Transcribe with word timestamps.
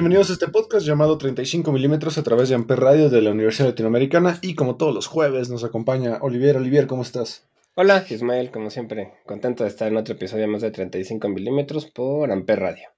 Bienvenidos 0.00 0.30
a 0.30 0.32
este 0.32 0.48
podcast 0.48 0.86
llamado 0.86 1.18
35 1.18 1.72
milímetros 1.72 2.16
a 2.16 2.22
través 2.22 2.48
de 2.48 2.54
Amper 2.54 2.80
Radio 2.80 3.10
de 3.10 3.20
la 3.20 3.32
Universidad 3.32 3.68
Latinoamericana 3.68 4.38
y 4.40 4.54
como 4.54 4.76
todos 4.76 4.94
los 4.94 5.06
jueves 5.06 5.50
nos 5.50 5.62
acompaña 5.62 6.16
Olivier. 6.22 6.56
Olivier, 6.56 6.86
¿cómo 6.86 7.02
estás? 7.02 7.46
Hola, 7.74 8.06
Ismael, 8.08 8.50
como 8.50 8.70
siempre, 8.70 9.12
contento 9.26 9.62
de 9.62 9.68
estar 9.68 9.88
en 9.88 9.98
otro 9.98 10.14
episodio 10.14 10.48
más 10.48 10.62
de 10.62 10.70
35 10.70 11.28
milímetros 11.28 11.84
por 11.84 12.32
Amper 12.32 12.60
Radio. 12.60 12.88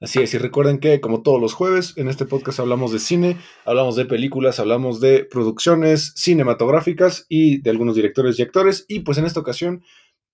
Así 0.00 0.20
es, 0.20 0.32
y 0.34 0.38
recuerden 0.38 0.78
que 0.78 1.00
como 1.00 1.22
todos 1.22 1.40
los 1.40 1.52
jueves 1.52 1.94
en 1.96 2.06
este 2.06 2.26
podcast 2.26 2.60
hablamos 2.60 2.92
de 2.92 3.00
cine, 3.00 3.36
hablamos 3.64 3.96
de 3.96 4.04
películas, 4.04 4.60
hablamos 4.60 5.00
de 5.00 5.24
producciones 5.24 6.12
cinematográficas 6.14 7.26
y 7.28 7.60
de 7.60 7.70
algunos 7.70 7.96
directores 7.96 8.38
y 8.38 8.42
actores 8.42 8.84
y 8.86 9.00
pues 9.00 9.18
en 9.18 9.24
esta 9.24 9.40
ocasión 9.40 9.82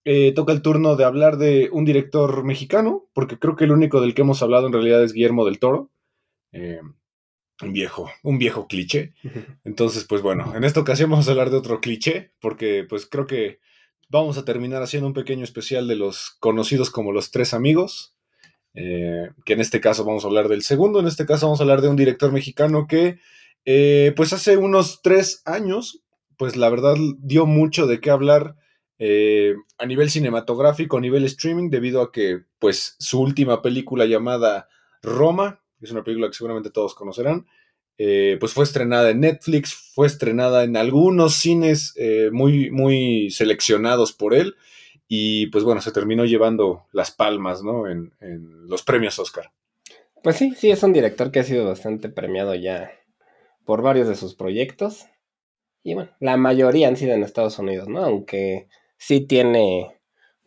eh, 0.05 0.33
toca 0.33 0.53
el 0.53 0.63
turno 0.63 0.97
de 0.97 1.05
hablar 1.05 1.37
de 1.37 1.69
un 1.73 1.85
director 1.85 2.45
mexicano, 2.45 3.09
porque 3.13 3.39
creo 3.39 3.57
que 3.57 3.65
el 3.65 3.73
único 3.73 4.01
del 4.01 4.15
que 4.15 4.23
hemos 4.23 4.43
hablado 4.43 4.67
en 4.67 4.73
realidad 4.73 5.03
es 5.03 5.13
Guillermo 5.13 5.45
del 5.45 5.59
Toro. 5.59 5.91
Eh, 6.53 6.81
un 7.63 7.73
viejo, 7.73 8.11
un 8.23 8.39
viejo 8.39 8.67
cliché. 8.67 9.13
Entonces, 9.65 10.05
pues 10.05 10.23
bueno, 10.23 10.55
en 10.57 10.65
esta 10.65 10.81
ocasión 10.81 11.11
vamos 11.11 11.29
a 11.29 11.33
hablar 11.33 11.51
de 11.51 11.59
otro 11.59 11.81
cliché, 11.81 12.33
porque 12.41 12.87
pues 12.89 13.07
creo 13.07 13.27
que 13.27 13.61
vamos 14.09 14.39
a 14.39 14.45
terminar 14.45 14.83
haciendo 14.83 15.07
un 15.07 15.15
pequeño 15.15 15.45
especial 15.45 15.87
de 15.87 15.97
los 15.97 16.37
conocidos 16.41 16.91
como 16.91 17.13
los 17.13 17.31
tres 17.31 17.55
amigos, 17.55 18.15
eh, 18.75 19.31
que 19.45 19.53
en 19.53 19.61
este 19.61 19.81
caso 19.81 20.05
vamos 20.05 20.25
a 20.25 20.29
hablar 20.29 20.49
del 20.49 20.63
segundo, 20.63 21.01
en 21.01 21.07
este 21.07 21.27
caso 21.27 21.47
vamos 21.47 21.61
a 21.61 21.65
hablar 21.65 21.81
de 21.81 21.89
un 21.89 21.97
director 21.97 22.33
mexicano 22.33 22.87
que 22.89 23.19
eh, 23.65 24.13
pues 24.17 24.33
hace 24.33 24.57
unos 24.57 25.01
tres 25.03 25.43
años, 25.45 26.03
pues 26.37 26.57
la 26.57 26.71
verdad 26.71 26.97
dio 27.19 27.47
mucho 27.47 27.87
de 27.87 28.01
qué 28.01 28.11
hablar 28.11 28.57
eh, 29.01 29.57
a 29.79 29.87
nivel 29.87 30.11
cinematográfico, 30.11 30.99
a 30.99 31.01
nivel 31.01 31.25
streaming, 31.25 31.71
debido 31.71 32.03
a 32.03 32.13
que 32.13 32.43
pues 32.61 32.95
su 33.01 33.21
última 33.21 33.63
película 33.63 34.05
llamada 34.07 34.69
Roma, 35.03 35.61
que 35.81 35.87
es 35.87 35.91
una 35.91 36.05
película 36.05 36.29
que 36.29 36.35
seguramente 36.35 36.71
todos 36.71 36.95
conocerán, 36.95 37.47
eh, 37.99 38.37
pues 38.39 38.53
fue 38.53 38.65
estrenada 38.65 39.11
en 39.11 39.21
Netflix, 39.21 39.75
fue 39.75 40.07
estrenada 40.07 40.65
en 40.65 40.77
algunos 40.77 41.35
cines 41.35 41.95
eh, 41.97 42.31
muy, 42.31 42.71
muy 42.71 43.31
seleccionados 43.31 44.13
por 44.13 44.35
él, 44.35 44.55
y 45.09 45.47
pues 45.49 45.65
bueno, 45.65 45.81
se 45.81 45.91
terminó 45.91 46.25
llevando 46.25 46.87
las 46.93 47.11
palmas, 47.11 47.65
¿no? 47.65 47.89
En, 47.89 48.13
en 48.21 48.69
los 48.69 48.83
premios 48.83 49.19
Oscar. 49.19 49.51
Pues 50.23 50.37
sí, 50.37 50.55
sí, 50.55 50.71
es 50.71 50.83
un 50.83 50.93
director 50.93 51.33
que 51.33 51.41
ha 51.41 51.45
sido 51.45 51.65
bastante 51.65 52.11
premiado 52.11 52.55
ya 52.55 52.93
por 53.65 53.83
varios 53.83 54.09
de 54.09 54.17
sus 54.17 54.35
proyectos. 54.35 55.07
Y 55.83 55.95
bueno, 55.95 56.11
la 56.21 56.37
mayoría 56.37 56.89
han 56.89 56.97
sido 56.97 57.15
en 57.15 57.23
Estados 57.23 57.59
Unidos, 57.59 57.89
¿no? 57.89 58.05
Aunque 58.05 58.69
sí 59.01 59.27
tiene 59.27 59.99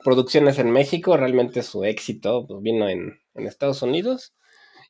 producciones 0.03 0.59
en 0.59 0.71
México, 0.71 1.17
realmente 1.17 1.63
su 1.63 1.83
éxito 1.83 2.45
pues, 2.47 2.61
vino 2.61 2.87
en, 2.87 3.19
en, 3.33 3.47
Estados 3.47 3.81
Unidos 3.81 4.35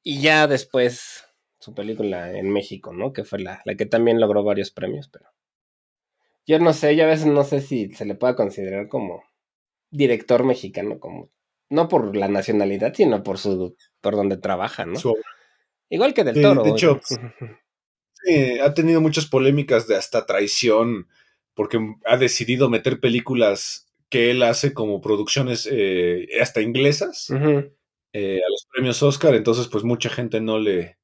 y 0.04 0.22
ya 0.22 0.48
después 0.48 1.24
su 1.60 1.74
película 1.74 2.38
en 2.38 2.52
México, 2.52 2.94
¿no? 2.94 3.14
Que 3.14 3.24
fue 3.24 3.40
la, 3.40 3.62
la, 3.64 3.76
que 3.76 3.86
también 3.86 4.20
logró 4.20 4.44
varios 4.44 4.72
premios, 4.72 5.08
pero 5.08 5.26
yo 6.46 6.60
no 6.60 6.74
sé, 6.74 6.96
yo 6.98 7.06
a 7.06 7.08
veces 7.08 7.28
no 7.28 7.46
sé 7.46 7.62
si 7.62 7.94
se 7.94 8.06
le 8.06 8.16
puede 8.16 8.36
considerar 8.36 8.90
como 8.90 9.24
director 9.90 10.44
mexicano, 10.44 11.00
como 11.00 11.32
no 11.70 11.88
por 11.88 12.18
la 12.18 12.28
nacionalidad, 12.28 12.94
sino 12.94 13.24
por 13.24 13.38
su 13.38 13.78
por 14.02 14.16
donde 14.18 14.36
trabaja, 14.36 14.86
¿no? 14.86 15.00
Su... 15.00 15.16
Igual 15.90 16.14
que 16.14 16.26
del 16.26 16.36
sí, 16.36 16.42
Toro. 16.42 16.64
De 16.64 16.72
hecho, 16.72 17.00
sí, 18.26 18.60
ha 18.60 18.74
tenido 18.74 19.00
muchas 19.00 19.26
polémicas 19.26 19.88
de 19.88 19.96
hasta 19.96 20.26
traición 20.26 21.08
porque 21.54 21.80
ha 22.06 22.18
decidido 22.18 22.70
meter 22.70 23.00
películas 23.00 23.88
que 24.10 24.32
él 24.32 24.44
hace 24.44 24.74
como 24.74 25.02
producciones 25.02 25.68
eh, 25.72 26.28
hasta 26.42 26.62
inglesas 26.62 27.30
uh 27.30 27.34
-huh. 27.34 27.72
eh, 28.14 28.38
a 28.38 28.50
los 28.50 28.68
premios 28.72 29.02
Oscar, 29.02 29.34
entonces 29.34 29.68
pues 29.68 29.84
mucha 29.84 30.10
gente 30.10 30.40
no 30.40 30.60
le, 30.60 30.98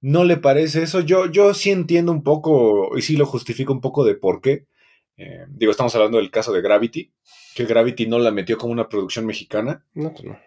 no 0.00 0.24
le 0.24 0.36
parece 0.36 0.82
eso. 0.82 1.00
Yo, 1.00 1.30
yo 1.30 1.54
sí 1.54 1.70
entiendo 1.70 2.12
un 2.12 2.22
poco 2.22 2.96
y 2.98 3.02
sí 3.02 3.16
lo 3.16 3.26
justifico 3.26 3.72
un 3.72 3.80
poco 3.80 4.04
de 4.04 4.14
por 4.14 4.40
qué. 4.40 4.66
Eh, 5.16 5.46
digo, 5.48 5.70
estamos 5.70 5.94
hablando 5.94 6.18
del 6.18 6.30
caso 6.30 6.52
de 6.52 6.62
Gravity, 6.62 7.12
que 7.54 7.64
Gravity 7.64 8.06
no 8.06 8.18
la 8.18 8.30
metió 8.30 8.56
como 8.58 8.72
una 8.72 8.88
producción 8.88 9.26
mexicana. 9.26 9.84
No, 9.94 10.12
pues 10.12 10.24
no. 10.24 10.38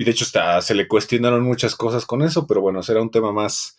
Y 0.00 0.04
de 0.04 0.12
hecho 0.12 0.24
hasta 0.24 0.62
se 0.62 0.74
le 0.74 0.88
cuestionaron 0.88 1.42
muchas 1.42 1.76
cosas 1.76 2.06
con 2.06 2.22
eso, 2.22 2.46
pero 2.46 2.62
bueno, 2.62 2.82
será 2.82 3.02
un 3.02 3.10
tema 3.10 3.32
más, 3.32 3.78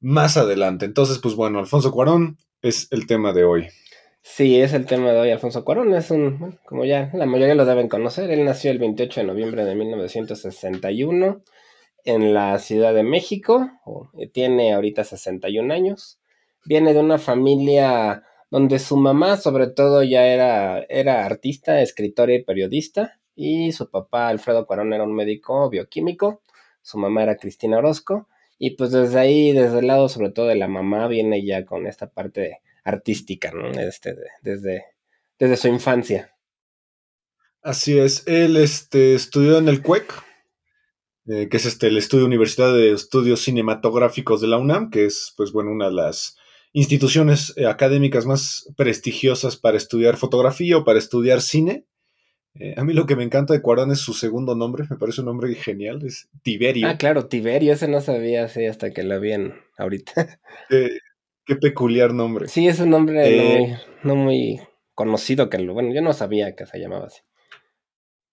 más 0.00 0.38
adelante. 0.38 0.86
Entonces, 0.86 1.18
pues 1.18 1.34
bueno, 1.34 1.58
Alfonso 1.58 1.92
Cuarón 1.92 2.38
es 2.62 2.88
el 2.90 3.06
tema 3.06 3.34
de 3.34 3.44
hoy. 3.44 3.68
Sí, 4.22 4.60
es 4.60 4.72
el 4.72 4.86
tema 4.86 5.12
de 5.12 5.18
hoy. 5.18 5.30
Alfonso 5.30 5.64
Cuarón 5.64 5.94
es 5.94 6.10
un, 6.10 6.58
como 6.64 6.84
ya 6.84 7.10
la 7.14 7.26
mayoría 7.26 7.54
lo 7.54 7.64
deben 7.64 7.88
conocer, 7.88 8.30
él 8.30 8.44
nació 8.44 8.70
el 8.70 8.78
28 8.78 9.20
de 9.20 9.26
noviembre 9.26 9.64
de 9.64 9.74
1961 9.74 11.42
en 12.04 12.34
la 12.34 12.58
Ciudad 12.58 12.94
de 12.94 13.02
México, 13.02 13.70
tiene 14.32 14.72
ahorita 14.74 15.04
61 15.04 15.72
años, 15.74 16.20
viene 16.64 16.94
de 16.94 17.00
una 17.00 17.18
familia 17.18 18.24
donde 18.50 18.78
su 18.78 18.96
mamá 18.96 19.36
sobre 19.36 19.68
todo 19.68 20.02
ya 20.02 20.26
era, 20.26 20.80
era 20.88 21.24
artista, 21.26 21.80
escritora 21.82 22.34
y 22.34 22.44
periodista, 22.44 23.20
y 23.34 23.72
su 23.72 23.90
papá 23.90 24.28
Alfredo 24.28 24.66
Cuarón 24.66 24.92
era 24.92 25.04
un 25.04 25.14
médico 25.14 25.68
bioquímico, 25.70 26.42
su 26.82 26.98
mamá 26.98 27.24
era 27.24 27.36
Cristina 27.36 27.78
Orozco, 27.78 28.28
y 28.58 28.76
pues 28.76 28.92
desde 28.92 29.18
ahí, 29.18 29.52
desde 29.52 29.80
el 29.80 29.86
lado 29.88 30.08
sobre 30.08 30.30
todo 30.30 30.46
de 30.46 30.56
la 30.56 30.68
mamá, 30.68 31.08
viene 31.08 31.44
ya 31.44 31.64
con 31.64 31.86
esta 31.86 32.08
parte 32.08 32.40
de 32.40 32.58
artística, 32.88 33.50
¿no? 33.52 33.70
Este, 33.70 34.14
desde, 34.42 34.84
desde 35.38 35.56
su 35.56 35.68
infancia. 35.68 36.34
Así 37.62 37.98
es, 37.98 38.26
él 38.26 38.56
este, 38.56 39.14
estudió 39.14 39.58
en 39.58 39.68
el 39.68 39.82
CUEC, 39.82 40.12
eh, 41.26 41.48
que 41.50 41.56
es 41.56 41.66
este, 41.66 41.88
el 41.88 41.98
Estudio 41.98 42.24
Universidad 42.24 42.72
de 42.72 42.92
Estudios 42.92 43.40
Cinematográficos 43.40 44.40
de 44.40 44.48
la 44.48 44.58
UNAM, 44.58 44.90
que 44.90 45.04
es, 45.06 45.34
pues 45.36 45.52
bueno, 45.52 45.70
una 45.70 45.86
de 45.86 45.94
las 45.94 46.36
instituciones 46.72 47.52
eh, 47.56 47.66
académicas 47.66 48.26
más 48.26 48.72
prestigiosas 48.76 49.56
para 49.56 49.76
estudiar 49.76 50.16
fotografía 50.16 50.78
o 50.78 50.84
para 50.84 50.98
estudiar 50.98 51.40
cine. 51.40 51.84
Eh, 52.54 52.74
a 52.76 52.84
mí 52.84 52.92
lo 52.92 53.06
que 53.06 53.16
me 53.16 53.24
encanta 53.24 53.52
de 53.52 53.62
Cuarón 53.62 53.92
es 53.92 54.00
su 54.00 54.14
segundo 54.14 54.54
nombre, 54.54 54.84
me 54.90 54.96
parece 54.96 55.20
un 55.20 55.26
nombre 55.26 55.54
genial, 55.54 56.04
es 56.04 56.28
Tiberio. 56.42 56.88
Ah, 56.88 56.96
claro, 56.96 57.26
Tiberio, 57.26 57.72
ese 57.72 57.88
no 57.88 58.00
sabía 58.00 58.44
así 58.44 58.66
hasta 58.66 58.92
que 58.92 59.02
lo 59.02 59.20
vi 59.20 59.32
en, 59.32 59.54
ahorita. 59.76 60.40
Eh, 60.70 60.98
Qué 61.48 61.56
peculiar 61.56 62.12
nombre. 62.12 62.46
Sí, 62.46 62.68
es 62.68 62.78
un 62.78 62.90
nombre 62.90 63.26
eh, 63.26 63.78
no, 64.02 64.14
muy, 64.14 64.16
no, 64.16 64.16
muy, 64.16 64.60
conocido 64.94 65.48
que 65.48 65.58
lo. 65.58 65.72
Bueno, 65.72 65.94
yo 65.94 66.02
no 66.02 66.12
sabía 66.12 66.54
que 66.54 66.66
se 66.66 66.78
llamaba 66.78 67.06
así. 67.06 67.22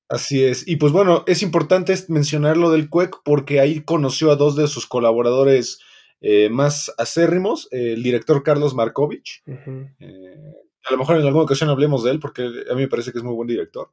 Así 0.09 0.43
es. 0.43 0.67
Y 0.67 0.75
pues 0.75 0.91
bueno, 0.91 1.23
es 1.25 1.41
importante 1.41 1.95
mencionar 2.09 2.57
lo 2.57 2.71
del 2.71 2.89
CUEC 2.89 3.21
porque 3.23 3.61
ahí 3.61 3.81
conoció 3.81 4.31
a 4.31 4.35
dos 4.35 4.57
de 4.57 4.67
sus 4.67 4.85
colaboradores 4.85 5.79
eh, 6.19 6.49
más 6.49 6.93
acérrimos, 6.97 7.69
eh, 7.71 7.93
el 7.93 8.03
director 8.03 8.43
Carlos 8.43 8.75
Markovich. 8.75 9.43
Uh 9.47 9.53
-huh. 9.53 9.95
eh, 9.99 10.53
a 10.85 10.91
lo 10.91 10.97
mejor 10.97 11.15
en 11.15 11.25
alguna 11.25 11.45
ocasión 11.45 11.69
hablemos 11.69 12.03
de 12.03 12.11
él 12.11 12.19
porque 12.19 12.43
a 12.43 12.75
mí 12.75 12.81
me 12.81 12.87
parece 12.89 13.13
que 13.13 13.19
es 13.19 13.23
muy 13.23 13.33
buen 13.33 13.47
director. 13.47 13.91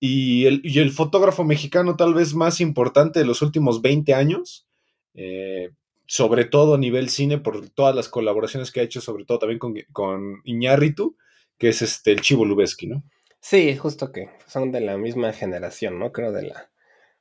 Y 0.00 0.46
el, 0.46 0.62
y 0.64 0.78
el 0.78 0.90
fotógrafo 0.90 1.44
mexicano 1.44 1.96
tal 1.96 2.14
vez 2.14 2.34
más 2.34 2.62
importante 2.62 3.20
de 3.20 3.26
los 3.26 3.42
últimos 3.42 3.82
20 3.82 4.14
años. 4.14 4.66
Eh, 5.14 5.70
sobre 6.06 6.44
todo 6.44 6.74
a 6.74 6.78
nivel 6.78 7.08
cine, 7.08 7.38
por 7.38 7.68
todas 7.70 7.94
las 7.94 8.08
colaboraciones 8.08 8.70
que 8.70 8.80
ha 8.80 8.84
hecho, 8.84 9.00
sobre 9.00 9.24
todo 9.24 9.38
también 9.38 9.58
con, 9.58 9.74
con 9.92 10.40
Iñárritu, 10.44 11.16
que 11.58 11.68
es 11.68 11.82
este, 11.82 12.12
el 12.12 12.20
Chivo 12.20 12.44
Lubeski, 12.44 12.86
¿no? 12.86 13.02
Sí, 13.40 13.76
justo 13.76 14.10
que 14.12 14.30
son 14.46 14.72
de 14.72 14.80
la 14.80 14.96
misma 14.96 15.32
generación, 15.32 15.98
¿no? 15.98 16.12
Creo 16.12 16.32
de 16.32 16.42
la 16.44 16.70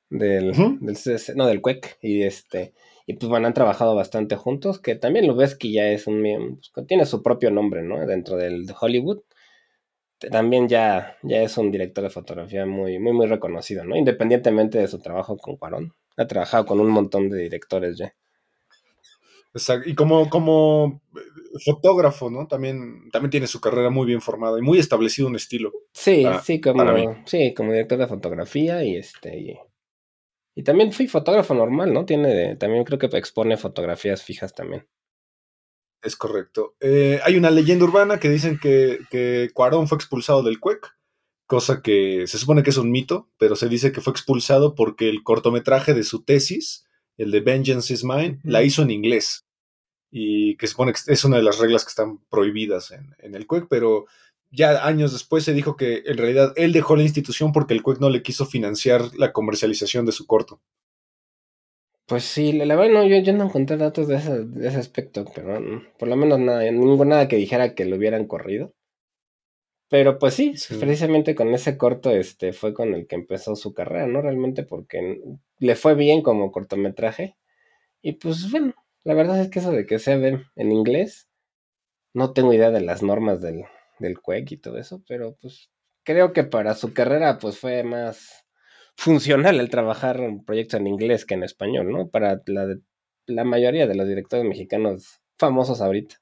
del, 0.10 0.52
uh 0.52 0.54
-huh. 0.54 0.80
del 0.80 0.96
CC, 0.96 1.34
no, 1.36 1.48
del 1.48 1.62
CUEC, 1.62 1.98
y 2.02 2.24
este, 2.24 2.74
y 3.06 3.14
pues 3.16 3.30
bueno, 3.30 3.48
han 3.48 3.54
trabajado 3.54 3.96
bastante 3.96 4.36
juntos, 4.36 4.80
que 4.80 4.96
también 4.96 5.28
Lubeski 5.28 5.74
ya 5.74 5.88
es 5.90 6.08
un, 6.08 6.60
pues, 6.74 6.88
tiene 6.88 7.06
su 7.06 7.24
propio 7.24 7.52
nombre, 7.52 7.82
¿no? 7.84 8.06
Dentro 8.06 8.38
del 8.38 8.66
de 8.66 8.74
Hollywood, 8.80 9.22
también 10.32 10.70
ya, 10.70 11.18
ya 11.24 11.42
es 11.42 11.58
un 11.58 11.72
director 11.72 12.04
de 12.04 12.10
fotografía 12.10 12.66
muy, 12.66 13.00
muy, 13.00 13.12
muy 13.14 13.28
reconocido, 13.28 13.84
¿no? 13.84 13.96
Independientemente 13.96 14.78
de 14.78 14.88
su 14.88 15.00
trabajo 15.00 15.38
con 15.38 15.58
Cuarón. 15.58 15.94
Ha 16.16 16.28
trabajado 16.28 16.66
con 16.66 16.80
un 16.80 16.90
montón 16.90 17.30
de 17.30 17.42
directores 17.42 17.98
ya. 17.98 18.14
Exacto. 19.54 19.90
Y 19.90 19.96
como, 19.96 20.30
como 20.30 21.02
fotógrafo, 21.64 22.30
¿no? 22.30 22.48
También, 22.48 23.10
también 23.12 23.30
tiene 23.30 23.48
su 23.48 23.62
carrera 23.62 23.90
muy 23.90 24.08
bien 24.08 24.22
formada 24.22 24.58
y 24.58 24.62
muy 24.62 24.80
establecido 24.80 25.28
un 25.28 25.36
estilo. 25.36 25.72
Sí, 25.94 26.26
sí, 26.44 26.60
como, 26.60 26.84
sí, 27.26 27.54
como 27.54 27.72
director 27.72 28.00
de 28.00 28.08
fotografía 28.08 28.84
y 28.84 28.96
este. 28.96 29.60
Y, 30.56 30.64
también 30.64 30.92
fui 30.92 31.08
fotógrafo 31.08 31.54
normal, 31.54 31.94
¿no? 31.94 32.06
Tiene, 32.06 32.56
también 32.56 32.84
creo 32.84 33.00
que 33.00 33.06
expone 33.18 33.58
fotografías 33.58 34.24
fijas 34.24 34.54
también. 34.54 34.88
Es 36.02 36.16
correcto. 36.16 36.76
Eh, 36.80 37.20
hay 37.24 37.38
una 37.38 37.50
leyenda 37.50 37.86
urbana 37.86 38.20
que 38.20 38.30
dicen 38.30 38.60
que, 38.60 39.00
que 39.10 39.50
Cuarón 39.54 39.88
fue 39.88 39.96
expulsado 39.96 40.44
del 40.44 40.60
CUEC, 40.60 40.96
cosa 41.48 41.82
que 41.82 42.28
se 42.28 42.38
supone 42.38 42.62
que 42.62 42.72
es 42.72 42.78
un 42.78 42.92
mito, 42.92 43.30
pero 43.38 43.56
se 43.56 43.70
dice 43.70 43.92
que 43.92 44.02
fue 44.02 44.12
expulsado 44.12 44.76
porque 44.76 45.10
el 45.10 45.24
cortometraje 45.24 45.94
de 45.94 46.04
su 46.04 46.24
tesis, 46.24 46.86
el 47.18 47.32
de 47.32 47.40
Vengeance 47.40 47.94
is 47.94 48.04
Mine, 48.04 48.40
la 48.44 48.64
hizo 48.64 48.82
en 48.82 48.92
inglés 48.92 49.43
y 50.16 50.58
que 50.58 50.68
se 50.68 50.76
que 50.76 51.12
es 51.12 51.26
una 51.26 51.38
de 51.38 51.44
las 51.44 51.58
reglas 51.58 51.84
que 51.84 51.90
están 51.90 52.20
prohibidas 52.30 52.92
en, 52.92 53.34
el 53.34 53.48
CUEC, 53.48 53.66
pero 53.68 54.06
ya 54.52 54.86
años 54.86 55.12
después 55.12 55.44
se 55.44 55.54
dijo 55.54 55.76
que 55.76 56.04
en 56.06 56.18
realidad 56.18 56.54
él 56.56 56.72
dejó 56.72 56.96
la 56.96 57.02
institución 57.02 57.52
porque 57.52 57.74
el 57.74 57.82
CUEC 57.82 58.00
no 58.00 58.12
le 58.12 58.22
quiso 58.22 58.46
financiar 58.46 59.02
la 59.18 59.34
comercialización 59.34 60.06
de 60.06 60.12
su 60.12 60.28
corto. 60.28 60.62
Pues 62.06 62.26
sí, 62.26 62.54
la 62.54 62.76
verdad 62.76 62.94
no, 62.94 63.08
yo, 63.08 63.34
no 63.34 63.46
encontré 63.46 63.76
datos 63.78 64.08
de 64.08 64.18
ese, 64.18 64.78
aspecto, 64.78 65.26
pero 65.34 65.60
por 65.98 66.08
lo 66.08 66.16
menos 66.16 66.38
nada, 66.38 66.64
nada 66.72 67.28
que 67.28 67.38
dijera 67.38 67.74
que 67.74 67.86
lo 67.86 67.96
hubieran 67.96 68.28
corrido. 68.28 68.72
Pero 69.90 70.20
pues 70.20 70.36
sí, 70.36 70.54
precisamente 70.80 71.34
con 71.34 71.52
ese 71.56 71.76
corto 71.76 72.12
este 72.12 72.54
fue 72.54 72.76
con 72.76 72.94
el 72.94 73.08
que 73.08 73.16
empezó 73.16 73.56
su 73.56 73.74
carrera, 73.74 74.06
¿no? 74.06 74.22
Realmente 74.22 74.62
porque 74.62 75.22
le 75.58 75.76
fue 75.76 75.96
bien 75.96 76.22
como 76.22 76.52
cortometraje. 76.52 77.36
Y 78.02 78.14
pues 78.14 78.52
bueno, 78.52 78.74
la 79.04 79.14
verdad 79.14 79.40
es 79.42 79.50
que 79.50 79.60
eso 79.60 79.72
de 79.72 79.86
que 79.86 80.00
sea 80.00 80.16
en 80.16 80.72
inglés, 80.72 81.30
no 82.14 82.34
tengo 82.34 82.54
idea 82.54 82.72
de 82.72 82.82
las 82.82 83.04
normas 83.04 83.42
del, 83.42 83.66
del 84.00 84.18
y 84.50 84.58
todo 84.58 84.78
eso, 84.78 85.04
pero 85.08 85.38
pues 85.42 85.70
creo 86.04 86.34
que 86.34 86.44
para 86.44 86.76
su 86.76 86.94
carrera 86.94 87.40
pues 87.40 87.58
fue 87.58 87.84
más 87.84 88.46
funcional 88.96 89.60
el 89.60 89.70
trabajar 89.70 90.20
en 90.20 90.44
proyectos 90.44 90.80
en 90.80 90.88
inglés 90.88 91.26
que 91.26 91.34
en 91.34 91.44
español, 91.44 91.92
¿no? 91.92 92.10
Para 92.10 92.42
la, 92.46 92.76
la 93.26 93.44
mayoría 93.44 93.88
de 93.88 93.96
los 93.96 94.08
directores 94.08 94.46
mexicanos 94.46 95.22
famosos 95.38 95.82
ahorita. 95.82 96.22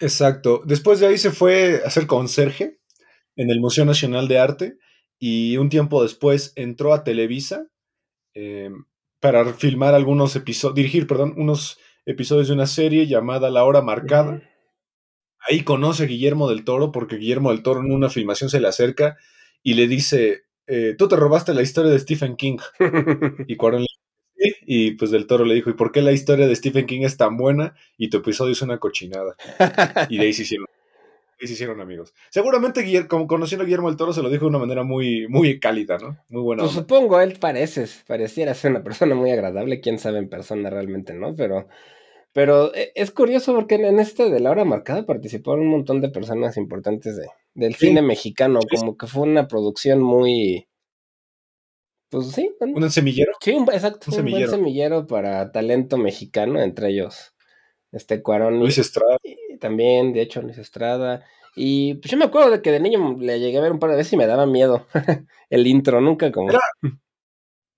Exacto. 0.00 0.62
Después 0.64 1.00
de 1.00 1.08
ahí 1.08 1.18
se 1.18 1.30
fue 1.30 1.82
a 1.84 1.88
hacer 1.88 2.06
conserje 2.06 2.78
en 3.36 3.50
el 3.50 3.60
Museo 3.60 3.84
Nacional 3.84 4.28
de 4.28 4.38
Arte 4.38 4.78
y 5.18 5.56
un 5.56 5.70
tiempo 5.70 6.02
después 6.02 6.52
entró 6.56 6.92
a 6.92 7.04
Televisa. 7.04 7.68
Eh, 8.34 8.70
para 9.24 9.54
filmar 9.54 9.94
algunos 9.94 10.36
episodios, 10.36 10.74
dirigir, 10.74 11.06
perdón, 11.06 11.32
unos 11.38 11.78
episodios 12.04 12.48
de 12.48 12.52
una 12.52 12.66
serie 12.66 13.06
llamada 13.06 13.48
La 13.48 13.64
Hora 13.64 13.80
Marcada. 13.80 14.42
Ahí 15.48 15.64
conoce 15.64 16.02
a 16.02 16.06
Guillermo 16.06 16.46
del 16.46 16.62
Toro 16.62 16.92
porque 16.92 17.16
Guillermo 17.16 17.50
del 17.50 17.62
Toro 17.62 17.80
en 17.80 17.90
una 17.90 18.10
filmación 18.10 18.50
se 18.50 18.60
le 18.60 18.68
acerca 18.68 19.16
y 19.62 19.74
le 19.74 19.88
dice, 19.88 20.42
eh, 20.66 20.94
tú 20.98 21.08
te 21.08 21.16
robaste 21.16 21.54
la 21.54 21.62
historia 21.62 21.90
de 21.90 22.00
Stephen 22.00 22.36
King. 22.36 22.58
y 23.48 23.56
Cuarón 23.56 23.80
le 23.80 23.86
dice, 24.36 24.58
y 24.66 24.90
pues 24.90 25.10
del 25.10 25.26
Toro 25.26 25.46
le 25.46 25.54
dijo, 25.54 25.70
¿y 25.70 25.72
por 25.74 25.90
qué 25.90 26.02
la 26.02 26.12
historia 26.12 26.46
de 26.46 26.54
Stephen 26.54 26.84
King 26.84 27.04
es 27.04 27.16
tan 27.16 27.38
buena 27.38 27.74
y 27.96 28.10
tu 28.10 28.18
episodio 28.18 28.52
es 28.52 28.60
una 28.60 28.76
cochinada? 28.76 29.36
y 30.10 30.18
de 30.18 30.22
ahí 30.22 30.34
se 30.34 30.42
hicieron 30.42 30.66
y 31.44 31.46
se 31.46 31.52
hicieron 31.52 31.80
amigos. 31.80 32.14
Seguramente, 32.30 33.06
como 33.06 33.26
conociendo 33.26 33.62
a 33.62 33.66
Guillermo 33.66 33.88
del 33.88 33.96
Toro, 33.96 34.12
se 34.12 34.22
lo 34.22 34.30
dijo 34.30 34.44
de 34.44 34.48
una 34.48 34.58
manera 34.58 34.82
muy, 34.82 35.28
muy 35.28 35.60
cálida, 35.60 35.98
¿no? 35.98 36.18
Muy 36.28 36.42
buena. 36.42 36.62
Pues 36.62 36.74
supongo, 36.74 37.20
él 37.20 37.36
parece, 37.38 37.86
pareciera 38.06 38.54
ser 38.54 38.72
una 38.72 38.82
persona 38.82 39.14
muy 39.14 39.30
agradable, 39.30 39.80
quién 39.80 39.98
sabe 39.98 40.18
en 40.18 40.28
persona 40.28 40.70
realmente, 40.70 41.14
¿no? 41.14 41.34
Pero, 41.36 41.68
pero 42.32 42.74
eh, 42.74 42.92
es 42.94 43.10
curioso 43.10 43.54
porque 43.54 43.76
en 43.76 44.00
este 44.00 44.30
de 44.30 44.40
la 44.40 44.50
hora 44.50 44.64
marcada 44.64 45.06
participaron 45.06 45.60
un 45.60 45.70
montón 45.70 46.00
de 46.00 46.08
personas 46.08 46.56
importantes 46.56 47.16
de, 47.16 47.28
del 47.54 47.74
cine 47.74 48.02
mexicano, 48.02 48.60
como 48.74 48.96
que 48.96 49.06
fue 49.06 49.22
una 49.22 49.46
producción 49.46 50.02
muy... 50.02 50.66
Pues 52.08 52.30
sí. 52.30 52.50
¿Un 52.60 52.90
semillero? 52.90 53.32
Sí, 53.40 53.56
exacto. 53.72 54.06
Un, 54.08 54.14
semillero. 54.14 54.48
buen 54.48 54.60
semillero 54.60 55.06
para 55.06 55.52
talento 55.52 55.98
mexicano, 55.98 56.60
entre 56.62 56.90
ellos 56.90 57.34
este 57.94 58.22
Cuarón. 58.22 58.58
Luis 58.58 58.78
Estrada. 58.78 59.16
Y 59.22 59.36
también, 59.64 60.12
de 60.12 60.20
hecho, 60.20 60.42
Luis 60.42 60.58
Estrada. 60.58 61.24
Y 61.56 61.94
pues 61.94 62.10
yo 62.10 62.18
me 62.18 62.26
acuerdo 62.26 62.50
de 62.50 62.60
que 62.60 62.70
de 62.70 62.80
niño 62.80 63.16
le 63.18 63.40
llegué 63.40 63.56
a 63.56 63.62
ver 63.62 63.72
un 63.72 63.78
par 63.78 63.88
de 63.88 63.96
veces 63.96 64.12
y 64.12 64.18
me 64.18 64.26
daba 64.26 64.44
miedo 64.44 64.86
el 65.48 65.66
intro, 65.66 66.02
nunca 66.02 66.30
como... 66.30 66.50
Era, 66.50 66.60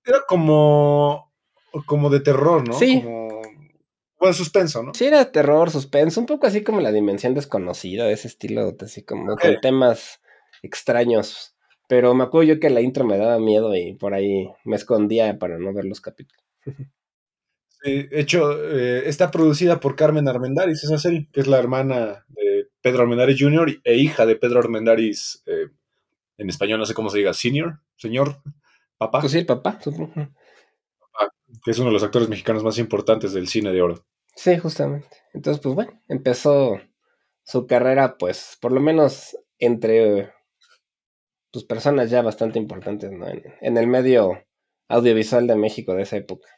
era 0.05 0.19
como, 0.27 1.33
como 1.87 2.11
de 2.11 2.19
terror, 2.19 2.67
¿no? 2.67 2.75
Sí. 2.75 3.03
Como, 3.05 3.41
bueno, 4.19 4.35
suspenso, 4.35 4.83
¿no? 4.83 4.95
Sí, 4.95 5.05
era 5.05 5.31
terror, 5.31 5.71
suspenso, 5.71 6.19
un 6.19 6.27
poco 6.27 6.49
así 6.49 6.65
como 6.65 6.81
la 6.81 6.91
dimensión 6.91 7.35
desconocida, 7.35 8.05
de 8.07 8.15
ese 8.15 8.27
estilo, 8.27 8.75
así 8.81 9.05
como 9.05 9.37
con 9.37 9.61
temas 9.61 10.21
extraños. 10.63 11.55
Pero 11.87 12.15
me 12.15 12.25
acuerdo 12.25 12.55
yo 12.55 12.59
que 12.59 12.69
la 12.69 12.81
intro 12.81 13.05
me 13.05 13.17
daba 13.17 13.39
miedo 13.39 13.77
y 13.77 13.95
por 13.95 14.13
ahí 14.13 14.49
me 14.65 14.75
escondía 14.75 15.39
para 15.39 15.57
no 15.59 15.73
ver 15.73 15.85
los 15.85 16.01
capítulos. 16.01 16.45
De 17.85 18.09
hecho, 18.13 18.53
eh, 18.71 19.09
está 19.09 19.31
producida 19.31 19.81
por 19.81 19.97
Carmen 19.97 20.29
Armendáriz, 20.29 20.83
esa 20.83 20.99
serie, 20.99 21.29
que 21.33 21.41
es 21.41 21.47
la 21.47 21.59
hermana 21.59 22.25
de 22.29 22.69
Pedro 22.81 23.03
Armendáriz 23.03 23.37
Jr. 23.39 23.81
e 23.85 23.97
hija 23.97 24.27
de 24.27 24.37
Pedro 24.37 24.59
Armendáriz, 24.59 25.43
eh, 25.47 25.69
en 26.39 26.49
español 26.49 26.79
no 26.79 26.87
sé 26.87 26.95
cómo 26.95 27.11
se 27.11 27.19
diga, 27.19 27.33
senior, 27.33 27.81
señor, 27.97 28.43
papá. 28.99 29.21
Pues 29.21 29.33
sí, 29.33 29.45
papá, 29.45 29.79
que 31.65 31.71
es 31.71 31.79
uno 31.79 31.89
de 31.89 31.95
los 31.95 32.03
actores 32.03 32.29
mexicanos 32.29 32.63
más 32.63 32.79
importantes 32.79 33.33
del 33.33 33.49
cine 33.49 33.73
de 33.73 33.83
oro. 33.83 34.05
Sí, 34.35 34.59
justamente. 34.59 35.09
Entonces, 35.33 35.63
pues 35.63 35.75
bueno, 35.75 36.03
empezó 36.09 36.81
su 37.43 37.67
carrera, 37.67 38.19
pues, 38.19 38.59
por 38.61 38.73
lo 38.73 38.81
menos 38.81 39.37
entre 39.59 40.33
pues, 41.51 41.65
personas 41.65 42.11
ya 42.11 42.23
bastante 42.23 42.59
importantes, 42.59 43.11
¿no? 43.11 43.27
en 43.29 43.77
el 43.77 43.87
medio 43.87 44.45
audiovisual 44.89 45.47
de 45.47 45.57
México 45.57 45.95
de 45.95 46.03
esa 46.03 46.17
época. 46.17 46.49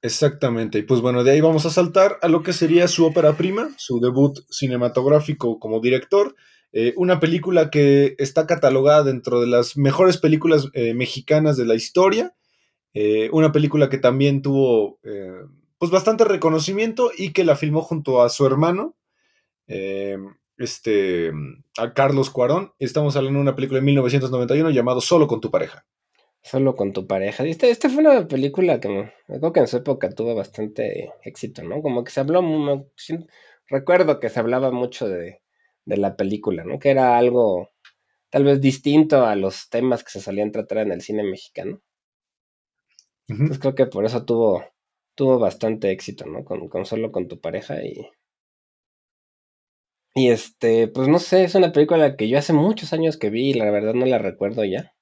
Exactamente, 0.00 0.78
y 0.78 0.82
pues 0.82 1.00
bueno, 1.00 1.24
de 1.24 1.32
ahí 1.32 1.40
vamos 1.40 1.66
a 1.66 1.70
saltar 1.70 2.18
a 2.22 2.28
lo 2.28 2.44
que 2.44 2.52
sería 2.52 2.86
su 2.86 3.04
ópera 3.04 3.36
prima, 3.36 3.70
su 3.78 3.98
debut 3.98 4.38
cinematográfico 4.48 5.58
como 5.58 5.80
director, 5.80 6.36
eh, 6.72 6.92
una 6.96 7.18
película 7.18 7.70
que 7.70 8.14
está 8.18 8.46
catalogada 8.46 9.02
dentro 9.02 9.40
de 9.40 9.48
las 9.48 9.76
mejores 9.76 10.18
películas 10.18 10.68
eh, 10.74 10.94
mexicanas 10.94 11.56
de 11.56 11.64
la 11.64 11.74
historia, 11.74 12.34
eh, 12.94 13.28
una 13.32 13.50
película 13.50 13.88
que 13.88 13.98
también 13.98 14.40
tuvo 14.40 15.00
pues 15.78 15.90
bastante 15.90 16.24
reconocimiento 16.24 17.10
y 17.16 17.32
que 17.32 17.44
la 17.44 17.56
filmó 17.56 17.82
junto 17.82 18.22
a 18.22 18.28
su 18.28 18.46
hermano, 18.46 18.96
este, 19.66 21.32
a 21.76 21.92
Carlos 21.92 22.30
Cuarón, 22.30 22.72
estamos 22.78 23.16
hablando 23.16 23.38
de 23.38 23.42
una 23.42 23.56
película 23.56 23.80
de 23.80 23.86
1991 23.86 24.70
llamado 24.70 25.00
Solo 25.00 25.26
con 25.26 25.40
tu 25.40 25.50
pareja. 25.50 25.86
Solo 26.48 26.74
con 26.76 26.94
tu 26.94 27.06
pareja. 27.06 27.44
Esta, 27.44 27.66
esta 27.66 27.90
fue 27.90 28.00
una 28.00 28.26
película 28.26 28.80
que 28.80 28.88
me, 28.88 29.12
creo 29.26 29.52
que 29.52 29.60
en 29.60 29.66
su 29.66 29.76
época 29.76 30.08
tuvo 30.08 30.34
bastante 30.34 31.12
éxito, 31.22 31.62
¿no? 31.62 31.82
Como 31.82 32.04
que 32.04 32.10
se 32.10 32.20
habló, 32.20 32.40
recuerdo 33.68 34.18
que 34.18 34.30
se 34.30 34.40
hablaba 34.40 34.70
mucho 34.70 35.06
de, 35.10 35.42
de 35.84 35.96
la 35.98 36.16
película, 36.16 36.64
¿no? 36.64 36.78
Que 36.78 36.88
era 36.88 37.18
algo 37.18 37.68
tal 38.30 38.44
vez 38.44 38.62
distinto 38.62 39.26
a 39.26 39.36
los 39.36 39.68
temas 39.68 40.02
que 40.02 40.10
se 40.10 40.22
solían 40.22 40.50
tratar 40.50 40.78
en 40.78 40.92
el 40.92 41.02
cine 41.02 41.22
mexicano. 41.22 41.82
Entonces 43.28 43.58
creo 43.58 43.74
que 43.74 43.86
por 43.86 44.06
eso 44.06 44.24
tuvo, 44.24 44.64
tuvo 45.14 45.38
bastante 45.38 45.90
éxito, 45.90 46.24
¿no? 46.24 46.44
Con, 46.44 46.68
con 46.70 46.86
solo 46.86 47.12
con 47.12 47.28
tu 47.28 47.40
pareja 47.40 47.84
y... 47.84 48.08
Y 50.14 50.30
este, 50.30 50.88
pues 50.88 51.08
no 51.08 51.18
sé, 51.18 51.44
es 51.44 51.54
una 51.54 51.72
película 51.72 52.16
que 52.16 52.26
yo 52.26 52.38
hace 52.38 52.54
muchos 52.54 52.94
años 52.94 53.18
que 53.18 53.28
vi 53.28 53.50
y 53.50 53.54
la 53.54 53.70
verdad 53.70 53.92
no 53.92 54.06
la 54.06 54.16
recuerdo 54.16 54.64
ya 54.64 54.94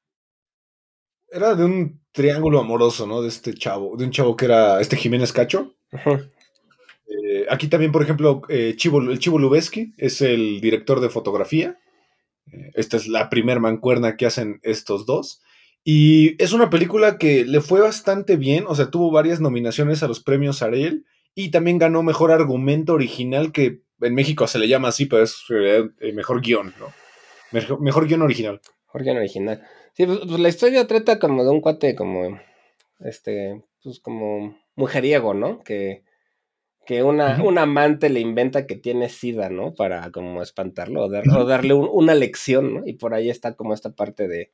era 1.30 1.54
de 1.54 1.64
un 1.64 2.00
triángulo 2.12 2.60
amoroso, 2.60 3.06
¿no? 3.06 3.22
De 3.22 3.28
este 3.28 3.54
chavo, 3.54 3.96
de 3.96 4.04
un 4.04 4.10
chavo 4.10 4.36
que 4.36 4.46
era 4.46 4.80
este 4.80 4.96
Jiménez 4.96 5.32
Cacho. 5.32 5.74
Eh, 7.08 7.46
aquí 7.48 7.68
también, 7.68 7.92
por 7.92 8.02
ejemplo, 8.02 8.42
eh, 8.48 8.74
Chivo, 8.76 9.00
el 9.00 9.18
Chivo 9.18 9.38
Lubeski 9.38 9.94
es 9.96 10.20
el 10.22 10.60
director 10.60 11.00
de 11.00 11.08
fotografía. 11.08 11.78
Eh, 12.52 12.70
esta 12.74 12.96
es 12.96 13.06
la 13.06 13.28
primer 13.28 13.60
mancuerna 13.60 14.16
que 14.16 14.26
hacen 14.26 14.60
estos 14.62 15.06
dos. 15.06 15.42
Y 15.84 16.42
es 16.42 16.52
una 16.52 16.68
película 16.68 17.16
que 17.16 17.44
le 17.44 17.60
fue 17.60 17.80
bastante 17.80 18.36
bien, 18.36 18.64
o 18.66 18.74
sea, 18.74 18.90
tuvo 18.90 19.12
varias 19.12 19.40
nominaciones 19.40 20.02
a 20.02 20.08
los 20.08 20.20
premios 20.20 20.62
Ariel 20.62 21.04
y 21.32 21.52
también 21.52 21.78
ganó 21.78 22.02
mejor 22.02 22.32
argumento 22.32 22.94
original, 22.94 23.52
que 23.52 23.82
en 24.00 24.14
México 24.14 24.48
se 24.48 24.58
le 24.58 24.66
llama 24.66 24.88
así, 24.88 25.06
pero 25.06 25.22
es 25.22 25.44
mejor 26.12 26.40
guion, 26.40 26.74
¿no? 26.80 26.92
Mejor, 27.52 27.80
mejor 27.80 28.08
guion 28.08 28.22
original. 28.22 28.60
Mejor 28.86 29.04
guion 29.04 29.16
original. 29.18 29.62
Sí, 29.96 30.06
pues, 30.06 30.18
pues, 30.26 30.40
la 30.40 30.48
historia 30.48 30.86
trata 30.86 31.18
como 31.18 31.42
de 31.44 31.50
un 31.50 31.60
cuate 31.60 31.94
como, 31.94 32.38
este, 33.00 33.62
pues 33.82 34.00
como 34.00 34.58
mujeriego, 34.76 35.34
¿no? 35.34 35.62
Que, 35.62 36.04
que 36.86 37.02
una, 37.04 37.42
un 37.44 37.58
amante 37.58 38.10
le 38.10 38.20
inventa 38.20 38.66
que 38.66 38.76
tiene 38.76 39.08
sida, 39.10 39.50
¿no? 39.50 39.74
Para 39.74 40.12
como 40.12 40.42
espantarlo 40.42 41.04
o, 41.04 41.10
dar- 41.10 41.28
o 41.30 41.44
darle 41.46 41.74
un- 41.74 41.90
una 41.92 42.14
lección, 42.14 42.74
¿no? 42.74 42.82
Y 42.86 42.94
por 42.94 43.14
ahí 43.14 43.30
está 43.30 43.54
como 43.56 43.74
esta 43.74 43.92
parte 43.94 44.28
de, 44.28 44.52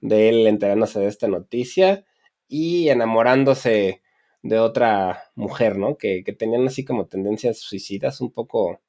de 0.00 0.28
él 0.30 0.46
enterándose 0.46 1.00
de 1.00 1.08
esta 1.08 1.28
noticia 1.28 2.04
y 2.48 2.88
enamorándose 2.90 4.02
de 4.42 4.58
otra 4.60 5.24
mujer, 5.36 5.78
¿no? 5.78 5.98
Que, 5.98 6.24
que 6.24 6.32
tenían 6.34 6.66
así 6.68 6.84
como 6.84 7.06
tendencias 7.08 7.60
suicidas 7.60 8.20
un 8.20 8.32
poco, 8.32 8.80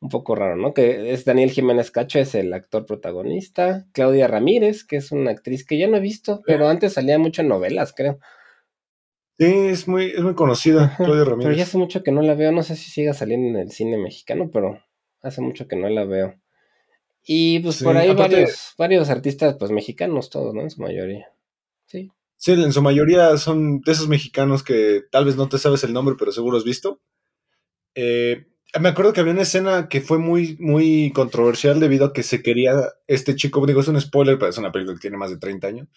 un 0.00 0.08
poco 0.10 0.34
raro, 0.34 0.56
¿no? 0.56 0.74
Que 0.74 1.12
es 1.12 1.24
Daniel 1.24 1.50
Jiménez 1.50 1.90
Cacho, 1.90 2.18
es 2.18 2.34
el 2.34 2.52
actor 2.52 2.84
protagonista, 2.86 3.86
Claudia 3.92 4.28
Ramírez, 4.28 4.84
que 4.84 4.96
es 4.96 5.10
una 5.12 5.30
actriz 5.30 5.64
que 5.66 5.78
ya 5.78 5.88
no 5.88 5.96
he 5.96 6.00
visto, 6.00 6.42
pero 6.46 6.68
antes 6.68 6.92
salía 6.94 7.18
mucho 7.18 7.42
en 7.42 7.48
novelas, 7.48 7.92
creo. 7.96 8.18
Sí, 9.38 9.44
es 9.46 9.86
muy, 9.88 10.06
es 10.06 10.20
muy 10.20 10.34
conocida, 10.34 10.94
Claudia 10.96 11.24
Pero 11.24 11.24
ya 11.24 11.30
Ramírez. 11.30 11.62
hace 11.68 11.78
mucho 11.78 12.02
que 12.02 12.12
no 12.12 12.22
la 12.22 12.34
veo, 12.34 12.52
no 12.52 12.62
sé 12.62 12.76
si 12.76 12.90
siga 12.90 13.12
saliendo 13.14 13.48
en 13.48 13.56
el 13.66 13.70
cine 13.70 13.98
mexicano, 13.98 14.50
pero 14.52 14.82
hace 15.22 15.40
mucho 15.40 15.66
que 15.68 15.76
no 15.76 15.88
la 15.88 16.04
veo. 16.04 16.40
Y 17.22 17.58
pues 17.60 17.76
Sí, 17.76 17.84
por 17.84 17.96
ahí 17.96 18.08
aparte- 18.10 18.34
varios, 18.36 18.74
varios 18.78 19.10
artistas, 19.10 19.56
pues 19.58 19.70
mexicanos 19.72 20.30
todos, 20.30 20.54
¿no? 20.54 20.62
En 20.62 20.70
su 20.70 20.80
mayoría. 20.80 21.28
Sí. 21.86 22.10
Sí, 22.36 22.52
en 22.52 22.72
su 22.72 22.82
mayoría 22.82 23.36
son 23.38 23.80
de 23.80 23.92
esos 23.92 24.08
mexicanos 24.08 24.62
que 24.62 25.02
tal 25.10 25.24
vez 25.24 25.36
no 25.36 25.48
te 25.48 25.58
sabes 25.58 25.82
el 25.84 25.92
nombre, 25.92 26.14
pero 26.18 26.32
seguro 26.32 26.56
has 26.58 26.64
visto. 26.64 27.00
Eh, 27.94 28.46
me 28.80 28.88
acuerdo 28.88 29.12
que 29.12 29.20
había 29.20 29.32
una 29.32 29.42
escena 29.42 29.88
que 29.88 30.00
fue 30.00 30.18
muy, 30.18 30.56
muy 30.58 31.12
controversial 31.14 31.80
debido 31.80 32.06
a 32.06 32.12
que 32.12 32.22
se 32.22 32.42
quería, 32.42 32.72
este 33.06 33.34
chico, 33.34 33.64
digo, 33.66 33.80
es 33.80 33.88
un 33.88 34.00
spoiler, 34.00 34.38
pero 34.38 34.50
es 34.50 34.58
una 34.58 34.72
película 34.72 34.96
que 34.96 35.02
tiene 35.02 35.16
más 35.16 35.30
de 35.30 35.38
30 35.38 35.66
años, 35.66 35.88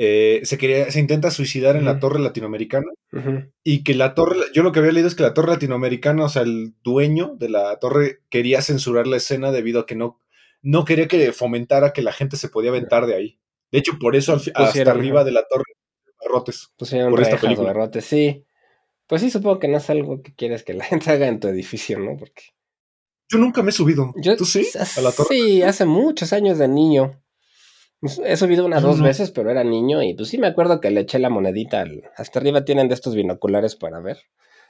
eh, 0.00 0.40
se 0.44 0.58
quería, 0.58 0.90
se 0.92 1.00
intenta 1.00 1.30
suicidar 1.32 1.74
en 1.74 1.84
la 1.84 1.98
torre 1.98 2.20
latinoamericana 2.20 2.86
y 3.64 3.82
que 3.82 3.94
la 3.94 4.14
torre, 4.14 4.36
yo 4.54 4.62
lo 4.62 4.70
que 4.70 4.78
había 4.78 4.92
leído 4.92 5.08
es 5.08 5.16
que 5.16 5.24
la 5.24 5.34
torre 5.34 5.50
latinoamericana, 5.50 6.24
o 6.24 6.28
sea, 6.28 6.42
el 6.42 6.74
dueño 6.84 7.34
de 7.36 7.48
la 7.48 7.76
torre 7.80 8.20
quería 8.28 8.62
censurar 8.62 9.08
la 9.08 9.16
escena 9.16 9.50
debido 9.50 9.80
a 9.80 9.86
que 9.86 9.96
no, 9.96 10.20
no 10.62 10.84
quería 10.84 11.08
que 11.08 11.32
fomentara 11.32 11.92
que 11.92 12.02
la 12.02 12.12
gente 12.12 12.36
se 12.36 12.48
podía 12.48 12.70
aventar 12.70 13.06
de 13.06 13.16
ahí. 13.16 13.38
De 13.72 13.80
hecho, 13.80 13.98
por 14.00 14.14
eso 14.14 14.32
al 14.32 14.40
hasta 14.54 14.90
arriba 14.90 15.24
de 15.24 15.32
la 15.32 15.44
torre, 15.48 15.64
barrotes. 16.24 16.72
Por 16.76 17.20
esta 17.20 17.36
película. 17.36 17.72
barrotes, 17.72 18.04
sí. 18.04 18.44
Pues 19.08 19.22
sí, 19.22 19.30
supongo 19.30 19.58
que 19.58 19.68
no 19.68 19.78
es 19.78 19.88
algo 19.90 20.22
que 20.22 20.34
quieres 20.34 20.62
que 20.64 20.74
la 20.74 20.84
gente 20.84 21.10
haga 21.10 21.26
en 21.26 21.40
tu 21.40 21.48
edificio, 21.48 21.98
¿no? 21.98 22.16
Porque 22.16 22.42
Yo 23.30 23.38
nunca 23.38 23.62
me 23.62 23.70
he 23.70 23.72
subido. 23.72 24.12
yo 24.16 24.36
¿Tú 24.36 24.44
sí? 24.44 24.66
A 24.96 25.00
la 25.00 25.10
torre. 25.12 25.28
sí, 25.30 25.62
hace 25.62 25.84
muchos 25.84 26.32
años 26.32 26.58
de 26.58 26.68
niño. 26.68 27.20
Pues, 28.00 28.20
He 28.24 28.36
subido 28.36 28.64
una 28.64 28.80
Yo 28.80 28.88
dos 28.88 28.98
no. 28.98 29.04
veces, 29.04 29.30
pero 29.32 29.50
era 29.50 29.64
niño 29.64 30.02
y 30.02 30.14
pues 30.14 30.28
sí 30.28 30.38
me 30.38 30.46
acuerdo 30.46 30.80
que 30.80 30.90
le 30.90 31.00
eché 31.00 31.18
la 31.18 31.30
monedita. 31.30 31.80
al- 31.80 32.04
Hasta 32.16 32.38
arriba 32.38 32.64
tienen 32.64 32.88
de 32.88 32.94
estos 32.94 33.14
binoculares 33.14 33.74
para 33.76 33.98
ver 34.00 34.18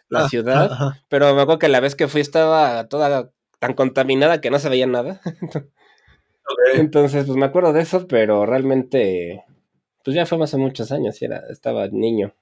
la 0.09 0.21
Ah, 0.25 0.29
ciudad. 0.29 0.71
Pero 1.09 1.35
me 1.35 1.43
acuerdo 1.43 1.59
que 1.59 1.69
la 1.69 1.81
vez 1.81 1.95
que 1.95 2.09
fui 2.09 2.21
estaba 2.23 2.89
toda 2.89 3.31
tan 3.59 3.75
contaminada 3.75 4.41
que 4.41 4.51
no 4.51 4.59
se 4.59 4.69
veía 4.71 4.87
nada. 4.87 5.21
Entonces, 6.75 7.27
pues 7.27 7.37
me 7.37 7.45
acuerdo 7.47 7.73
de 7.73 7.83
eso, 7.83 8.07
pero 8.07 8.47
realmente, 8.47 9.45
pues 10.05 10.15
ya 10.15 10.25
fue 10.27 10.43
hace 10.43 10.57
muchos 10.57 10.93
años 10.93 11.21
y 11.21 11.27
era, 11.27 11.43
estaba 11.51 11.89
niño, 11.89 12.35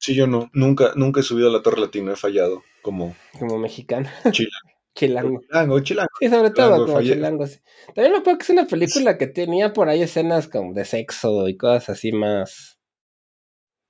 Sí, 0.00 0.14
yo 0.14 0.26
no. 0.26 0.50
Nunca, 0.54 0.92
nunca 0.96 1.20
he 1.20 1.22
subido 1.22 1.48
a 1.48 1.52
la 1.52 1.62
torre 1.62 1.80
latino. 1.80 2.10
He 2.12 2.16
fallado 2.16 2.64
como 2.82 3.14
como 3.38 3.58
mexicano, 3.58 4.08
chilango. 4.30 4.70
chilango. 4.94 5.40
Chilango, 5.42 5.80
chilango. 5.80 6.10
Sí, 6.18 6.28
sobre 6.30 6.50
todo 6.50 6.66
Chilango, 6.66 6.86
como 6.86 6.96
fallé. 6.96 7.12
chilango. 7.14 7.46
sí. 7.46 7.58
También 7.94 8.12
me 8.12 8.18
acuerdo 8.18 8.38
que 8.38 8.44
es 8.44 8.50
una 8.50 8.66
película 8.66 9.18
que 9.18 9.26
tenía 9.26 9.72
por 9.74 9.90
ahí 9.90 10.02
escenas 10.02 10.48
como 10.48 10.72
de 10.72 10.86
sexo 10.86 11.48
y 11.48 11.56
cosas 11.58 11.90
así 11.90 12.12
más, 12.12 12.78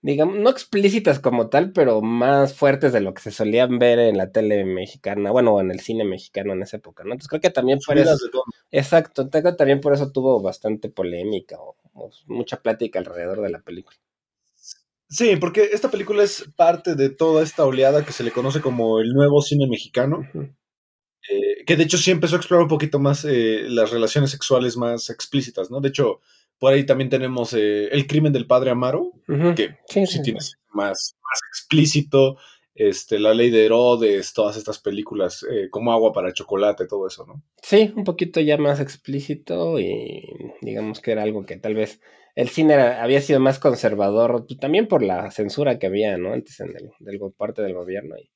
digamos, 0.02 0.36
no 0.36 0.50
explícitas 0.50 1.20
como 1.20 1.48
tal, 1.48 1.72
pero 1.72 2.02
más 2.02 2.54
fuertes 2.54 2.92
de 2.92 3.00
lo 3.00 3.14
que 3.14 3.22
se 3.22 3.30
solían 3.30 3.78
ver 3.78 4.00
en 4.00 4.18
la 4.18 4.32
tele 4.32 4.64
mexicana, 4.64 5.30
bueno, 5.30 5.54
o 5.54 5.60
en 5.60 5.70
el 5.70 5.78
cine 5.78 6.04
mexicano 6.04 6.54
en 6.54 6.62
esa 6.62 6.78
época, 6.78 7.04
¿no? 7.04 7.12
Entonces 7.12 7.28
creo 7.28 7.40
que 7.40 7.50
también 7.50 7.78
por 7.86 7.96
eso... 7.98 8.16
Exacto, 8.72 9.30
creo 9.30 9.44
que 9.44 9.52
también 9.52 9.80
por 9.80 9.94
eso 9.94 10.10
tuvo 10.10 10.42
bastante 10.42 10.88
polémica 10.90 11.56
o, 11.60 11.76
o 11.94 12.10
mucha 12.26 12.60
plática 12.62 12.98
alrededor 12.98 13.42
de 13.42 13.50
la 13.50 13.60
película. 13.60 13.96
Sí, 15.10 15.34
porque 15.36 15.70
esta 15.72 15.90
película 15.90 16.22
es 16.22 16.48
parte 16.56 16.94
de 16.94 17.10
toda 17.10 17.42
esta 17.42 17.66
oleada 17.66 18.04
que 18.04 18.12
se 18.12 18.22
le 18.22 18.30
conoce 18.30 18.60
como 18.60 19.00
el 19.00 19.12
nuevo 19.12 19.42
cine 19.42 19.66
mexicano, 19.66 20.24
eh, 20.32 21.64
que 21.66 21.76
de 21.76 21.82
hecho 21.82 21.98
sí 21.98 22.12
empezó 22.12 22.36
a 22.36 22.38
explorar 22.38 22.62
un 22.62 22.68
poquito 22.68 23.00
más 23.00 23.24
eh, 23.24 23.64
las 23.68 23.90
relaciones 23.90 24.30
sexuales 24.30 24.76
más 24.76 25.10
explícitas, 25.10 25.68
¿no? 25.68 25.80
De 25.80 25.88
hecho, 25.88 26.20
por 26.60 26.72
ahí 26.72 26.86
también 26.86 27.10
tenemos 27.10 27.52
eh, 27.54 27.88
El 27.88 28.06
crimen 28.06 28.32
del 28.32 28.46
padre 28.46 28.70
Amaro, 28.70 29.12
que 29.56 29.78
Sí, 29.88 30.06
sí 30.06 30.18
sí, 30.18 30.22
tienes 30.22 30.58
más, 30.68 31.16
más 31.22 31.40
explícito, 31.50 32.36
este, 32.74 33.18
La 33.18 33.34
ley 33.34 33.50
de 33.50 33.64
Herodes, 33.64 34.32
todas 34.32 34.56
estas 34.56 34.78
películas 34.78 35.44
eh, 35.50 35.68
como 35.70 35.92
Agua 35.92 36.12
para 36.12 36.32
Chocolate, 36.32 36.86
todo 36.86 37.08
eso, 37.08 37.26
¿no? 37.26 37.42
Sí, 37.62 37.92
un 37.96 38.04
poquito 38.04 38.40
ya 38.40 38.58
más 38.58 38.78
explícito 38.78 39.80
y 39.80 40.22
digamos 40.60 41.00
que 41.00 41.10
era 41.10 41.24
algo 41.24 41.44
que 41.44 41.56
tal 41.56 41.74
vez 41.74 42.00
el 42.34 42.48
cine 42.48 42.74
era- 42.74 43.02
había 43.02 43.20
sido 43.20 43.40
más 43.40 43.58
conservador, 43.58 44.46
pues, 44.46 44.58
también 44.60 44.88
por 44.88 45.02
la 45.02 45.30
censura 45.30 45.78
que 45.78 45.86
había, 45.86 46.16
¿no? 46.18 46.32
Antes 46.32 46.60
en 46.60 46.68
el, 46.76 46.90
del 47.00 47.20
parte 47.36 47.62
del 47.62 47.74
gobierno. 47.74 48.16
Y, 48.18 48.30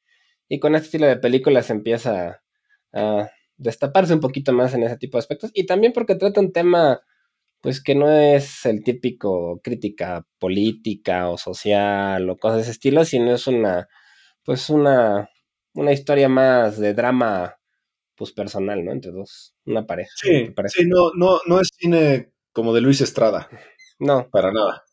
y 0.48 0.60
con 0.60 0.74
este 0.74 0.86
estilo 0.86 1.06
de 1.06 1.16
películas 1.18 1.70
empieza 1.70 2.42
a, 2.94 3.22
a 3.22 3.30
destaparse 3.56 4.14
un 4.14 4.20
poquito 4.20 4.52
más 4.52 4.74
en 4.74 4.82
ese 4.84 4.98
tipo 4.98 5.16
de 5.18 5.20
aspectos. 5.20 5.50
Y 5.54 5.66
también 5.66 5.92
porque 5.92 6.16
trata 6.16 6.40
un 6.40 6.52
tema, 6.52 7.00
pues 7.60 7.82
que 7.82 7.94
no 7.94 8.10
es 8.10 8.66
el 8.66 8.84
típico 8.84 9.60
crítica 9.62 10.26
política 10.38 11.30
o 11.30 11.38
social 11.38 12.28
o 12.30 12.36
cosas 12.38 12.58
de 12.58 12.62
ese 12.64 12.72
estilo, 12.72 13.04
sino 13.04 13.34
es 13.34 13.46
una, 13.46 13.88
pues 14.44 14.70
una, 14.70 15.30
una 15.74 15.92
historia 15.92 16.28
más 16.28 16.78
de 16.78 16.94
drama 16.94 17.56
pues 18.16 18.32
personal, 18.32 18.84
¿no? 18.84 18.92
Entre 18.92 19.10
dos, 19.12 19.54
una 19.66 19.86
pareja. 19.86 20.10
Sí, 20.16 20.30
entre 20.30 20.54
pareja. 20.54 20.74
sí, 20.78 20.86
no, 20.88 21.12
no, 21.16 21.40
no 21.46 21.60
es 21.60 21.70
cine 21.76 22.32
como 22.52 22.72
de 22.74 22.80
Luis 22.80 23.00
Estrada, 23.00 23.48
No. 23.98 24.28
para 24.30 24.52
nada. 24.52 24.84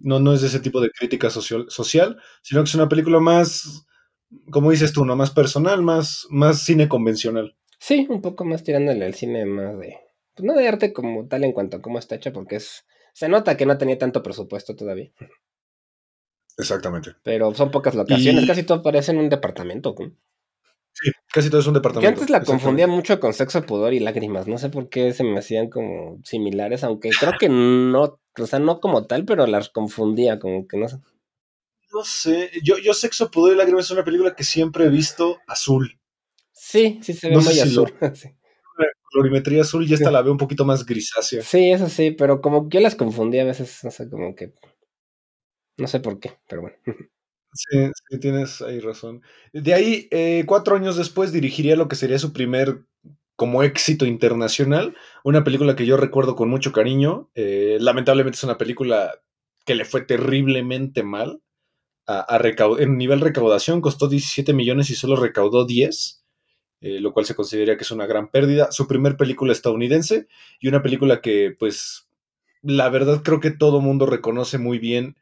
No, 0.00 0.20
no 0.20 0.32
es 0.32 0.42
de 0.42 0.46
ese 0.46 0.60
tipo 0.60 0.80
de 0.80 0.90
crítica 0.90 1.28
social, 1.30 1.66
social, 1.68 2.16
sino 2.42 2.62
que 2.62 2.68
es 2.68 2.74
una 2.76 2.88
película 2.88 3.18
más, 3.18 3.84
como 4.52 4.70
dices 4.70 4.92
tú, 4.92 5.04
¿no? 5.04 5.16
Más 5.16 5.32
personal, 5.32 5.82
más, 5.82 6.26
más 6.30 6.62
cine 6.62 6.88
convencional. 6.88 7.56
Sí, 7.80 8.06
un 8.08 8.22
poco 8.22 8.44
más 8.44 8.62
tirándole 8.62 9.04
al 9.04 9.14
cine 9.14 9.44
más 9.44 9.76
de, 9.78 9.98
pues 10.34 10.46
no 10.46 10.54
de 10.54 10.68
arte 10.68 10.92
como 10.92 11.26
tal 11.26 11.42
en 11.44 11.52
cuanto 11.52 11.78
a 11.78 11.82
cómo 11.82 11.98
está 11.98 12.14
hecha, 12.14 12.32
porque 12.32 12.56
es, 12.56 12.86
se 13.12 13.28
nota 13.28 13.56
que 13.56 13.66
no 13.66 13.76
tenía 13.76 13.98
tanto 13.98 14.22
presupuesto 14.22 14.76
todavía, 14.76 15.10
Exactamente. 16.58 17.12
pero 17.22 17.52
son 17.54 17.70
pocas 17.70 17.94
locaciones, 17.94 18.44
Y- 18.44 18.46
casi 18.46 18.62
todo 18.62 18.82
parece 18.82 19.12
en 19.12 19.18
un 19.18 19.28
departamento. 19.28 19.94
¿no? 19.98 20.12
Casi 21.36 21.50
todo 21.50 21.60
es 21.60 21.66
un 21.66 21.74
departamento. 21.74 22.08
antes 22.08 22.30
la 22.30 22.42
confundía 22.42 22.86
mucho 22.86 23.20
con 23.20 23.34
sexo, 23.34 23.60
pudor 23.62 23.92
y 23.92 24.00
lágrimas, 24.00 24.46
no 24.48 24.56
sé 24.56 24.70
por 24.70 24.88
qué 24.88 25.12
se 25.12 25.22
me 25.22 25.38
hacían 25.38 25.68
como 25.68 26.18
similares, 26.24 26.82
aunque 26.82 27.10
creo 27.10 27.34
que 27.38 27.50
no, 27.50 28.18
o 28.38 28.46
sea, 28.46 28.58
no 28.58 28.80
como 28.80 29.06
tal, 29.06 29.26
pero 29.26 29.46
las 29.46 29.68
confundía, 29.68 30.38
como 30.38 30.66
que 30.66 30.78
no 30.78 30.88
sé. 30.88 30.96
No 31.92 32.04
sé, 32.04 32.50
yo, 32.62 32.78
yo 32.78 32.94
Sexo, 32.94 33.30
Pudor 33.30 33.52
y 33.52 33.56
Lágrimas 33.56 33.84
es 33.84 33.90
una 33.90 34.02
película 34.04 34.34
que 34.34 34.44
siempre 34.44 34.86
he 34.86 34.88
visto 34.88 35.38
azul. 35.46 36.00
Sí, 36.52 36.98
sí 37.02 37.12
se 37.12 37.28
ve 37.28 37.34
No 37.36 37.42
muy 37.42 37.52
si 37.52 37.74
lo- 37.74 37.84
azul. 37.84 37.94
sí. 38.16 38.28
Colorimetría 39.12 39.60
azul 39.62 39.86
y 39.88 39.94
esta 39.94 40.10
la 40.10 40.20
veo 40.22 40.32
un 40.32 40.38
poquito 40.38 40.64
más 40.64 40.84
grisácea. 40.86 41.42
Sí, 41.42 41.70
eso 41.70 41.88
sí, 41.88 42.10
pero 42.12 42.40
como 42.40 42.68
que 42.68 42.78
yo 42.78 42.80
las 42.82 42.94
confundí 42.96 43.38
a 43.38 43.44
veces, 43.44 43.80
no 43.84 43.90
sé, 43.90 44.08
como 44.10 44.34
que. 44.34 44.52
No 45.78 45.86
sé 45.86 46.00
por 46.00 46.18
qué, 46.18 46.32
pero 46.48 46.62
bueno. 46.62 46.76
Sí, 47.56 47.90
sí, 48.10 48.18
tienes 48.20 48.60
ahí 48.60 48.80
razón. 48.80 49.22
De 49.52 49.72
ahí, 49.74 50.08
eh, 50.10 50.44
cuatro 50.46 50.76
años 50.76 50.96
después, 50.96 51.32
dirigiría 51.32 51.74
lo 51.76 51.88
que 51.88 51.96
sería 51.96 52.18
su 52.18 52.32
primer 52.32 52.80
como 53.36 53.62
éxito 53.62 54.06
internacional, 54.06 54.94
una 55.24 55.44
película 55.44 55.76
que 55.76 55.86
yo 55.86 55.96
recuerdo 55.96 56.36
con 56.36 56.48
mucho 56.50 56.72
cariño. 56.72 57.30
Eh, 57.34 57.78
lamentablemente 57.80 58.36
es 58.36 58.44
una 58.44 58.58
película 58.58 59.12
que 59.64 59.74
le 59.74 59.84
fue 59.84 60.02
terriblemente 60.02 61.02
mal. 61.02 61.40
A, 62.08 62.26
en 62.78 62.98
nivel 62.98 63.20
recaudación 63.20 63.80
costó 63.82 64.08
17 64.08 64.52
millones 64.54 64.90
y 64.90 64.96
solo 64.96 65.16
recaudó 65.16 65.66
10, 65.66 66.24
eh, 66.82 67.00
lo 67.00 67.12
cual 67.14 67.26
se 67.26 67.34
considera 67.36 67.76
que 67.76 67.84
es 67.84 67.90
una 67.92 68.06
gran 68.06 68.30
pérdida. 68.30 68.72
Su 68.72 68.88
primer 68.88 69.16
película 69.16 69.52
estadounidense 69.52 70.28
y 70.60 70.68
una 70.68 70.82
película 70.82 71.20
que, 71.22 71.54
pues, 71.58 72.08
la 72.62 72.88
verdad 72.90 73.22
creo 73.24 73.40
que 73.40 73.50
todo 73.52 73.80
mundo 73.80 74.06
reconoce 74.06 74.58
muy 74.58 74.78
bien 74.78 75.16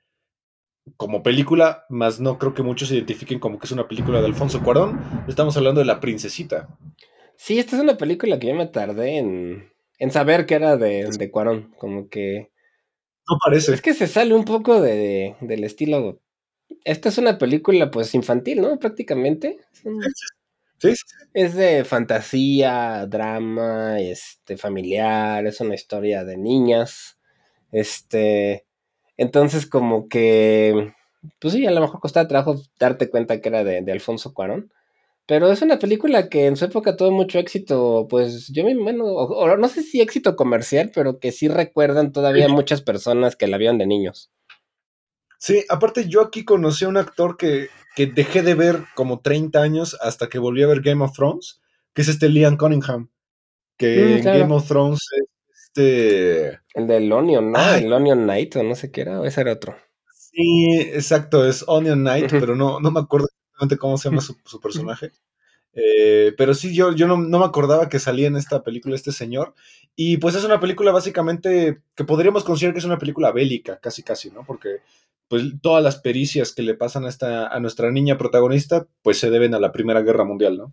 como 0.96 1.22
película, 1.22 1.84
más 1.88 2.20
no 2.20 2.38
creo 2.38 2.54
que 2.54 2.62
muchos 2.62 2.88
se 2.88 2.96
identifiquen 2.96 3.40
como 3.40 3.58
que 3.58 3.66
es 3.66 3.72
una 3.72 3.88
película 3.88 4.20
de 4.20 4.26
Alfonso 4.26 4.62
Cuarón. 4.62 5.00
Estamos 5.28 5.56
hablando 5.56 5.80
de 5.80 5.86
La 5.86 6.00
Princesita. 6.00 6.68
Sí, 7.36 7.58
esta 7.58 7.76
es 7.76 7.82
una 7.82 7.96
película 7.96 8.38
que 8.38 8.48
yo 8.48 8.54
me 8.54 8.66
tardé 8.66 9.18
en, 9.18 9.72
en 9.98 10.10
saber 10.10 10.46
que 10.46 10.54
era 10.54 10.76
de, 10.76 11.10
de 11.10 11.30
Cuarón. 11.30 11.74
Como 11.78 12.08
que. 12.08 12.50
No 13.28 13.38
parece. 13.44 13.74
Es 13.74 13.80
que 13.80 13.94
se 13.94 14.06
sale 14.06 14.34
un 14.34 14.44
poco 14.44 14.80
de, 14.80 15.36
del 15.40 15.64
estilo. 15.64 16.20
Esta 16.84 17.08
es 17.08 17.18
una 17.18 17.38
película, 17.38 17.90
pues, 17.90 18.14
infantil, 18.14 18.60
¿no? 18.60 18.78
Prácticamente. 18.78 19.58
Sí, 20.78 20.92
Es 21.32 21.54
de 21.54 21.84
fantasía, 21.84 23.06
drama, 23.06 24.00
este, 24.00 24.56
familiar, 24.56 25.46
es 25.46 25.60
una 25.60 25.74
historia 25.74 26.24
de 26.24 26.36
niñas. 26.36 27.18
Este, 27.72 28.66
entonces 29.16 29.66
como 29.66 30.08
que 30.08 30.92
pues 31.40 31.54
sí, 31.54 31.66
a 31.66 31.70
lo 31.70 31.80
mejor 31.80 32.00
costaba 32.00 32.28
trabajo 32.28 32.60
darte 32.78 33.10
cuenta 33.10 33.40
que 33.40 33.48
era 33.48 33.64
de, 33.64 33.82
de 33.82 33.92
Alfonso 33.92 34.34
Cuarón. 34.34 34.72
Pero 35.26 35.50
es 35.50 35.62
una 35.62 35.78
película 35.78 36.28
que 36.28 36.46
en 36.46 36.56
su 36.56 36.66
época 36.66 36.96
tuvo 36.96 37.10
mucho 37.10 37.38
éxito, 37.38 38.06
pues 38.10 38.48
yo 38.48 38.62
me, 38.62 38.74
bueno, 38.74 39.06
o, 39.06 39.56
no 39.56 39.68
sé 39.68 39.82
si 39.82 40.02
éxito 40.02 40.36
comercial, 40.36 40.92
pero 40.94 41.18
que 41.18 41.32
sí 41.32 41.48
recuerdan 41.48 42.12
todavía 42.12 42.48
muchas 42.48 42.82
personas 42.82 43.34
que 43.34 43.46
la 43.46 43.56
vieron 43.56 43.78
de 43.78 43.86
niños. 43.86 44.30
Sí, 45.38 45.64
aparte 45.70 46.08
yo 46.08 46.20
aquí 46.20 46.44
conocí 46.44 46.84
a 46.84 46.88
un 46.88 46.98
actor 46.98 47.38
que, 47.38 47.68
que 47.96 48.06
dejé 48.06 48.42
de 48.42 48.54
ver 48.54 48.84
como 48.94 49.20
30 49.20 49.62
años 49.62 49.96
hasta 50.02 50.28
que 50.28 50.38
volví 50.38 50.62
a 50.62 50.66
ver 50.66 50.82
Game 50.82 51.02
of 51.02 51.12
Thrones, 51.14 51.62
que 51.94 52.02
es 52.02 52.08
este 52.08 52.28
Liam 52.28 52.58
Cunningham, 52.58 53.08
que 53.78 53.96
Mm, 53.96 54.28
en. 54.28 54.40
Game 54.40 54.54
of 54.54 54.68
Thrones 54.68 55.00
es 55.16 55.33
este... 55.74 56.60
El 56.74 56.86
del 56.86 57.12
Onion, 57.12 57.52
¿no? 57.52 57.58
Ay. 57.58 57.84
El 57.84 57.92
Onion 57.92 58.22
Knight, 58.24 58.56
o 58.56 58.62
no 58.62 58.74
sé 58.74 58.90
qué 58.90 59.02
era, 59.02 59.20
o 59.20 59.24
ese 59.24 59.40
era 59.40 59.52
otro. 59.52 59.76
Sí, 60.12 60.80
exacto, 60.92 61.46
es 61.46 61.64
Onion 61.66 62.00
Knight, 62.00 62.30
pero 62.30 62.54
no, 62.56 62.80
no 62.80 62.90
me 62.90 63.00
acuerdo 63.00 63.26
exactamente 63.28 63.78
cómo 63.78 63.98
se 63.98 64.08
llama 64.08 64.20
su, 64.20 64.36
su 64.44 64.60
personaje. 64.60 65.10
Eh, 65.76 66.32
pero 66.38 66.54
sí, 66.54 66.72
yo, 66.72 66.92
yo 66.94 67.08
no, 67.08 67.16
no 67.16 67.40
me 67.40 67.44
acordaba 67.44 67.88
que 67.88 67.98
salía 67.98 68.28
en 68.28 68.36
esta 68.36 68.62
película 68.62 68.94
este 68.94 69.10
señor. 69.10 69.54
Y 69.96 70.18
pues 70.18 70.36
es 70.36 70.44
una 70.44 70.60
película 70.60 70.92
básicamente 70.92 71.80
que 71.96 72.04
podríamos 72.04 72.44
considerar 72.44 72.74
que 72.74 72.78
es 72.78 72.84
una 72.84 73.00
película 73.00 73.32
bélica, 73.32 73.80
casi 73.80 74.04
casi, 74.04 74.30
¿no? 74.30 74.44
Porque 74.46 74.82
pues 75.26 75.42
todas 75.62 75.82
las 75.82 75.96
pericias 75.96 76.52
que 76.52 76.62
le 76.62 76.74
pasan 76.74 77.06
a, 77.06 77.08
esta, 77.08 77.48
a 77.48 77.58
nuestra 77.58 77.90
niña 77.90 78.16
protagonista, 78.16 78.86
pues 79.02 79.18
se 79.18 79.30
deben 79.30 79.52
a 79.52 79.58
la 79.58 79.72
Primera 79.72 80.02
Guerra 80.02 80.22
Mundial, 80.22 80.58
¿no? 80.58 80.72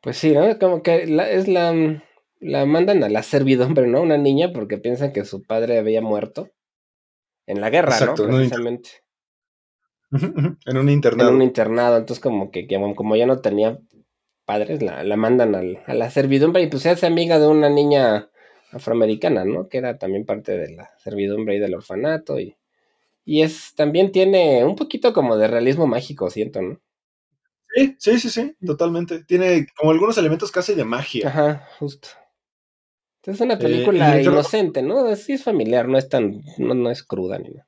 Pues 0.00 0.16
sí, 0.16 0.32
¿no? 0.32 0.58
Como 0.58 0.82
que 0.82 1.06
la- 1.06 1.30
es 1.30 1.46
la, 1.46 2.02
la 2.40 2.66
mandan 2.66 3.04
a 3.04 3.08
la 3.08 3.22
servidumbre, 3.22 3.86
¿no? 3.86 4.02
Una 4.02 4.18
niña 4.18 4.52
porque 4.52 4.78
piensan 4.78 5.12
que 5.12 5.24
su 5.24 5.42
padre 5.44 5.78
había 5.78 6.02
muerto 6.02 6.50
en 7.46 7.60
la 7.60 7.70
guerra, 7.70 7.98
Exacto, 7.98 8.22
en 8.24 8.30
¿no? 8.30 8.36
Precisamente. 8.38 8.90
En 10.66 10.76
un 10.76 10.88
En 11.16 11.28
internado. 11.28 11.30
un 11.30 11.40
internado, 11.42 11.96
entonces 11.98 12.20
como 12.22 12.50
que, 12.50 12.66
que 12.66 12.76
como 12.96 13.14
ya 13.16 13.26
no 13.26 13.40
tenía 13.40 13.78
padres, 14.46 14.82
la, 14.82 15.04
la 15.04 15.16
mandan 15.16 15.54
al- 15.54 15.82
a 15.86 15.94
la 15.94 16.10
servidumbre 16.10 16.62
y 16.62 16.68
pues 16.68 16.82
se 16.84 16.90
hace 16.90 17.06
amiga 17.06 17.38
de 17.38 17.46
una 17.48 17.68
niña 17.70 18.30
afroamericana, 18.72 19.44
¿no? 19.44 19.68
Que 19.68 19.78
era 19.78 19.98
también 19.98 20.26
parte 20.26 20.58
de 20.58 20.70
la 20.76 20.90
servidumbre 20.98 21.56
y 21.56 21.60
del 21.60 21.74
orfanato 21.74 22.40
y, 22.40 22.56
y 23.24 23.42
es, 23.42 23.74
también 23.76 24.12
tiene 24.12 24.64
un 24.64 24.76
poquito 24.76 25.12
como 25.14 25.36
de 25.38 25.48
realismo 25.48 25.86
mágico, 25.88 26.30
siento, 26.30 26.62
¿no? 26.62 26.80
Sí, 27.74 27.96
sí, 27.98 28.18
sí, 28.20 28.30
sí, 28.30 28.56
totalmente. 28.66 29.24
Tiene 29.24 29.66
como 29.76 29.90
algunos 29.92 30.18
elementos 30.18 30.50
casi 30.52 30.74
de 30.74 30.84
magia. 30.84 31.28
Ajá, 31.28 31.66
justo. 31.78 32.08
Es 33.24 33.40
una 33.40 33.58
película 33.58 34.20
inocente, 34.20 34.82
¿no? 34.82 35.14
Sí 35.16 35.34
es 35.34 35.44
familiar, 35.44 35.88
no 35.88 35.98
es 35.98 36.08
tan, 36.08 36.40
no, 36.58 36.74
no 36.74 36.90
es 36.90 37.02
cruda 37.02 37.38
ni 37.38 37.50
nada. 37.50 37.66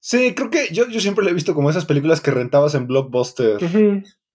Sí, 0.00 0.34
creo 0.34 0.50
que 0.50 0.68
yo, 0.72 0.88
yo 0.88 1.00
siempre 1.00 1.24
le 1.24 1.30
he 1.30 1.34
visto 1.34 1.54
como 1.54 1.70
esas 1.70 1.86
películas 1.86 2.20
que 2.20 2.30
rentabas 2.30 2.74
en 2.74 2.86
Blockbuster 2.86 3.58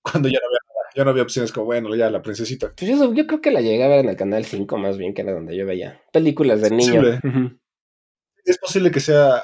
cuando 0.01 0.29
ya 0.29 0.39
no 0.39 0.47
había 0.47 0.59
ya 0.95 1.03
no 1.03 1.11
había 1.11 1.21
opciones 1.23 1.51
como, 1.51 1.67
bueno, 1.67 1.95
ya 1.95 2.09
la 2.09 2.23
princesita. 2.23 2.73
Pues 2.75 2.89
yo, 2.89 3.13
yo 3.13 3.27
creo 3.27 3.41
que 3.41 3.51
la 3.51 3.61
llegué 3.61 3.83
a 3.83 3.87
ver 3.87 3.99
en 3.99 4.09
el 4.09 4.15
canal 4.15 4.43
5 4.43 4.77
más 4.79 4.97
bien, 4.97 5.13
que 5.13 5.21
era 5.21 5.33
donde 5.33 5.55
yo 5.55 5.65
veía 5.67 6.01
películas 6.11 6.61
de 6.61 6.67
Es 6.67 6.73
niño. 6.73 7.01
posible. 7.21 7.59
Es 8.43 8.57
posible 8.57 8.89
que 8.91 8.99
sea 8.99 9.43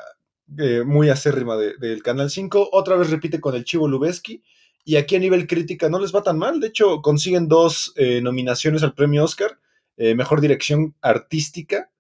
eh, 0.58 0.84
muy 0.84 1.10
acérrima 1.10 1.56
de- 1.56 1.78
del 1.78 2.02
Canal 2.02 2.32
5. 2.32 2.70
Otra 2.72 2.96
vez 2.96 3.12
repite 3.12 3.40
con 3.40 3.54
el 3.56 3.64
Chivo 3.64 3.88
Lubeski. 3.88 4.42
Y 4.84 4.96
aquí 4.96 5.16
a 5.16 5.20
nivel 5.20 5.46
crítica 5.46 5.88
no 5.88 6.00
les 6.00 6.14
va 6.14 6.24
tan 6.24 6.40
mal. 6.40 6.60
De 6.60 6.68
hecho, 6.68 7.02
consiguen 7.04 7.48
dos 7.48 7.94
eh, 7.96 8.22
nominaciones 8.22 8.82
al 8.82 8.96
premio 8.96 9.24
Oscar. 9.24 9.60
Eh, 9.98 10.16
mejor 10.16 10.42
dirección 10.42 10.96
artística. 11.02 11.92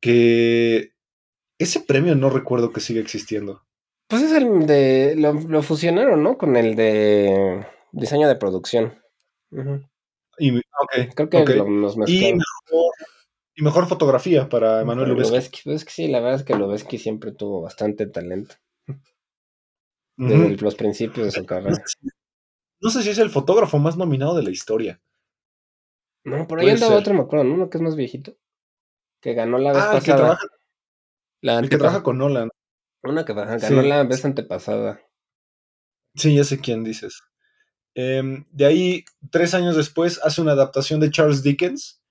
Que 0.00 0.92
ese 1.58 1.80
premio 1.80 2.14
no 2.14 2.28
recuerdo 2.30 2.72
que 2.72 2.80
siga 2.80 3.00
existiendo. 3.00 3.64
Pues 4.08 4.22
es 4.22 4.32
el 4.32 4.66
de. 4.66 5.14
Lo, 5.16 5.32
lo 5.32 5.62
fusionaron, 5.62 6.22
¿no? 6.22 6.36
Con 6.38 6.56
el 6.56 6.76
de 6.76 7.66
diseño 7.92 8.28
de 8.28 8.36
producción. 8.36 8.98
Y, 10.38 10.60
Creo 11.14 11.30
que 11.30 11.36
ok. 11.38 11.48
lo- 11.50 11.68
los 11.70 11.96
y, 12.06 12.20
mejor, 12.34 12.92
y 13.54 13.62
mejor 13.62 13.86
fotografía 13.86 14.48
para 14.48 14.82
Emanuel 14.82 15.08
Lubezki. 15.08 15.30
Lubezki, 15.30 15.60
pues 15.64 15.84
que 15.86 15.90
sí, 15.90 16.08
la 16.08 16.20
verdad 16.20 16.40
es 16.40 16.44
que 16.44 16.54
Lubeski 16.54 16.98
siempre 16.98 17.32
tuvo 17.32 17.62
bastante 17.62 18.06
talento. 18.06 18.54
Desde 20.18 20.56
los 20.56 20.74
principios 20.74 21.26
de 21.26 21.32
su 21.32 21.44
carrera. 21.46 21.82
No 22.80 22.90
sé 22.90 23.02
si 23.02 23.10
es 23.10 23.18
el 23.18 23.30
fotógrafo 23.30 23.78
más 23.78 23.96
nominado 23.96 24.36
de 24.36 24.42
la 24.42 24.50
historia. 24.50 25.00
No, 26.26 26.46
por 26.46 26.60
ahí 26.60 26.70
andaba 26.70 26.92
ser. 26.92 27.00
otro, 27.00 27.14
me 27.14 27.20
acuerdo, 27.22 27.44
¿no? 27.44 27.54
Uno 27.54 27.70
que 27.70 27.78
es 27.78 27.82
más 27.82 27.96
viejito. 27.96 28.36
Que 29.20 29.34
ganó 29.34 29.58
la 29.58 29.72
vez 29.72 29.82
Ah, 29.82 29.96
el 29.96 30.02
que, 30.02 30.10
pasada. 30.10 30.16
trabaja, 30.18 30.46
la 31.40 31.58
el 31.60 31.68
que 31.70 31.78
trabaja 31.78 32.02
con 32.02 32.18
Nolan. 32.18 32.50
Una 33.02 33.24
que 33.24 33.32
ganó 33.32 33.58
Sí. 33.60 33.74
la 33.88 34.02
vez 34.04 34.24
antepasada. 34.24 35.00
Sí, 36.14 36.34
ya 36.34 36.44
sé 36.44 36.60
quién 36.60 36.82
dices. 36.84 37.22
Em, 37.94 38.44
de 38.50 38.66
ahí, 38.66 39.04
tres 39.30 39.54
años 39.54 39.76
después, 39.76 40.20
hace 40.22 40.40
una 40.42 40.52
adaptación 40.52 41.00
de 41.00 41.10
Charles 41.10 41.42
Dickens, 41.42 42.02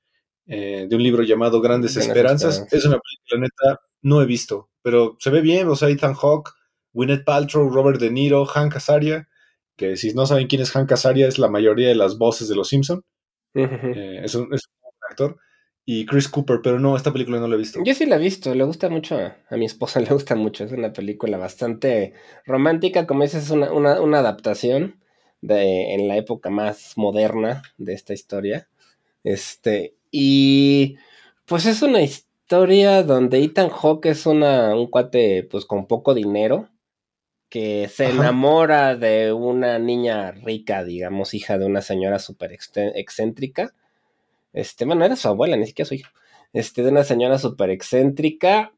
eh, 0.47 0.87
de 0.89 0.95
un 0.95 1.03
libro 1.03 1.23
llamado 1.23 1.61
Grandes 1.61 1.93
Grandes 1.93 2.07
Esperanzas. 2.07 2.53
Esperanzas. 2.55 2.79
Es 2.79 2.85
una 2.85 2.99
película 2.99 3.41
neta, 3.41 3.81
no 4.01 4.21
he 4.21 4.25
visto, 4.25 4.69
pero 4.81 5.17
se 5.19 5.29
ve 5.29 5.41
bien. 5.41 5.67
O 5.67 5.75
sea, 5.75 5.89
Ethan 5.89 6.13
Hawke, 6.15 6.51
Gwyneth 6.93 7.25
Paltrow, 7.25 7.69
Robert 7.69 7.99
De 7.99 8.09
Niro, 8.11 8.45
Hank 8.45 8.75
Azaria, 8.77 9.27
que 9.75 9.97
si 9.97 10.13
no 10.13 10.25
saben 10.25 10.47
quién 10.47 10.61
es 10.61 10.71
Hank 10.71 10.91
Azaria, 10.91 11.27
es 11.27 11.37
la 11.37 11.49
mayoría 11.49 11.89
de 11.89 11.95
las 11.95 12.17
voces 12.17 12.47
de 12.47 12.55
Los 12.55 12.69
Simpson. 12.69 13.03
Eh, 13.55 14.21
es, 14.23 14.35
un, 14.35 14.53
es 14.53 14.61
un 14.81 14.89
actor. 15.09 15.37
Y 15.87 16.05
Chris 16.05 16.27
Cooper, 16.27 16.61
pero 16.63 16.79
no, 16.79 16.97
esta 16.97 17.13
película 17.13 17.39
no 17.39 17.47
la 17.47 17.55
he 17.55 17.59
visto. 17.59 17.79
Yo 17.83 17.93
sí 17.93 18.05
la 18.05 18.15
he 18.15 18.19
visto, 18.19 18.55
le 18.55 18.63
gusta 18.63 18.89
mucho, 18.89 19.17
a, 19.17 19.37
a 19.49 19.57
mi 19.57 19.65
esposa 19.65 19.99
le 20.01 20.09
gusta 20.09 20.35
mucho, 20.35 20.63
es 20.63 20.71
una 20.71 20.91
película 20.91 21.37
bastante 21.37 22.13
romántica, 22.45 23.05
como 23.05 23.23
dices, 23.23 23.43
es 23.43 23.49
una, 23.51 23.71
una, 23.71 24.01
una 24.01 24.19
adaptación 24.19 24.99
de, 25.41 25.93
en 25.93 26.07
la 26.07 26.17
época 26.17 26.49
más 26.49 26.93
moderna 26.97 27.61
de 27.77 27.93
esta 27.93 28.13
historia. 28.13 28.67
Este, 29.23 29.95
y 30.11 30.97
pues 31.45 31.65
es 31.65 31.81
una 31.81 32.01
historia 32.01 33.03
donde 33.03 33.43
Ethan 33.43 33.69
Hawke 33.69 34.07
es 34.07 34.25
una, 34.25 34.75
un 34.75 34.87
cuate 34.87 35.43
pues 35.49 35.65
con 35.65 35.87
poco 35.87 36.13
dinero, 36.13 36.69
que 37.55 37.87
se 37.87 38.07
Ajá. 38.07 38.13
enamora 38.13 38.97
de 38.97 39.31
una 39.31 39.79
niña 39.79 40.31
rica, 40.31 40.83
digamos, 40.83 41.33
hija 41.33 41.57
de 41.57 41.65
una 41.65 41.81
señora 41.81 42.19
súper 42.19 42.51
excéntrica. 42.51 43.73
Este, 44.51 44.83
bueno, 44.83 45.05
era 45.05 45.15
su 45.15 45.29
abuela, 45.29 45.55
ni 45.55 45.65
siquiera 45.65 45.87
su 45.87 45.93
hija. 45.93 46.11
Este, 46.51 46.83
de 46.83 46.89
una 46.89 47.05
señora 47.05 47.37
súper 47.37 47.69
excéntrica 47.69 48.73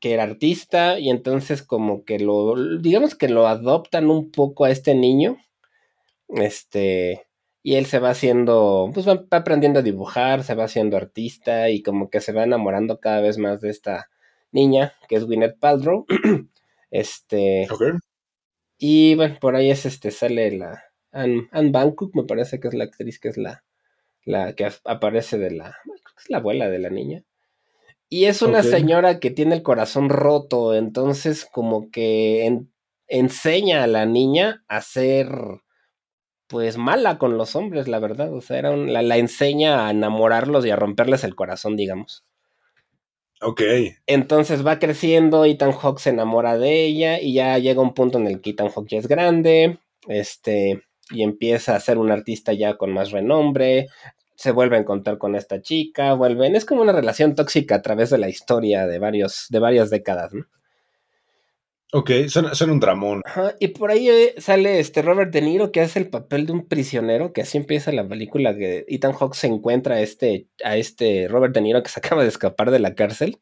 que 0.00 0.14
era 0.14 0.24
artista 0.24 0.98
y 0.98 1.10
entonces 1.10 1.62
como 1.62 2.04
que 2.04 2.18
lo, 2.18 2.80
digamos 2.80 3.14
que 3.14 3.28
lo 3.28 3.46
adoptan 3.46 4.10
un 4.10 4.32
poco 4.32 4.64
a 4.64 4.72
este 4.72 4.96
niño. 4.96 5.36
Este, 6.26 7.28
y 7.62 7.76
él 7.76 7.86
se 7.86 8.00
va 8.00 8.10
haciendo, 8.10 8.90
pues 8.92 9.06
va, 9.06 9.14
va 9.14 9.38
aprendiendo 9.38 9.78
a 9.78 9.82
dibujar, 9.82 10.42
se 10.42 10.56
va 10.56 10.64
haciendo 10.64 10.96
artista 10.96 11.70
y 11.70 11.84
como 11.84 12.10
que 12.10 12.20
se 12.20 12.32
va 12.32 12.42
enamorando 12.42 12.98
cada 12.98 13.20
vez 13.20 13.38
más 13.38 13.60
de 13.60 13.70
esta 13.70 14.10
niña, 14.50 14.92
que 15.08 15.14
es 15.14 15.24
Gwyneth 15.24 15.60
Paltrow. 15.60 16.04
Este, 16.92 17.68
y 18.78 19.14
bueno, 19.14 19.36
por 19.40 19.54
ahí 19.56 19.70
es 19.70 19.86
este, 19.86 20.10
sale 20.10 20.50
la 20.56 20.82
Anne, 21.12 21.48
Anne 21.52 21.70
Bangkok, 21.70 22.14
me 22.14 22.24
parece 22.24 22.58
que 22.60 22.68
es 22.68 22.74
la 22.74 22.84
actriz 22.84 23.20
que 23.20 23.28
es 23.28 23.36
la, 23.36 23.64
la 24.24 24.54
que 24.54 24.66
ap- 24.66 24.86
aparece 24.86 25.38
de 25.38 25.50
la, 25.52 25.76
creo 25.84 25.96
que 25.96 26.22
es 26.24 26.30
la 26.30 26.38
abuela 26.38 26.68
de 26.70 26.78
la 26.80 26.90
niña. 26.90 27.24
Y 28.08 28.26
es 28.26 28.42
una 28.42 28.60
señora 28.70 29.20
que 29.20 29.30
tiene 29.30 29.54
el 29.56 29.62
corazón 29.62 30.10
roto, 30.10 30.74
entonces 30.74 31.46
como 31.50 31.90
que 31.90 32.46
en- 32.46 32.72
enseña 33.08 33.84
a 33.84 33.88
la 33.88 34.06
niña 34.06 34.64
a 34.68 34.80
ser 34.82 35.28
pues 36.46 36.76
mala 36.76 37.18
con 37.18 37.38
los 37.38 37.56
hombres, 37.56 37.88
la 37.88 37.98
verdad. 37.98 38.32
O 38.34 38.40
sea, 38.40 38.58
era 38.58 38.70
un- 38.70 38.92
la, 38.92 39.02
la 39.02 39.16
enseña 39.16 39.86
a 39.86 39.90
enamorarlos 39.90 40.64
y 40.66 40.70
a 40.70 40.76
romperles 40.76 41.24
el 41.24 41.34
corazón, 41.34 41.76
digamos. 41.76 42.24
Ok. 43.42 43.62
Entonces 44.06 44.64
va 44.64 44.78
creciendo, 44.78 45.44
Ethan 45.44 45.72
Hawke 45.72 46.00
se 46.00 46.10
enamora 46.10 46.58
de 46.58 46.84
ella 46.84 47.20
y 47.20 47.34
ya 47.34 47.58
llega 47.58 47.82
un 47.82 47.94
punto 47.94 48.18
en 48.18 48.26
el 48.26 48.40
que 48.40 48.50
Ethan 48.50 48.70
Hawke 48.70 48.90
ya 48.90 48.98
es 48.98 49.08
grande, 49.08 49.78
este, 50.06 50.82
y 51.10 51.22
empieza 51.22 51.74
a 51.74 51.80
ser 51.80 51.98
un 51.98 52.10
artista 52.10 52.52
ya 52.52 52.76
con 52.76 52.92
más 52.92 53.10
renombre, 53.10 53.88
se 54.36 54.52
vuelve 54.52 54.76
a 54.76 54.80
encontrar 54.80 55.18
con 55.18 55.34
esta 55.34 55.60
chica, 55.60 56.14
vuelven, 56.14 56.56
es 56.56 56.64
como 56.64 56.82
una 56.82 56.92
relación 56.92 57.34
tóxica 57.34 57.76
a 57.76 57.82
través 57.82 58.10
de 58.10 58.18
la 58.18 58.28
historia 58.28 58.86
de 58.86 58.98
varios, 58.98 59.46
de 59.50 59.58
varias 59.58 59.90
décadas, 59.90 60.32
¿no? 60.32 60.46
Ok, 61.94 62.10
suena, 62.28 62.54
suena 62.54 62.72
un 62.72 62.80
dramón. 62.80 63.20
Ajá, 63.26 63.54
y 63.60 63.68
por 63.68 63.90
ahí 63.90 64.08
eh, 64.08 64.34
sale 64.38 64.78
este 64.80 65.02
Robert 65.02 65.30
De 65.30 65.42
Niro 65.42 65.72
que 65.72 65.82
hace 65.82 65.98
el 65.98 66.08
papel 66.08 66.46
de 66.46 66.52
un 66.54 66.66
prisionero, 66.66 67.34
que 67.34 67.42
así 67.42 67.58
empieza 67.58 67.92
la 67.92 68.08
película 68.08 68.56
que 68.56 68.86
Ethan 68.88 69.12
Hawke 69.12 69.34
se 69.34 69.46
encuentra 69.48 69.96
a 69.96 70.00
este, 70.00 70.46
a 70.64 70.76
este 70.78 71.28
Robert 71.28 71.54
De 71.54 71.60
Niro 71.60 71.82
que 71.82 71.90
se 71.90 72.00
acaba 72.04 72.22
de 72.22 72.28
escapar 72.30 72.70
de 72.70 72.78
la 72.78 72.94
cárcel. 72.94 73.38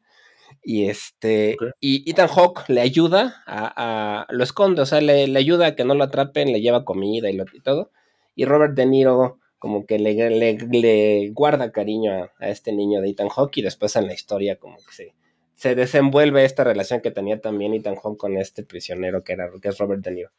Y 0.63 0.89
este, 0.89 1.55
y 1.79 2.09
Ethan 2.11 2.27
Hawke 2.27 2.63
le 2.67 2.81
ayuda 2.81 3.41
a, 3.47 4.23
a- 4.23 4.27
lo 4.33 4.43
esconde, 4.43 4.81
o 4.81 4.85
sea, 4.85 4.99
le, 5.01 5.27
le 5.27 5.39
ayuda 5.39 5.67
a 5.67 5.75
que 5.75 5.85
no 5.85 5.95
lo 5.95 6.03
atrapen, 6.03 6.51
le 6.51 6.61
lleva 6.61 6.83
comida 6.83 7.29
y, 7.29 7.33
lo, 7.37 7.45
y 7.53 7.61
todo. 7.61 7.91
Y 8.35 8.45
Robert 8.45 8.73
De 8.75 8.85
Niro 8.85 9.39
como 9.59 9.85
que 9.85 9.97
le, 9.97 10.13
le, 10.29 10.57
le 10.71 11.29
guarda 11.31 11.71
cariño 11.71 12.11
a, 12.11 12.31
a 12.39 12.49
este 12.49 12.73
niño 12.73 12.99
de 13.01 13.09
Ethan 13.11 13.29
Hawke 13.29 13.57
y 13.59 13.61
después 13.61 13.95
en 13.95 14.07
la 14.07 14.13
historia 14.13 14.57
como 14.57 14.75
que 14.77 14.91
se, 14.91 15.13
se 15.61 15.75
desenvuelve 15.75 16.43
esta 16.43 16.63
relación 16.63 17.01
que 17.01 17.11
tenía 17.11 17.39
también 17.39 17.75
Ethan 17.75 17.95
Hawke 17.95 18.17
con 18.17 18.35
este 18.35 18.63
prisionero 18.63 19.23
que, 19.23 19.33
era, 19.33 19.47
que 19.61 19.69
es 19.69 19.77
Robert 19.77 20.03
De 20.03 20.09
Niro. 20.09 20.31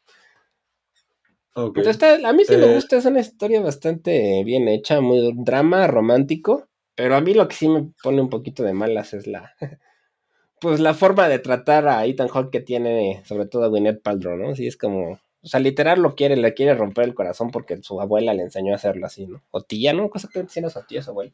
Entonces, 1.55 2.25
a 2.25 2.33
mí 2.33 2.43
sí 2.43 2.57
me 2.57 2.65
eh. 2.65 2.75
gusta, 2.75 2.97
es 2.97 3.05
una 3.05 3.21
historia 3.21 3.61
bastante 3.61 4.43
bien 4.43 4.67
hecha, 4.67 4.99
muy 4.99 5.31
drama, 5.33 5.87
romántico, 5.87 6.67
pero 6.93 7.15
a 7.15 7.21
mí 7.21 7.33
lo 7.33 7.47
que 7.47 7.55
sí 7.55 7.69
me 7.69 7.93
pone 8.03 8.19
un 8.19 8.29
poquito 8.29 8.63
de 8.63 8.73
malas 8.73 9.13
es 9.13 9.25
la, 9.25 9.53
pues 10.59 10.81
la 10.81 10.93
forma 10.93 11.29
de 11.29 11.39
tratar 11.39 11.87
a 11.87 12.05
Ethan 12.05 12.27
Hawke 12.27 12.51
que 12.51 12.59
tiene, 12.59 13.21
sobre 13.23 13.45
todo 13.45 13.63
a 13.63 13.69
Gwyneth 13.69 14.01
Paltrow, 14.01 14.35
¿no? 14.35 14.53
Sí, 14.57 14.67
es 14.67 14.75
como, 14.75 15.11
o 15.13 15.47
sea, 15.47 15.61
literal 15.61 16.01
lo 16.01 16.15
quiere, 16.15 16.35
le 16.35 16.53
quiere 16.53 16.75
romper 16.75 17.05
el 17.05 17.13
corazón 17.13 17.49
porque 17.49 17.81
su 17.81 18.01
abuela 18.01 18.33
le 18.33 18.43
enseñó 18.43 18.73
a 18.73 18.75
hacerlo 18.75 19.05
así, 19.05 19.25
¿no? 19.25 19.41
O 19.51 19.61
tía, 19.61 19.93
¿no? 19.93 20.09
Cosa 20.09 20.27
que 20.27 20.43
tiene 20.43 20.69
su 20.69 20.81
tía, 20.85 21.01
su 21.01 21.11
abuela. 21.11 21.31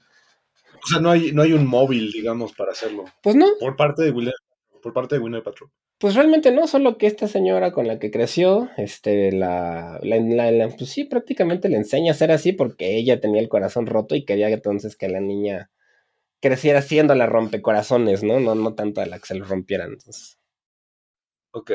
O 0.83 0.87
sea, 0.87 0.99
no 0.99 1.11
hay, 1.11 1.31
no 1.31 1.41
hay 1.41 1.53
un 1.53 1.67
móvil, 1.67 2.11
digamos, 2.11 2.53
para 2.53 2.71
hacerlo. 2.71 3.05
Pues 3.21 3.35
no. 3.35 3.47
Por 3.59 3.75
parte 3.75 4.03
de 4.03 4.11
Gwyneth, 4.11 4.33
por 4.81 4.93
parte 4.93 5.19
de 5.19 5.41
Paltrow. 5.41 5.69
Pues 5.99 6.15
realmente 6.15 6.51
no, 6.51 6.65
solo 6.65 6.97
que 6.97 7.07
esta 7.07 7.27
señora 7.27 7.73
con 7.73 7.85
la 7.85 7.99
que 7.99 8.09
creció, 8.09 8.69
este, 8.77 9.33
la, 9.33 9.99
la, 10.01 10.69
pues 10.77 10.89
sí, 10.89 11.03
prácticamente 11.03 11.67
le 11.67 11.75
enseña 11.75 12.13
a 12.13 12.15
ser 12.15 12.31
así 12.31 12.53
porque 12.53 12.95
ella 12.95 13.19
tenía 13.19 13.41
el 13.41 13.49
corazón 13.49 13.85
roto 13.85 14.15
y 14.15 14.23
quería 14.23 14.47
entonces 14.49 14.95
que 14.95 15.09
la 15.09 15.19
niña 15.19 15.69
creciera 16.41 16.81
siendo 16.81 17.15
la 17.15 17.25
rompecorazones, 17.25 18.23
¿no? 18.23 18.39
No, 18.39 18.55
no 18.55 18.75
tanto 18.75 19.01
a 19.01 19.05
la 19.05 19.19
que 19.19 19.27
se 19.27 19.35
lo 19.35 19.43
rompieran. 19.43 19.91
Entonces. 19.91 20.39
Ok. 21.51 21.71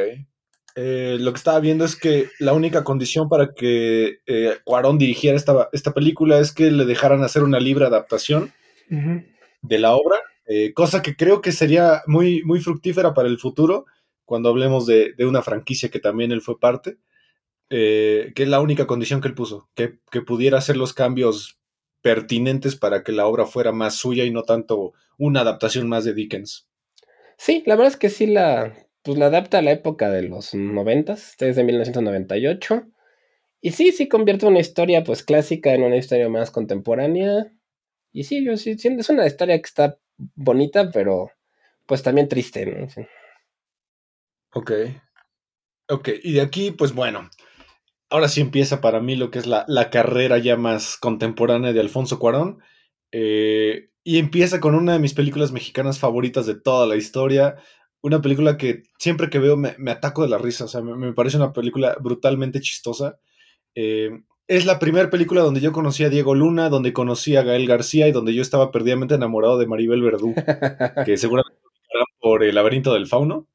Eh, 0.76 1.18
lo 1.20 1.32
que 1.32 1.36
estaba 1.38 1.60
viendo 1.60 1.84
es 1.84 1.94
que 1.94 2.28
la 2.40 2.52
única 2.52 2.82
condición 2.82 3.28
para 3.28 3.52
que 3.52 4.20
eh, 4.26 4.56
Cuarón 4.64 4.96
dirigiera 4.98 5.36
esta, 5.36 5.68
esta, 5.72 5.92
película 5.92 6.40
es 6.40 6.52
que 6.52 6.70
le 6.70 6.84
dejaran 6.84 7.22
hacer 7.22 7.44
una 7.44 7.60
libre 7.60 7.84
adaptación 7.84 8.52
de 8.88 9.78
la 9.78 9.94
obra, 9.94 10.16
eh, 10.46 10.74
cosa 10.74 11.02
que 11.02 11.16
creo 11.16 11.40
que 11.40 11.52
sería 11.52 12.02
muy, 12.06 12.42
muy 12.44 12.60
fructífera 12.60 13.14
para 13.14 13.28
el 13.28 13.38
futuro 13.38 13.86
cuando 14.24 14.48
hablemos 14.48 14.86
de, 14.86 15.14
una 15.20 15.42
franquicia 15.42 15.90
que 15.90 16.00
también 16.00 16.32
él 16.32 16.40
fue 16.40 16.58
parte, 16.58 16.98
eh, 17.70 18.32
que 18.34 18.42
es 18.42 18.48
la 18.48 18.60
única 18.60 18.86
condición 18.86 19.20
que 19.20 19.28
él 19.28 19.34
puso, 19.34 19.68
que, 19.74 19.98
pudiera 20.22 20.58
hacer 20.58 20.76
los 20.76 20.92
cambios 20.92 21.58
pertinentes 22.02 22.76
para 22.76 23.02
que 23.02 23.12
la 23.12 23.26
obra 23.26 23.46
fuera 23.46 23.72
más 23.72 23.96
suya 23.96 24.24
y 24.24 24.30
no 24.30 24.42
tanto 24.42 24.92
una 25.18 25.40
adaptación 25.40 25.88
más 25.88 26.04
de 26.04 26.14
Dickens. 26.14 26.68
Sí, 27.38 27.62
la 27.66 27.76
verdad 27.76 27.92
es 27.92 27.98
que 27.98 28.10
sí 28.10 28.26
la, 28.26 28.74
pues 29.02 29.18
la 29.18 29.26
adapta 29.26 29.58
a 29.58 29.62
la 29.62 29.72
época 29.72 30.10
de 30.10 30.22
los 30.22 30.54
noventas, 30.54 31.34
desde 31.38 31.64
1998. 31.64 32.86
Y 33.60 33.70
sí, 33.72 33.92
sí 33.92 34.08
convierte 34.08 34.46
una 34.46 34.60
historia 34.60 35.04
pues 35.04 35.22
clásica 35.22 35.74
en 35.74 35.82
una 35.82 35.96
historia 35.96 36.28
más 36.28 36.50
contemporánea. 36.50 37.50
Y 38.14 38.22
sí, 38.22 38.44
yo 38.44 38.56
sí, 38.56 38.76
es 38.78 39.10
una 39.10 39.26
historia 39.26 39.58
que 39.58 39.66
está 39.66 39.98
bonita, 40.36 40.88
pero 40.92 41.32
pues 41.84 42.02
también 42.04 42.28
triste, 42.28 42.64
¿no? 42.64 42.86
Ok. 44.54 44.72
Ok, 45.88 46.08
y 46.22 46.34
de 46.34 46.40
aquí, 46.40 46.70
pues 46.70 46.94
bueno, 46.94 47.28
ahora 48.08 48.28
sí 48.28 48.40
empieza 48.40 48.80
para 48.80 49.00
mí 49.00 49.16
lo 49.16 49.32
que 49.32 49.40
es 49.40 49.46
la, 49.48 49.90
carrera 49.90 50.38
ya 50.38 50.56
más 50.56 50.96
contemporánea 50.96 51.72
de 51.72 51.80
Alfonso 51.80 52.20
Cuarón. 52.20 52.60
Eh, 53.10 53.90
y 54.04 54.18
empieza 54.18 54.60
con 54.60 54.76
una 54.76 54.92
de 54.92 55.00
mis 55.00 55.14
películas 55.14 55.50
mexicanas 55.50 55.98
favoritas 55.98 56.46
de 56.46 56.54
toda 56.54 56.86
la 56.86 56.94
historia. 56.94 57.56
Una 58.00 58.22
película 58.22 58.56
que 58.56 58.84
siempre 58.96 59.28
que 59.28 59.40
veo 59.40 59.56
me, 59.56 59.74
ataco 59.90 60.22
de 60.22 60.28
la 60.28 60.38
risa. 60.38 60.66
O 60.66 60.68
sea, 60.68 60.82
me, 60.82 61.12
parece 61.14 61.36
una 61.36 61.52
película 61.52 61.96
brutalmente 62.00 62.60
chistosa. 62.60 63.18
Eh, 63.74 64.10
es 64.46 64.66
la 64.66 64.78
primera 64.78 65.10
película 65.10 65.42
donde 65.42 65.60
yo 65.60 65.72
conocí 65.72 66.04
a 66.04 66.10
Diego 66.10 66.34
Luna, 66.34 66.68
donde 66.68 66.92
conocí 66.92 67.36
a 67.36 67.42
Gael 67.42 67.66
García 67.66 68.08
y 68.08 68.12
donde 68.12 68.34
yo 68.34 68.42
estaba 68.42 68.70
perdidamente 68.70 69.14
enamorado 69.14 69.58
de 69.58 69.66
Maribel 69.66 70.02
Verdú, 70.02 70.34
que 71.06 71.16
seguramente 71.16 71.58
por 72.20 72.42
El 72.42 72.54
laberinto 72.54 72.94
del 72.94 73.06
fauno 73.06 73.48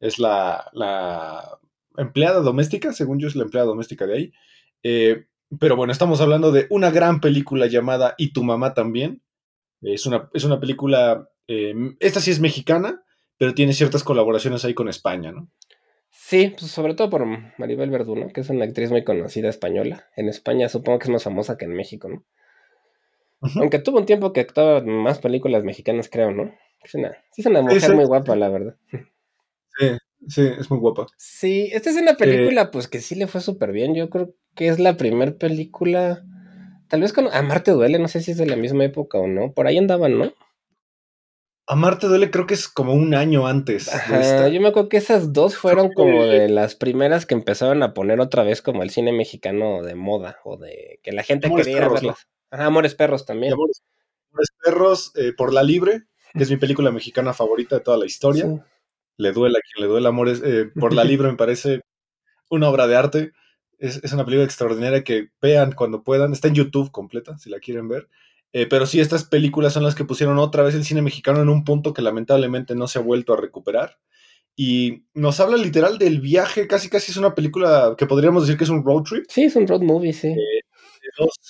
es 0.00 0.18
la, 0.18 0.70
empleada 1.96 2.40
doméstica, 2.40 2.92
según 2.92 3.18
yo 3.18 3.28
es 3.28 3.36
la 3.36 3.44
empleada 3.44 3.68
doméstica 3.68 4.06
de 4.06 4.14
ahí. 4.14 4.32
Eh, 4.82 5.26
pero 5.58 5.76
bueno, 5.76 5.92
estamos 5.92 6.20
hablando 6.20 6.52
de 6.52 6.66
una 6.70 6.90
gran 6.90 7.20
película 7.20 7.66
llamada 7.66 8.14
Y 8.18 8.32
tu 8.32 8.44
mamá 8.44 8.74
también. 8.74 9.22
Es 9.80 10.06
una, 10.06 10.28
es 10.34 10.44
una 10.44 10.60
película, 10.60 11.28
eh, 11.46 11.74
esta 12.00 12.20
sí 12.20 12.30
es 12.30 12.40
mexicana, 12.40 13.02
pero 13.36 13.54
tiene 13.54 13.72
ciertas 13.72 14.04
colaboraciones 14.04 14.64
ahí 14.64 14.74
con 14.74 14.88
España, 14.88 15.32
¿no? 15.32 15.48
Sí, 16.28 16.54
pues 16.58 16.70
sobre 16.70 16.92
todo 16.92 17.08
por 17.08 17.24
Maribel 17.56 17.88
Verduno, 17.88 18.28
que 18.28 18.42
es 18.42 18.50
una 18.50 18.66
actriz 18.66 18.90
muy 18.90 19.02
conocida 19.02 19.48
española. 19.48 20.10
En 20.14 20.28
España 20.28 20.68
supongo 20.68 20.98
que 20.98 21.04
es 21.04 21.10
más 21.10 21.24
famosa 21.24 21.56
que 21.56 21.64
en 21.64 21.72
México, 21.72 22.10
¿no? 22.10 22.22
Aunque 23.56 23.78
tuvo 23.78 23.96
un 23.96 24.04
tiempo 24.04 24.34
que 24.34 24.40
actuaba 24.40 24.80
en 24.80 24.90
más 24.90 25.20
películas 25.20 25.64
mexicanas, 25.64 26.10
creo, 26.10 26.30
¿no? 26.30 26.54
Es 26.84 26.94
una, 26.94 27.12
sí 27.32 27.40
es 27.40 27.46
una 27.46 27.62
mujer 27.62 27.94
muy 27.94 28.04
guapa, 28.04 28.36
la 28.36 28.50
verdad. 28.50 28.76
Sí, 29.78 29.86
sí, 30.26 30.42
es 30.58 30.70
muy 30.70 30.80
guapa. 30.80 31.06
Sí, 31.16 31.70
esta 31.72 31.88
es 31.88 31.96
una 31.96 32.14
película, 32.14 32.60
eh, 32.60 32.68
pues 32.70 32.88
que 32.88 33.00
sí 33.00 33.14
le 33.14 33.26
fue 33.26 33.40
súper 33.40 33.72
bien. 33.72 33.94
Yo 33.94 34.10
creo 34.10 34.34
que 34.54 34.68
es 34.68 34.78
la 34.78 34.98
primera 34.98 35.32
película. 35.32 36.26
Tal 36.88 37.00
vez 37.00 37.14
con 37.14 37.28
Amarte 37.32 37.70
Duele, 37.70 37.98
no 37.98 38.08
sé 38.08 38.20
si 38.20 38.32
es 38.32 38.36
de 38.36 38.44
la 38.44 38.56
misma 38.56 38.84
época 38.84 39.16
o 39.16 39.28
no. 39.28 39.52
Por 39.52 39.66
ahí 39.66 39.78
andaban, 39.78 40.18
¿no? 40.18 40.34
Amarte 41.68 42.06
Duele 42.06 42.30
creo 42.30 42.46
que 42.46 42.54
es 42.54 42.66
como 42.66 42.94
un 42.94 43.14
año 43.14 43.46
antes. 43.46 43.90
yo 44.10 44.60
me 44.60 44.68
acuerdo 44.68 44.88
que 44.88 44.96
esas 44.96 45.32
dos 45.32 45.56
fueron 45.56 45.92
como 45.92 46.24
de 46.24 46.48
las 46.48 46.74
primeras 46.74 47.26
que 47.26 47.34
empezaron 47.34 47.82
a 47.82 47.94
poner 47.94 48.20
otra 48.20 48.42
vez 48.42 48.62
como 48.62 48.82
el 48.82 48.90
cine 48.90 49.12
mexicano 49.12 49.82
de 49.82 49.94
moda 49.94 50.38
o 50.44 50.56
de 50.56 50.98
que 51.02 51.12
la 51.12 51.22
gente 51.22 51.50
quería 51.54 51.88
verlas. 51.88 52.26
Amores 52.50 52.94
Perros 52.94 53.26
también. 53.26 53.52
Amores, 53.52 53.82
Perros 54.64 55.12
eh, 55.16 55.32
por 55.36 55.52
la 55.52 55.62
Libre, 55.62 56.04
que 56.32 56.42
es 56.42 56.50
mi 56.50 56.56
película 56.56 56.90
mexicana 56.90 57.34
favorita 57.34 57.76
de 57.76 57.82
toda 57.82 57.98
la 57.98 58.06
historia 58.06 58.64
le 59.18 59.32
duela 59.32 59.58
a 59.58 59.62
quien 59.62 59.84
le 59.84 59.90
duele 59.90 60.08
amor 60.08 60.28
eh, 60.28 60.70
por 60.78 60.94
la 60.94 61.04
libro 61.04 61.30
me 61.30 61.36
parece 61.36 61.82
una 62.48 62.70
obra 62.70 62.86
de 62.86 62.96
arte. 62.96 63.32
Es, 63.78 64.12
una 64.12 64.24
película 64.24 64.44
extraordinaria 64.44 65.04
que 65.04 65.30
vean 65.40 65.72
cuando 65.72 66.02
puedan. 66.02 66.32
Está 66.32 66.48
en 66.48 66.54
YouTube 66.54 66.90
completa, 66.90 67.36
si 67.38 67.50
la 67.50 67.60
quieren 67.60 67.88
ver. 67.88 68.08
Eh, 68.52 68.66
pero 68.66 68.86
sí, 68.86 69.00
estas 69.00 69.24
películas 69.24 69.72
son 69.74 69.84
las 69.84 69.94
que 69.94 70.04
pusieron 70.04 70.38
otra 70.38 70.62
vez 70.62 70.74
el 70.74 70.84
cine 70.84 71.02
mexicano 71.02 71.42
en 71.42 71.48
un 71.48 71.64
punto 71.64 71.92
que 71.92 72.02
lamentablemente 72.02 72.74
no 72.74 72.86
se 72.88 72.98
ha 72.98 73.02
vuelto 73.02 73.34
a 73.34 73.36
recuperar. 73.36 73.98
Y 74.56 75.04
nos 75.14 75.38
habla 75.38 75.56
literal 75.56 75.98
del 75.98 76.20
viaje, 76.20 76.66
casi 76.66 76.88
casi 76.88 77.12
es 77.12 77.16
una 77.16 77.34
película 77.34 77.94
que 77.96 78.06
podríamos 78.06 78.42
decir 78.42 78.58
que 78.58 78.64
es 78.64 78.70
un 78.70 78.84
road 78.84 79.04
trip. 79.04 79.24
Sí, 79.28 79.44
es 79.44 79.54
un 79.54 79.68
road 79.68 79.82
movie, 79.82 80.12
sí. 80.12 80.28
Eh, 80.28 80.62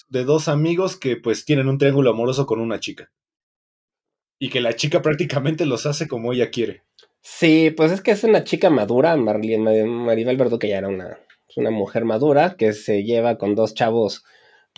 de, 0.09 0.25
dos, 0.25 0.49
amigos 0.49 0.97
que 0.97 1.17
pues 1.17 1.45
tienen 1.45 1.69
un 1.69 1.79
triángulo 1.79 2.11
amoroso 2.11 2.47
con 2.47 2.61
una 2.61 2.81
chica. 2.81 3.11
Y 4.39 4.51
que 4.51 4.61
la 4.61 4.75
chica 4.75 5.03
prácticamente 5.03 5.67
los 5.67 5.87
hace 5.87 6.07
como 6.07 6.33
ella 6.33 6.51
quiere. 6.51 6.85
Sí, 7.23 7.73
pues 7.77 7.93
es 7.93 8.01
que 8.01 8.11
es 8.11 8.25
una 8.25 8.45
chica 8.45 8.71
madura, 8.71 9.17
Maribel 9.17 10.37
Verdú, 10.37 10.59
que 10.59 10.69
ya 10.69 10.79
era 10.79 10.89
una, 10.89 11.19
una 11.57 11.71
mujer 11.71 12.05
madura, 12.05 12.57
que 12.57 12.73
se 12.73 13.05
lleva 13.05 13.39
con 13.39 13.55
dos 13.55 13.75
chavos, 13.75 14.25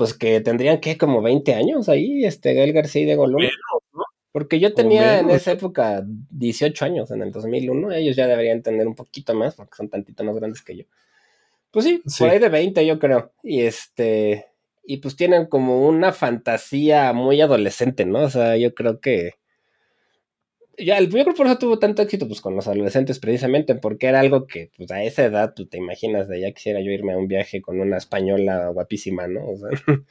pues 0.01 0.15
que 0.15 0.41
tendrían 0.41 0.81
que 0.81 0.97
como 0.97 1.21
20 1.21 1.53
años 1.53 1.91
ahí, 1.91 2.25
este 2.25 2.55
Gael 2.55 2.73
García 2.73 3.03
y 3.03 3.05
de 3.05 3.17
Golón. 3.17 3.43
Porque 4.33 4.59
yo 4.59 4.73
tenía 4.73 5.19
en 5.19 5.29
esa 5.29 5.53
época 5.53 6.03
18 6.07 6.87
años, 6.87 7.11
en 7.11 7.21
el 7.21 7.31
2001, 7.31 7.93
ellos 7.93 8.17
ya 8.17 8.27
deberían 8.27 8.63
tener 8.63 8.89
un 8.89 8.95
poquito 8.95 9.35
más, 9.35 9.57
porque 9.57 9.77
son 9.77 9.91
tantito 9.91 10.25
más 10.25 10.35
grandes 10.37 10.63
que 10.63 10.75
yo. 10.75 10.85
Pues 11.71 11.85
sí, 11.85 12.01
sí. 12.07 12.25
por 12.25 12.33
ahí 12.33 12.39
de 12.39 12.49
20 12.49 12.87
yo 12.87 12.99
creo. 12.99 13.35
Y 13.43 13.61
este, 13.61 14.47
y 14.85 14.97
pues 15.03 15.17
tienen 15.17 15.45
como 15.45 15.87
una 15.87 16.13
fantasía 16.13 17.13
muy 17.13 17.43
adolescente, 17.43 18.07
¿no? 18.07 18.21
O 18.21 18.31
sea, 18.31 18.57
yo 18.57 18.75
creo 18.75 19.01
que 19.01 19.35
ya, 20.85 20.99
el, 20.99 21.09
yo 21.09 21.23
creo 21.23 21.35
por 21.35 21.47
eso 21.47 21.59
tuvo 21.59 21.79
tanto 21.79 22.03
éxito 22.03 22.27
pues 22.27 22.41
con 22.41 22.55
los 22.55 22.67
adolescentes 22.67 23.19
precisamente, 23.19 23.75
porque 23.75 24.07
era 24.07 24.21
algo 24.21 24.47
que 24.47 24.71
pues 24.77 24.91
a 24.91 25.03
esa 25.03 25.25
edad 25.25 25.55
tú 25.55 25.67
te 25.67 25.79
imaginas 25.79 26.29
de 26.29 26.41
ya 26.41 26.53
quisiera 26.53 26.81
yo 26.81 26.91
irme 26.91 27.13
a 27.13 27.17
un 27.19 27.29
viaje 27.29 27.61
con 27.61 27.81
una 27.81 27.97
española 27.97 28.69
guapísima, 28.69 29.27
¿no? 29.27 29.47
O 29.47 29.57
sea. 29.57 29.69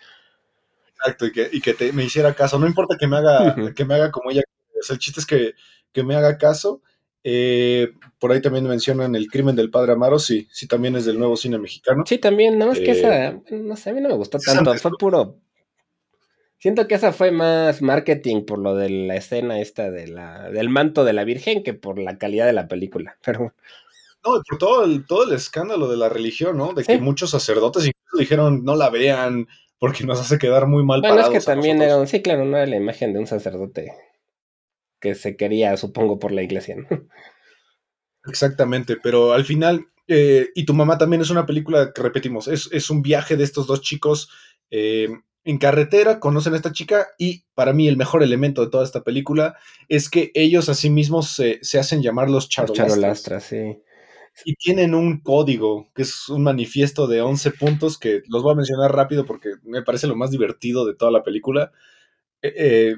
Exacto, 0.95 1.27
y 1.27 1.31
que, 1.31 1.49
y 1.51 1.61
que 1.61 1.73
te, 1.73 1.93
me 1.93 2.03
hiciera 2.03 2.33
caso, 2.33 2.59
no 2.59 2.67
importa 2.67 2.97
que 2.99 3.07
me 3.07 3.17
haga, 3.17 3.55
que 3.73 3.85
me 3.85 3.93
haga 3.93 4.11
como 4.11 4.31
ella, 4.31 4.41
o 4.77 4.83
sea, 4.83 4.95
el 4.95 4.99
chiste 4.99 5.21
es 5.21 5.25
que, 5.25 5.53
que 5.93 6.03
me 6.03 6.15
haga 6.15 6.37
caso. 6.37 6.81
Eh, 7.23 7.93
por 8.17 8.31
ahí 8.31 8.41
también 8.41 8.65
mencionan 8.65 9.15
el 9.15 9.27
crimen 9.27 9.55
del 9.55 9.69
padre 9.69 9.93
Amaro, 9.93 10.19
sí, 10.19 10.47
sí 10.51 10.67
también 10.67 10.95
es 10.95 11.05
del 11.05 11.17
nuevo 11.17 11.37
cine 11.37 11.57
mexicano. 11.57 12.03
Sí, 12.05 12.17
también, 12.17 12.57
no 12.57 12.71
es 12.71 12.79
que 12.79 12.91
esa, 12.91 13.27
eh, 13.27 13.41
no 13.51 13.75
sé, 13.77 13.89
a 13.89 13.93
mí 13.93 14.01
no 14.01 14.09
me 14.09 14.15
gustó 14.15 14.39
tanto, 14.39 14.73
fue 14.75 14.91
puro 14.99 15.37
Siento 16.59 16.87
que 16.87 16.95
esa 16.95 17.13
fue 17.13 17.31
más 17.31 17.81
marketing 17.81 18.43
por 18.43 18.59
lo 18.59 18.75
de 18.75 18.89
la 18.89 19.15
escena 19.15 19.61
esta 19.61 19.89
de 19.89 20.07
la, 20.07 20.49
del 20.51 20.69
manto 20.69 21.05
de 21.05 21.13
la 21.13 21.23
Virgen 21.23 21.63
que 21.63 21.73
por 21.73 21.97
la 21.97 22.17
calidad 22.17 22.45
de 22.45 22.53
la 22.53 22.67
película. 22.67 23.17
Pero 23.25 23.53
no, 24.25 24.43
por 24.47 24.57
todo 24.57 24.83
el, 24.83 25.05
todo 25.05 25.23
el 25.23 25.33
escándalo 25.33 25.87
de 25.87 25.95
la 25.95 26.09
religión, 26.09 26.57
¿no? 26.57 26.73
De 26.73 26.83
que 26.83 26.97
muchos 26.97 27.29
sacerdotes 27.29 27.85
incluso 27.85 28.17
dijeron 28.17 28.65
no 28.65 28.75
la 28.75 28.89
vean 28.89 29.47
porque 29.79 30.03
nos 30.03 30.19
hace 30.19 30.37
quedar 30.37 30.67
muy 30.67 30.83
mal 30.83 30.99
bueno, 30.99 31.21
es 31.21 31.29
que 31.29 31.39
también 31.39 31.81
era, 31.81 32.05
sí, 32.05 32.21
claro, 32.21 32.43
no 32.43 32.57
era 32.57 32.67
la 32.67 32.75
imagen 32.75 33.13
de 33.13 33.19
un 33.19 33.27
sacerdote 33.27 33.93
que 34.99 35.15
se 35.15 35.37
quería, 35.37 35.77
supongo, 35.77 36.19
por 36.19 36.33
la 36.33 36.43
iglesia, 36.43 36.75
¿no? 36.75 36.87
Exactamente, 38.25 38.97
pero 39.01 39.31
al 39.31 39.45
final, 39.45 39.87
eh, 40.07 40.49
y 40.53 40.65
tu 40.65 40.73
mamá 40.73 40.97
también 40.97 41.21
es 41.21 41.29
una 41.29 41.45
película 41.45 41.93
que 41.93 42.01
repetimos, 42.01 42.49
es, 42.49 42.67
es 42.73 42.89
un 42.89 43.01
viaje 43.01 43.37
de 43.37 43.45
estos 43.45 43.67
dos 43.67 43.79
chicos 43.79 44.29
eh, 44.69 45.07
en 45.49 45.57
carretera, 45.57 46.19
conocen 46.19 46.53
a 46.53 46.57
esta 46.57 46.71
chica 46.71 47.07
y 47.17 47.43
para 47.55 47.73
mí 47.73 47.87
el 47.87 47.97
mejor 47.97 48.21
elemento 48.21 48.63
de 48.63 48.69
toda 48.69 48.83
esta 48.83 49.03
película 49.03 49.57
es 49.87 50.07
que 50.07 50.31
ellos 50.35 50.69
a 50.69 50.75
sí 50.75 50.91
mismos 50.91 51.29
se, 51.31 51.57
se 51.63 51.79
hacen 51.79 52.03
llamar 52.03 52.29
los 52.29 52.43
Los 52.43 52.49
charolastras. 52.49 52.89
charolastras, 52.89 53.43
sí. 53.45 53.79
Y 54.45 54.53
tienen 54.53 54.93
un 54.93 55.21
código, 55.21 55.89
que 55.95 56.03
es 56.03 56.29
un 56.29 56.43
manifiesto 56.43 57.07
de 57.07 57.21
11 57.21 57.49
puntos 57.51 57.97
que 57.97 58.21
los 58.27 58.43
voy 58.43 58.53
a 58.53 58.57
mencionar 58.57 58.95
rápido 58.95 59.25
porque 59.25 59.53
me 59.63 59.81
parece 59.81 60.05
lo 60.05 60.15
más 60.15 60.29
divertido 60.29 60.85
de 60.85 60.93
toda 60.93 61.09
la 61.09 61.23
película. 61.23 61.71
Eh, 62.43 62.53
eh, 62.55 62.95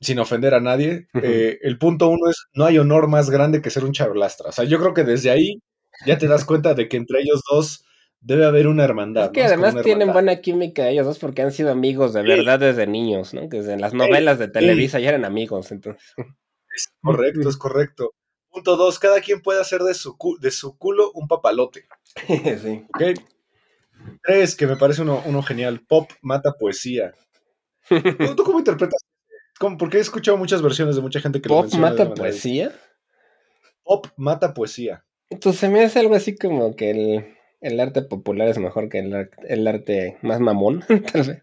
sin 0.00 0.18
ofender 0.18 0.54
a 0.54 0.60
nadie. 0.60 1.06
Eh, 1.22 1.60
el 1.62 1.78
punto 1.78 2.08
uno 2.08 2.28
es, 2.28 2.46
no 2.52 2.64
hay 2.64 2.78
honor 2.78 3.06
más 3.06 3.30
grande 3.30 3.62
que 3.62 3.70
ser 3.70 3.84
un 3.84 3.92
charolastra. 3.92 4.48
O 4.48 4.52
sea, 4.52 4.64
yo 4.64 4.80
creo 4.80 4.92
que 4.92 5.04
desde 5.04 5.30
ahí 5.30 5.62
ya 6.04 6.18
te 6.18 6.26
das 6.26 6.44
cuenta 6.44 6.74
de 6.74 6.88
que 6.88 6.96
entre 6.96 7.20
ellos 7.20 7.42
dos 7.48 7.84
debe 8.22 8.46
haber 8.46 8.66
una 8.68 8.84
hermandad. 8.84 9.26
Es 9.26 9.30
que 9.32 9.44
además 9.44 9.74
tienen 9.82 10.12
buena 10.12 10.40
química 10.40 10.88
ellos 10.88 11.06
dos 11.06 11.18
porque 11.18 11.42
han 11.42 11.52
sido 11.52 11.70
amigos 11.70 12.12
de 12.14 12.22
Sí. 12.22 12.28
verdad 12.28 12.58
desde 12.60 12.86
niños, 12.86 13.34
¿no? 13.34 13.48
Que 13.48 13.58
desde 13.58 13.76
las 13.78 13.92
novelas 13.92 14.38
de 14.38 14.48
Televisa 14.48 14.98
ya 15.00 15.10
eran 15.10 15.24
amigos, 15.24 15.70
entonces. 15.72 16.14
Es 16.74 16.88
correcto, 17.02 17.48
es 17.48 17.56
correcto. 17.56 18.14
Punto 18.48 18.76
dos, 18.76 18.98
cada 18.98 19.20
quien 19.20 19.40
puede 19.42 19.60
hacer 19.60 19.80
de 19.82 19.94
su, 19.94 20.16
cu- 20.16 20.38
de 20.38 20.50
su 20.50 20.76
culo 20.78 21.10
un 21.12 21.28
papalote. 21.28 21.86
sí. 22.62 22.84
¿ok? 22.94 23.18
Tres, 24.22 24.56
que 24.56 24.66
me 24.66 24.76
parece 24.76 25.02
uno, 25.02 25.22
uno 25.26 25.42
genial. 25.42 25.80
Pop 25.86 26.10
mata 26.22 26.52
poesía. 26.58 27.12
¿Tú, 27.88 28.34
tú 28.36 28.44
cómo 28.44 28.58
interpretas? 28.58 29.00
¿Cómo? 29.58 29.76
Porque 29.78 29.98
he 29.98 30.00
escuchado 30.00 30.36
muchas 30.36 30.60
versiones 30.62 30.96
de 30.96 31.02
mucha 31.02 31.20
gente 31.20 31.40
que 31.40 31.48
lo 31.48 31.62
¿Pop 31.62 31.72
mata 31.74 32.12
poesía? 32.14 32.72
Pop 33.84 34.06
mata 34.16 34.54
poesía. 34.54 35.04
Pues 35.40 35.56
se 35.56 35.68
me 35.68 35.84
hace 35.84 35.98
algo 36.00 36.14
así 36.14 36.36
como 36.36 36.74
que 36.76 36.90
el, 36.90 37.26
el 37.62 37.80
arte 37.80 38.02
popular 38.02 38.48
es 38.48 38.58
mejor 38.58 38.88
que 38.88 38.98
el, 38.98 39.30
el 39.48 39.66
arte 39.66 40.18
más 40.22 40.40
mamón, 40.40 40.80
tal 41.12 41.22
vez. 41.22 41.42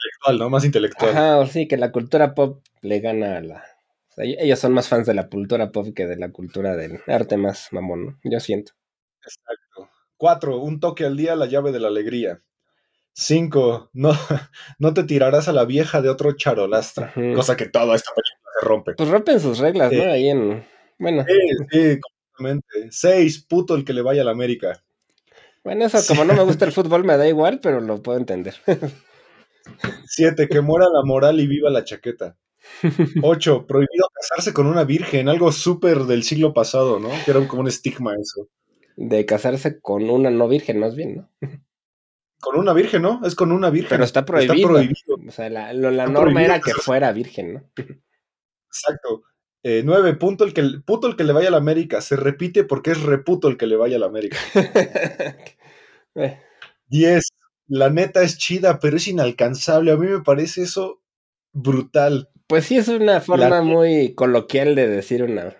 Intelectual, 0.00 0.38
¿no? 0.38 0.50
Más 0.50 0.64
intelectual. 0.64 1.10
Ajá, 1.10 1.46
sí, 1.46 1.68
que 1.68 1.76
la 1.76 1.92
cultura 1.92 2.34
pop 2.34 2.62
le 2.82 3.00
gana 3.00 3.38
a 3.38 3.40
la... 3.40 3.56
o 3.56 4.12
sea, 4.12 4.24
ellos 4.24 4.58
son 4.58 4.72
más 4.72 4.88
fans 4.88 5.06
de 5.06 5.14
la 5.14 5.28
cultura 5.28 5.72
pop 5.72 5.88
que 5.94 6.06
de 6.06 6.16
la 6.16 6.30
cultura 6.30 6.76
del 6.76 7.00
arte 7.06 7.36
más 7.36 7.72
mamón, 7.72 8.06
¿no? 8.06 8.20
Yo 8.24 8.40
siento. 8.40 8.72
Exacto. 9.22 9.90
Cuatro, 10.16 10.58
un 10.58 10.80
toque 10.80 11.04
al 11.04 11.16
día, 11.16 11.36
la 11.36 11.46
llave 11.46 11.72
de 11.72 11.80
la 11.80 11.88
alegría. 11.88 12.42
Cinco, 13.12 13.90
no, 13.92 14.12
no 14.78 14.94
te 14.94 15.04
tirarás 15.04 15.48
a 15.48 15.52
la 15.52 15.64
vieja 15.64 16.02
de 16.02 16.08
otro 16.08 16.32
charolastra. 16.32 17.12
Ujú. 17.16 17.34
Cosa 17.34 17.56
que 17.56 17.66
toda 17.68 17.96
esta 17.96 18.12
película 18.14 18.50
se 18.60 18.66
rompe. 18.66 18.94
Pues 18.94 19.08
rompen 19.08 19.40
sus 19.40 19.58
reglas, 19.58 19.92
¿no? 19.92 19.98
Eh. 19.98 20.10
Ahí 20.10 20.28
en... 20.28 20.64
Bueno, 20.98 21.24
Sí, 21.26 21.34
sí, 21.70 22.00
completamente. 22.00 22.88
Seis, 22.90 23.44
puto 23.46 23.74
el 23.74 23.84
que 23.84 23.92
le 23.94 24.02
vaya 24.02 24.22
a 24.22 24.24
la 24.24 24.32
América. 24.32 24.82
Bueno, 25.64 25.84
eso 25.84 25.98
como 26.08 26.24
no 26.24 26.34
me 26.34 26.44
gusta 26.44 26.64
el 26.64 26.72
fútbol 26.72 27.04
me 27.04 27.16
da 27.16 27.28
igual, 27.28 27.60
pero 27.60 27.80
lo 27.80 28.02
puedo 28.02 28.18
entender. 28.18 28.54
Siete, 30.06 30.48
que 30.48 30.60
muera 30.60 30.86
la 30.92 31.04
moral 31.04 31.40
y 31.40 31.46
viva 31.46 31.70
la 31.70 31.84
chaqueta. 31.84 32.36
Ocho, 33.22 33.66
prohibido 33.66 34.08
casarse 34.14 34.52
con 34.52 34.66
una 34.66 34.84
virgen, 34.84 35.28
algo 35.28 35.52
súper 35.52 36.00
del 36.00 36.22
siglo 36.22 36.52
pasado, 36.52 36.98
¿no? 36.98 37.10
Que 37.24 37.30
era 37.30 37.46
como 37.46 37.62
un 37.62 37.68
estigma 37.68 38.14
eso. 38.14 38.48
De 38.96 39.24
casarse 39.24 39.80
con 39.80 40.08
una 40.10 40.30
no 40.30 40.48
virgen, 40.48 40.78
más 40.78 40.94
bien, 40.94 41.16
¿no? 41.16 41.50
Con 42.40 42.58
una 42.58 42.72
virgen, 42.72 43.02
¿no? 43.02 43.20
Es 43.24 43.34
con 43.34 43.52
una 43.52 43.70
virgen. 43.70 43.90
Pero 43.90 44.04
está 44.04 44.24
prohibido. 44.24 44.54
Está 44.54 44.68
prohibido, 44.68 45.28
O 45.28 45.30
sea, 45.30 45.50
la, 45.50 45.72
la 45.72 46.06
norma 46.06 46.42
era 46.42 46.60
que 46.60 46.72
fuera 46.72 47.12
virgen, 47.12 47.54
¿no? 47.54 47.62
exacto. 48.66 49.24
Eh, 49.62 49.82
nueve, 49.84 50.14
punto 50.14 50.44
el 50.44 50.54
que, 50.54 50.62
puto 50.86 51.06
el 51.06 51.16
que 51.16 51.24
le 51.24 51.32
vaya 51.32 51.48
a 51.48 51.50
la 51.50 51.58
América. 51.58 52.00
Se 52.00 52.16
repite 52.16 52.64
porque 52.64 52.92
es 52.92 53.02
reputo 53.02 53.48
el 53.48 53.56
que 53.56 53.66
le 53.66 53.76
vaya 53.76 53.96
a 53.96 54.00
la 54.00 54.06
América. 54.06 54.36
Eh, 56.16 56.40
10. 56.88 57.22
La 57.68 57.88
neta 57.88 58.22
es 58.22 58.36
chida, 58.36 58.80
pero 58.80 58.96
es 58.96 59.06
inalcanzable. 59.06 59.92
A 59.92 59.96
mí 59.96 60.08
me 60.08 60.22
parece 60.22 60.62
eso 60.62 61.00
brutal. 61.52 62.28
Pues 62.48 62.64
sí, 62.64 62.76
es 62.78 62.88
una 62.88 63.20
forma 63.20 63.48
La- 63.48 63.62
muy 63.62 64.14
coloquial 64.16 64.74
de 64.74 64.88
decir 64.88 65.22
una 65.22 65.56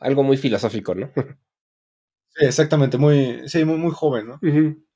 algo 0.00 0.22
muy 0.22 0.36
filosófico, 0.36 0.94
¿no? 0.94 1.10
Sí, 2.36 2.46
exactamente, 2.46 2.98
muy, 2.98 3.48
sí, 3.48 3.64
muy, 3.64 3.76
muy 3.76 3.92
joven, 3.92 4.26
¿no? 4.26 4.40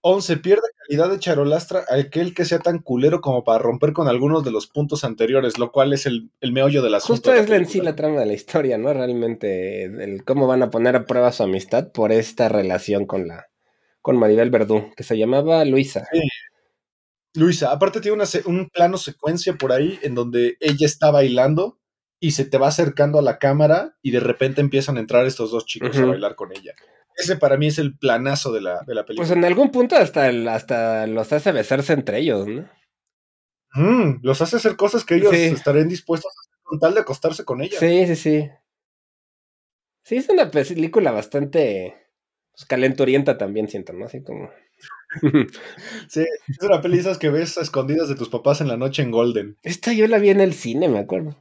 11. 0.01 0.37
Pierde 0.39 0.63
calidad 0.87 1.11
de 1.11 1.19
charolastra 1.19 1.85
aquel 1.91 2.35
que 2.35 2.45
sea 2.45 2.59
tan 2.59 2.79
culero 2.79 3.21
como 3.21 3.45
para 3.45 3.59
romper 3.59 3.93
con 3.93 4.09
algunos 4.09 4.45
de 4.45 4.51
los 4.51 4.67
puntos 4.67 5.05
anteriores, 5.05 5.59
lo 5.59 5.71
cual 5.71 5.93
es 5.93 6.07
el, 6.07 6.31
el 6.41 6.53
meollo 6.53 6.83
de 6.83 6.91
la 6.91 7.01
Justo 7.01 7.33
es 7.33 7.49
la 7.49 7.57
en 7.57 7.67
sí 7.67 7.81
la 7.81 7.95
trama 7.95 8.21
de 8.21 8.27
la 8.27 8.33
historia, 8.33 8.79
¿no? 8.79 8.93
Realmente 8.93 9.85
el 9.85 10.25
cómo 10.25 10.47
van 10.47 10.63
a 10.63 10.71
poner 10.71 10.97
a 10.97 11.05
prueba 11.05 11.31
su 11.33 11.43
amistad 11.43 11.93
por 11.93 12.11
esta 12.11 12.49
relación 12.49 13.07
con 13.07 13.29
la 13.29 13.47
con 14.03 14.17
Maribel 14.17 14.51
Verdú, 14.51 14.93
que 14.97 15.03
se 15.03 15.19
llamaba 15.19 15.65
Luisa. 15.65 16.09
Luisa, 17.35 17.71
aparte 17.71 18.01
tiene 18.01 18.17
una 18.17 18.25
un 18.47 18.69
plano 18.69 18.97
secuencia 18.97 19.55
por 19.55 19.73
ahí 19.73 19.99
en 20.03 20.15
donde 20.15 20.57
ella 20.61 20.87
está 20.87 21.11
bailando 21.11 21.79
y 22.21 22.33
se 22.33 22.45
te 22.45 22.59
va 22.59 22.69
acercando 22.69 23.19
a 23.19 23.23
la 23.23 23.39
cámara 23.39 23.97
y 24.03 24.11
de 24.11 24.21
repente 24.21 24.61
empiezan 24.61 24.97
a 24.97 25.01
entrar 25.01 25.27
estos 25.27 25.51
dos 25.51 25.67
chicos 25.67 25.97
a 25.99 26.07
bailar 26.07 26.35
con 26.35 26.51
ella. 26.53 26.73
Ese 27.19 27.37
para 27.37 27.57
mí 27.57 27.67
es 27.67 27.79
el 27.79 27.99
planazo 27.99 28.53
de 28.53 28.61
la, 28.63 28.81
de 28.87 28.95
la 28.95 29.05
película. 29.05 29.27
Pues 29.29 29.37
en 29.37 29.45
algún 29.45 29.71
punto 29.71 29.97
hasta, 29.97 30.29
el- 30.29 30.49
hasta 30.49 31.07
los 31.07 31.33
hace 31.33 31.53
besarse 31.53 31.93
entre 31.93 32.19
ellos, 32.21 32.47
¿no? 32.47 32.69
Mm, 33.75 34.21
los 34.23 34.41
hace 34.41 34.57
hacer 34.57 34.77
cosas 34.77 35.05
que 35.05 35.17
ellos 35.17 35.31
Sí. 35.35 35.45
estarían 35.47 35.89
dispuestos 35.89 36.31
a 36.35 36.41
hacer 36.41 36.59
con 36.63 36.79
tal 36.79 36.95
de 36.95 37.01
acostarse 37.01 37.45
con 37.45 37.61
ella. 37.61 37.79
Sí, 37.79 38.07
sí, 38.07 38.17
sí. 38.17 38.49
Sí, 40.05 40.17
es 40.17 40.29
una 40.29 40.51
película 40.51 41.11
bastante 41.13 41.95
pues, 42.53 42.65
calenturienta 42.65 43.37
también, 43.37 43.69
siento, 43.69 43.93
¿no? 43.93 44.07
Así 44.07 44.23
como... 44.23 44.51
Sí, 46.09 46.25
es 46.49 46.59
una 46.63 46.81
peli 46.81 46.99
esas 46.99 47.19
que 47.19 47.31
ves 47.31 47.59
a 47.59 47.63
escondidas 47.63 48.09
de 48.09 48.15
tus 48.15 48.29
papás 48.29 48.61
en 48.61 48.69
la 48.69 48.77
noche 48.77 49.03
en 49.03 49.11
Golden. 49.11 49.59
Esta 49.63 49.93
yo 49.93 50.07
la 50.07 50.19
vi 50.19 50.31
en 50.31 50.41
el 50.41 50.55
cine, 50.55 50.89
me 50.89 50.99
acuerdo. 50.99 51.37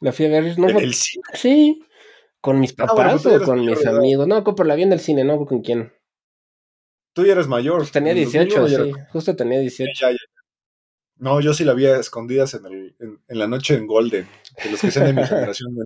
La 0.00 0.12
fui 0.12 0.26
a 0.26 0.28
ver, 0.30 0.58
no 0.58 0.68
fue- 0.68 0.82
el 0.84 0.94
cine. 0.94 1.22
Sí, 1.34 1.84
con 2.40 2.60
mis 2.60 2.72
Ah, 2.72 2.86
papás 2.86 2.96
bueno, 2.96 3.10
pues 3.22 3.22
tú 3.22 3.42
o 3.42 3.46
con 3.46 3.64
mis 3.64 3.86
amigos. 3.86 4.26
No, 4.26 4.42
pero 4.44 4.64
la 4.64 4.74
vi 4.74 4.82
en 4.82 4.92
el 4.92 5.00
cine, 5.00 5.24
no 5.24 5.44
con 5.44 5.60
quién. 5.62 5.92
Tú 7.12 7.24
ya 7.24 7.32
eres 7.32 7.48
mayor. 7.48 7.78
Pues 7.78 7.92
tenía 7.92 8.12
En 8.12 8.18
el 8.18 8.24
18, 8.24 8.60
2001 8.60 8.86
ya 8.86 8.98
sí. 8.98 9.06
Justo 9.12 9.36
tenía 9.36 9.58
18. 9.60 9.90
ya, 10.00 10.10
ya. 10.12 10.16
No, 11.16 11.40
yo 11.40 11.52
sí 11.52 11.64
la 11.64 11.74
vi 11.74 11.86
a 11.86 11.96
escondidas 11.98 12.54
en, 12.54 12.66
el, 12.66 12.96
en, 13.00 13.20
en 13.26 13.38
la 13.38 13.48
noche 13.48 13.74
en 13.74 13.86
Golden. 13.88 14.28
Que 14.62 14.70
los 14.70 14.80
que 14.80 14.90
sean 14.90 15.06
de 15.06 15.12
mi 15.14 15.22
generación 15.26 15.76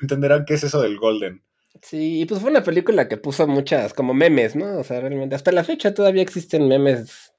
entenderán 0.00 0.44
qué 0.44 0.54
es 0.54 0.64
eso 0.64 0.80
del 0.80 0.98
Golden. 0.98 1.42
Sí, 1.82 2.20
y 2.20 2.24
pues 2.26 2.40
fue 2.40 2.50
una 2.50 2.62
película 2.62 3.08
que 3.08 3.16
puso 3.16 3.46
muchas, 3.48 3.94
como 3.94 4.14
memes, 4.14 4.54
¿no? 4.54 4.78
O 4.78 4.84
sea, 4.84 5.00
realmente, 5.00 5.34
hasta 5.34 5.50
la 5.50 5.64
fecha 5.64 5.92
todavía 5.92 6.22
existen 6.22 6.68
memes, 6.68 7.32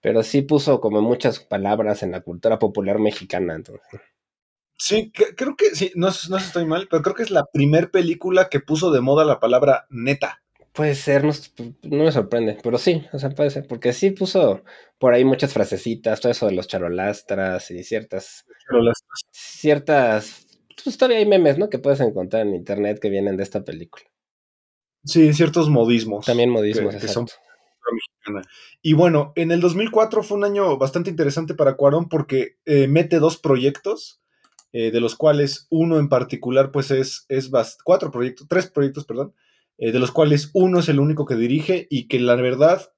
pero 0.00 0.22
sí 0.24 0.42
puso 0.42 0.80
como 0.80 1.00
muchas 1.00 1.38
palabras 1.40 2.02
en 2.02 2.10
la 2.10 2.22
cultura 2.22 2.58
popular 2.58 2.98
mexicana. 2.98 3.54
Entonces. 3.54 4.00
Sí, 4.78 5.10
creo 5.12 5.56
que 5.56 5.74
sí, 5.74 5.90
no, 5.96 6.08
no 6.30 6.36
estoy 6.36 6.64
mal, 6.64 6.86
pero 6.88 7.02
creo 7.02 7.14
que 7.14 7.24
es 7.24 7.30
la 7.30 7.44
primer 7.52 7.90
película 7.90 8.48
que 8.48 8.60
puso 8.60 8.92
de 8.92 9.00
moda 9.00 9.24
la 9.24 9.40
palabra 9.40 9.86
neta. 9.90 10.40
Puede 10.72 10.94
ser, 10.94 11.24
no, 11.24 11.32
no 11.82 12.04
me 12.04 12.12
sorprende, 12.12 12.58
pero 12.62 12.78
sí, 12.78 13.04
o 13.12 13.18
sea, 13.18 13.30
puede 13.30 13.50
ser, 13.50 13.66
porque 13.66 13.92
sí 13.92 14.12
puso 14.12 14.62
por 14.98 15.12
ahí 15.12 15.24
muchas 15.24 15.52
frasecitas, 15.52 16.20
todo 16.20 16.30
eso 16.30 16.46
de 16.46 16.52
los 16.52 16.68
charolastras 16.68 17.70
y 17.72 17.82
ciertas, 17.82 18.46
las- 18.70 19.02
ciertas, 19.32 20.46
pues 20.84 20.96
todavía 20.96 21.18
hay 21.18 21.26
memes, 21.26 21.58
¿no? 21.58 21.68
Que 21.68 21.80
puedes 21.80 21.98
encontrar 21.98 22.46
en 22.46 22.54
internet 22.54 23.00
que 23.00 23.10
vienen 23.10 23.36
de 23.36 23.42
esta 23.42 23.64
película. 23.64 24.04
sí, 25.04 25.32
ciertos 25.32 25.68
modismos. 25.68 26.26
También 26.26 26.50
modismos, 26.50 26.94
que- 26.94 27.00
que 27.00 27.08
son 27.08 27.24
exacto. 27.24 27.48
Y 28.82 28.92
bueno, 28.92 29.32
en 29.36 29.50
el 29.50 29.60
2004 29.60 30.22
fue 30.22 30.36
un 30.36 30.44
año 30.44 30.76
bastante 30.76 31.10
interesante 31.10 31.54
para 31.54 31.76
Cuarón 31.76 32.08
porque 32.08 32.58
eh, 32.66 32.86
mete 32.86 33.18
dos 33.18 33.38
proyectos, 33.38 34.20
eh, 34.72 34.90
de 34.90 35.00
los 35.00 35.16
cuales 35.16 35.66
uno 35.70 35.98
en 35.98 36.08
particular, 36.08 36.70
pues 36.70 36.90
es, 36.90 37.24
es 37.28 37.50
cuatro 37.84 38.10
proyectos, 38.10 38.46
tres 38.48 38.68
proyectos, 38.68 39.04
perdón, 39.04 39.34
eh, 39.78 39.92
de 39.92 39.98
los 39.98 40.10
cuales 40.10 40.50
uno 40.54 40.80
es 40.80 40.88
el 40.88 41.00
único 41.00 41.24
que 41.24 41.36
dirige 41.36 41.86
y 41.90 42.08
que 42.08 42.20
la 42.20 42.34
verdad 42.34 42.92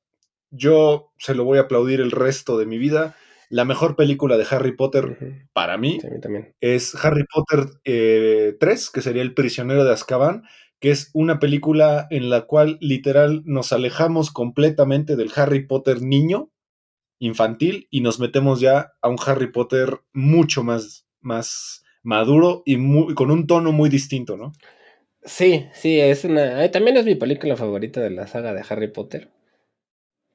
yo 0.50 1.12
se 1.18 1.34
lo 1.34 1.44
voy 1.44 1.58
a 1.58 1.62
aplaudir 1.62 2.00
el 2.00 2.10
resto 2.10 2.58
de 2.58 2.66
mi 2.66 2.78
vida. 2.78 3.16
La 3.48 3.64
mejor 3.64 3.96
película 3.96 4.36
de 4.36 4.46
Harry 4.50 4.72
Potter 4.72 5.48
para 5.52 5.76
mí 5.76 5.98
sí, 6.00 6.06
a 6.06 6.10
mí 6.10 6.20
también. 6.20 6.54
es 6.60 6.94
Harry 7.04 7.24
Potter 7.24 7.66
eh, 7.84 8.56
3, 8.58 8.90
que 8.90 9.02
sería 9.02 9.22
El 9.22 9.34
prisionero 9.34 9.84
de 9.84 9.92
Azkaban, 9.92 10.44
que 10.80 10.90
es 10.90 11.10
una 11.12 11.38
película 11.38 12.06
en 12.10 12.30
la 12.30 12.42
cual 12.42 12.78
literal 12.80 13.42
nos 13.44 13.72
alejamos 13.72 14.30
completamente 14.30 15.16
del 15.16 15.30
Harry 15.36 15.66
Potter 15.66 16.00
niño, 16.00 16.50
infantil, 17.18 17.86
y 17.90 18.00
nos 18.00 18.18
metemos 18.18 18.60
ya 18.60 18.92
a 19.02 19.08
un 19.08 19.18
Harry 19.26 19.52
Potter 19.52 20.00
mucho 20.12 20.62
más, 20.62 21.06
más 21.20 21.84
maduro 22.02 22.62
y 22.66 22.76
muy- 22.76 23.14
con 23.14 23.30
un 23.30 23.46
tono 23.46 23.72
muy 23.72 23.88
distinto, 23.90 24.36
¿no? 24.36 24.52
Sí, 25.24 25.66
sí, 25.72 25.98
es 25.98 26.24
una. 26.24 26.62
eh, 26.64 26.68
también 26.68 26.96
es 26.98 27.06
mi 27.06 27.14
película 27.14 27.56
favorita 27.56 28.00
de 28.02 28.10
la 28.10 28.26
saga 28.26 28.52
de 28.52 28.62
Harry 28.68 28.88
Potter. 28.88 29.30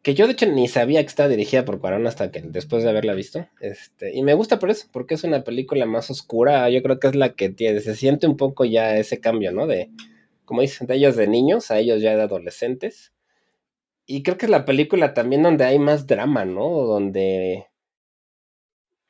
Que 0.04 0.14
yo 0.14 0.28
de 0.28 0.34
hecho 0.34 0.46
ni 0.46 0.68
sabía 0.68 1.02
que 1.02 1.08
estaba 1.08 1.30
dirigida 1.30 1.66
por 1.66 1.80
Cuarón 1.80 2.06
hasta 2.06 2.32
que 2.32 2.42
después 2.42 2.84
de 2.84 2.90
haberla 2.90 3.14
visto. 3.16 3.48
Este, 3.60 4.14
y 4.16 4.22
me 4.22 4.36
gusta 4.36 4.60
por 4.60 4.70
eso, 4.70 4.88
porque 4.92 5.16
es 5.16 5.24
una 5.24 5.44
película 5.44 5.86
más 5.88 6.12
oscura. 6.12 6.70
Yo 6.70 6.84
creo 6.84 7.00
que 7.00 7.08
es 7.08 7.16
la 7.16 7.34
que 7.34 7.50
tiene, 7.50 7.80
se 7.82 7.96
siente 7.96 8.28
un 8.28 8.38
poco 8.38 8.66
ya 8.66 8.96
ese 8.98 9.20
cambio, 9.20 9.52
¿no? 9.52 9.66
De, 9.68 9.90
como 10.46 10.62
dicen, 10.62 10.86
de 10.88 10.96
ellos 10.96 11.16
de 11.16 11.28
niños 11.28 11.72
a 11.72 11.80
ellos 11.80 12.02
ya 12.02 12.16
de 12.16 12.22
adolescentes. 12.24 13.14
Y 14.08 14.24
creo 14.24 14.38
que 14.38 14.48
es 14.48 14.52
la 14.52 14.66
película 14.66 15.14
también 15.14 15.44
donde 15.44 15.66
hay 15.66 15.80
más 15.80 16.08
drama, 16.08 16.46
¿no? 16.46 16.70
Donde 16.70 17.68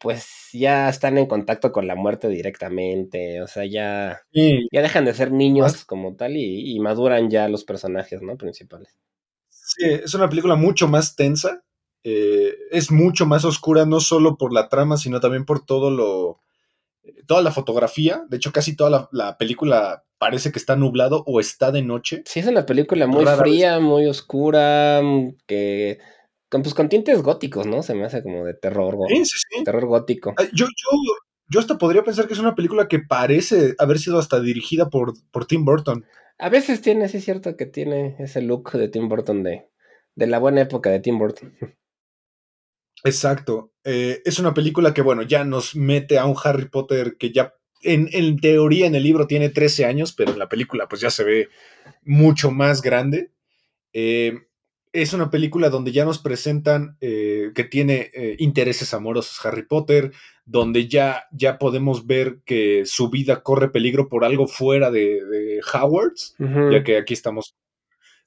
pues 0.05 0.49
ya 0.53 0.89
están 0.89 1.17
en 1.17 1.25
contacto 1.27 1.71
con 1.71 1.87
la 1.87 1.95
muerte 1.95 2.27
directamente, 2.29 3.41
o 3.41 3.47
sea, 3.47 3.65
ya, 3.65 4.21
Sí, 4.31 4.67
ya 4.71 4.81
dejan 4.83 5.05
de 5.05 5.13
ser 5.15 5.31
niños 5.31 5.83
como 5.85 6.15
tal 6.15 6.37
y, 6.37 6.75
y 6.75 6.79
maduran 6.79 7.29
ya 7.31 7.49
los 7.49 7.63
personajes, 7.63 8.21
¿no? 8.21 8.37
Principales. 8.37 8.97
sí, 9.49 9.85
es 9.85 10.13
una 10.13 10.29
película 10.29 10.55
mucho 10.55 10.87
más 10.87 11.15
tensa. 11.15 11.63
eh, 12.03 12.53
es 12.71 12.91
mucho 12.91 13.25
más 13.25 13.45
oscura, 13.45 13.85
no 13.85 13.99
solo 13.99 14.37
por 14.37 14.53
la 14.53 14.69
trama, 14.69 14.97
sino 14.97 15.19
también 15.19 15.45
por 15.45 15.65
todo 15.65 15.89
lo. 15.91 16.39
Toda 17.27 17.41
la 17.41 17.51
fotografía. 17.51 18.25
De 18.29 18.37
hecho, 18.37 18.51
casi 18.51 18.75
toda 18.75 18.89
la, 18.89 19.09
la 19.11 19.37
película 19.37 20.03
parece 20.19 20.51
que 20.51 20.59
está 20.59 20.75
nublado 20.75 21.23
o 21.27 21.39
está 21.39 21.71
de 21.71 21.83
noche. 21.83 22.25
Sí, 22.25 22.39
es 22.39 22.47
una 22.47 22.65
película 22.65 23.07
muy 23.07 23.25
Rara 23.25 23.37
vez. 23.37 23.37
fría, 23.37 23.79
muy 23.79 24.07
oscura, 24.07 25.01
mm, 25.03 25.37
que 25.47 25.99
con, 26.55 26.61
pues, 26.63 26.73
con 26.73 26.87
tintes 26.87 27.21
góticos, 27.21 27.65
¿no? 27.67 27.83
Se 27.83 27.93
me 27.95 28.05
hace 28.05 28.23
como 28.23 28.45
de 28.45 28.53
terror, 28.53 28.95
go- 28.95 29.07
Sí, 29.09 29.25
sí, 29.25 29.37
sí. 29.49 29.63
terror 29.65 29.85
gótico. 29.87 30.33
Yo, 30.53 30.65
yo, 30.65 30.89
yo 31.49 31.59
hasta 31.59 31.77
podría 31.77 32.01
pensar 32.03 32.27
que 32.27 32.33
es 32.33 32.39
una 32.39 32.55
película 32.55 32.87
que 32.87 32.99
parece 32.99 33.75
haber 33.77 33.99
sido 33.99 34.19
hasta 34.19 34.39
dirigida 34.39 34.89
por, 34.89 35.13
por 35.31 35.45
Tim 35.45 35.65
Burton. 35.65 36.05
A 36.39 36.47
veces 36.49 36.81
tiene, 36.81 37.09
sí 37.09 37.17
es 37.17 37.25
cierto 37.25 37.57
que 37.57 37.65
tiene 37.65 38.15
ese 38.19 38.41
look 38.41 38.71
de 38.71 38.87
Tim 38.87 39.09
Burton 39.09 39.43
de, 39.43 39.67
de 40.15 40.27
la 40.27 40.39
buena 40.39 40.61
época 40.61 40.89
de 40.89 41.01
Tim 41.01 41.19
Burton. 41.19 41.53
Exacto. 43.03 43.73
Eh, 43.83 44.21
es 44.25 44.39
una 44.39 44.53
película 44.53 44.93
que, 44.93 45.01
bueno, 45.01 45.21
ya 45.23 45.43
nos 45.43 45.75
mete 45.75 46.17
a 46.17 46.25
un 46.25 46.35
Harry 46.43 46.69
Potter 46.69 47.17
que 47.17 47.31
ya, 47.31 47.53
en, 47.81 48.09
en 48.13 48.37
teoría, 48.39 48.87
en 48.87 48.95
el 48.95 49.03
libro 49.03 49.27
tiene 49.27 49.49
13 49.49 49.85
años, 49.85 50.13
pero 50.13 50.31
en 50.31 50.39
la 50.39 50.49
película 50.49 50.87
pues 50.87 51.01
ya 51.01 51.09
se 51.09 51.23
ve 51.23 51.49
mucho 52.03 52.49
más 52.51 52.81
grande. 52.81 53.31
Eh, 53.93 54.33
es 55.01 55.13
una 55.13 55.29
película 55.29 55.69
donde 55.69 55.91
ya 55.91 56.05
nos 56.05 56.19
presentan 56.19 56.97
eh, 57.01 57.51
que 57.53 57.63
tiene 57.63 58.10
eh, 58.13 58.36
intereses 58.39 58.93
amorosos 58.93 59.45
Harry 59.45 59.63
Potter, 59.63 60.12
donde 60.45 60.88
ya, 60.88 61.25
ya 61.31 61.58
podemos 61.58 62.08
ver 62.08 62.39
que 62.45 62.86
su 62.86 63.10
vida 63.10 63.43
corre 63.43 63.69
peligro 63.69 64.08
por 64.08 64.23
algo 64.23 64.47
fuera 64.47 64.91
de, 64.91 65.60
Ujú, 66.39 66.71
ya 66.71 66.84
que 66.84 66.97
aquí 66.97 67.13
estamos 67.13 67.55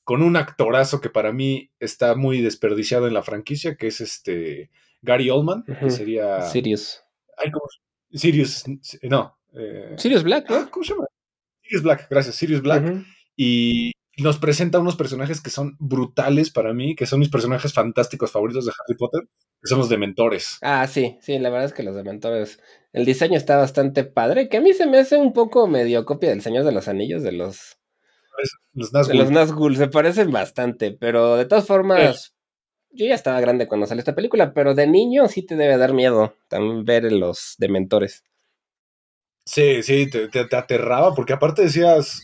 con 0.04 0.22
un 0.22 0.37
actorazo 0.37 1.00
que 1.00 1.11
para 1.11 1.33
mí 1.33 1.70
está 1.81 2.14
muy 2.14 2.40
desperdiciado 2.40 3.07
en 3.07 3.14
la 3.14 3.22
franquicia, 3.22 3.76
que 3.76 3.87
es 3.88 4.00
este 4.00 4.70
Gary 5.02 5.31
Oldman, 5.31 5.64
que 5.64 5.90
sería... 5.90 6.42
Sirius. 6.42 7.02
Ay, 7.37 7.50
¿cómo? 7.50 7.66
Sirius, 8.12 8.64
no. 9.02 9.38
eh, 9.54 9.94
Sirius 9.96 10.22
Black, 10.22 10.48
¿no? 10.50 10.57
ah, 10.57 10.68
¿Cómo 10.70 10.85
se 10.85 10.94
llama? 10.94 11.07
Sirius 11.62 11.83
Black, 11.83 12.07
gracias, 12.11 12.37
Sirius 12.37 12.62
Black 12.62 13.04
y 13.37 13.92
nos 14.18 14.38
presenta 14.38 14.78
unos 14.78 14.96
personajes 14.96 15.40
que 15.40 15.50
son 15.50 15.76
brutales 15.78 16.50
para 16.50 16.72
mí, 16.72 16.94
que 16.96 17.07
son 17.07 17.20
mis 17.20 17.28
personajes 17.31 17.72
fantásticos 17.72 18.31
favoritos 18.33 18.66
de 18.66 18.72
Harry 18.72 18.96
Potter, 18.96 19.22
que 19.62 19.68
son 19.68 19.78
los 19.78 19.88
dementores. 19.88 20.59
Ah, 20.61 20.87
sí, 20.87 21.18
sí, 21.20 21.38
la 21.38 21.50
verdad 21.50 21.66
es 21.66 21.72
que 21.72 21.83
los 21.83 21.94
dementores. 21.94 22.61
El 22.92 23.04
diseño 23.04 23.37
está 23.37 23.57
bastante 23.57 24.04
padre, 24.04 24.48
que 24.48 24.57
a 24.57 24.61
mí 24.61 24.72
se 24.72 24.87
me 24.87 24.98
hace 24.98 25.16
un 25.16 25.33
poco 25.33 25.66
medio 25.68 26.04
copia 26.04 26.31
del 26.31 26.42
Señor 26.42 26.64
de 26.64 26.72
los 26.72 26.88
Anillos, 26.88 27.22
de 27.22 27.33
los, 27.33 27.78
Los 28.72 28.90
de 28.92 28.98
Nazgûl. 28.98 29.18
los 29.18 29.31
Nazgûl, 29.31 29.76
se 29.76 29.88
parecen 29.88 30.31
bastante, 30.31 30.92
pero 30.92 31.37
de 31.37 31.44
todas 31.46 31.66
formas, 31.66 32.35
yo 32.90 33.07
ya 33.07 33.14
estaba 33.14 33.40
grande 33.40 33.68
cuando 33.68 33.87
salió 33.87 34.00
esta 34.00 34.14
película, 34.14 34.54
pero 34.54 34.74
de 34.74 34.87
niño 34.87 35.28
sí 35.28 35.44
te 35.46 35.57
debe 35.57 35.78
dar 35.78 35.94
miedo 35.94 36.35
también 36.48 36.85
ver 36.85 37.12
los 37.12 37.54
dementores. 37.59 38.24
Sí, 39.44 39.83
sí, 39.83 40.09
te, 40.11 40.28
te- 40.28 40.44
te 40.46 40.57
aterraba, 40.57 41.14
porque 41.14 41.33
aparte 41.33 41.62
decías, 41.62 42.22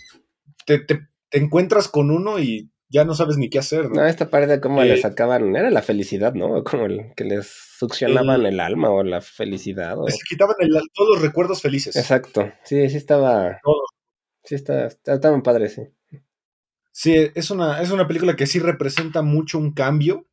te, 0.66 0.78
te- 0.80 1.08
te 1.34 1.40
encuentras 1.40 1.88
con 1.88 2.12
uno 2.12 2.38
y 2.38 2.70
ya 2.88 3.04
no 3.04 3.14
sabes 3.16 3.36
ni 3.38 3.50
qué 3.50 3.58
hacer, 3.58 3.86
¿no? 3.90 3.96
No, 3.96 4.06
esta 4.06 4.30
parte 4.30 4.60
como 4.60 4.80
Eh, 4.82 4.86
le 4.86 4.96
sacaban, 4.98 5.56
era 5.56 5.68
la 5.70 5.82
felicidad, 5.82 6.32
¿no? 6.34 6.62
Como 6.62 6.86
el 6.86 7.12
que 7.16 7.24
les 7.24 7.48
succionaban 7.76 8.42
El- 8.42 8.46
el, 8.54 8.60
alma 8.60 8.90
o 8.90 9.02
la 9.02 9.20
felicidad. 9.20 9.98
o- 9.98 10.08
Se 10.08 10.18
quitaban 10.28 10.54
el- 10.60 10.70
todos 10.92 11.16
los 11.16 11.22
recuerdos 11.22 11.60
felices. 11.60 11.96
Exacto, 11.96 12.52
sí, 12.62 12.88
sí 12.88 12.96
estaba, 12.96 13.58
Todos. 13.64 13.88
sí 14.44 14.54
está, 14.54 14.86
está, 14.86 15.14
estaban 15.14 15.42
padres, 15.42 15.74
sí. 15.74 15.82
Sí, 16.92 17.16
es 17.34 17.50
una, 17.50 17.82
es 17.82 17.90
una 17.90 18.06
película 18.06 18.36
que 18.36 18.46
sí 18.46 18.60
representa 18.60 19.22
mucho 19.22 19.58
un 19.58 19.72
cambio 19.72 20.28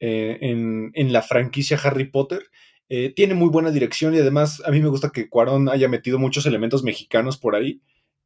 eh, 0.00 0.36
en, 0.42 0.90
en 0.94 1.12
la 1.14 1.22
franquicia 1.22 1.78
Harry 1.82 2.04
Potter. 2.10 2.42
Eh, 2.90 3.14
tiene 3.16 3.32
muy 3.32 3.48
buena 3.48 3.70
dirección 3.70 4.14
y 4.14 4.18
además 4.18 4.60
a 4.66 4.70
mí 4.70 4.80
me 4.82 4.88
gusta 4.88 5.08
que 5.10 5.30
Cuarón 5.30 5.70
haya 5.70 5.88
metido 5.88 6.18
muchos 6.18 6.44
elementos 6.44 6.82
mexicanos 6.82 7.38
por 7.38 7.54
ahí. 7.54 7.80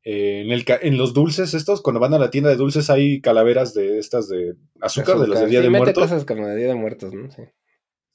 Eh, 0.08 0.42
en, 0.44 0.52
el, 0.52 0.64
ca- 0.64 0.78
en 0.80 0.96
los 0.96 1.14
dulces 1.14 1.52
estos, 1.52 1.82
cuando 1.82 1.98
van 1.98 2.14
a 2.14 2.18
la 2.20 2.30
tienda 2.30 2.48
de 2.48 2.54
dulces 2.56 2.90
hay 2.90 3.20
calaveras 3.20 3.74
de 3.74 3.98
estas 3.98 4.28
de 4.28 4.54
azúcar, 4.80 5.18
de 5.18 5.26
las 5.26 5.40
de. 5.40 5.46
Día 5.48 5.58
Sí, 5.58 5.64
de 5.64 5.70
mete 5.70 5.78
Muertos. 5.84 6.04
cosas 6.04 6.24
como 6.24 6.46
de 6.46 6.54
Día 6.56 6.68
de 6.68 6.74
Muertos, 6.76 7.12
¿no? 7.12 7.28
Sí. 7.32 7.42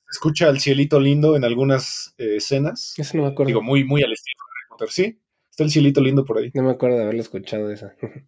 Escucha 0.10 0.48
el 0.50 0.60
cielito 0.62 1.00
lindo 1.02 1.36
en 1.36 1.44
algunas 1.44 2.14
eh, 2.18 2.38
escenas. 2.38 2.94
Eso 2.98 3.18
no 3.18 3.24
me 3.24 3.30
acuerdo. 3.30 3.48
Digo, 3.48 3.62
muy, 3.62 3.84
muy 3.84 4.04
al 4.04 4.14
estilo 4.14 4.38
de 4.40 4.52
Harry 4.52 4.70
Potter, 4.70 4.90
sí. 4.90 5.22
Está 5.50 5.64
el 5.64 5.70
cielito 5.72 6.00
lindo 6.00 6.24
por 6.24 6.38
ahí. 6.38 6.50
No 6.54 6.64
me 6.64 6.72
acuerdo 6.72 6.96
de 6.96 7.04
haberlo 7.04 7.22
escuchado 7.22 7.70
esa. 7.72 7.94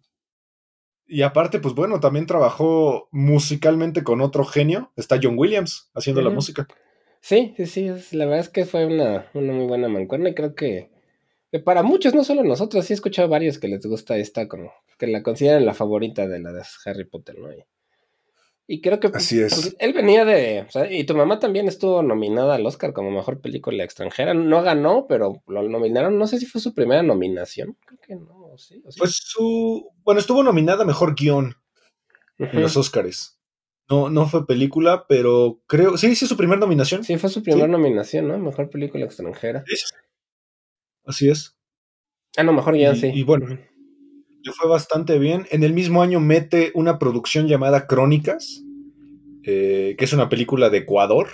Y 1.06 1.20
aparte, 1.20 1.58
pues 1.60 1.74
bueno, 1.74 2.00
también 2.00 2.24
trabajó 2.26 3.08
musicalmente 3.12 4.02
con 4.02 4.22
otro 4.22 4.44
genio. 4.44 4.90
Está 4.96 5.20
John 5.22 5.38
Williams 5.38 5.90
haciendo 5.94 6.22
la 6.22 6.30
música. 6.30 6.66
Sí, 7.20 7.52
sí, 7.58 7.66
sí, 7.66 7.90
la 8.16 8.24
verdad 8.24 8.40
es 8.40 8.48
que 8.48 8.64
fue 8.64 8.86
una, 8.86 9.26
una 9.34 9.52
muy 9.52 9.66
buena 9.66 9.88
mancuerna 9.88 10.30
y 10.30 10.34
creo 10.34 10.54
que 10.54 10.90
para 11.60 11.82
muchos, 11.82 12.14
no 12.14 12.24
solo 12.24 12.42
nosotros, 12.42 12.84
sí 12.86 12.92
he 12.92 12.96
escuchado 12.96 13.28
varios 13.28 13.58
que 13.58 13.68
les 13.68 13.84
gusta 13.86 14.16
esta, 14.16 14.48
como 14.48 14.72
que 14.98 15.06
la 15.06 15.22
consideran 15.22 15.64
la 15.66 15.74
favorita 15.74 16.26
de 16.26 16.40
la 16.40 16.52
de 16.52 16.62
Harry 16.86 17.04
Potter, 17.04 17.38
¿no? 17.38 17.52
Y, 17.52 17.64
y 18.66 18.80
creo 18.80 18.98
que 18.98 19.08
Así 19.12 19.40
es. 19.40 19.54
pues, 19.54 19.76
él 19.78 19.92
venía 19.92 20.24
de, 20.24 20.62
o 20.66 20.70
sea, 20.70 20.90
y 20.90 21.04
tu 21.04 21.14
mamá 21.14 21.38
también 21.38 21.68
estuvo 21.68 22.02
nominada 22.02 22.54
al 22.54 22.64
Oscar 22.66 22.92
como 22.94 23.10
mejor 23.10 23.40
película 23.40 23.84
extranjera, 23.84 24.32
no 24.34 24.62
ganó, 24.62 25.06
pero 25.06 25.42
lo 25.46 25.62
nominaron, 25.68 26.18
no 26.18 26.26
sé 26.26 26.38
si 26.38 26.46
fue 26.46 26.60
su 26.60 26.72
primera 26.74 27.02
nominación, 27.02 27.76
creo 27.84 28.00
que 28.00 28.14
no, 28.16 28.56
sí, 28.56 28.82
o 28.86 28.90
sí. 28.90 28.98
Pues 28.98 29.12
su. 29.22 29.90
Bueno, 30.02 30.20
estuvo 30.20 30.42
nominada 30.42 30.82
a 30.84 30.86
mejor 30.86 31.14
guion 31.14 31.54
Ujú. 32.38 32.56
en 32.56 32.62
los 32.62 32.76
Oscars. 32.76 33.38
No, 33.90 34.08
no 34.08 34.26
fue 34.26 34.46
película, 34.46 35.04
pero 35.06 35.60
creo. 35.66 35.98
Sí, 35.98 36.16
sí, 36.16 36.26
su 36.26 36.38
primera 36.38 36.58
nominación. 36.58 37.04
Sí, 37.04 37.18
fue 37.18 37.28
su 37.28 37.42
primera 37.42 37.66
Sí. 37.66 37.70
nominación, 37.72 38.28
¿no? 38.28 38.38
Mejor 38.38 38.70
película 38.70 39.04
extranjera. 39.04 39.62
Sí. 39.66 39.74
Así 41.04 41.28
es. 41.28 41.56
Ah, 42.36 42.42
no, 42.42 42.52
mejor 42.52 42.74
guion, 42.74 42.96
Y- 42.96 43.00
sí. 43.00 43.10
y 43.14 43.22
bueno. 43.22 43.46
Le 43.46 44.52
fue 44.52 44.68
bastante 44.68 45.18
bien. 45.18 45.46
En 45.50 45.62
el 45.64 45.72
mismo 45.72 46.02
año 46.02 46.20
mete 46.20 46.70
una 46.74 46.98
producción 46.98 47.46
llamada 47.48 47.86
Crónicas, 47.86 48.62
eh, 49.44 49.94
que 49.98 50.04
es 50.04 50.12
una 50.12 50.28
película 50.28 50.68
de 50.68 50.78
Ecuador, 50.78 51.28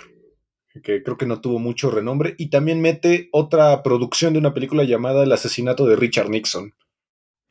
que 0.83 1.03
creo 1.03 1.17
que 1.17 1.25
no 1.25 1.41
tuvo 1.41 1.59
mucho 1.59 1.91
renombre. 1.91 2.35
Y 2.37 2.49
también 2.49 2.79
mete 2.81 3.27
otra 3.33 3.83
producción 3.83 4.31
de 4.33 4.39
una 4.39 4.53
película 4.53 4.83
llamada 4.85 5.23
El 5.23 5.31
asesinato 5.33 5.85
de 5.87 5.97
Richard 5.97 6.29
Nixon. 6.29 6.73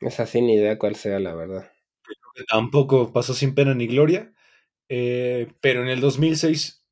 Esa 0.00 0.24
sí, 0.24 0.40
ni 0.40 0.54
idea 0.54 0.78
cuál 0.78 0.96
sea, 0.96 1.20
la 1.20 1.34
verdad. 1.34 1.70
que 2.34 2.44
tampoco 2.44 3.12
pasó 3.12 3.34
sin 3.34 3.54
pena 3.54 3.74
ni 3.74 3.86
gloria. 3.86 4.32
eh, 4.88 5.52
pero 5.60 5.82
en 5.82 5.88
el 5.88 6.00
2006, 6.00 6.84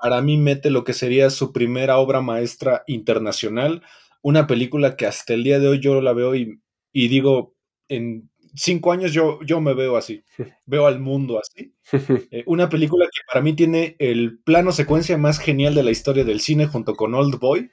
para 0.00 0.20
mí, 0.22 0.38
mete 0.38 0.70
lo 0.70 0.82
que 0.84 0.92
sería 0.94 1.28
su 1.30 1.52
primera 1.52 1.98
obra 1.98 2.20
maestra 2.22 2.82
internacional. 2.86 3.82
Una 4.24 4.46
película 4.46 4.96
que 4.96 5.04
hasta 5.04 5.34
el 5.34 5.44
día 5.44 5.58
de 5.58 5.68
hoy 5.68 5.80
yo 5.80 6.00
la 6.00 6.14
veo 6.14 6.34
y, 6.34 6.58
y 6.94 7.08
digo, 7.08 7.54
en 7.88 8.30
cinco 8.54 8.90
años 8.90 9.12
yo, 9.12 9.38
yo 9.42 9.60
me 9.60 9.74
veo 9.74 9.98
así. 9.98 10.24
Veo 10.64 10.86
al 10.86 10.98
mundo 10.98 11.38
así. 11.38 11.74
Eh, 12.30 12.42
una 12.46 12.70
película 12.70 13.04
que 13.04 13.20
para 13.26 13.42
mí 13.42 13.52
tiene 13.52 13.96
el 13.98 14.38
plano 14.38 14.72
secuencia 14.72 15.18
más 15.18 15.38
genial 15.38 15.74
de 15.74 15.82
la 15.82 15.90
historia 15.90 16.24
del 16.24 16.40
cine 16.40 16.66
junto 16.66 16.94
con 16.94 17.14
Old 17.14 17.38
Boy. 17.38 17.70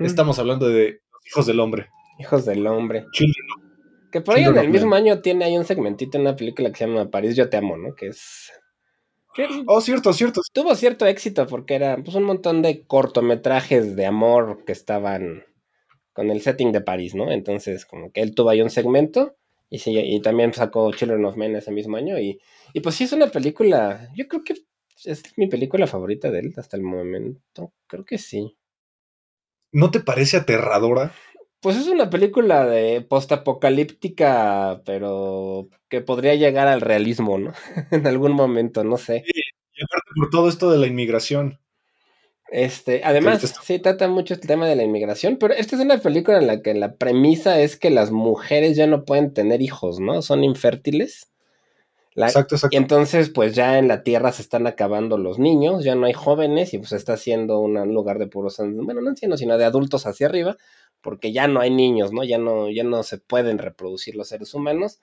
Estamos 0.00 0.40
hablando 0.40 0.68
de 0.68 1.00
Hijos 1.24 1.46
del 1.46 1.60
Hombre. 1.60 1.90
Hijos 2.18 2.44
del 2.44 2.66
hombre. 2.66 3.06
Children 3.12 3.46
Que 4.10 4.20
por 4.20 4.34
ahí 4.34 4.42
en 4.42 4.58
el 4.58 4.70
mismo 4.70 4.96
año 4.96 5.20
tiene 5.20 5.44
ahí 5.44 5.56
un 5.56 5.64
segmentito 5.64 6.18
en 6.18 6.22
una 6.22 6.34
película 6.34 6.70
que 6.70 6.78
se 6.78 6.86
llama 6.88 7.08
París, 7.08 7.36
yo 7.36 7.48
te 7.48 7.56
amo, 7.56 7.76
¿no? 7.76 7.94
Que 7.94 8.08
es. 8.08 8.50
que 9.32 9.46
Oh, 9.66 9.80
cierto, 9.80 10.12
cierto. 10.12 10.40
tuvo 10.52 10.74
cierto 10.74 11.06
éxito 11.06 11.46
porque 11.46 11.76
era 11.76 11.96
pues, 12.02 12.16
un 12.16 12.24
montón 12.24 12.62
de 12.62 12.84
cortometrajes 12.84 13.94
de 13.94 14.06
amor 14.06 14.64
que 14.66 14.72
estaban 14.72 15.44
con 16.18 16.32
el 16.32 16.40
setting 16.40 16.72
de 16.72 16.80
París, 16.80 17.14
¿no? 17.14 17.30
Entonces, 17.30 17.86
como 17.86 18.10
que 18.10 18.22
él 18.22 18.34
tuvo 18.34 18.50
ahí 18.50 18.60
un 18.60 18.70
segmento 18.70 19.36
y 19.70 19.78
sí, 19.78 19.96
y 19.96 20.20
también 20.20 20.52
sacó 20.52 20.90
Children 20.90 21.24
of 21.26 21.36
Men 21.36 21.54
ese 21.54 21.70
mismo 21.70 21.96
año. 21.96 22.18
Y, 22.18 22.40
y 22.72 22.80
pues 22.80 22.96
sí, 22.96 23.04
es 23.04 23.12
una 23.12 23.28
película. 23.28 24.08
Yo 24.16 24.26
creo 24.26 24.42
que 24.42 24.54
es 25.04 25.22
mi 25.38 25.46
película 25.46 25.86
favorita 25.86 26.32
de 26.32 26.40
él 26.40 26.54
hasta 26.56 26.76
el 26.76 26.82
momento. 26.82 27.72
Creo 27.86 28.04
que 28.04 28.18
sí. 28.18 28.58
¿No 29.70 29.92
te 29.92 30.00
parece 30.00 30.38
aterradora? 30.38 31.12
Pues 31.60 31.76
es 31.76 31.86
una 31.86 32.10
película 32.10 32.66
de 32.66 33.00
postapocalíptica, 33.00 34.82
pero 34.84 35.68
que 35.88 36.00
podría 36.00 36.34
llegar 36.34 36.66
al 36.66 36.80
realismo, 36.80 37.38
¿no? 37.38 37.52
en 37.92 38.08
algún 38.08 38.32
momento, 38.32 38.82
no 38.82 38.96
sé. 38.96 39.22
Y 39.24 39.84
aparte 39.84 40.10
por 40.16 40.30
todo 40.30 40.48
esto 40.48 40.68
de 40.68 40.78
la 40.78 40.88
inmigración. 40.88 41.60
Este, 42.50 43.02
además, 43.04 43.54
sí 43.62 43.78
trata 43.78 44.08
mucho 44.08 44.34
el 44.34 44.40
tema 44.40 44.66
de 44.66 44.74
la 44.76 44.82
inmigración, 44.82 45.36
pero 45.36 45.52
esta 45.54 45.76
es 45.76 45.82
una 45.82 45.98
película 45.98 46.38
en 46.38 46.46
la 46.46 46.62
que 46.62 46.74
la 46.74 46.94
premisa 46.94 47.60
es 47.60 47.76
que 47.76 47.90
las 47.90 48.10
mujeres 48.10 48.76
ya 48.76 48.86
no 48.86 49.04
pueden 49.04 49.34
tener 49.34 49.60
hijos, 49.60 50.00
¿no? 50.00 50.22
Son 50.22 50.42
infértiles. 50.42 51.30
exacto, 52.16 52.54
exacto. 52.56 52.74
Y 52.74 52.78
entonces, 52.78 53.28
pues 53.30 53.54
ya 53.54 53.78
en 53.78 53.86
la 53.86 54.02
Tierra 54.02 54.32
se 54.32 54.42
están 54.42 54.66
acabando 54.66 55.18
los 55.18 55.38
niños, 55.38 55.84
ya 55.84 55.94
no 55.94 56.06
hay 56.06 56.14
jóvenes 56.14 56.72
y 56.72 56.78
pues 56.78 56.92
está 56.92 57.14
haciendo 57.14 57.60
un 57.60 57.74
lugar 57.92 58.18
de 58.18 58.28
puros, 58.28 58.56
bueno, 58.58 59.02
no 59.02 59.10
ancianos, 59.10 59.40
sino 59.40 59.58
de 59.58 59.64
adultos 59.66 60.06
hacia 60.06 60.26
arriba, 60.26 60.56
porque 61.02 61.32
ya 61.32 61.48
no 61.48 61.60
hay 61.60 61.70
niños, 61.70 62.12
¿no? 62.12 62.24
Ya 62.24 62.38
no, 62.38 62.70
ya 62.70 62.82
no 62.82 63.02
se 63.02 63.18
pueden 63.18 63.58
reproducir 63.58 64.16
los 64.16 64.28
seres 64.28 64.54
humanos. 64.54 65.00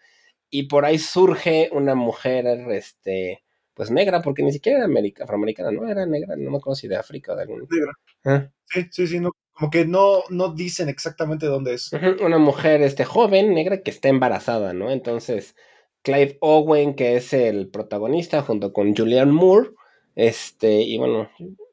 Y 0.49 0.63
por 0.63 0.85
ahí 0.85 0.97
surge 0.99 1.69
una 1.71 1.95
mujer, 1.95 2.47
este, 2.71 3.44
pues 3.75 3.91
negra, 3.91 4.21
porque 4.21 4.41
ni 4.41 4.53
siquiera 4.53 4.79
era 4.79 4.87
afroamericana, 5.21 5.69
¿no? 5.69 5.87
Era 5.87 6.05
negra, 6.05 6.35
no 6.37 6.49
me 6.49 6.57
acuerdo 6.57 6.75
si 6.75 6.87
de 6.87 6.95
África 6.95 7.33
o 7.33 7.35
de 7.35 7.41
algún... 7.43 7.67
Negra. 7.69 7.93
Ah. 8.23 8.49
Sí, 8.67 8.87
sí, 8.89 9.07
sí, 9.07 9.19
no, 9.19 9.31
como 9.51 9.69
que 9.69 9.85
no, 9.85 10.23
no 10.29 10.53
dicen 10.53 10.89
exactamente 10.89 11.45
dónde 11.45 11.73
es. 11.73 11.91
Una 12.21 12.37
mujer, 12.37 12.81
este, 12.81 13.03
joven, 13.05 13.53
negra, 13.53 13.81
que 13.81 13.91
está 13.91 14.07
embarazada, 14.07 14.73
¿no? 14.73 14.91
Entonces, 14.91 15.55
Clive 16.01 16.37
Owen, 16.39 16.95
que 16.95 17.17
es 17.17 17.33
el 17.33 17.69
protagonista, 17.69 18.41
junto 18.41 18.71
con 18.71 18.95
Julianne 18.95 19.33
Moore, 19.33 19.71
este, 20.15 20.81
y 20.81 20.97
bueno, 20.97 21.29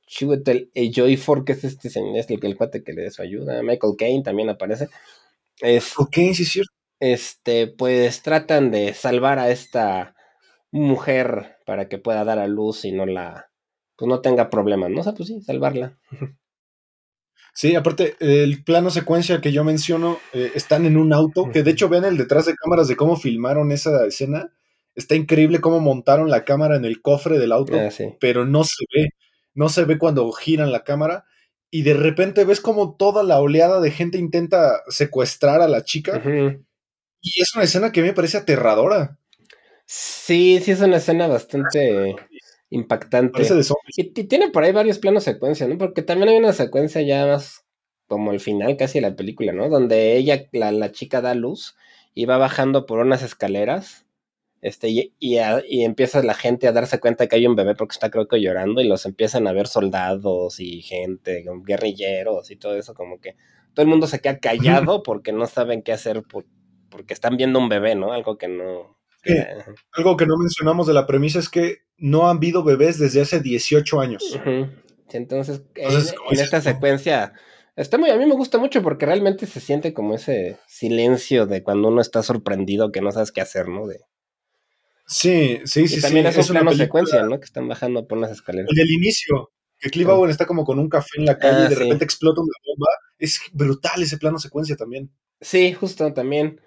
Chiwetel 0.07 0.71
Ejiofor, 0.75 1.45
que 1.45 1.53
es 1.53 1.65
este 1.65 1.89
es 1.89 1.97
el, 1.97 2.45
el 2.45 2.57
cuate 2.57 2.83
que 2.83 2.93
le 2.93 3.05
da 3.05 3.11
su 3.11 3.23
ayuda, 3.23 3.63
Michael 3.63 3.95
Caine 3.97 4.25
también 4.25 4.51
aparece. 4.51 4.89
Es, 5.61 5.99
ok, 5.99 6.15
sí, 6.15 6.43
es 6.43 6.49
cierto. 6.49 6.73
Este, 6.99 7.67
pues 7.67 8.23
tratan 8.23 8.71
de 8.71 8.95
salvar 8.95 9.39
a 9.39 9.51
esta 9.51 10.15
mujer 10.73 11.59
para 11.65 11.89
que 11.89 11.99
pueda 11.99 12.25
dar 12.25 12.39
a 12.39 12.49
luz 12.49 12.85
y 12.85 12.93
no 12.93 13.07
la, 13.07 13.51
pues 13.97 14.09
no 14.09 14.21
tenga 14.21 14.51
problemas, 14.51 14.91
¿no? 14.91 15.01
O 15.01 15.05
sea, 15.05 15.13
pues 15.13 15.29
sí, 15.29 15.41
salvarla. 15.43 15.99
Sí, 17.55 17.77
aparte, 17.77 18.17
el 18.19 18.65
plano 18.65 18.91
secuencia 18.91 19.43
que 19.43 19.53
yo 19.53 19.63
menciono, 19.63 20.19
eh, 20.33 20.53
están 20.55 20.87
en 20.87 20.97
un 20.97 21.13
auto, 21.13 21.51
que 21.53 21.63
de 21.63 21.71
hecho 21.73 21.89
ven 21.91 22.05
el 22.05 22.17
detrás 22.17 22.47
de 22.47 22.55
cámaras 22.55 22.89
de 22.89 22.97
cómo 22.97 23.17
filmaron 23.17 23.71
esa 23.73 24.07
escena. 24.07 24.53
Está 24.95 25.15
increíble 25.17 25.61
cómo 25.61 25.79
montaron 25.79 26.31
la 26.31 26.45
cámara 26.45 26.77
en 26.77 26.87
el 26.87 27.03
cofre 27.03 27.39
del 27.39 27.53
auto, 27.53 27.79
ah, 27.79 27.91
pero 28.21 28.47
no 28.47 28.65
se 28.65 28.85
ve, 28.95 29.11
no 29.55 29.69
se 29.69 29.85
ve 29.85 29.99
cuando 29.99 30.31
giran 30.33 30.73
la 30.73 30.85
cámara. 30.85 31.27
Y 31.71 31.83
de 31.83 31.95
repente 31.95 32.45
ves 32.45 32.61
como 32.61 32.97
toda 32.97 33.23
la 33.23 33.41
oleada 33.41 33.81
de 33.81 33.91
gente 33.91 34.19
intenta 34.19 34.83
secuestrar 34.89 35.61
a 35.61 35.69
la 35.69 35.85
chica. 35.85 36.23
Y 37.21 37.41
es 37.41 37.55
una 37.55 37.65
escena 37.65 37.93
que 37.93 38.03
me 38.03 38.13
parece 38.13 38.39
aterradora. 38.39 39.19
Sí, 39.95 40.59
sí, 40.63 40.71
es 40.71 40.81
una 40.81 40.97
escena 40.97 41.27
bastante 41.27 42.17
impactante. 42.71 43.43
Y, 43.95 44.05
tiene 44.25 44.49
por 44.49 44.65
ahí 44.65 44.73
varios 44.73 44.99
planos 44.99 45.25
secuencia, 45.25 45.69
¿no? 45.69 45.77
Porque 45.77 46.01
también 46.01 46.31
hay 46.31 46.37
una 46.39 46.55
secuencia 46.55 47.03
ya 47.03 47.27
más 47.27 47.67
como 48.07 48.33
el 48.33 48.41
final 48.41 48.79
casi 48.79 49.01
de 49.01 49.11
la 49.11 49.17
película, 49.17 49.53
¿no? 49.53 49.69
Donde 49.69 50.17
ella, 50.17 50.49
la, 50.53 50.73
la 50.73 50.93
chica 50.93 51.21
da 51.21 51.35
luz 51.35 51.77
y 52.15 52.25
va 52.25 52.39
bajando 52.39 52.87
por 52.87 53.01
unas 53.01 53.23
escaleras. 53.23 54.07
Este, 54.63 54.89
y, 54.89 55.13
y, 55.19 55.85
empieza 55.85 56.23
la 56.23 56.35
gente 56.35 56.69
a 56.69 56.73
darse 56.73 56.99
cuenta 56.99 57.27
que 57.27 57.37
hay 57.37 57.47
un 57.47 57.57
bebé 57.57 57.75
porque 57.75 57.93
está 57.93 58.11
creo 58.11 58.29
que 58.29 58.41
llorando 58.41 58.81
y 58.81 58.89
los 58.89 59.05
empiezan 59.05 59.47
a 59.47 59.53
ver 59.53 59.67
soldados 59.67 60.59
y 60.59 60.81
gente, 60.81 61.45
guerrilleros 61.67 62.51
y 62.51 62.57
todo 62.57 62.77
eso, 62.77 62.95
como 62.95 63.21
que 63.21 63.37
todo 63.75 63.85
el 63.85 63.91
mundo 63.91 64.07
se 64.07 64.21
queda 64.21 64.39
callado 64.39 65.03
porque 65.03 65.33
no 65.33 65.47
saben 65.47 65.83
qué 65.83 65.93
hacer 65.93 66.23
porque 66.89 67.13
están 67.13 67.37
viendo 67.37 67.59
un 67.59 67.69
bebé, 67.69 67.95
¿no? 67.95 68.13
Algo 68.15 68.39
que 68.39 68.49
no, 68.49 69.02
algo 69.93 70.17
que 70.17 70.27
no 70.27 70.37
mencionamos 70.37 70.87
de 70.87 70.95
la 70.95 71.07
premisa 71.07 71.39
es 71.39 71.49
que 71.49 71.83
no 71.97 72.29
han 72.29 72.39
habido 72.39 72.65
bebés 72.65 72.99
desde 72.99 73.21
hace 73.21 73.41
18 73.41 74.01
años. 74.01 74.39
Entonces, 75.13 75.63
en, 75.75 76.41
esta 76.41 76.61
secuencia, 76.61 77.33
está 77.77 77.99
muy, 77.99 78.11
a 78.11 78.17
mí 78.17 78.27
me 78.27 78.35
gusta 78.35 78.59
mucho 78.59 78.83
porque 78.83 79.07
realmente 79.07 79.47
se 79.47 79.61
siente 79.61 79.93
como 79.93 80.15
ese 80.15 80.59
silencio 80.67 81.47
de 81.47 81.63
cuando 81.63 81.89
uno 81.89 82.01
está 82.01 82.23
sorprendido 82.23 82.93
que 82.93 83.01
no 83.01 83.13
sabes 83.13 83.33
qué 83.33 83.41
hacer, 83.41 83.69
¿no? 83.69 83.87
De... 83.87 84.01
Sí, 85.07 85.61
sí, 85.65 85.89
sí. 85.89 85.99
Y 85.99 86.01
también 86.01 86.27
es 86.27 86.37
un 86.39 86.47
plano 86.47 86.73
secuencia, 86.73 87.23
¿no? 87.25 87.39
Que 87.39 87.45
están 87.45 87.69
bajando 87.69 88.07
por 88.07 88.19
unas 88.19 88.31
escaleras. 88.31 88.71
El 88.75 88.91
inicio, 88.91 89.53
que 89.79 89.91
Clive 89.91 90.13
Owen 90.13 90.31
está 90.31 90.47
como 90.47 90.65
con 90.65 90.79
un 90.79 90.89
café 90.89 91.19
en 91.19 91.27
la 91.27 91.39
calle 91.39 91.63
y 91.63 91.67
ah, 91.67 91.69
de 91.69 91.75
repente 91.75 92.05
explota 92.05 92.41
una 92.41 92.53
bomba. 92.67 92.89
Es 93.19 93.41
brutal 93.53 94.03
ese 94.03 94.17
plano 94.17 94.39
secuencia 94.39 94.77
también. 94.77 95.13
Sí, 95.41 95.73
justo 95.75 96.13
también 96.15 96.61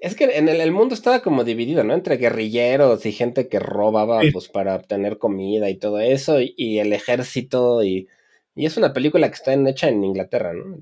es 0.00 0.14
que 0.14 0.24
en 0.24 0.48
el, 0.48 0.72
mundo 0.72 0.94
estaba 0.94 1.20
como 1.20 1.44
dividido, 1.44 1.84
¿no? 1.84 1.94
Entre 1.94 2.16
guerrilleros 2.16 3.04
y 3.06 3.12
gente 3.12 3.48
que 3.48 3.58
robaba 3.58 4.20
pues 4.32 4.48
para 4.48 4.74
obtener 4.74 5.18
comida 5.18 5.68
y 5.70 5.78
todo 5.78 6.00
eso, 6.00 6.38
y, 6.40 6.78
el 6.78 6.92
ejército, 6.92 7.82
y, 7.82 8.08
y, 8.54 8.66
es 8.66 8.76
una 8.76 8.92
película 8.92 9.28
que 9.28 9.34
está 9.34 9.54
hecha 9.54 9.88
en 9.88 10.04
Inglaterra, 10.04 10.52
¿no? 10.52 10.78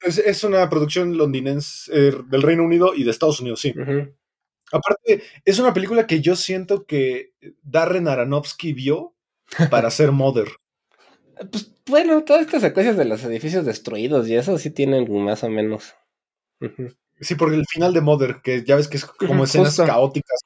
Este 0.00 0.30
es, 0.30 0.44
una 0.44 0.68
producción 0.70 1.18
londinense 1.18 1.90
eh, 1.92 2.12
del 2.28 2.42
Reino 2.42 2.64
Unido 2.64 2.94
y 2.94 3.04
de 3.04 3.10
Estados 3.10 3.40
Unidos, 3.40 3.60
sí. 3.60 3.74
Aparte, 4.72 5.22
es 5.44 5.58
una 5.58 5.74
película 5.74 6.06
que 6.06 6.20
yo 6.20 6.36
siento 6.36 6.86
que 6.86 7.32
Darren 7.62 8.08
Aronofsky 8.08 8.72
vio 8.72 9.14
para 9.70 9.88
hacer 9.88 10.12
Mother. 10.12 10.48
Pues 11.50 11.74
bueno, 11.86 12.24
todas 12.24 12.42
estas 12.42 12.62
secuencias 12.62 12.96
de 12.96 13.04
los 13.04 13.24
edificios 13.24 13.64
destruidos 13.64 14.28
y 14.28 14.36
eso 14.36 14.56
sí 14.58 14.70
tienen 14.70 15.10
más 15.24 15.42
o 15.42 15.50
menos. 15.50 15.94
Sí, 17.20 17.34
porque 17.34 17.56
el 17.56 17.66
final 17.66 17.92
de 17.92 18.00
Mother, 18.00 18.40
que 18.42 18.64
ya 18.64 18.76
ves 18.76 18.88
que 18.88 18.96
es 18.96 19.04
como 19.04 19.44
escenas 19.44 19.76
caóticas, 19.76 20.40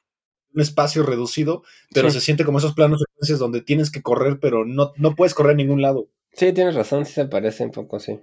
un 0.53 0.61
espacio 0.61 1.03
reducido, 1.03 1.63
pero 1.93 2.09
se 2.09 2.21
siente 2.21 2.45
como 2.45 2.59
esos 2.59 2.73
planos 2.73 3.01
secuencias 3.01 3.39
donde 3.39 3.61
tienes 3.61 3.91
que 3.91 4.01
correr, 4.01 4.39
pero 4.39 4.65
no, 4.65 4.93
no 4.95 5.15
puedes 5.15 5.33
correr 5.33 5.53
a 5.53 5.57
ningún 5.57 5.81
lado. 5.81 6.09
Sí, 6.31 6.51
tienes 6.53 6.75
razón, 6.75 7.05
sí 7.05 7.13
se 7.13 7.25
parece 7.25 7.63
un 7.63 7.71
poco 7.71 7.97
así. 7.97 8.19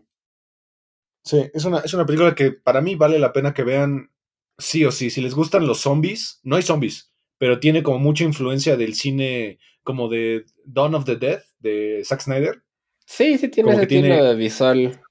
Sí, 1.24 1.50
es 1.55 1.64
una, 1.64 1.78
es 1.78 1.94
una 1.94 2.07
película 2.07 2.34
que 2.34 2.53
para 2.53 2.80
mí 2.80 2.94
vale 2.94 3.18
la 3.18 3.32
pena 3.32 3.55
que 3.55 3.62
vean 3.62 4.11
sí 4.59 4.84
o 4.84 4.92
sí. 4.92 5.11
Si 5.11 5.20
les 5.20 5.34
gustan 5.34 5.66
los 5.66 5.80
zombies, 5.80 6.40
no 6.42 6.57
hay 6.57 6.62
zombies, 6.62 7.12
pero 7.38 7.61
tiene 7.61 7.82
como 7.82 7.98
mucha 7.98 8.24
influencia 8.24 8.76
del 8.76 8.94
cine 8.94 9.59
como 9.82 10.09
de 10.09 10.44
Dawn 10.64 10.94
of 10.94 11.05
the 11.05 11.16
Dead 11.16 11.42
de 11.59 12.03
Zack 12.05 12.22
Snyder. 12.22 12.62
Sí, 13.07 13.36
sí 13.38 13.48
tiene 13.48 13.72
ese 13.72 13.82
estilo 13.82 14.36
visual. 14.36 15.01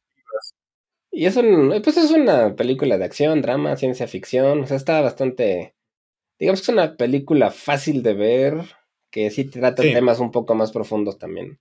Y 1.11 1.25
es 1.25 1.35
un, 1.35 1.81
pues 1.83 1.97
es 1.97 2.11
una 2.11 2.55
película 2.55 2.97
de 2.97 3.03
acción, 3.03 3.41
drama, 3.41 3.75
ciencia 3.75 4.07
ficción, 4.07 4.61
o 4.61 4.67
sea, 4.67 4.77
está 4.77 5.01
bastante, 5.01 5.75
digamos 6.39 6.61
que 6.61 6.63
es 6.63 6.69
una 6.69 6.95
película 6.95 7.51
fácil 7.51 8.01
de 8.01 8.13
ver, 8.13 8.53
que 9.11 9.29
sí 9.29 9.45
trata 9.45 9.83
temas 9.83 10.19
un 10.19 10.31
poco 10.31 10.55
más 10.55 10.71
profundos 10.71 11.17
también. 11.17 11.59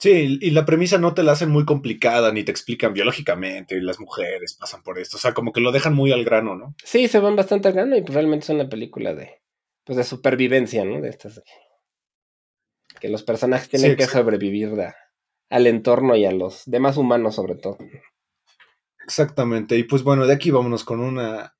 Sí, 0.00 0.38
y 0.40 0.50
la 0.50 0.66
premisa 0.66 0.98
no 0.98 1.14
te 1.14 1.22
la 1.22 1.32
hacen 1.32 1.50
muy 1.50 1.64
complicada, 1.64 2.32
ni 2.32 2.42
te 2.42 2.50
explican 2.50 2.92
biológicamente, 2.92 3.80
las 3.80 4.00
mujeres 4.00 4.56
pasan 4.58 4.82
por 4.82 4.98
esto, 4.98 5.16
o 5.16 5.20
sea, 5.20 5.32
como 5.32 5.52
que 5.52 5.60
lo 5.60 5.70
dejan 5.70 5.94
muy 5.94 6.10
al 6.10 6.24
grano, 6.24 6.56
¿no? 6.56 6.74
Sí, 6.82 7.06
se 7.06 7.20
van 7.20 7.36
bastante 7.36 7.68
al 7.68 7.74
grano 7.74 7.96
y 7.96 8.02
pues 8.02 8.14
realmente 8.14 8.44
es 8.44 8.50
una 8.50 8.68
película 8.68 9.14
de, 9.14 9.40
pues 9.84 9.96
de 9.96 10.02
supervivencia, 10.02 10.84
¿no? 10.84 11.00
De 11.00 11.10
estas, 11.10 11.40
que 13.00 13.08
los 13.08 13.22
personajes 13.22 13.68
tienen 13.68 13.96
que 13.96 14.06
sobrevivir 14.06 14.72
al 15.50 15.66
entorno 15.66 16.16
y 16.16 16.24
a 16.24 16.32
los 16.32 16.62
demás 16.66 16.96
humanos 16.96 17.36
sobre 17.36 17.54
todo. 17.54 17.78
Exactamente. 19.04 19.76
Y 19.76 19.84
pues 19.84 20.02
bueno, 20.02 20.26
de 20.26 20.34
aquí 20.34 20.50
vámonos 20.50 20.84
con 20.84 21.00
una, 21.00 21.54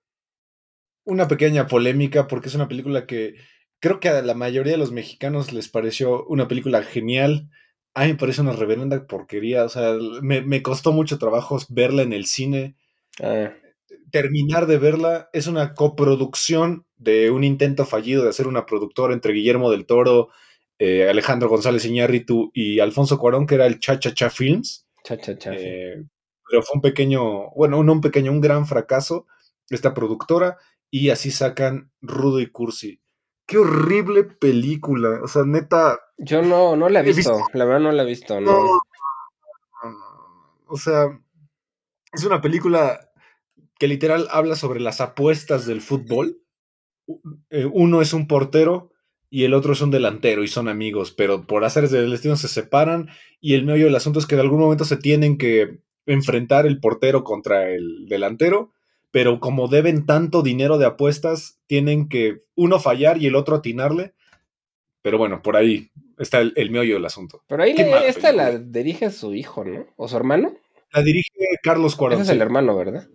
una 1.05 1.28
pequeña 1.28 1.66
polémica, 1.66 2.26
porque 2.26 2.49
es 2.49 2.55
una 2.55 2.68
película 2.68 3.07
que 3.07 3.34
creo 3.80 4.01
que 4.01 4.09
a 4.09 4.22
la 4.22 4.34
mayoría 4.34 4.72
de 4.72 4.78
los 4.78 4.92
mexicanos 4.92 5.53
les 5.53 5.68
pareció 5.68 6.24
una 6.26 6.49
película 6.49 6.82
genial. 6.82 7.51
A 7.92 8.05
mí 8.05 8.12
me 8.12 8.18
parece 8.18 8.40
una 8.40 8.53
reverenda 8.53 9.07
porquería. 9.07 9.64
O 9.64 9.68
sea, 9.68 9.95
me, 10.22 10.62
costó 10.62 10.92
mucho 10.92 11.18
trabajo 11.18 11.59
verla 11.68 12.03
en 12.03 12.12
el 12.12 12.26
cine. 12.26 12.76
Ah. 13.22 13.53
Terminar 14.11 14.66
de 14.66 14.78
verla 14.78 15.28
es 15.32 15.47
una 15.47 15.74
coproducción 15.74 16.86
de 16.97 17.30
un 17.30 17.45
intento 17.45 17.84
fallido 17.84 18.22
de 18.22 18.30
hacer 18.30 18.47
una 18.47 18.64
productora 18.64 19.12
entre 19.12 19.34
Guillermo 19.34 19.70
del 19.70 19.86
Toro, 19.86 20.30
eh, 20.78 21.09
Alejandro 21.09 21.49
González 21.49 21.84
Iñárritu 21.84 22.51
y 22.55 22.80
Alfonso 22.80 23.18
Cuarón, 23.18 23.47
que 23.47 23.57
era 23.57 23.66
el 23.66 23.80
Cha 23.80 23.99
Cha 23.99 24.14
Cha 24.14 24.30
Films. 24.30 24.86
Cha 25.05 25.18
Cha 25.18 25.36
Cha. 25.36 25.53
Eh, 25.55 26.05
pero 26.49 26.62
fue 26.62 26.76
un 26.76 26.82
pequeño, 26.82 27.51
bueno, 27.51 27.82
no 27.82 27.92
un 27.92 28.01
pequeño, 28.01 28.32
un 28.32 28.40
gran 28.40 28.66
fracaso 28.66 29.26
esta 29.70 29.95
productora 29.95 30.59
y 30.90 31.11
así 31.11 31.30
sacan 31.30 31.90
Rudo 32.01 32.40
y 32.40 32.51
Cursi. 32.51 33.01
Qué 33.47 33.59
horrible 33.59 34.24
película, 34.24 35.20
o 35.22 35.28
sea, 35.28 35.45
neta. 35.45 35.99
Yo 36.16 36.42
no, 36.42 36.76
no 36.76 36.88
la 36.88 37.01
he 37.01 37.03
visto, 37.03 37.38
la 37.53 37.64
verdad 37.64 37.80
no 37.80 37.92
la 37.92 38.03
he 38.03 38.07
visto, 38.07 38.40
no. 38.40 38.80
O 40.66 40.76
sea, 40.76 41.20
es 42.12 42.24
una 42.24 42.40
película 42.40 43.11
que 43.78 43.88
literal 43.88 44.28
habla 44.30 44.57
sobre 44.57 44.80
las 44.80 45.01
apuestas 45.01 45.66
del 45.66 45.82
fútbol. 45.82 46.40
Eh, 47.51 47.68
uno 47.70 48.01
es 48.01 48.14
un 48.14 48.26
portero 48.26 48.92
y 49.28 49.45
el 49.45 49.53
otro 49.53 49.72
es 49.72 49.80
un 49.82 49.90
delantero 49.90 50.42
y 50.42 50.49
son 50.49 50.68
amigos, 50.68 51.11
pero 51.12 51.47
por 51.47 51.64
hacer 51.64 51.88
del 51.88 52.11
destino 52.11 52.36
se 52.36 52.49
separan 52.49 53.09
y 53.40 53.55
el 53.55 53.64
meollo 53.64 53.86
del 53.86 53.97
asunto 53.97 54.20
es 54.20 54.26
que 54.26 54.36
en 54.36 54.40
algún 54.40 54.61
momento 54.61 54.84
se 54.84 54.97
tienen 54.97 55.36
que 55.36 55.82
enfrentar 56.07 56.66
el 56.66 56.80
portero 56.80 57.24
contra 57.24 57.70
el 57.70 58.07
delantero, 58.07 58.72
pero 59.11 59.40
como 59.40 59.68
deben 59.68 60.07
tanto 60.07 60.42
dinero 60.42 60.78
de 60.78 60.86
apuestas, 60.86 61.61
tienen 61.66 62.09
que 62.09 62.42
uno 62.55 62.80
fallar 62.80 63.20
y 63.22 63.26
el 63.26 63.36
otro 63.36 63.57
atinarle. 63.57 64.14
Pero 65.02 65.18
bueno, 65.18 65.42
por 65.42 65.57
ahí 65.57 65.90
está 66.18 66.40
el, 66.40 66.70
meollo 66.70 66.94
del 66.94 67.05
asunto. 67.05 67.42
Pero 67.46 67.62
ahí 67.62 67.74
esta 68.07 68.32
la 68.32 68.59
dirige 68.59 69.11
su 69.11 69.34
hijo, 69.34 69.64
¿no? 69.64 69.86
¿O 69.96 70.09
su 70.09 70.16
hermano? 70.16 70.57
La 70.92 71.02
dirige 71.02 71.30
Carlos 71.62 71.96
Cuarón. 71.96 72.20
Ese 72.20 72.30
es 72.30 72.36
el 72.36 72.42
hermano, 72.42 72.76
¿verdad? 72.76 73.09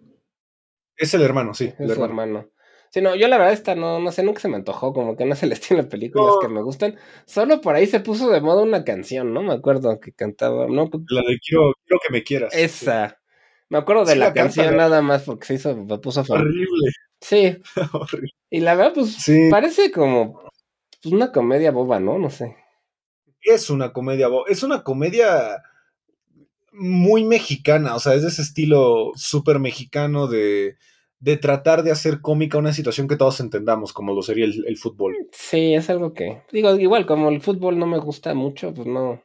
Es 0.95 1.13
el 1.13 1.21
hermano, 1.21 1.53
sí. 1.53 1.65
Es 1.79 1.89
el 1.91 2.01
hermano. 2.01 2.49
Sí, 2.91 3.01
no, 3.01 3.15
yo 3.15 3.27
la 3.27 3.37
verdad 3.37 3.53
esta 3.53 3.75
no, 3.75 3.99
no 3.99 4.11
sé, 4.11 4.23
nunca 4.23 4.39
se 4.39 4.47
me 4.47 4.55
antojó, 4.55 4.93
como 4.93 5.15
que 5.15 5.25
no 5.25 5.33
es 5.33 5.43
el 5.43 5.51
estilo 5.51 5.83
de 5.83 5.89
películas 5.89 6.35
que 6.41 6.47
me 6.47 6.61
gustan. 6.63 6.97
Solo 7.25 7.61
por 7.61 7.75
ahí 7.75 7.85
se 7.85 7.99
puso 7.99 8.29
de 8.31 8.41
moda 8.41 8.63
una 8.63 8.83
canción, 8.83 9.33
¿no? 9.33 9.43
Me 9.43 9.53
acuerdo 9.53 9.99
que 9.99 10.11
cantaba, 10.11 10.67
¿no? 10.67 10.89
La 11.09 11.21
de 11.21 11.39
quiero, 11.39 11.73
quiero 11.85 11.99
que 12.05 12.11
me 12.11 12.23
quieras. 12.23 12.55
Esa. 12.55 13.19
Me 13.69 13.77
acuerdo 13.77 14.05
de 14.05 14.15
la, 14.15 14.33
canción 14.33 14.75
nada 14.75 15.03
más 15.03 15.23
porque 15.23 15.45
se 15.45 15.53
hizo, 15.55 15.75
me 15.75 15.97
puso 15.99 16.23
Horrible. 16.27 16.91
Sí. 17.21 17.57
Horrible. 17.93 18.31
Y 18.49 18.61
la 18.61 18.73
verdad, 18.73 18.93
pues, 18.95 19.23
parece 19.51 19.91
como 19.91 20.41
pues, 21.01 21.13
una 21.13 21.31
comedia 21.31 21.71
boba, 21.71 21.99
¿no? 21.99 22.17
No 22.17 22.31
sé. 22.31 22.57
Es 23.41 23.69
una 23.69 23.93
comedia 23.93 24.27
boba. 24.27 24.45
Es 24.47 24.63
una 24.63 24.83
comedia 24.83 25.61
muy 26.71 27.23
mexicana, 27.23 27.95
o 27.95 27.99
sea, 27.99 28.15
es 28.15 28.23
de 28.23 28.29
ese 28.29 28.41
estilo 28.41 29.11
súper 29.15 29.59
mexicano 29.59 30.27
de, 30.27 30.77
de, 31.20 31.38
tratar 31.38 31.84
de 31.84 31.91
hacer 31.91 32.22
cómica 32.22 32.57
una 32.57 32.74
situación 32.74 33.07
que 33.07 33.15
todos 33.15 33.39
entendamos, 33.39 33.93
como 33.93 34.13
lo 34.13 34.22
sería 34.22 34.45
el, 34.45 34.78
fútbol. 34.78 35.15
Sí, 35.32 35.74
es 35.74 35.89
algo 35.89 36.13
que, 36.13 36.41
digo, 36.51 36.76
igual 36.78 37.05
como 37.05 37.30
el 37.30 37.41
fútbol 37.41 37.78
no 37.78 37.88
me 37.88 37.99
gusta 37.99 38.34
mucho, 38.34 38.74
pues 38.74 38.88
no, 38.88 39.24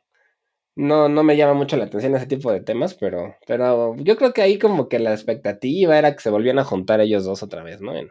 no, 0.77 1.09
no 1.09 1.23
me 1.23 1.37
llama 1.37 1.55
mucho 1.55 1.77
la 1.77 1.85
atención 1.85 2.15
ese 2.17 2.27
tipo 2.27 2.51
de 2.51 2.61
temas, 2.61 2.95
pero, 2.95 3.37
pero 3.47 3.97
yo 3.97 4.17
creo 4.17 4.33
que 4.33 4.43
ahí 4.43 4.59
como 4.59 4.89
que 4.89 4.99
la 4.99 5.13
expectativa 5.13 5.99
era 5.99 6.15
que 6.15 6.23
se 6.23 6.31
volvían 6.31 6.59
a 6.59 6.65
juntar 6.65 7.01
ellos 7.01 7.25
dos 7.25 7.43
otra 7.43 7.63
vez, 7.63 7.81
¿no? 7.81 7.97
En 7.97 8.11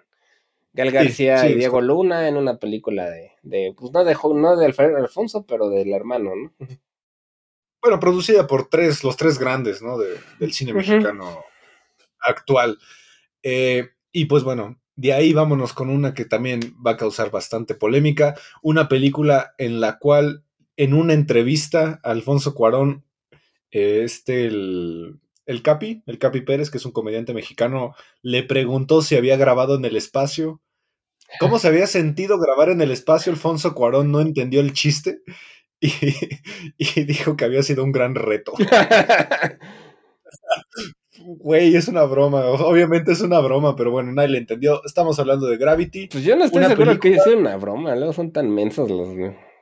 Gal 0.73 0.91
García 0.91 1.47
y 1.47 1.55
Diego 1.55 1.81
Luna 1.81 2.27
en 2.27 2.35
una 2.35 2.57
película 2.57 3.09
de, 3.09 3.31
de 3.43 3.75
pues 3.77 3.91
no 3.91 4.03
de, 4.03 4.15
no 4.33 4.55
de 4.57 4.65
Alfonso, 4.65 5.45
pero 5.45 5.69
del 5.69 5.93
hermano, 5.93 6.31
¿no? 6.35 6.67
bueno, 7.83 7.99
producida 7.99 8.47
por 8.47 8.69
tres, 8.69 9.03
los 9.03 9.17
tres 9.17 9.37
grandes, 9.37 9.81
¿no? 9.81 9.97
del 9.97 10.53
cine 10.53 10.73
mexicano 10.73 11.43
actual. 12.21 12.79
Eh, 13.43 13.89
y 14.11 14.25
pues 14.25 14.43
bueno, 14.43 14.79
de 14.95 15.13
ahí 15.13 15.33
vámonos 15.33 15.73
con 15.73 15.89
una 15.89 16.13
que 16.13 16.25
también 16.25 16.75
va 16.85 16.91
a 16.91 16.97
causar 16.97 17.31
bastante 17.31 17.75
polémica, 17.75 18.35
una 18.61 18.87
película 18.87 19.53
en 19.57 19.79
la 19.79 19.99
cual 19.99 20.43
en 20.77 20.93
una 20.93 21.13
entrevista 21.13 21.99
Alfonso 22.03 22.55
Cuarón, 22.55 23.05
eh, 23.71 24.01
este, 24.03 24.45
el, 24.45 25.19
el 25.45 25.61
Capi, 25.61 26.03
el 26.05 26.19
Capi 26.19 26.41
Pérez, 26.41 26.69
que 26.69 26.77
es 26.77 26.85
un 26.85 26.91
comediante 26.91 27.33
mexicano, 27.33 27.95
le 28.21 28.43
preguntó 28.43 29.01
si 29.01 29.15
había 29.15 29.37
grabado 29.37 29.75
en 29.75 29.85
el 29.85 29.95
espacio. 29.95 30.61
¿Cómo 31.39 31.57
se 31.57 31.67
había 31.67 31.87
sentido 31.87 32.39
grabar 32.39 32.69
en 32.69 32.81
el 32.81 32.91
espacio? 32.91 33.31
Alfonso 33.31 33.73
Cuarón 33.73 34.11
no 34.11 34.21
entendió 34.21 34.61
el 34.61 34.73
chiste 34.73 35.21
y, 35.79 37.03
dijo 37.03 37.35
que 37.35 37.45
había 37.45 37.63
sido 37.63 37.83
un 37.83 37.91
gran 37.91 38.15
reto. 38.15 38.53
Güey, 41.25 41.75
es 41.75 41.87
una 41.87 42.03
broma. 42.03 42.45
Obviamente 42.45 43.11
es 43.11 43.21
una 43.21 43.39
broma, 43.39 43.75
pero 43.75 43.91
bueno, 43.91 44.11
nadie 44.11 44.29
le 44.29 44.37
entendió. 44.39 44.81
Estamos 44.85 45.19
hablando 45.19 45.47
de 45.47 45.57
Gravity. 45.57 46.07
Pues 46.07 46.23
yo 46.23 46.35
no 46.35 46.45
estoy 46.45 46.65
seguro 46.65 46.99
que 46.99 47.15
es 47.15 47.25
una 47.27 47.57
broma. 47.57 47.95
Luego 47.95 48.13
son 48.13 48.31
tan 48.31 48.49
mensos 48.49 48.89
los. 48.89 49.09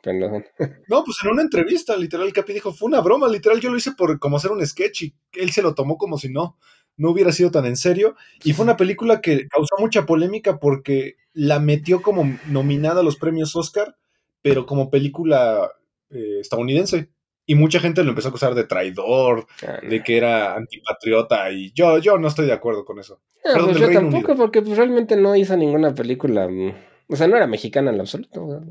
No, 0.88 1.04
pues 1.04 1.18
en 1.24 1.30
una 1.30 1.44
entrevista, 1.44 1.96
literal, 1.96 2.28
el 2.28 2.34
Capi 2.34 2.54
dijo, 2.54 2.74
fue 2.74 2.88
una 2.88 3.02
broma, 3.02 3.28
literal, 3.28 3.60
yo 3.60 3.70
lo 3.70 3.78
hice 3.78 3.92
por 3.92 4.18
como 4.20 4.38
hacer 4.38 4.52
un 4.52 4.66
sketch 4.66 5.04
y 5.04 5.16
él 5.34 5.52
se 5.52 5.62
lo 5.62 5.76
tomó 5.76 5.98
como 5.98 6.18
si 6.18 6.30
no, 6.30 6.58
no 6.98 7.12
hubiera 7.12 7.32
sido 7.32 7.52
tan 7.52 7.66
en 7.66 7.78
serio. 7.78 8.16
Y 8.44 8.54
fue 8.54 8.64
una 8.64 8.78
película 8.78 9.22
que 9.22 9.48
causó 9.48 9.76
mucha 9.80 10.06
polémica 10.06 10.60
porque 10.60 11.18
la 11.34 11.60
metió 11.60 12.02
como 12.02 12.38
nominada 12.48 13.02
a 13.02 13.04
los 13.04 13.18
premios 13.18 13.56
Oscar, 13.56 13.96
pero 14.42 14.66
como 14.66 14.90
película 14.90 15.72
eh, 16.10 16.40
estadounidense. 16.40 17.10
Y 17.52 17.56
mucha 17.56 17.82
gente 17.82 18.02
lo 18.06 18.12
empezó 18.12 18.30
a 18.30 18.32
acusar 18.32 18.56
de 18.56 18.64
traidor, 18.64 19.46
ah, 19.68 19.82
de 19.82 20.02
que 20.02 20.16
era 20.16 20.56
antipatriota, 20.56 21.52
y 21.52 21.74
yo, 21.74 21.98
yo 21.98 22.18
no 22.18 22.30
estoy 22.30 22.46
de 22.46 22.54
acuerdo 22.54 22.86
con 22.86 22.98
eso. 22.98 23.20
No, 23.44 23.66
pues 23.66 23.78
yo 23.78 23.92
tampoco, 23.92 24.38
porque 24.38 24.62
pues, 24.62 24.78
realmente 24.78 25.18
no 25.18 25.36
hizo 25.36 25.58
ninguna 25.58 25.94
película. 25.94 26.48
Mm, 26.48 26.74
o 27.10 27.16
sea, 27.18 27.28
no 27.28 27.36
era 27.36 27.48
mexicana 27.48 27.92
en 27.92 27.98
lo 27.98 28.04
absoluto. 28.04 28.62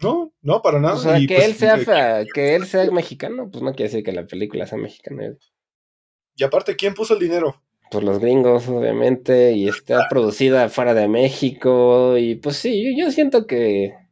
No, 0.00 0.32
no, 0.42 0.62
para 0.62 0.78
nada. 0.78 0.94
O 0.94 0.98
sea, 0.98 1.14
que, 1.14 1.44
él 1.44 1.56
pues, 1.58 1.84
sea, 1.84 2.24
que 2.32 2.54
él 2.54 2.66
sea 2.66 2.88
mexicano, 2.92 3.50
pues 3.50 3.64
no 3.64 3.72
quiere 3.72 3.90
decir 3.90 4.04
que 4.04 4.12
la 4.12 4.28
película 4.28 4.64
sea 4.68 4.78
mexicana. 4.78 5.34
Y 6.36 6.44
aparte, 6.44 6.76
¿quién 6.76 6.94
puso 6.94 7.14
el 7.14 7.20
dinero? 7.20 7.60
Pues 7.90 8.04
los 8.04 8.20
gringos, 8.20 8.68
obviamente, 8.68 9.54
y 9.54 9.66
está 9.66 10.02
ah. 10.02 10.06
producida 10.08 10.68
fuera 10.68 10.94
de 10.94 11.08
México, 11.08 12.16
y 12.16 12.36
pues 12.36 12.58
sí, 12.58 12.96
yo 12.96 13.10
siento 13.10 13.48
que 13.48 14.05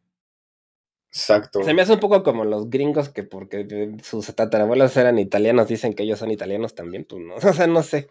Exacto. 1.14 1.62
Se 1.62 1.72
me 1.74 1.82
hace 1.82 1.92
un 1.92 2.00
poco 2.00 2.24
como 2.24 2.44
los 2.44 2.68
gringos 2.68 3.08
que 3.08 3.22
porque 3.22 3.96
sus 4.02 4.34
tatarabuelos 4.34 4.96
eran 4.96 5.20
italianos, 5.20 5.68
dicen 5.68 5.94
que 5.94 6.02
ellos 6.02 6.18
son 6.18 6.32
italianos 6.32 6.74
también, 6.74 7.06
pues 7.08 7.22
no, 7.22 7.36
o 7.50 7.52
sea, 7.52 7.68
no 7.68 7.82
sé. 7.84 8.10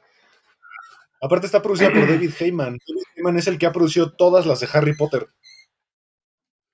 Aparte 1.21 1.45
está 1.45 1.61
producida 1.61 1.91
por 1.91 2.07
David 2.07 2.31
Heyman. 2.39 2.77
David 2.87 3.03
Heyman 3.15 3.37
es 3.37 3.47
el 3.47 3.57
que 3.57 3.65
ha 3.65 3.73
producido 3.73 4.13
todas 4.13 4.45
las 4.45 4.61
de 4.61 4.69
Harry 4.71 4.95
Potter. 4.95 5.27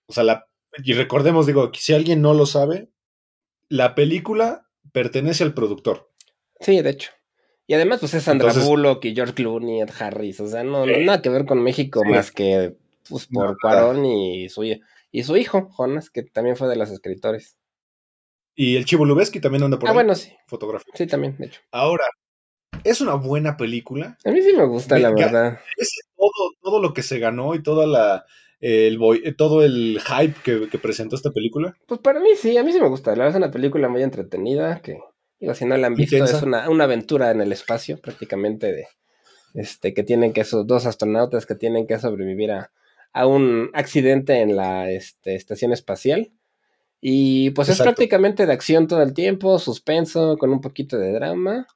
O 0.06 0.14
sea, 0.14 0.24
la, 0.24 0.48
y 0.84 0.94
recordemos, 0.94 1.48
digo, 1.48 1.72
si 1.74 1.94
alguien 1.94 2.22
no 2.22 2.36
lo 2.36 2.46
sabe, 2.46 2.92
la 3.68 3.96
película 3.96 4.68
pertenece 4.92 5.44
al 5.44 5.56
productor. 5.56 6.12
Sí, 6.60 6.80
de 6.82 6.92
hecho. 6.92 7.12
Y 7.66 7.74
además, 7.74 8.00
pues 8.02 8.14
es 8.14 8.24
Sandra 8.24 8.54
Bullock 8.54 9.06
y 9.06 9.16
George 9.16 9.34
Clooney, 9.34 9.82
Ed 9.82 9.92
Harris. 10.00 10.40
O 10.40 10.48
sea, 10.48 10.64
no, 10.64 10.86
nada 10.86 11.22
que 11.22 11.30
ver 11.30 11.46
con 11.46 11.62
México 11.64 12.04
más 12.04 12.32
que 12.32 12.76
pues, 13.08 13.28
por 13.28 13.58
Cuarón 13.60 14.06
y 14.06 14.50
su 14.50 14.62
y 15.12 15.24
su 15.24 15.38
hijo, 15.38 15.70
Jonas, 15.78 16.10
que 16.10 16.24
también 16.24 16.56
fue 16.56 16.68
de 16.68 16.76
los 16.76 16.90
escritores. 16.92 17.58
Y 18.56 18.76
el 18.76 18.86
Chivo 18.86 19.06
Lubeski 19.06 19.40
también 19.40 19.64
anda 19.64 19.80
por 19.80 19.88
ah, 19.88 19.92
ahí. 19.92 19.94
Ah, 19.94 20.00
bueno, 20.00 20.16
sí. 20.16 20.34
Fotografía. 20.48 20.94
Sí, 20.96 21.08
también, 21.08 21.38
de 21.38 21.48
hecho. 21.48 21.62
Ahora, 21.72 22.04
es 22.84 23.02
una 23.02 23.16
buena 23.16 23.58
película. 23.58 24.18
A 24.26 24.32
mí 24.32 24.42
sí 24.42 24.54
me 24.54 24.66
gusta, 24.66 25.00
la 25.00 25.12
verdad. 25.12 25.60
Es 25.78 25.90
todo, 26.16 26.52
todo 26.62 26.82
lo 26.82 26.94
que 26.94 27.02
se 27.02 27.20
ganó 27.20 27.56
y 27.56 27.64
toda 27.64 27.88
la, 27.88 28.26
el 28.60 29.00
todo 29.38 29.64
el 29.64 30.02
hype 30.02 30.70
que, 30.70 30.78
presentó 30.78 31.16
esta 31.16 31.32
película. 31.32 31.76
Pues 31.88 32.02
para 32.02 32.20
mí 32.20 32.30
sí, 32.36 32.58
a 32.58 32.64
mí 32.64 32.72
sí 32.72 32.80
me 32.82 32.90
gusta. 32.90 33.12
La 33.12 33.24
verdad 33.24 33.40
es 33.40 33.44
una 33.44 33.52
película 33.52 33.88
muy 33.88 34.04
entretenida 34.04 34.82
que, 34.82 35.00
digo, 35.40 35.54
si 35.54 35.66
no 35.66 35.78
la 35.78 35.88
han 35.88 35.96
visto, 35.96 36.24
es 36.24 36.42
una, 36.42 36.70
una 36.70 36.84
aventura 36.84 37.32
en 37.32 37.42
el 37.42 37.52
espacio 37.52 38.00
prácticamente 38.00 38.72
de, 38.74 38.88
este, 39.54 39.94
que 39.94 40.04
tienen 40.04 40.34
que 40.34 40.42
esos 40.42 40.68
dos 40.68 40.86
astronautas 40.86 41.46
que 41.46 41.56
tienen 41.56 41.88
que 41.88 42.00
sobrevivir 42.00 42.52
a, 42.52 42.72
a 43.14 43.28
un 43.28 43.70
accidente 43.74 44.42
en 44.42 44.56
la 44.56 44.90
este, 44.90 45.36
estación 45.36 45.74
espacial. 45.74 46.32
Y 47.02 47.52
pues 47.52 47.70
es 47.70 47.82
prácticamente 47.82 48.46
de 48.46 48.52
acción 48.52 48.88
todo 48.88 49.02
el 49.02 49.14
tiempo, 49.14 49.58
suspenso, 49.58 50.38
con 50.38 50.52
un 50.52 50.60
poquito 50.60 50.98
de 50.98 51.14
drama. 51.14 51.68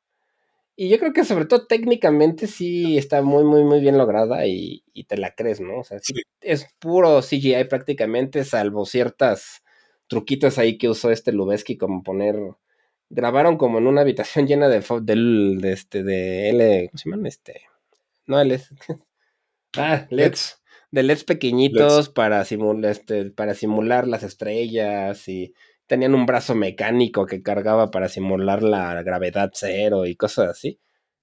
Y 0.76 0.90
yo 0.90 1.00
creo 1.00 1.14
que 1.14 1.24
sobre 1.24 1.46
todo 1.46 1.66
técnicamente 1.66 2.48
sí 2.48 2.98
está 2.98 3.22
muy, 3.22 3.44
muy, 3.44 3.64
muy 3.64 3.80
bien 3.80 3.98
lograda 3.98 4.46
y, 4.48 4.84
te 5.08 5.18
la 5.18 5.34
crees, 5.34 5.62
¿no? 5.62 5.80
O 5.80 5.84
sea, 5.84 6.00
es 6.42 6.68
puro 6.80 7.22
CGI 7.22 7.66
prácticamente, 7.70 8.44
salvo 8.44 8.86
ciertas 8.86 9.64
truquitos 10.08 10.58
ahí 10.58 10.78
que 10.78 10.90
usó 10.90 11.12
este 11.12 11.32
Lubeski 11.32 11.78
como 11.78 12.04
poner... 12.04 12.36
Grabaron 13.10 13.58
como 13.58 13.78
en 13.78 13.88
una 13.88 14.02
habitación 14.02 14.48
llena 14.48 14.68
de, 14.68 14.80
de, 14.80 15.58
de 15.60 15.72
este, 15.72 16.04
de 16.04 16.50
L... 16.50 16.90
¿Cómo 16.90 16.98
se 16.98 17.10
llaman? 17.10 17.26
Este... 17.28 17.62
No, 18.26 18.42
L... 18.42 18.60
ah, 19.78 20.08
LEDs 20.10 20.63
de 20.94 21.02
LEDs 21.02 21.24
pequeñitos 21.24 22.10
Para, 22.10 22.46
simular, 22.46 22.92
este, 22.92 23.32
para 23.32 23.56
simular 23.56 24.08
las 24.08 24.22
estrellas 24.22 25.28
y 25.28 25.56
tenían 25.88 26.14
un 26.14 26.28
brazo 26.28 26.54
mecánico 26.54 27.26
que 27.26 27.42
cargaba 27.42 27.90
para 27.90 28.10
simular 28.10 28.62
la 28.62 29.02
gravedad 29.02 29.50
cero 29.56 30.06
y 30.06 30.16
cosas 30.16 30.50
así. 30.50 30.80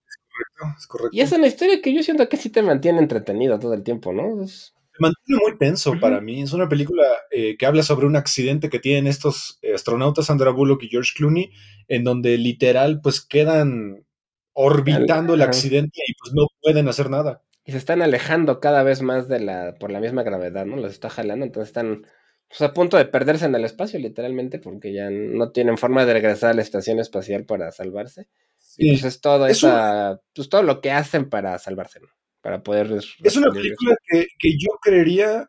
Es 0.09 0.17
correcto, 0.27 0.77
es 0.77 0.87
correcto. 0.89 1.17
Y 1.17 1.21
es 1.21 1.31
una 1.31 1.47
historia 1.47 1.81
que 1.81 1.95
yo 1.95 2.03
siento 2.03 2.29
que 2.29 2.37
sí 2.37 2.51
te 2.51 2.63
mantiene 2.63 2.99
entretenido 2.99 3.61
todo 3.61 3.75
el 3.75 3.85
tiempo, 3.85 4.13
¿no? 4.13 4.45
Te 4.45 4.99
mantiene 4.99 5.41
muy 5.41 5.57
tenso 5.57 5.95
para 6.01 6.21
mí. 6.21 6.43
Es 6.43 6.53
una 6.53 6.69
película 6.69 7.05
eh, 7.31 7.57
que 7.57 7.65
habla 7.65 7.85
sobre 7.85 8.07
un 8.07 8.17
accidente 8.17 8.71
que 8.71 8.81
tienen 8.81 9.07
estos 9.07 9.61
astronautas, 9.73 10.27
Sandra 10.27 10.51
Bullock 10.51 10.83
y 10.83 10.89
George 10.89 11.13
Clooney, 11.15 11.53
en 11.87 12.03
donde 12.03 12.37
literal 12.39 13.01
pues 13.01 13.21
quedan 13.21 14.05
orbitando 14.53 15.35
el 15.35 15.43
accidente 15.43 16.01
y 16.09 16.15
pues 16.15 16.35
no 16.35 16.49
pueden 16.61 16.89
hacer 16.89 17.09
nada 17.09 17.45
y 17.65 17.73
se 17.73 17.79
están 17.79 18.03
alejando 18.03 18.61
cada 18.61 18.83
vez 18.83 19.03
más 19.03 19.29
de 19.29 19.41
la, 19.41 19.75
por 19.79 19.91
la 19.91 20.01
misma 20.01 20.23
gravedad, 20.23 20.67
¿no? 20.67 20.77
Los 20.77 20.93
está 20.93 21.11
jalando, 21.11 21.45
entonces 21.45 21.69
están 21.69 22.07
pues, 22.49 22.63
a 22.63 22.73
punto 22.73 22.97
de 22.97 23.05
perderse 23.05 23.45
en 23.45 23.55
el 23.55 23.65
espacio, 23.65 23.99
literalmente, 23.99 24.59
porque 24.59 24.93
ya 24.93 25.09
no 25.11 25.53
tienen 25.53 25.79
forma 25.79 26.05
de 26.05 26.15
regresar 26.15 26.51
a 26.51 26.55
la 26.55 26.63
estación 26.63 26.99
espacial 26.99 27.45
para 27.45 27.71
salvarse. 27.71 28.29
Y 28.77 28.93
pues 28.93 29.05
es 29.05 29.21
todo 29.21 29.47
esa, 29.47 30.21
pues 30.35 30.49
todo 30.49 30.63
lo 30.63 30.81
que 30.81 30.91
hacen 30.91 31.29
para 31.29 31.59
salvarse, 31.59 32.01
¿no? 32.01 32.09
Para 32.41 32.63
poder. 32.63 32.91
Es 33.23 33.37
una 33.37 33.53
película 33.53 33.95
que, 34.09 34.27
yo 34.59 34.79
creería 34.83 35.49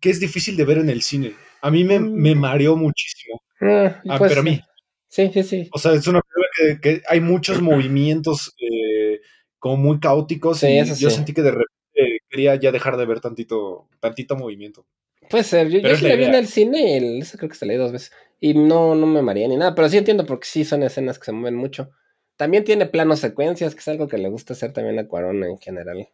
que 0.00 0.10
es 0.10 0.20
difícil 0.20 0.56
de 0.56 0.64
ver 0.64 0.78
en 0.78 0.88
el 0.88 1.02
cine. 1.02 1.34
A 1.60 1.70
mí 1.70 1.84
me, 1.84 2.00
me 2.00 2.34
mm. 2.34 2.38
mareó 2.38 2.76
muchísimo. 2.76 3.42
Ah, 3.60 4.00
ah 4.08 4.18
pues 4.18 4.30
pero 4.30 4.40
a 4.40 4.44
mí. 4.44 4.60
Sí, 5.08 5.30
sí, 5.32 5.42
sí. 5.42 5.68
O 5.72 5.78
sea, 5.78 5.92
es 5.92 6.06
una 6.06 6.22
película 6.22 6.48
que, 6.56 6.80
que 6.80 7.02
hay 7.06 7.20
muchos 7.20 7.60
movimientos 7.62 8.54
como 9.62 9.76
muy 9.76 10.00
caóticos 10.00 10.60
y 10.64 10.84
yo 10.96 11.08
sentí 11.08 11.32
que 11.32 11.42
de 11.42 11.52
repente 11.52 12.20
quería 12.28 12.56
ya 12.56 12.72
dejar 12.72 12.96
de 12.96 13.06
ver 13.06 13.20
tantito, 13.20 13.86
tantito 14.00 14.34
movimiento. 14.34 14.84
Puede 15.30 15.44
ser, 15.44 15.68
yo, 15.68 15.78
yo 15.78 15.88
la 15.88 16.16
vi 16.16 16.24
en 16.24 16.34
el 16.34 16.48
cine, 16.48 16.96
el, 16.96 17.24
creo 17.38 17.48
que 17.48 17.54
se 17.54 17.64
leí 17.64 17.76
dos 17.76 17.92
veces, 17.92 18.10
y 18.40 18.54
no, 18.54 18.96
no 18.96 19.06
me 19.06 19.22
mareé 19.22 19.46
ni 19.46 19.56
nada, 19.56 19.72
pero 19.76 19.88
sí 19.88 19.98
entiendo 19.98 20.26
porque 20.26 20.48
sí 20.48 20.64
son 20.64 20.82
escenas 20.82 21.20
que 21.20 21.26
se 21.26 21.32
mueven 21.32 21.54
mucho. 21.54 21.90
También 22.36 22.64
tiene 22.64 22.86
planos 22.86 23.20
secuencias, 23.20 23.76
que 23.76 23.78
es 23.78 23.86
algo 23.86 24.08
que 24.08 24.18
le 24.18 24.28
gusta 24.30 24.54
hacer 24.54 24.72
también 24.72 24.98
a 24.98 25.06
Cuarón 25.06 25.44
en 25.44 25.56
general. 25.58 26.08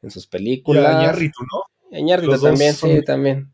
en 0.00 0.10
sus 0.10 0.26
películas. 0.26 0.94
Y 0.94 1.04
Iñárritu, 1.04 1.42
¿no? 1.42 2.38
Dos 2.38 2.42
también, 2.42 2.72
sí, 2.72 3.04
también. 3.04 3.52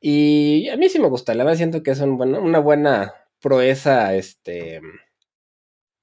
Y 0.00 0.68
a 0.68 0.76
mí 0.76 0.88
sí 0.88 1.00
me 1.00 1.08
gusta, 1.08 1.34
la 1.34 1.42
verdad 1.42 1.56
siento 1.56 1.82
que 1.82 1.90
es 1.90 1.98
un 1.98 2.12
una 2.20 2.60
buena 2.60 3.14
proeza, 3.40 4.14
este, 4.14 4.80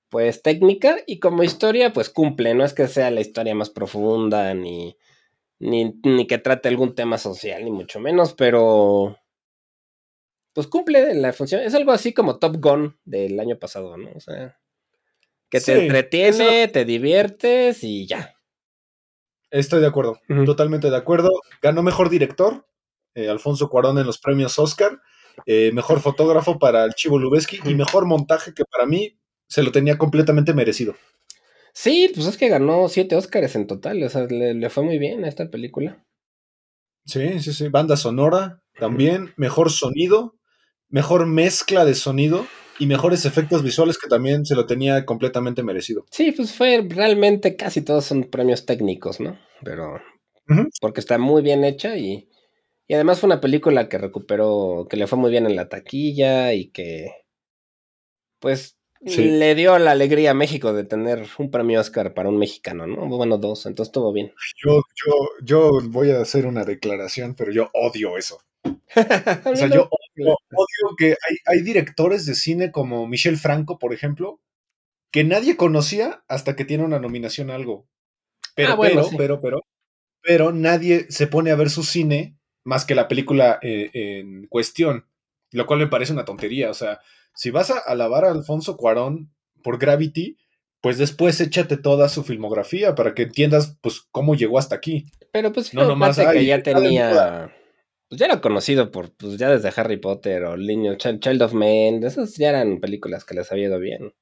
pues 0.10 0.42
técnica 0.42 0.98
y 1.08 1.20
como 1.20 1.44
historia, 1.44 1.94
pues 1.94 2.10
cumple, 2.10 2.54
no 2.56 2.66
es 2.66 2.74
que 2.74 2.88
sea 2.88 3.12
la 3.12 3.22
historia 3.22 3.56
más 3.56 3.70
profunda 3.70 4.54
ni, 4.54 4.98
ni, 5.60 5.94
ni 6.04 6.28
que 6.28 6.38
trate 6.38 6.70
algún 6.70 6.96
tema 6.96 7.18
social, 7.18 7.64
ni 7.64 7.72
mucho 7.72 8.00
menos, 8.00 8.34
pero 8.34 9.18
pues 10.54 10.68
cumple 10.68 11.14
la 11.16 11.34
función. 11.34 11.62
Es 11.62 11.76
algo 11.76 11.92
así 11.92 12.14
como 12.14 12.40
Top 12.40 12.58
Gun 12.60 12.98
del 13.06 13.40
año 13.40 13.58
pasado, 13.58 13.98
¿no? 13.98 14.10
O 14.16 14.20
sea, 14.20 14.58
que 15.50 15.60
te 15.60 15.66
Sí, 15.66 15.72
entretiene, 15.72 16.68
te 16.68 16.86
diviertes 16.86 17.84
y 17.84 18.08
ya. 18.08 18.36
Estoy 19.52 19.82
de 19.82 19.88
acuerdo, 19.88 20.20
totalmente 20.46 20.90
de 20.90 20.98
acuerdo. 20.98 21.30
Ganó 21.62 21.82
mejor 21.82 22.10
director, 22.10 22.68
eh, 23.16 23.30
Alfonso 23.30 23.70
Cuarón 23.70 23.98
en 23.98 24.06
los 24.06 24.20
premios 24.20 24.60
Oscar, 24.60 25.02
eh, 25.46 25.72
mejor 25.74 26.02
fotógrafo 26.02 26.60
para 26.60 26.86
el 26.86 26.94
Chivo 26.94 27.18
Lubeski 27.18 27.60
y 27.66 27.74
mejor 27.74 28.06
montaje 28.06 28.54
que 28.54 28.64
para 28.66 28.86
mí 28.86 29.19
se 29.50 29.64
lo 29.64 29.72
tenía 29.72 29.98
completamente 29.98 30.54
merecido. 30.54 30.96
Sí, 31.74 32.12
pues 32.14 32.28
es 32.28 32.38
que 32.38 32.50
ganó 32.50 32.88
siete 32.88 33.16
Oscars 33.16 33.56
en 33.56 33.68
total, 33.68 34.02
o 34.04 34.10
sea, 34.10 34.26
le, 34.26 34.54
le 34.54 34.70
fue 34.70 34.84
muy 34.84 34.98
bien 34.98 35.26
a 35.26 35.28
esta 35.28 35.50
película. 35.50 36.06
Sí, 37.06 37.40
sí, 37.40 37.54
sí. 37.54 37.68
Banda 37.70 37.98
sonora 37.98 38.62
también, 38.80 39.34
mejor 39.36 39.72
sonido, 39.72 40.36
mejor 40.88 41.26
mezcla 41.26 41.86
de 41.86 41.96
sonido 41.96 42.46
y 42.78 42.86
mejores 42.86 43.26
efectos 43.26 43.64
visuales 43.64 43.98
que 43.98 44.08
también 44.08 44.46
se 44.46 44.56
lo 44.56 44.66
tenía 44.66 45.06
completamente 45.06 45.64
merecido. 45.64 46.06
Sí, 46.12 46.32
pues 46.32 46.54
fue 46.54 46.86
realmente 46.88 47.56
casi 47.56 47.82
todos 47.82 48.06
son 48.06 48.26
premios 48.26 48.66
técnicos, 48.66 49.20
¿no? 49.20 49.38
Pero 49.64 50.00
porque 50.82 51.00
está 51.00 51.18
muy 51.18 51.44
bien 51.44 51.64
hecha 51.64 51.98
y, 51.98 52.30
y 52.88 52.94
además 52.94 53.20
fue 53.20 53.28
una 53.28 53.42
película 53.42 53.88
que 53.88 54.00
recuperó, 54.00 54.88
que 54.90 54.98
le 54.98 55.06
fue 55.06 55.20
muy 55.20 55.30
bien 55.30 55.46
en 55.46 55.56
la 55.56 55.70
taquilla 55.70 56.54
y 56.54 56.72
que 56.72 57.12
pues 58.40 58.79
Sí. 59.06 59.24
le 59.24 59.56
dio 59.56 59.78
la 59.80 59.92
alegría 59.92 60.32
a 60.32 60.34
México 60.34 60.74
de 60.74 60.84
tener 60.84 61.26
un 61.38 61.50
premio 61.52 61.80
Oscar 61.80 62.14
para 62.14 62.30
un 62.30 62.38
mexicano, 62.38 62.86
¿no? 62.86 63.08
Bueno, 63.08 63.38
dos, 63.38 63.66
entonces 63.66 63.90
estuvo 63.90 64.12
bien. 64.12 64.34
Yo, 64.58 64.82
yo, 65.06 65.14
yo 65.42 65.80
voy 65.90 66.12
a 66.12 66.22
hacer 66.22 66.46
una 66.46 66.66
declaración, 66.66 67.34
pero 67.36 67.52
yo 67.52 67.70
odio 67.74 68.18
eso. 68.18 68.42
O 69.46 69.56
sea, 69.56 69.68
yo 69.68 69.88
odio, 69.90 70.36
odio 70.52 70.96
que 70.98 71.12
hay, 71.12 71.38
hay 71.46 71.62
directores 71.62 72.26
de 72.26 72.36
cine 72.36 72.72
como 72.72 73.08
Michel 73.08 73.38
Franco, 73.38 73.80
por 73.80 73.94
ejemplo, 73.94 74.42
que 75.12 75.24
nadie 75.24 75.56
conocía 75.58 76.24
hasta 76.28 76.56
que 76.56 76.66
tiene 76.66 76.84
una 76.84 77.00
nominación 77.00 77.50
a 77.52 77.56
algo. 77.56 77.88
Pero, 78.56 78.74
Ah, 78.74 78.76
bueno, 78.76 78.96
pero, 78.96 79.10
sí. 79.10 79.16
pero, 79.18 79.40
pero, 79.42 79.62
pero 80.22 80.52
nadie 80.54 81.08
se 81.10 81.28
pone 81.28 81.52
a 81.52 81.56
ver 81.56 81.70
su 81.70 81.84
cine 81.84 82.38
más 82.66 82.86
que 82.86 82.96
la 82.96 83.08
película 83.08 83.60
eh, 83.62 83.92
en 83.94 84.48
cuestión, 84.48 85.06
lo 85.52 85.66
cual 85.66 85.80
me 85.80 85.88
parece 85.88 86.14
una 86.14 86.26
tontería. 86.26 86.70
O 86.70 86.74
sea, 86.74 87.00
si 87.34 87.52
vas 87.52 87.72
a 87.72 87.80
alabar 87.80 88.26
a 88.26 88.32
Alfonso 88.32 88.78
Cuarón 88.78 89.34
por 89.64 89.78
Gravity, 89.78 90.38
pues 90.82 90.98
después 90.98 91.40
échate 91.42 91.78
toda 91.78 92.10
su 92.10 92.24
filmografía 92.24 92.96
para 92.96 93.14
que 93.14 93.24
entiendas 93.24 93.78
pues 93.82 94.02
cómo 94.12 94.36
llegó 94.36 94.60
hasta 94.60 94.76
aquí. 94.76 95.06
Pero 95.32 95.52
pues 95.52 95.74
No, 95.74 95.82
no, 95.82 95.90
nomás, 95.90 96.18
que 96.18 96.26
ay, 96.26 96.46
ya 96.48 96.64
tenía. 96.64 97.54
Pues 98.08 98.20
ya 98.20 98.26
era 98.26 98.42
conocido 98.42 98.90
por, 98.90 99.16
pues 99.16 99.38
ya 99.38 99.50
desde 99.50 99.72
Harry 99.80 99.98
Potter 99.98 100.44
o 100.46 100.58
Niño, 100.58 100.96
Child, 100.96 101.42
of 101.44 101.54
Men, 101.54 102.04
esas 102.04 102.36
ya 102.38 102.50
eran 102.50 102.80
películas 102.80 103.24
que 103.24 103.36
les 103.36 103.52
había 103.52 103.68
ido 103.68 103.80
bien. 103.80 104.14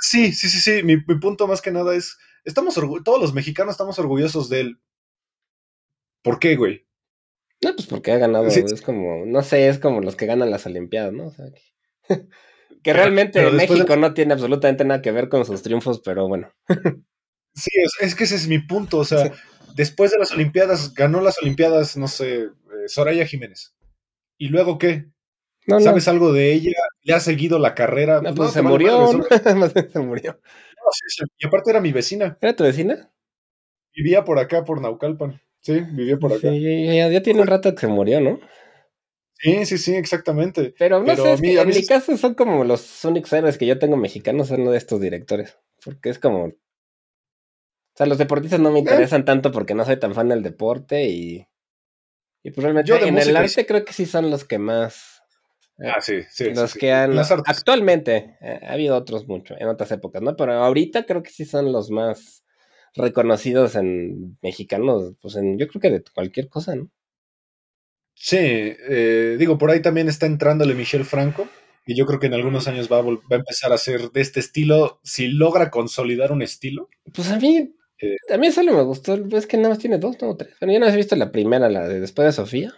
Sí, 0.00 0.32
sí, 0.32 0.48
sí, 0.48 0.58
sí. 0.58 0.82
Mi, 0.82 0.96
mi 0.96 1.18
punto 1.20 1.46
más 1.46 1.60
que 1.60 1.70
nada 1.70 1.94
es, 1.94 2.16
estamos 2.44 2.74
todos 3.04 3.20
los 3.20 3.34
mexicanos 3.34 3.72
estamos 3.72 3.98
orgullosos 3.98 4.48
de 4.48 4.60
él. 4.60 4.80
¿Por 6.22 6.38
qué, 6.38 6.56
güey? 6.56 6.86
No, 7.64 7.74
pues 7.74 7.86
porque 7.88 8.12
ha 8.12 8.18
ganado, 8.18 8.50
Sí. 8.50 8.60
es 8.64 8.82
como, 8.82 9.24
no 9.26 9.42
sé, 9.42 9.68
es 9.68 9.78
como 9.78 10.00
los 10.00 10.14
que 10.16 10.26
ganan 10.26 10.50
las 10.50 10.66
Olimpiadas, 10.66 11.12
¿no? 11.12 11.26
O 11.26 11.30
sea, 11.30 11.46
que, 11.50 11.62
que 12.82 12.92
realmente 12.92 13.38
pero 13.40 13.50
después 13.50 13.68
de- 13.70 13.74
México 13.84 13.96
no 13.96 14.14
tiene 14.14 14.34
absolutamente 14.34 14.84
nada 14.84 15.02
que 15.02 15.10
ver 15.12 15.28
con 15.28 15.44
sus 15.44 15.62
triunfos, 15.62 16.00
pero 16.04 16.28
bueno. 16.28 16.52
Sí, 17.54 17.70
es, 17.74 17.92
es 18.00 18.14
que 18.14 18.24
ese 18.24 18.34
es 18.36 18.48
mi 18.48 18.58
punto. 18.58 18.98
O 18.98 19.04
sea, 19.04 19.32
después 19.76 20.10
de 20.10 20.18
las 20.18 20.32
Olimpiadas, 20.32 20.92
ganó 20.94 21.20
las 21.20 21.38
Olimpiadas, 21.40 21.96
no 21.96 22.08
sé, 22.08 22.42
eh, 22.44 22.50
Soraya 22.88 23.26
Jiménez. 23.26 23.74
¿Y 24.38 24.48
luego 24.48 24.78
qué? 24.78 25.06
No, 25.66 25.76
no, 25.76 25.80
¿Sabes 25.80 26.08
algo 26.08 26.32
de 26.32 26.52
ella? 26.52 26.72
¿Le 27.02 27.14
ha 27.14 27.20
seguido 27.20 27.58
la 27.58 27.74
carrera? 27.74 28.20
no, 28.20 28.34
pues 28.34 28.50
se 28.52 28.60
murió, 28.60 29.10
madre, 29.56 29.88
se 29.92 29.98
murió. 30.00 30.32
no, 30.32 30.90
sí, 30.92 31.04
sí. 31.08 31.24
Y 31.38 31.46
aparte 31.46 31.70
era 31.70 31.80
mi 31.80 31.92
vecina. 31.92 32.36
¿Era 32.40 32.54
tu 32.54 32.64
vecina? 32.64 33.10
Vivía 33.94 34.24
por 34.24 34.38
acá, 34.40 34.64
por 34.64 34.80
Naucalpan. 34.82 35.40
Sí, 35.64 35.80
vivía 35.80 36.18
por 36.18 36.32
acá. 36.32 36.50
Sí, 36.50 36.86
ya, 36.94 37.08
ya 37.08 37.22
tiene 37.22 37.40
un 37.40 37.46
rato 37.46 37.74
que 37.74 37.80
se 37.80 37.86
murió, 37.88 38.20
¿no? 38.20 38.38
Sí, 39.38 39.66
sí, 39.66 39.78
sí, 39.78 39.94
exactamente. 39.94 40.74
Pero 40.78 41.00
no 41.00 41.06
Pero 41.06 41.24
sé, 41.24 41.32
es 41.34 41.40
mí- 41.40 41.54
que 41.54 41.60
en 41.60 41.68
mi 41.68 41.74
sí- 41.74 41.86
caso 41.86 42.16
son 42.16 42.34
como 42.34 42.64
los 42.64 43.04
únicos 43.04 43.32
héroes 43.32 43.58
que 43.58 43.66
yo 43.66 43.78
tengo 43.78 43.96
mexicanos, 43.96 44.48
son 44.48 44.62
uno 44.62 44.70
de 44.72 44.78
estos 44.78 45.00
directores. 45.00 45.58
Porque 45.84 46.10
es 46.10 46.18
como. 46.18 46.44
O 46.46 46.52
sea, 47.96 48.06
los 48.06 48.18
deportistas 48.18 48.60
Eh. 48.60 48.62
no 48.62 48.70
me 48.70 48.80
interesan 48.80 49.24
tanto 49.24 49.52
porque 49.52 49.74
no 49.74 49.84
soy 49.84 49.98
tan 49.98 50.14
fan 50.14 50.28
del 50.28 50.42
deporte 50.42 51.04
y. 51.08 51.46
Y 52.42 52.50
pues 52.50 52.62
realmente 52.62 52.88
Yo 52.90 52.96
en 52.98 53.16
el 53.18 53.36
arte 53.36 53.66
creo 53.66 53.84
que 53.84 53.92
sí 53.94 54.06
son 54.06 54.30
los 54.30 54.44
que 54.44 54.58
más. 54.58 55.22
Ah, 55.78 56.00
sí, 56.00 56.20
sí. 56.30 56.50
los 56.54 56.70
sí, 56.70 56.74
sí. 56.74 56.78
que 56.80 56.92
han. 56.92 57.16
Las. 57.16 57.30
Actualmente, 57.32 58.36
eh, 58.40 58.60
ha 58.62 58.72
habido 58.74 58.96
otros 58.96 59.26
mucho, 59.26 59.54
en 59.58 59.68
otras 59.68 59.90
épocas, 59.92 60.22
¿no? 60.22 60.36
Pero 60.36 60.52
ahorita 60.52 61.04
creo 61.06 61.22
que 61.22 61.30
sí 61.30 61.44
son 61.44 61.72
los 61.72 61.90
más 61.90 62.43
reconocidos 62.94 63.74
en 63.76 64.38
mexicanos, 64.42 65.14
pues 65.20 65.36
en, 65.36 65.58
yo 65.58 65.66
creo 65.68 65.80
que 65.80 65.90
de 65.90 66.04
cualquier 66.14 66.48
cosa, 66.48 66.74
¿no? 66.76 66.90
Sí, 68.14 68.36
eh, 68.38 69.36
digo, 69.38 69.58
por 69.58 69.70
ahí 69.70 69.82
también 69.82 70.08
está 70.08 70.26
entrándole 70.26 70.74
Michel 70.74 71.04
Franco, 71.04 71.48
y 71.86 71.96
yo 71.96 72.06
creo 72.06 72.20
que 72.20 72.26
en 72.28 72.34
algunos 72.34 72.68
años 72.68 72.88
va 72.90 72.98
a, 72.98 73.02
vol- 73.02 73.20
va 73.30 73.36
a 73.36 73.40
empezar 73.40 73.72
a 73.72 73.78
ser 73.78 74.10
de 74.12 74.20
este 74.20 74.40
estilo, 74.40 75.00
si 75.02 75.28
logra 75.28 75.70
consolidar 75.70 76.32
un 76.32 76.42
estilo. 76.42 76.88
Pues 77.12 77.30
a 77.30 77.38
mí, 77.38 77.74
Eh. 78.00 78.16
a 78.32 78.36
mí 78.38 78.50
solo 78.52 78.72
me 78.72 78.82
gustó, 78.82 79.14
es 79.36 79.46
que 79.46 79.56
nada 79.56 79.70
más 79.70 79.78
tiene 79.78 79.98
dos, 79.98 80.16
no 80.22 80.36
tres. 80.36 80.54
Bueno, 80.60 80.72
yo 80.74 80.80
no 80.80 80.86
he 80.86 80.96
visto 80.96 81.16
la 81.16 81.30
primera, 81.32 81.68
la 81.68 81.86
de 81.88 82.00
después 82.00 82.26
de 82.26 82.32
Sofía. 82.32 82.72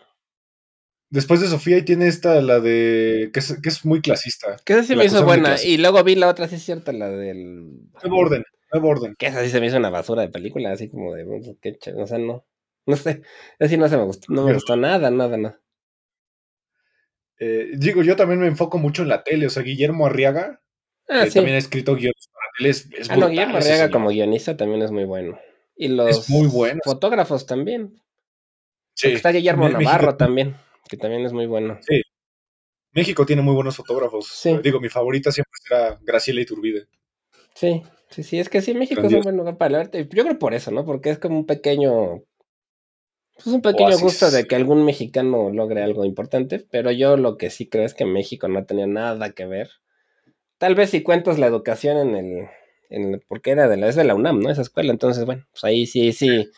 Después 1.08 1.40
de 1.40 1.46
Sofía, 1.46 1.78
y 1.78 1.82
tiene 1.84 2.08
esta, 2.08 2.40
la 2.42 2.58
de. 2.58 3.30
que 3.32 3.38
es, 3.38 3.60
que 3.62 3.68
es 3.68 3.84
muy 3.84 4.00
clasista. 4.00 4.56
Que 4.64 4.72
esa 4.72 4.82
sí 4.82 4.96
me 4.96 5.04
hizo 5.04 5.24
buena. 5.24 5.62
Y 5.62 5.76
luego 5.78 6.02
vi 6.02 6.16
la 6.16 6.28
otra, 6.28 6.48
sí 6.48 6.56
es 6.56 6.64
cierta, 6.64 6.92
la 6.92 7.08
del. 7.08 7.70
Nuevo 8.02 8.16
orden, 8.18 8.42
nuevo 8.80 8.88
orden. 8.88 9.14
Que 9.18 9.26
esa 9.26 9.42
sí 9.42 9.50
se 9.50 9.60
me 9.60 9.66
hizo 9.66 9.76
una 9.76 9.90
basura 9.90 10.22
de 10.22 10.28
película, 10.28 10.72
así 10.72 10.88
como 10.90 11.14
de. 11.14 11.24
O 11.96 12.06
sea, 12.06 12.18
no. 12.18 12.44
No 12.86 12.96
sé. 12.96 13.22
Así 13.58 13.76
no 13.76 13.88
se 13.88 13.96
me 13.96 14.04
gustó. 14.04 14.32
No 14.32 14.44
me 14.44 14.54
gustó 14.54 14.76
nada, 14.76 15.10
nada, 15.10 15.36
nada. 15.36 15.60
Eh, 17.38 17.72
digo, 17.76 18.02
yo 18.02 18.16
también 18.16 18.40
me 18.40 18.46
enfoco 18.46 18.78
mucho 18.78 19.02
en 19.02 19.08
la 19.08 19.22
tele, 19.22 19.46
o 19.46 19.50
sea, 19.50 19.62
Guillermo 19.62 20.06
Arriaga, 20.06 20.62
Ah, 21.08 21.24
que 21.24 21.30
sí. 21.30 21.34
también 21.34 21.56
ha 21.56 21.58
escrito 21.58 21.94
guiones 21.94 22.28
para 22.32 22.46
tele, 22.56 22.70
es, 22.70 22.88
es 22.98 23.10
Ah, 23.10 23.16
no, 23.16 23.28
Guillermo 23.28 23.58
Arriaga 23.58 23.90
como 23.90 24.08
guionista 24.08 24.56
también 24.56 24.82
es 24.82 24.90
muy 24.90 25.04
bueno. 25.04 25.38
Y 25.76 25.88
los 25.88 26.30
muy 26.30 26.46
bueno. 26.48 26.80
fotógrafos 26.84 27.44
también. 27.44 28.00
Sí, 28.94 29.08
Está 29.12 29.30
Guillermo 29.30 29.64
México- 29.64 29.82
Navarro 29.82 30.16
también, 30.16 30.56
que 30.88 30.96
también 30.96 31.26
es 31.26 31.32
muy 31.34 31.44
bueno. 31.46 31.78
México 32.92 33.26
tiene 33.26 33.42
muy 33.42 33.54
buenos 33.54 33.76
fotógrafos. 33.76 34.26
Sí. 34.28 34.56
Digo, 34.62 34.80
mi 34.80 34.88
favorita 34.88 35.30
siempre 35.30 35.52
será 35.62 35.98
Graciela 36.02 36.40
Iturbide. 36.40 36.86
Sí, 37.54 37.82
sí, 38.10 38.22
sí, 38.22 38.38
es 38.38 38.48
que 38.48 38.62
sí, 38.62 38.74
México 38.74 39.06
es 39.06 39.12
un 39.12 39.22
buen 39.22 39.36
lugar 39.36 39.56
para 39.58 39.68
el 39.68 39.74
arte. 39.86 40.08
Yo 40.12 40.24
creo 40.24 40.38
por 40.38 40.54
eso, 40.54 40.70
¿no? 40.70 40.84
Porque 40.84 41.10
es 41.10 41.18
como 41.18 41.38
un 41.38 41.46
pequeño. 41.46 42.22
Es 43.38 43.46
un 43.46 43.60
pequeño 43.62 43.84
Oasis. 43.86 44.02
gusto 44.02 44.30
de 44.30 44.46
que 44.46 44.56
algún 44.56 44.84
mexicano 44.84 45.50
logre 45.50 45.82
algo 45.82 46.04
importante, 46.04 46.66
pero 46.70 46.90
yo 46.90 47.16
lo 47.16 47.36
que 47.36 47.50
sí 47.50 47.68
creo 47.68 47.84
es 47.84 47.94
que 47.94 48.04
México 48.06 48.48
no 48.48 48.64
tenía 48.64 48.86
nada 48.86 49.30
que 49.32 49.46
ver. 49.46 49.70
Tal 50.58 50.74
vez 50.74 50.90
si 50.90 51.02
cuentas 51.02 51.38
la 51.38 51.46
educación 51.48 51.98
en 51.98 52.16
el. 52.16 52.48
En 52.90 53.14
el- 53.14 53.20
porque 53.28 53.50
era 53.52 53.68
de 53.68 53.76
la, 53.78 53.88
es 53.88 53.96
de 53.96 54.04
la 54.04 54.14
UNAM, 54.14 54.40
¿no? 54.40 54.50
Esa 54.50 54.62
escuela. 54.62 54.92
Entonces, 54.92 55.24
bueno, 55.26 55.46
pues 55.52 55.64
ahí 55.64 55.86
sí, 55.86 56.12
sí. 56.12 56.50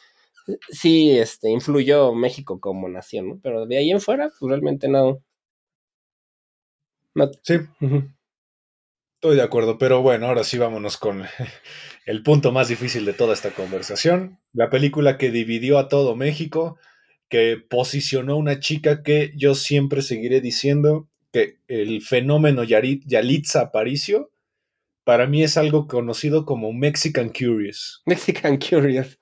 Sí, 0.70 1.18
este, 1.18 1.50
influyó 1.50 2.14
México 2.14 2.60
como 2.60 2.88
nación, 2.88 3.28
¿no? 3.28 3.40
Pero 3.42 3.66
de 3.66 3.78
ahí 3.78 3.90
en 3.92 4.00
fuera, 4.00 4.30
pues 4.38 4.50
realmente 4.50 4.88
no. 4.88 5.22
No. 7.14 7.30
Sí, 7.42 7.58
Ujú. 7.82 8.02
Estoy 9.18 9.34
de 9.34 9.42
acuerdo, 9.42 9.78
pero 9.78 10.00
bueno, 10.00 10.28
ahora 10.28 10.44
sí 10.44 10.58
vámonos 10.58 10.96
con 10.96 11.24
el 12.06 12.22
punto 12.22 12.52
más 12.52 12.68
difícil 12.68 13.04
de 13.04 13.12
toda 13.12 13.34
esta 13.34 13.50
conversación. 13.50 14.38
La 14.52 14.70
película 14.70 15.18
que 15.18 15.32
dividió 15.32 15.78
a 15.78 15.88
todo 15.88 16.14
México, 16.14 16.78
que 17.28 17.56
posicionó 17.68 18.34
a 18.34 18.36
una 18.36 18.60
chica 18.60 19.02
que 19.02 19.32
yo 19.36 19.56
siempre 19.56 20.02
seguiré 20.02 20.40
diciendo 20.40 21.08
que 21.32 21.56
el 21.66 22.00
fenómeno 22.00 22.62
Yalitza 22.62 23.60
Aparicio 23.60 24.30
para 25.02 25.26
mí 25.26 25.42
es 25.42 25.56
algo 25.56 25.88
conocido 25.88 26.44
como 26.44 26.72
Mexican 26.72 27.30
Curious. 27.30 28.02
Mexican 28.06 28.56
Curious. 28.56 29.18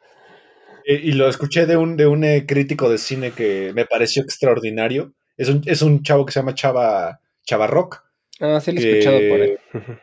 Eh, 0.85 1.01
y 1.05 1.13
lo 1.13 1.27
escuché 1.27 1.65
de 1.65 1.79
un, 1.79 1.97
de 1.97 2.07
un 2.07 2.23
eh, 2.23 2.45
crítico 2.47 2.91
de 2.91 2.99
cine 2.99 3.31
que 3.31 3.73
me 3.75 3.87
pareció 3.87 4.23
extraordinario. 4.23 5.15
Es 5.39 5.49
un, 5.49 5.63
es 5.65 5.81
un 5.81 6.03
chavo 6.03 6.27
que 6.27 6.33
se 6.33 6.41
llama 6.41 6.55
Chava, 6.55 7.21
Chava 7.45 7.67
Rock. 7.67 8.06
Ah, 8.41 8.61
sí, 8.61 8.73
lo 8.73 8.81
he 8.81 8.91
escuchado 8.91 9.19
por 9.29 9.41
él. 9.41 9.59
Ujú. 9.75 9.99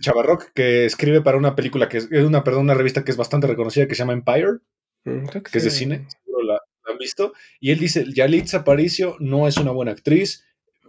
Chava 0.00 0.22
Rock, 0.22 0.50
que 0.54 0.84
escribe 0.84 1.20
para 1.20 1.38
una 1.38 1.54
película 1.54 1.88
que 1.88 1.98
es 1.98 2.08
una, 2.10 2.42
perdón, 2.42 2.62
una 2.62 2.74
revista 2.74 3.04
que 3.04 3.10
es 3.10 3.16
bastante 3.16 3.46
reconocida 3.46 3.86
que 3.86 3.94
se 3.94 4.00
llama 4.00 4.12
Empire. 4.12 4.58
Mm, 5.04 5.26
creo 5.26 5.42
que 5.42 5.50
que 5.52 5.58
es 5.58 5.64
de 5.64 5.70
sí. 5.70 5.78
cine, 5.80 6.06
seguro 6.08 6.44
la, 6.44 6.54
la 6.54 6.92
han 6.92 6.98
visto, 6.98 7.32
y 7.60 7.70
él 7.70 7.78
dice, 7.78 8.04
Yalitza 8.12 8.58
Aparicio 8.58 9.16
no 9.20 9.46
es 9.46 9.56
una 9.56 9.70
buena 9.70 9.92
actriz. 9.92 10.44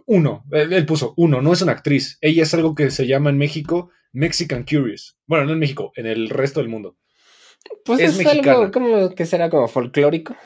Uno, 0.06 0.44
él, 0.50 0.72
él 0.72 0.86
puso, 0.86 1.14
uno, 1.16 1.42
no 1.42 1.52
es 1.52 1.62
una 1.62 1.72
actriz. 1.72 2.18
Ella 2.20 2.44
es 2.44 2.54
algo 2.54 2.74
que 2.74 2.90
se 2.90 3.06
llama 3.06 3.30
en 3.30 3.38
México 3.38 3.90
Mexican 4.12 4.64
Curious. 4.64 5.18
Bueno, 5.26 5.44
no 5.44 5.52
en 5.52 5.58
México, 5.58 5.92
en 5.94 6.06
el 6.06 6.30
resto 6.30 6.60
del 6.60 6.68
mundo. 6.68 6.96
Pues 7.84 8.00
es 8.00 8.18
es, 8.18 8.26
algo 8.26 8.70
como 8.70 9.14
que 9.14 9.26
será 9.26 9.50
como 9.50 9.68
folclórico. 9.68 10.36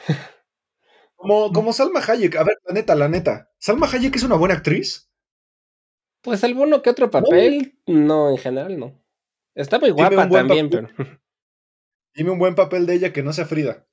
Como, 1.14 1.53
como 1.53 1.74
Salma 1.74 2.01
Hayek. 2.01 2.36
A 2.36 2.45
ver, 2.45 2.57
la 2.66 2.72
neta, 2.72 2.95
la 2.95 3.09
neta. 3.09 3.51
¿Salma 3.59 3.86
Hayek 3.93 4.16
es 4.16 4.22
una 4.22 4.36
buena 4.36 4.55
actriz? 4.55 5.09
Pues 6.23 6.45
alguno 6.45 6.83
que 6.83 6.91
otro 6.91 7.11
papel, 7.11 7.79
no, 7.87 8.31
en 8.31 8.37
general 8.39 8.79
no. 8.79 9.01
Está 9.55 9.79
muy 9.79 9.91
guapa 9.91 10.29
también, 10.29 10.68
papel. 10.71 10.89
pero. 10.97 11.21
Dime 12.14 12.31
un 12.33 12.39
buen 12.39 12.55
papel 12.55 12.87
de 12.87 12.95
ella 12.95 13.12
que 13.12 13.23
no 13.23 13.33
sea 13.33 13.47
Frida. 13.47 13.87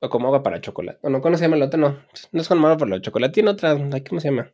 O 0.00 0.08
como 0.08 0.26
agua 0.26 0.42
para 0.42 0.60
chocolate. 0.60 0.98
O 1.02 1.10
no, 1.10 1.20
¿cómo 1.20 1.36
se 1.36 1.44
llama 1.44 1.56
el 1.56 1.62
otro? 1.62 1.78
No, 1.78 2.02
no 2.32 2.40
es 2.40 2.48
como 2.48 2.66
agua 2.66 2.78
para 2.78 2.96
el 2.96 3.02
chocolate. 3.02 3.34
Tiene 3.34 3.50
otra, 3.50 3.76
¿cómo 4.08 4.20
se 4.20 4.28
llama? 4.28 4.52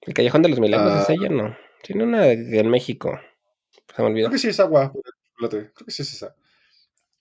El 0.00 0.14
Callejón 0.14 0.42
de 0.42 0.48
los 0.48 0.58
Milagros 0.60 0.92
Ah. 0.92 1.02
es 1.02 1.10
ella, 1.10 1.28
no. 1.28 1.56
Tiene 1.82 2.02
una 2.04 2.22
de, 2.22 2.64
México. 2.64 3.20
Se 3.94 4.02
me 4.02 4.08
olvidó. 4.08 4.26
Creo 4.26 4.32
que 4.32 4.38
sí 4.38 4.48
es 4.48 4.58
agua. 4.58 4.92
chocolate. 5.38 5.70
Creo 5.74 5.86
que 5.86 5.90
sí 5.92 6.02
es 6.02 6.12
esa. 6.14 6.34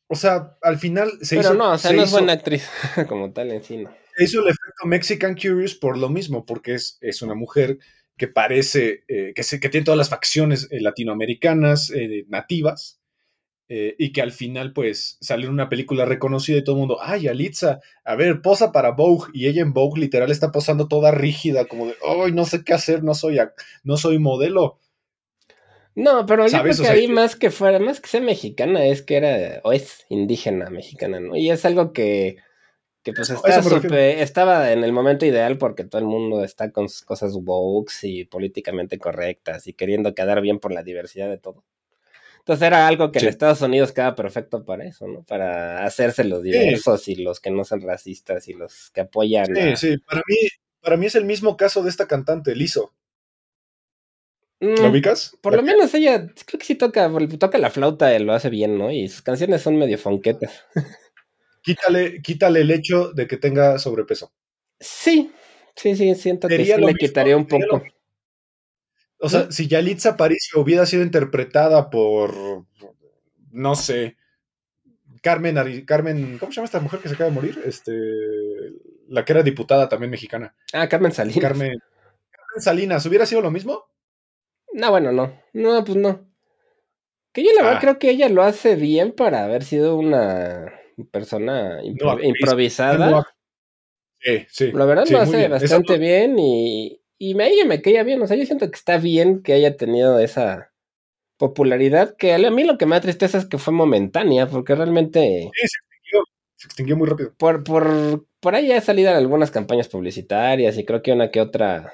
O 0.07 0.15
sea, 0.15 0.57
al 0.61 0.77
final 0.77 1.11
se 1.21 1.35
Pero 1.37 1.49
hizo. 1.49 1.57
no, 1.57 1.71
o 1.73 1.77
sea, 1.77 1.91
se 1.91 1.97
no 1.97 2.03
es 2.03 2.11
buena 2.11 2.33
actriz 2.33 2.67
como 3.09 3.31
tal 3.33 3.51
en 3.51 3.63
sí, 3.63 3.77
no. 3.77 3.93
Hizo 4.23 4.39
el 4.41 4.47
efecto 4.47 4.85
Mexican 4.85 5.35
Curious 5.35 5.75
por 5.75 5.97
lo 5.97 6.09
mismo, 6.09 6.45
porque 6.45 6.75
es, 6.75 6.97
es 7.01 7.21
una 7.21 7.35
mujer 7.35 7.77
que 8.17 8.27
parece, 8.27 9.03
eh, 9.07 9.33
que, 9.35 9.43
se- 9.43 9.59
que 9.59 9.69
tiene 9.69 9.83
todas 9.85 9.97
las 9.97 10.09
facciones 10.09 10.67
eh, 10.71 10.79
latinoamericanas, 10.81 11.91
eh, 11.91 12.25
nativas, 12.29 12.99
y 13.67 14.11
que 14.13 14.21
al 14.21 14.31
final, 14.31 14.73
pues, 14.73 15.17
sale 15.21 15.45
en 15.47 15.51
una 15.51 15.69
película 15.69 16.05
reconocida 16.05 16.57
y 16.57 16.63
todo 16.63 16.75
el 16.75 16.81
mundo, 16.81 16.99
ay, 17.01 17.27
Alitza, 17.27 17.79
a 18.03 18.15
ver, 18.15 18.43
posa 18.43 18.71
para 18.71 18.91
Vogue, 18.91 19.31
y 19.33 19.47
ella 19.47 19.63
en 19.63 19.73
Vogue 19.73 19.99
literal 19.99 20.29
está 20.29 20.51
posando 20.51 20.87
toda 20.87 21.09
rígida, 21.09 21.65
como 21.65 21.87
de, 21.87 21.95
ay, 22.07 22.31
no 22.31 22.45
sé 22.45 22.63
qué 22.63 22.75
hacer, 22.75 23.03
no 23.03 23.15
soy, 23.15 23.39
no 23.83 23.97
soy 23.97 24.19
modelo. 24.19 24.77
No, 25.95 26.25
pero 26.25 26.45
yo 26.45 26.51
creo 26.61 26.63
que 26.65 26.73
sea, 26.73 26.91
ahí 26.91 27.07
que- 27.07 27.13
más 27.13 27.35
que 27.35 27.49
fuera, 27.49 27.79
más 27.79 28.01
que 28.01 28.07
sea 28.09 28.21
mexicana, 28.21 28.85
es 28.85 29.01
que 29.01 29.15
era, 29.17 29.61
o 29.63 29.71
es 29.73 30.05
indígena 30.09 30.69
mexicana, 30.69 31.19
¿no? 31.19 31.35
Y 31.35 31.49
es 31.49 31.65
algo 31.65 31.91
que, 31.91 32.37
que 33.05 33.13
pues 33.13 33.29
está 33.29 33.59
estaba 34.21 34.71
en 34.71 34.83
el 34.83 34.91
momento 34.91 35.25
ideal 35.27 35.59
porque 35.59 35.83
todo 35.83 35.99
el 36.01 36.07
mundo 36.07 36.43
está 36.43 36.71
con 36.71 36.89
sus 36.89 37.03
cosas 37.03 37.33
woke 37.35 37.91
y 38.01 38.25
políticamente 38.25 38.97
correctas 38.97 39.67
y 39.67 39.73
queriendo 39.73 40.15
quedar 40.15 40.41
bien 40.41 40.59
por 40.59 40.73
la 40.73 40.81
diversidad 40.81 41.29
de 41.29 41.37
todo. 41.37 41.63
Entonces 42.39 42.65
era 42.65 42.87
algo 42.87 43.11
que 43.11 43.19
Sí. 43.19 43.25
en 43.27 43.29
Estados 43.29 43.61
Unidos 43.61 43.91
queda 43.91 44.15
perfecto 44.15 44.65
para 44.65 44.85
eso, 44.85 45.07
¿no? 45.07 45.23
Para 45.23 45.85
hacerse 45.85 46.23
los 46.23 46.41
diversos 46.43 47.07
y 47.07 47.15
los 47.15 47.39
que 47.39 47.51
no 47.51 47.63
son 47.63 47.81
racistas 47.81 48.47
y 48.47 48.53
los 48.53 48.89
que 48.91 49.01
apoyan 49.01 49.55
Sí, 49.55 49.61
a- 49.61 49.75
sí, 49.75 49.97
para 49.99 50.21
mí, 50.27 50.35
para 50.81 50.97
mí 50.97 51.05
es 51.05 51.15
el 51.15 51.25
mismo 51.25 51.57
caso 51.57 51.83
de 51.83 51.89
esta 51.91 52.07
cantante, 52.07 52.55
Lizo. 52.55 52.91
Mm, 54.61 54.81
¿Lo 54.81 54.89
ubicas? 54.89 55.37
Por 55.41 55.55
lo 55.55 55.61
menos 55.63 55.93
ella, 55.93 56.27
creo 56.45 56.59
que 56.59 56.65
sí 56.65 56.75
toca, 56.75 57.11
toca 57.39 57.57
la 57.59 57.69
flauta 57.69 58.15
y 58.15 58.23
lo 58.23 58.33
hace 58.33 58.49
bien, 58.49 58.77
¿no? 58.79 58.91
Y 58.91 59.07
sus 59.09 59.21
canciones 59.21 59.61
son 59.61 59.77
medio 59.77 59.97
fonquetas. 59.99 60.63
Quítale, 61.65 62.21
quítale 62.21 62.61
el 62.61 62.71
hecho 62.71 63.11
de 63.11 63.27
que 63.27 63.37
tenga 63.37 63.77
sobrepeso. 63.79 64.31
Sí, 64.79 65.31
sí, 65.75 65.95
sí, 65.95 66.13
siento 66.15 66.47
que 66.47 66.57
sí 66.63 66.65
le 66.71 66.77
mismo, 66.77 66.93
quitaría 66.93 67.35
un 67.35 67.47
poco. 67.47 67.83
O 69.19 69.29
sea, 69.29 69.45
¿Mm? 69.45 69.51
si 69.51 69.67
Yalitza 69.67 70.09
Aparicio 70.11 70.61
hubiera 70.61 70.85
sido 70.85 71.01
interpretada 71.03 71.89
por, 71.89 72.65
no 73.51 73.75
sé, 73.75 74.17
Carmen, 75.21 75.55
Ari- 75.57 75.85
Carmen, 75.85 76.37
¿cómo 76.37 76.51
se 76.51 76.57
llama 76.57 76.65
esta 76.65 76.79
mujer 76.81 76.99
que 76.99 77.07
se 77.09 77.15
acaba 77.15 77.29
de 77.29 77.35
morir? 77.35 77.59
Este, 77.65 77.91
la 79.07 79.25
que 79.25 79.33
era 79.33 79.41
diputada 79.41 79.89
también 79.89 80.11
mexicana. 80.11 80.55
Ah, 80.73 80.87
Carmen 80.87 81.11
Salinas. 81.13 81.41
Carmen, 81.41 81.79
Carmen 82.29 82.61
Salinas, 82.61 83.05
¿hubiera 83.07 83.25
sido 83.25 83.41
lo 83.41 83.49
mismo? 83.49 83.85
No, 84.73 84.91
bueno, 84.91 85.11
no. 85.11 85.41
No, 85.53 85.83
pues 85.83 85.97
no. 85.97 86.29
Que 87.31 87.43
yo 87.43 87.49
la 87.55 87.63
verdad 87.63 87.77
Ah. 87.77 87.81
creo 87.81 87.99
que 87.99 88.09
ella 88.11 88.29
lo 88.29 88.43
hace 88.43 88.75
bien 88.75 89.13
para 89.13 89.45
haber 89.45 89.63
sido 89.63 89.95
una 89.97 90.73
persona 91.11 91.81
impro- 91.83 92.05
No, 92.05 92.11
actriz. 92.11 92.29
improvisada. 92.29 93.09
No, 93.11 93.23
Sí, 94.19 94.45
sí. 94.49 94.71
La 94.71 94.85
verdad 94.85 95.05
sí, 95.05 95.13
lo 95.13 95.19
hace 95.19 95.37
bien. 95.37 95.51
Bastante 95.51 95.97
bien 95.99 96.39
y, 96.39 96.99
y 97.19 97.35
me, 97.35 97.47
ella 97.47 97.65
me 97.65 97.81
caía 97.81 98.03
bien. 98.03 98.21
O 98.21 98.27
sea, 98.27 98.35
yo 98.37 98.45
siento 98.45 98.67
que 98.69 98.75
está 98.75 98.97
bien 98.97 99.43
que 99.43 99.53
haya 99.53 99.77
tenido 99.77 100.17
esa 100.19 100.71
popularidad, 101.37 102.15
que 102.17 102.33
a 102.33 102.37
mí 102.49 102.63
lo 102.63 102.77
que 102.77 102.85
me 102.87 102.95
da 102.95 103.01
tristeza 103.01 103.37
es 103.37 103.45
que 103.45 103.57
fue 103.57 103.73
momentánea, 103.73 104.47
porque 104.47 104.73
realmente 104.73 105.51
Sí, 105.53 105.67
se 105.67 105.77
extinguió, 105.77 106.23
se 106.55 106.67
extinguió 106.67 106.97
muy 106.97 107.07
rápido. 107.09 107.33
por, 107.37 107.63
por, 107.63 108.25
por 108.39 108.55
ahí 108.55 108.71
ha 108.71 108.81
salido 108.81 109.11
en 109.11 109.17
algunas 109.17 109.51
campañas 109.51 109.89
publicitarias 109.89 110.77
y 110.77 110.85
creo 110.85 111.01
que 111.03 111.11
una 111.11 111.29
que 111.29 111.41
otra. 111.41 111.93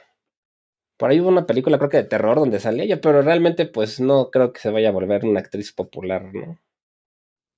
Por 0.97 1.09
ahí 1.09 1.19
hubo 1.19 1.29
una 1.29 1.47
película, 1.47 1.79
creo 1.79 1.89
que 1.89 1.97
de 1.97 2.03
terror, 2.03 2.37
donde 2.37 2.59
salía 2.59 2.83
ella, 2.83 3.01
pero 3.01 3.23
realmente, 3.23 3.65
pues 3.65 3.99
no 3.99 4.29
creo 4.29 4.53
que 4.53 4.59
se 4.61 4.69
vaya 4.69 4.89
a 4.89 4.93
volver 4.93 5.25
una 5.25 5.39
actriz 5.39 5.73
popular, 5.73 6.29
¿no? 6.33 6.59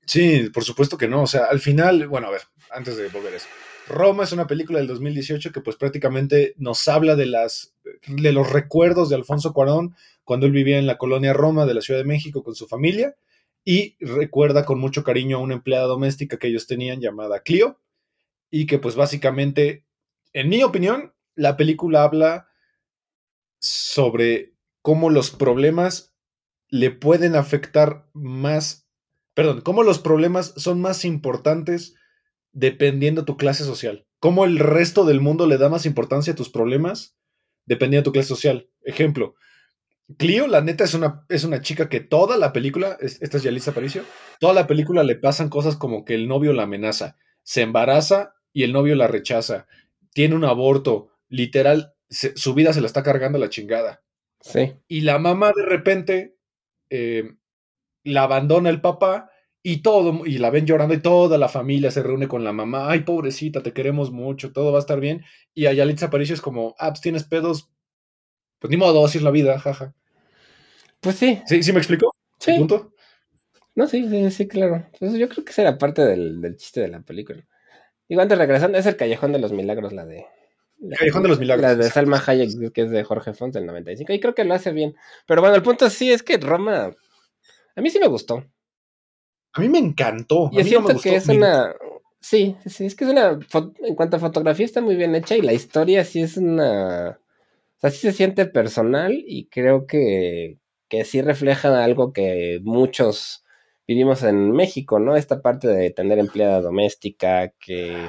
Sí, 0.05 0.49
por 0.53 0.63
supuesto 0.63 0.97
que 0.97 1.07
no. 1.07 1.23
O 1.23 1.27
sea, 1.27 1.45
al 1.45 1.59
final, 1.59 2.07
bueno, 2.07 2.27
a 2.27 2.31
ver, 2.31 2.41
antes 2.71 2.97
de 2.97 3.07
volver 3.09 3.33
a 3.33 3.37
eso. 3.37 3.47
Roma 3.87 4.23
es 4.23 4.31
una 4.31 4.47
película 4.47 4.79
del 4.79 4.87
2018 4.87 5.51
que 5.51 5.61
pues 5.61 5.75
prácticamente 5.75 6.53
nos 6.57 6.87
habla 6.87 7.15
de 7.15 7.25
las 7.25 7.75
de 8.07 8.31
los 8.31 8.49
recuerdos 8.51 9.09
de 9.09 9.15
Alfonso 9.15 9.51
Cuarón 9.51 9.95
cuando 10.23 10.45
él 10.45 10.53
vivía 10.53 10.79
en 10.79 10.87
la 10.87 10.97
colonia 10.97 11.33
Roma 11.33 11.65
de 11.65 11.73
la 11.73 11.81
Ciudad 11.81 11.99
de 11.99 12.05
México 12.05 12.43
con 12.43 12.55
su 12.55 12.67
familia 12.67 13.15
y 13.65 13.97
recuerda 13.99 14.65
con 14.65 14.79
mucho 14.79 15.03
cariño 15.03 15.37
a 15.37 15.41
una 15.41 15.55
empleada 15.55 15.85
doméstica 15.85 16.37
que 16.37 16.47
ellos 16.47 16.67
tenían 16.67 17.01
llamada 17.01 17.41
Clio 17.41 17.79
y 18.49 18.65
que 18.67 18.79
pues 18.79 18.95
básicamente, 18.95 19.85
en 20.31 20.49
mi 20.49 20.63
opinión, 20.63 21.13
la 21.35 21.57
película 21.57 22.03
habla 22.03 22.47
sobre 23.59 24.53
cómo 24.81 25.09
los 25.09 25.31
problemas 25.31 26.13
le 26.69 26.91
pueden 26.91 27.35
afectar 27.35 28.07
más, 28.13 28.82
perdón, 29.33 29.61
cómo 29.61 29.83
los 29.83 29.99
problemas 29.99 30.53
son 30.57 30.81
más 30.81 31.05
importantes 31.05 31.95
dependiendo 32.51 33.25
tu 33.25 33.37
clase 33.37 33.63
social. 33.63 34.05
Cómo 34.19 34.45
el 34.45 34.59
resto 34.59 35.05
del 35.05 35.21
mundo 35.21 35.47
le 35.47 35.57
da 35.57 35.69
más 35.69 35.85
importancia 35.85 36.33
a 36.33 36.35
tus 36.35 36.49
problemas 36.49 37.15
dependiendo 37.65 38.01
de 38.01 38.05
tu 38.05 38.11
clase 38.13 38.27
social. 38.29 38.69
Ejemplo, 38.83 39.35
Clio, 40.17 40.47
la 40.47 40.61
neta, 40.61 40.83
es 40.83 40.93
una, 40.93 41.25
es 41.29 41.45
una 41.45 41.61
chica 41.61 41.87
que 41.89 42.01
toda 42.01 42.37
la 42.37 42.51
película, 42.53 42.97
es- 42.99 43.21
esta 43.21 43.37
es 43.37 43.43
Yalitza 43.43 43.71
Aparicio, 43.71 44.03
toda 44.39 44.53
la 44.53 44.67
película 44.67 45.01
le 45.03 45.15
pasan 45.15 45.49
cosas 45.49 45.77
como 45.77 46.03
que 46.03 46.13
el 46.13 46.27
novio 46.27 46.51
la 46.53 46.63
amenaza, 46.63 47.17
se 47.41 47.61
embaraza 47.61 48.35
y 48.51 48.63
el 48.63 48.73
novio 48.73 48.95
la 48.95 49.07
rechaza, 49.07 49.65
tiene 50.13 50.35
un 50.35 50.43
aborto, 50.43 51.09
literal, 51.29 51.93
se- 52.09 52.35
su 52.35 52.53
vida 52.53 52.73
se 52.73 52.81
la 52.81 52.87
está 52.87 53.01
cargando 53.01 53.39
la 53.39 53.49
chingada. 53.49 54.03
Sí. 54.41 54.73
Y 54.89 55.01
la 55.01 55.19
mamá 55.19 55.53
de 55.55 55.63
repente 55.65 56.35
eh, 56.89 57.35
la 58.03 58.23
abandona 58.23 58.69
el 58.69 58.81
papá 58.81 59.29
y 59.61 59.81
todo, 59.81 60.25
y 60.25 60.39
la 60.39 60.49
ven 60.49 60.65
llorando 60.65 60.93
y 60.93 61.01
toda 61.01 61.37
la 61.37 61.47
familia 61.49 61.89
se 61.91 62.03
reúne 62.03 62.27
con 62.27 62.43
la 62.43 62.51
mamá. 62.53 62.89
Ay, 62.91 63.01
pobrecita, 63.01 63.63
te 63.63 63.73
queremos 63.73 64.11
mucho, 64.11 64.51
todo 64.51 64.71
va 64.71 64.79
a 64.79 64.81
estar 64.81 64.99
bien. 64.99 65.23
Y 65.53 65.67
a 65.67 65.73
Yalitza 65.73 66.07
Aparicio 66.07 66.35
es 66.35 66.41
como, 66.41 66.75
ah, 66.79 66.89
pues 66.89 67.01
tienes 67.01 67.23
pedos. 67.23 67.69
Pues 68.59 68.71
ni 68.71 68.77
modo, 68.77 69.05
así 69.05 69.17
es 69.19 69.23
la 69.23 69.31
vida, 69.31 69.59
jaja. 69.59 69.93
Pues 71.01 71.15
sí, 71.17 71.41
¿Sí, 71.45 71.63
sí 71.63 71.73
me 71.73 71.79
explicó? 71.79 72.11
sí. 72.39 72.51
¿El 72.51 72.57
punto? 72.59 72.93
No, 73.75 73.87
sí, 73.87 74.07
sí, 74.09 74.31
sí, 74.31 74.47
claro. 74.47 74.85
Entonces 74.93 75.19
yo 75.19 75.29
creo 75.29 75.43
que 75.45 75.51
esa 75.51 75.63
era 75.63 75.77
parte 75.77 76.03
del, 76.03 76.41
del 76.41 76.57
chiste 76.57 76.81
de 76.81 76.89
la 76.89 77.01
película. 77.01 77.45
Digo, 78.09 78.21
antes 78.21 78.37
regresando, 78.37 78.77
es 78.77 78.85
el 78.85 78.97
Callejón 78.97 79.31
de 79.33 79.39
los 79.39 79.51
Milagros, 79.53 79.93
la 79.93 80.05
de. 80.05 80.25
la- 80.79 80.97
Callejón 80.97 81.23
de 81.23 81.29
los 81.29 81.39
Milagros. 81.39 81.63
La 81.63 81.75
de 81.75 81.89
Salma 81.89 82.21
Hayek, 82.25 82.71
que 82.73 82.81
es 82.83 82.91
de 82.91 83.03
Jorge 83.03 83.33
Fons 83.33 83.53
del 83.53 83.65
95. 83.65 84.13
Y 84.13 84.19
creo 84.19 84.35
que 84.35 84.45
lo 84.45 84.53
hace 84.53 84.71
bien. 84.73 84.95
Pero 85.27 85.41
bueno, 85.41 85.55
el 85.55 85.63
punto 85.63 85.89
sí 85.89 86.11
es 86.11 86.23
que 86.23 86.37
Roma. 86.37 86.91
A 87.75 87.81
mí 87.81 87.89
sí 87.89 87.99
me 87.99 88.07
gustó. 88.07 88.43
A 89.53 89.61
mí 89.61 89.69
me 89.69 89.77
encantó. 89.79 90.49
Yo 90.51 90.61
a 90.61 90.63
mí 90.63 90.63
no 90.63 90.67
siento 90.69 90.87
me 90.89 90.93
gustó. 90.95 91.09
que 91.09 91.15
es 91.15 91.27
Me- 91.27 91.37
una. 91.37 91.75
Sí, 92.19 92.55
sí, 92.65 92.85
es 92.85 92.95
que 92.95 93.03
es 93.05 93.11
una. 93.11 93.37
En 93.83 93.95
cuanto 93.95 94.15
a 94.17 94.19
fotografía, 94.19 94.65
está 94.65 94.81
muy 94.81 94.95
bien 94.95 95.13
hecha 95.15 95.35
y 95.35 95.41
la 95.41 95.53
historia 95.53 96.05
sí 96.05 96.21
es 96.21 96.37
una. 96.37 97.19
O 97.77 97.79
sea, 97.79 97.89
sí 97.91 97.97
se 97.99 98.13
siente 98.13 98.45
personal 98.45 99.13
y 99.27 99.47
creo 99.47 99.85
que, 99.87 100.57
que 100.87 101.03
sí 101.03 101.21
refleja 101.21 101.83
algo 101.83 102.13
que 102.13 102.59
muchos 102.63 103.43
vivimos 103.85 104.23
en 104.23 104.51
México, 104.51 104.99
¿no? 104.99 105.17
Esta 105.17 105.41
parte 105.41 105.67
de 105.67 105.91
tener 105.91 106.17
empleada 106.17 106.61
doméstica 106.61 107.49
que, 107.59 108.07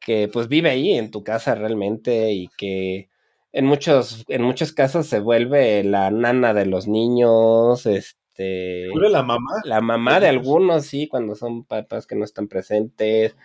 que 0.00 0.28
pues 0.32 0.48
vive 0.48 0.70
ahí 0.70 0.92
en 0.94 1.10
tu 1.10 1.22
casa 1.22 1.54
realmente 1.54 2.32
y 2.32 2.48
que 2.56 3.10
en 3.52 3.66
muchos, 3.66 4.24
en 4.28 4.42
muchos 4.42 4.72
casos 4.72 5.06
se 5.08 5.20
vuelve 5.20 5.84
la 5.84 6.10
nana 6.10 6.54
de 6.54 6.64
los 6.64 6.88
niños, 6.88 7.84
este 7.84 8.18
¿Vuelve 8.36 9.10
la 9.10 9.22
mamá? 9.22 9.60
la 9.64 9.80
mamá 9.80 10.20
de 10.20 10.28
algunos, 10.28 10.86
sí, 10.86 11.08
cuando 11.08 11.34
son 11.34 11.64
papás 11.64 12.06
que 12.06 12.14
no 12.14 12.24
están 12.24 12.48
presentes. 12.48 13.36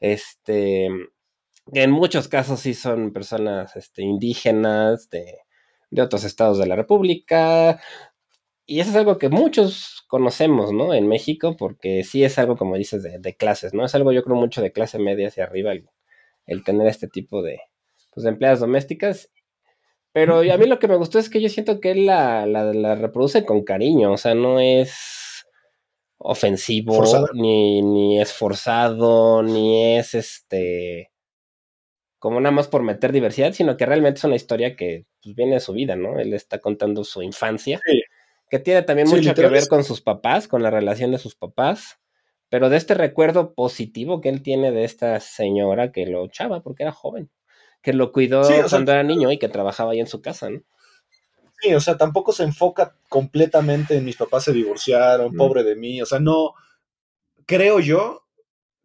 Este, 0.00 0.88
en 1.72 1.90
muchos 1.90 2.28
casos 2.28 2.60
sí 2.60 2.74
son 2.74 3.12
personas 3.12 3.74
este, 3.76 4.02
indígenas 4.02 5.08
de, 5.10 5.44
de 5.94 6.02
otros 6.02 6.24
estados 6.24 6.58
de 6.58 6.66
la 6.66 6.76
República. 6.76 7.80
y 8.66 8.80
eso 8.80 8.90
es 8.90 8.96
algo 8.96 9.18
que 9.18 9.28
muchos 9.28 10.04
conocemos, 10.08 10.72
¿no? 10.72 10.94
En 10.94 11.08
México, 11.08 11.56
porque 11.56 12.04
sí 12.04 12.24
es 12.24 12.38
algo, 12.38 12.56
como 12.56 12.76
dices, 12.76 13.02
de, 13.02 13.36
clases, 13.36 13.74
¿no? 13.74 13.84
Es 13.84 13.94
algo, 13.94 14.12
yo 14.12 14.24
creo, 14.24 14.36
mucho 14.36 14.62
de 14.62 14.72
clase 14.72 14.98
media 14.98 15.28
hacia 15.28 15.44
arriba, 15.44 15.72
el, 16.46 16.64
tener 16.64 16.86
este 16.88 17.08
tipo 17.08 17.42
de, 17.42 17.60
pues, 18.12 18.24
de 18.24 18.30
empleadas 18.30 18.60
domésticas. 18.60 19.30
Pero 20.14 20.38
a 20.38 20.56
mí 20.56 20.66
lo 20.66 20.78
que 20.78 20.88
me 20.88 20.96
gustó 20.96 21.18
es 21.18 21.28
que 21.28 21.42
yo 21.42 21.50
siento 21.50 21.78
que 21.80 21.90
él 21.90 22.06
la, 22.06 22.46
la, 22.46 22.94
reproduce 22.94 23.44
con 23.44 23.64
cariño, 23.64 24.12
o 24.12 24.16
sea, 24.16 24.34
no 24.34 24.60
es 24.60 25.44
ofensivo, 26.16 27.04
ni, 27.34 27.82
ni 27.82 28.18
es 28.18 28.32
forzado, 28.32 29.42
ni 29.42 29.96
es 29.96 30.14
este 30.14 31.10
como 32.18 32.40
nada 32.40 32.54
más 32.54 32.68
por 32.68 32.82
meter 32.82 33.12
diversidad, 33.12 33.52
sino 33.52 33.76
que 33.76 33.84
realmente 33.84 34.16
es 34.16 34.24
una 34.24 34.36
historia 34.36 34.76
que 34.76 35.04
pues, 35.22 35.34
viene 35.34 35.54
de 35.54 35.60
su 35.60 35.74
vida, 35.74 35.94
¿no? 35.94 36.18
Él 36.18 36.32
está 36.32 36.58
contando 36.58 37.04
su 37.04 37.20
infancia. 37.20 37.78
Sí 37.84 38.00
que 38.54 38.60
tiene 38.60 38.82
también 38.82 39.08
mucho 39.08 39.34
que 39.34 39.48
ver 39.48 39.68
con 39.68 39.82
sus 39.84 40.00
papás, 40.00 40.48
con 40.48 40.62
la 40.62 40.70
relación 40.70 41.10
de 41.10 41.18
sus 41.18 41.34
papás, 41.34 41.98
pero 42.48 42.68
de 42.68 42.76
este 42.76 42.94
recuerdo 42.94 43.52
positivo 43.52 44.20
que 44.20 44.28
él 44.28 44.42
tiene 44.42 44.70
de 44.70 44.84
esta 44.84 45.18
señora 45.18 45.90
que 45.90 46.06
lo 46.06 46.26
echaba 46.26 46.62
porque 46.62 46.84
era 46.84 46.92
joven, 46.92 47.30
que 47.84 47.92
lo 47.92 48.12
cuidó 48.12 48.42
cuando 48.70 48.92
era 48.92 49.02
niño 49.02 49.30
y 49.30 49.38
que 49.38 49.50
trabajaba 49.50 49.92
ahí 49.92 50.00
en 50.00 50.06
su 50.06 50.22
casa, 50.22 50.48
¿no? 50.48 50.62
Sí, 51.60 51.72
o 51.74 51.80
sea, 51.80 51.98
tampoco 51.98 52.32
se 52.32 52.42
enfoca 52.42 52.96
completamente 53.08 53.96
en 53.96 54.06
mis 54.06 54.16
papás 54.16 54.44
se 54.44 54.52
divorciaron, 54.52 55.36
pobre 55.36 55.62
de 55.62 55.76
mí, 55.76 56.00
o 56.00 56.06
sea, 56.06 56.18
no, 56.18 56.54
creo 57.46 57.80
yo 57.80 58.26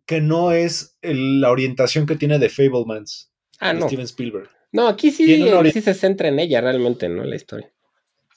que 0.06 0.20
no 0.20 0.52
es 0.52 0.98
la 1.02 1.50
orientación 1.50 2.06
que 2.06 2.18
tiene 2.18 2.40
de 2.40 2.50
Fablemans, 2.50 3.32
ah, 3.60 3.74
de 3.74 3.82
Steven 3.84 4.06
Spielberg. 4.06 4.50
No, 4.74 4.88
aquí 4.88 5.12
sí, 5.12 5.44
sí 5.72 5.82
se 5.82 5.94
centra 5.94 6.28
en 6.28 6.40
ella 6.40 6.60
realmente, 6.60 7.08
¿no? 7.08 7.24
La 7.24 7.38
historia. 7.38 7.72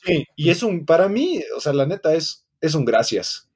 Sí, 0.04 0.26
y 0.36 0.50
es 0.50 0.62
un, 0.62 0.86
para 0.86 1.08
mí, 1.08 1.42
o 1.56 1.60
sea, 1.60 1.72
la 1.72 1.86
neta 1.86 2.14
es, 2.14 2.46
es 2.60 2.74
un 2.74 2.84
gracias 2.84 3.50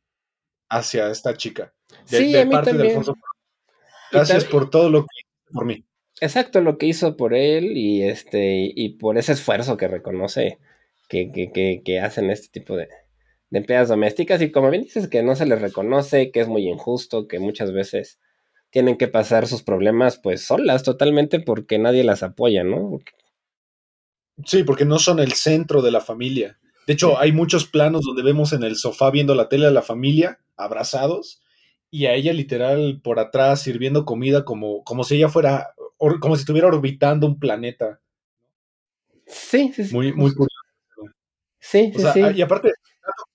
hacia 0.68 1.08
esta 1.10 1.36
chica. 1.36 1.72
De, 2.10 2.18
sí, 2.18 2.32
de 2.32 2.46
parte 2.46 2.72
de 2.72 2.88
Alfonso. 2.88 3.16
Gracias 4.10 4.44
por 4.44 4.70
todo 4.70 4.90
lo 4.90 5.02
que 5.02 5.52
por 5.52 5.64
mí. 5.64 5.85
Exacto, 6.20 6.60
lo 6.60 6.78
que 6.78 6.86
hizo 6.86 7.16
por 7.16 7.34
él 7.34 7.76
y 7.76 8.02
este, 8.02 8.72
y 8.74 8.90
por 8.90 9.18
ese 9.18 9.32
esfuerzo 9.32 9.76
que 9.76 9.88
reconoce 9.88 10.58
que, 11.08 11.30
que, 11.30 11.82
que, 11.84 12.00
hacen 12.00 12.30
este 12.30 12.48
tipo 12.48 12.76
de, 12.76 12.88
de 13.50 13.58
empleadas 13.58 13.88
domésticas. 13.88 14.40
Y 14.42 14.50
como 14.50 14.70
bien 14.70 14.84
dices, 14.84 15.08
que 15.08 15.22
no 15.22 15.36
se 15.36 15.46
les 15.46 15.60
reconoce, 15.60 16.30
que 16.30 16.40
es 16.40 16.48
muy 16.48 16.68
injusto, 16.68 17.28
que 17.28 17.38
muchas 17.38 17.72
veces 17.72 18.18
tienen 18.70 18.96
que 18.96 19.08
pasar 19.08 19.46
sus 19.46 19.62
problemas 19.62 20.18
pues 20.18 20.44
solas 20.44 20.82
totalmente 20.82 21.40
porque 21.40 21.78
nadie 21.78 22.04
las 22.04 22.22
apoya, 22.22 22.64
¿no? 22.64 22.98
Sí, 24.44 24.64
porque 24.64 24.84
no 24.84 24.98
son 24.98 25.18
el 25.18 25.32
centro 25.32 25.82
de 25.82 25.90
la 25.90 26.00
familia. 26.00 26.58
De 26.86 26.92
hecho, 26.92 27.18
hay 27.18 27.32
muchos 27.32 27.66
planos 27.66 28.02
donde 28.02 28.22
vemos 28.22 28.52
en 28.52 28.62
el 28.62 28.76
sofá 28.76 29.10
viendo 29.10 29.34
la 29.34 29.48
tele 29.48 29.66
a 29.66 29.70
la 29.70 29.82
familia, 29.82 30.40
abrazados, 30.56 31.42
y 31.90 32.06
a 32.06 32.14
ella 32.14 32.32
literal 32.32 33.00
por 33.02 33.18
atrás 33.18 33.62
sirviendo 33.62 34.04
comida 34.04 34.44
como, 34.44 34.84
como 34.84 35.04
si 35.04 35.16
ella 35.16 35.28
fuera, 35.28 35.74
como 35.96 36.36
si 36.36 36.40
estuviera 36.40 36.68
orbitando 36.68 37.26
un 37.26 37.38
planeta. 37.38 38.00
Sí, 39.26 39.72
sí, 39.74 39.84
sí. 39.84 39.94
Muy, 39.94 40.12
muy 40.12 40.32
curioso. 40.32 40.54
Sí, 41.58 41.92
sí, 41.96 42.04
sí. 42.12 42.20
Y 42.34 42.42
aparte, 42.42 42.72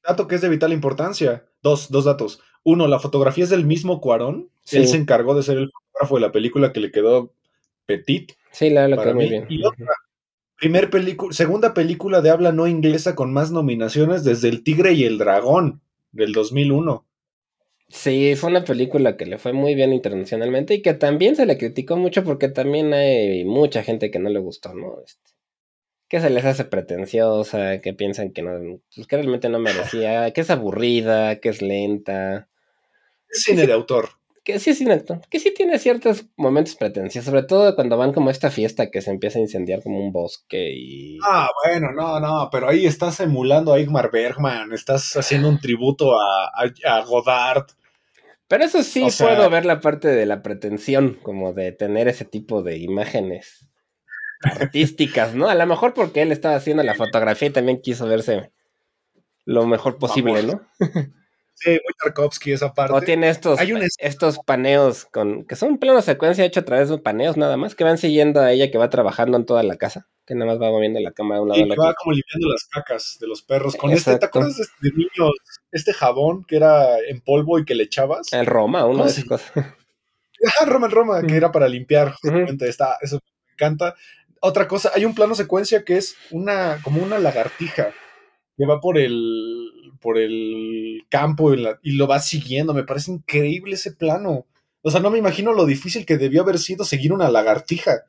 dato, 0.07 0.27
que 0.27 0.35
es 0.35 0.41
de 0.41 0.49
vital 0.49 0.71
importancia. 0.73 1.45
Dos, 1.61 1.89
dos 1.91 2.05
datos. 2.05 2.41
Uno, 2.63 2.87
la 2.87 2.99
fotografía 2.99 3.43
es 3.43 3.49
del 3.49 3.65
mismo 3.65 3.99
Cuarón. 3.99 4.49
Él 4.71 4.87
se 4.87 4.97
encargó 4.97 5.35
de 5.35 5.43
ser 5.43 5.57
el 5.57 5.69
fotógrafo 5.69 6.15
de 6.15 6.21
la 6.21 6.31
película 6.31 6.71
que 6.71 6.79
le 6.79 6.91
quedó 6.91 7.33
petit. 7.85 8.33
Sí, 8.51 8.69
la 8.69 8.87
verdad 8.87 9.13
muy 9.13 9.29
bien. 9.29 9.45
Y 9.49 9.63
otra, 9.63 9.87
Primer 10.61 10.91
película, 10.91 11.33
segunda 11.33 11.73
película 11.73 12.21
de 12.21 12.29
habla 12.29 12.51
no 12.51 12.67
inglesa 12.67 13.15
con 13.15 13.33
más 13.33 13.51
nominaciones 13.51 14.23
desde 14.23 14.47
El 14.47 14.63
Tigre 14.63 14.93
y 14.93 15.05
el 15.05 15.17
Dragón 15.17 15.81
del 16.11 16.33
2001. 16.33 17.03
Sí, 17.91 18.35
fue 18.35 18.49
una 18.49 18.63
película 18.63 19.17
que 19.17 19.25
le 19.25 19.37
fue 19.37 19.53
muy 19.53 19.75
bien 19.75 19.93
internacionalmente 19.93 20.75
y 20.75 20.81
que 20.81 20.93
también 20.93 21.35
se 21.35 21.45
le 21.45 21.57
criticó 21.57 21.97
mucho 21.97 22.23
porque 22.23 22.47
también 22.47 22.93
hay 22.93 23.43
mucha 23.45 23.83
gente 23.83 24.09
que 24.11 24.19
no 24.19 24.29
le 24.29 24.39
gustó, 24.39 24.73
¿no? 24.73 25.01
Este, 25.05 25.31
que 26.07 26.21
se 26.21 26.29
les 26.29 26.45
hace 26.45 26.65
pretenciosa, 26.65 27.81
que 27.81 27.93
piensan 27.93 28.31
que 28.31 28.41
no, 28.41 28.79
pues 28.95 29.07
que 29.07 29.17
realmente 29.17 29.49
no 29.49 29.59
merecía, 29.59 30.31
que 30.31 30.41
es 30.41 30.49
aburrida, 30.49 31.39
que 31.39 31.49
es 31.49 31.61
lenta. 31.61 32.49
Es 33.29 33.43
cine 33.43 33.67
de 33.67 33.73
autor 33.73 34.09
que 34.43 34.59
sí 34.59 34.71
es 34.71 34.81
inacto, 34.81 35.21
que 35.29 35.39
sí 35.39 35.53
tiene 35.53 35.77
ciertos 35.77 36.25
momentos 36.35 36.75
pretenciosos, 36.75 37.29
sobre 37.29 37.43
todo 37.43 37.75
cuando 37.75 37.97
van 37.97 38.11
como 38.11 38.29
a 38.29 38.31
esta 38.31 38.49
fiesta 38.49 38.89
que 38.89 39.01
se 39.01 39.11
empieza 39.11 39.37
a 39.37 39.43
incendiar 39.43 39.83
como 39.83 39.99
un 39.99 40.11
bosque 40.11 40.73
y... 40.73 41.19
Ah, 41.23 41.47
bueno, 41.63 41.91
no, 41.91 42.19
no, 42.19 42.49
pero 42.51 42.69
ahí 42.69 42.85
estás 42.85 43.19
emulando 43.19 43.73
a 43.73 43.79
Igmar 43.79 44.09
Bergman, 44.11 44.73
estás 44.73 45.15
haciendo 45.15 45.47
un 45.47 45.59
tributo 45.59 46.19
a, 46.19 46.51
a, 46.55 47.01
Godard. 47.01 47.67
Pero 48.51 48.65
eso 48.65 48.83
sí 48.83 49.07
puedo 49.17 49.49
ver 49.49 49.63
la 49.63 49.79
parte 49.79 50.09
de 50.09 50.25
la 50.25 50.43
pretensión, 50.43 51.17
como 51.23 51.53
de 51.53 51.71
tener 51.71 52.09
ese 52.09 52.25
tipo 52.25 52.61
de 52.63 52.79
imágenes 52.79 53.69
artísticas, 54.43 55.33
¿no? 55.33 55.47
A 55.47 55.55
lo 55.55 55.65
mejor 55.65 55.93
porque 55.93 56.21
él 56.21 56.33
estaba 56.33 56.55
haciendo 56.55 56.83
la 56.83 56.95
fotografía 56.95 57.47
y 57.47 57.51
también 57.51 57.79
quiso 57.79 58.07
verse 58.07 58.51
lo 59.45 59.65
mejor 59.65 59.99
posible, 59.99 60.43
¿no? 60.43 60.67
muy 61.65 61.93
Tarkovsky 62.03 62.51
esa 62.51 62.73
parte. 62.73 62.93
O 62.93 62.99
tiene 62.99 63.29
estos, 63.29 63.57
estos 63.99 64.39
paneos 64.39 65.05
con, 65.05 65.45
que 65.45 65.55
son 65.55 65.77
plano 65.77 66.01
secuencia 66.01 66.43
hecho 66.43 66.59
a 66.59 66.65
través 66.65 66.89
de 66.89 66.97
paneos 66.97 67.37
nada 67.37 67.55
más, 67.55 67.73
que 67.73 67.85
van 67.85 67.97
siguiendo 67.97 68.41
a 68.41 68.51
ella 68.51 68.69
que 68.69 68.77
va 68.77 68.89
trabajando 68.89 69.37
en 69.37 69.45
toda 69.45 69.63
la 69.63 69.77
casa, 69.77 70.09
que 70.31 70.35
nada 70.35 70.53
más 70.53 70.61
va 70.61 70.71
moviendo 70.71 70.97
la 71.01 71.11
cámara 71.11 71.39
de 71.39 71.41
un 71.41 71.49
lado 71.49 71.61
y 71.61 71.69
va 71.75 71.93
como 71.93 72.13
limpiando 72.13 72.47
las 72.47 72.63
cacas 72.63 73.17
de 73.19 73.27
los 73.27 73.41
perros. 73.41 73.75
Con 73.75 73.91
este, 73.91 74.17
¿te 74.17 74.25
acuerdas 74.25 74.55
de 74.55 74.63
este 74.63 74.95
niño, 74.95 75.29
este 75.73 75.91
jabón 75.91 76.45
que 76.45 76.55
era 76.55 76.99
en 76.99 77.19
polvo 77.19 77.59
y 77.59 77.65
que 77.65 77.75
le 77.75 77.83
echabas? 77.83 78.31
El 78.31 78.45
Roma, 78.45 78.85
una 78.85 79.03
de 79.03 79.09
esas 79.09 79.25
cosas. 79.25 79.51
Ah, 80.59 80.65
Roma, 80.65 80.87
el 80.87 80.91
Roma, 80.91 81.21
que 81.21 81.35
era 81.35 81.51
para 81.51 81.67
limpiar, 81.67 82.13
justamente, 82.13 82.67
está, 82.67 82.95
eso 83.01 83.17
me 83.17 83.53
encanta. 83.53 83.93
Otra 84.39 84.67
cosa, 84.67 84.91
hay 84.95 85.05
un 85.05 85.13
plano 85.13 85.35
secuencia 85.35 85.83
que 85.83 85.97
es 85.97 86.15
una, 86.31 86.79
como 86.81 87.03
una 87.03 87.19
lagartija 87.19 87.93
que 88.57 88.65
va 88.65 88.79
por 88.79 88.97
el, 88.97 89.69
por 89.99 90.17
el 90.17 91.05
campo 91.09 91.53
y, 91.53 91.91
lo 91.91 92.07
va 92.07 92.19
siguiendo. 92.19 92.73
Me 92.73 92.85
parece 92.85 93.11
increíble 93.11 93.75
ese 93.75 93.91
plano. 93.91 94.47
O 94.81 94.89
sea, 94.89 94.99
no 94.99 95.11
me 95.11 95.19
imagino 95.19 95.53
lo 95.53 95.65
difícil 95.65 96.07
que 96.07 96.17
debió 96.17 96.41
haber 96.41 96.57
sido 96.57 96.85
seguir 96.85 97.13
una 97.13 97.29
lagartija. 97.29 98.05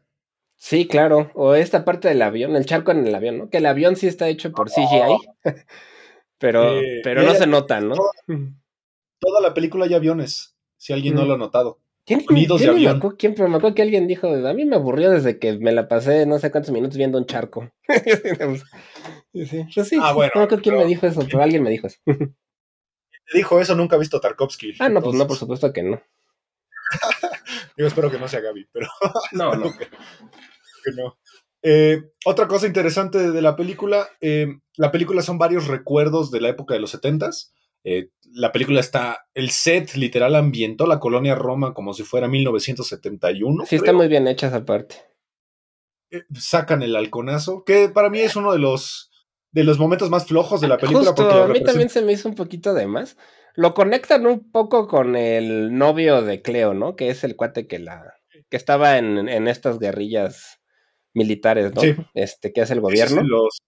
Sí, 0.65 0.87
claro. 0.87 1.33
O 1.35 1.57
esta 1.57 1.85
parte 1.85 2.07
del 2.07 2.23
avión, 2.23 2.55
el 2.55 2.67
charco 2.67 2.93
en 2.93 3.05
el 3.05 3.13
avión, 3.13 3.37
¿no? 3.37 3.51
Que 3.51 3.57
el 3.57 3.67
avión 3.67 3.97
sí 3.97 4.07
está 4.07 4.29
hecho 4.29 4.53
por 4.53 4.71
CGI. 4.71 5.19
pero 6.39 6.79
pero 7.03 7.25
no 7.25 7.35
se 7.35 7.49
nota, 7.49 7.81
¿no? 7.81 7.97
Toda, 9.19 9.41
la 9.41 9.55
película 9.55 9.87
hay 9.87 9.95
aviones, 9.95 10.55
si 10.77 10.93
alguien 10.93 11.17
no 11.17 11.25
mm. 11.25 11.27
lo 11.27 11.35
ha 11.35 11.37
notado. 11.37 11.81
¿Quién, 12.07 12.25
Unidos 12.31 12.61
de 12.61 12.69
avión. 12.69 13.01
Me 13.03 13.17
¿quién, 13.17 13.35
me 13.37 13.57
acuerdo 13.57 13.75
que 13.75 13.83
alguien 13.83 14.07
dijo, 14.07 14.29
a 14.29 14.55
mí 14.55 14.65
me 14.65 14.77
aburrió 14.77 15.11
desde 15.11 15.41
que 15.41 15.59
me 15.59 15.73
la 15.73 15.89
pasé 15.89 16.27
no 16.27 16.39
sé 16.39 16.53
cuántos 16.53 16.71
minutos 16.71 16.97
viendo 16.97 17.19
un 17.19 17.27
charco. 17.27 17.69
Sí, 19.35 19.67
pues 19.75 19.89
sí, 19.89 19.97
ah, 20.01 20.13
bueno. 20.13 20.33
No 20.35 20.47
creo 20.47 20.61
quién 20.61 20.77
me 20.77 20.85
dijo 20.85 21.07
eso, 21.07 21.23
pero 21.25 21.43
alguien 21.43 21.63
me 21.63 21.71
dijo 21.71 21.87
eso. 21.87 21.99
Te 22.05 22.23
dijo 23.35 23.59
eso, 23.61 23.75
nunca 23.75 23.97
ha 23.97 23.99
visto 23.99 24.21
Tarkovsky. 24.21 24.75
Ah, 24.79 24.91
no, 24.91 25.01
pues 25.01 25.17
no, 25.17 25.27
por 25.27 25.39
supuesto 25.39 25.73
que 25.73 25.83
no. 25.83 26.03
Yo 27.77 27.87
espero 27.87 28.11
que 28.11 28.19
no 28.19 28.29
sea 28.29 28.41
Gaby, 28.41 28.69
pero. 28.71 28.89
No, 29.33 29.55
no. 29.55 29.73
Que, 30.83 30.93
no. 30.93 31.19
Eh, 31.63 32.03
otra 32.25 32.49
cosa 32.49 32.67
interesante 32.67 33.31
de 33.31 33.43
la 33.43 33.55
película, 33.55 34.09
eh, 34.21 34.49
la 34.77 34.91
película 34.91 35.23
son 35.23 35.39
varios 35.39 35.69
recuerdos 35.69 36.31
de 36.31 36.41
la 36.41 36.49
época 36.49 36.75
de 36.75 36.81
los 36.81 36.91
setentas. 36.91 37.55
Eh, 37.85 38.11
la 38.33 38.53
película 38.53 38.81
está, 38.81 39.27
el 39.35 39.51
set 39.51 39.95
literal 39.95 40.35
ambientó 40.35 40.87
la 40.87 41.01
colonia 41.01 41.35
Roma 41.35 41.75
como 41.75 41.95
si 41.95 42.03
fuera 42.03 42.29
1971. 42.29 43.67
Sí, 43.67 43.77
está 43.77 43.93
muy 43.93 44.09
bien 44.09 44.27
hecha 44.27 44.49
esa 44.49 44.65
parte. 44.65 44.97
sacan 46.35 46.83
el 46.83 46.97
halconazo, 46.97 47.65
que 47.65 47.89
para 47.89 48.11
mí 48.11 48.21
es 48.21 48.37
uno 48.37 48.53
de 48.53 48.59
los 48.59 49.11
de 49.53 49.65
los 49.65 49.79
momentos 49.79 50.09
más 50.11 50.27
flojos 50.27 50.61
de 50.61 50.69
la 50.69 50.79
película. 50.79 51.11
Justo, 51.11 51.45
a 51.45 51.49
mí 51.49 51.63
también 51.63 51.91
se 51.91 52.03
me 52.03 52.13
hizo 52.13 52.29
un 52.29 52.35
poquito 52.35 52.73
de 52.73 52.87
más. 52.87 53.19
Lo 53.55 53.75
conectan 53.75 54.27
un 54.27 54.51
poco 54.51 54.89
con 54.89 55.15
el 55.15 55.77
novio 55.77 56.23
de 56.23 56.41
Cleo, 56.41 56.73
¿no? 56.73 56.97
Que 56.97 57.11
es 57.11 57.23
el 57.23 57.37
cuate 57.37 57.67
que 57.67 57.79
la 57.79 58.15
que 58.53 58.57
estaba 58.57 58.99
en, 58.99 59.29
estas 59.49 59.79
guerrillas 59.79 60.61
militares, 61.15 61.73
¿no? 61.75 61.83
Este, 62.15 62.53
que 62.53 62.63
es 62.63 62.71
el 62.71 62.81
gobierno. 62.81 63.23
los, 63.23 63.59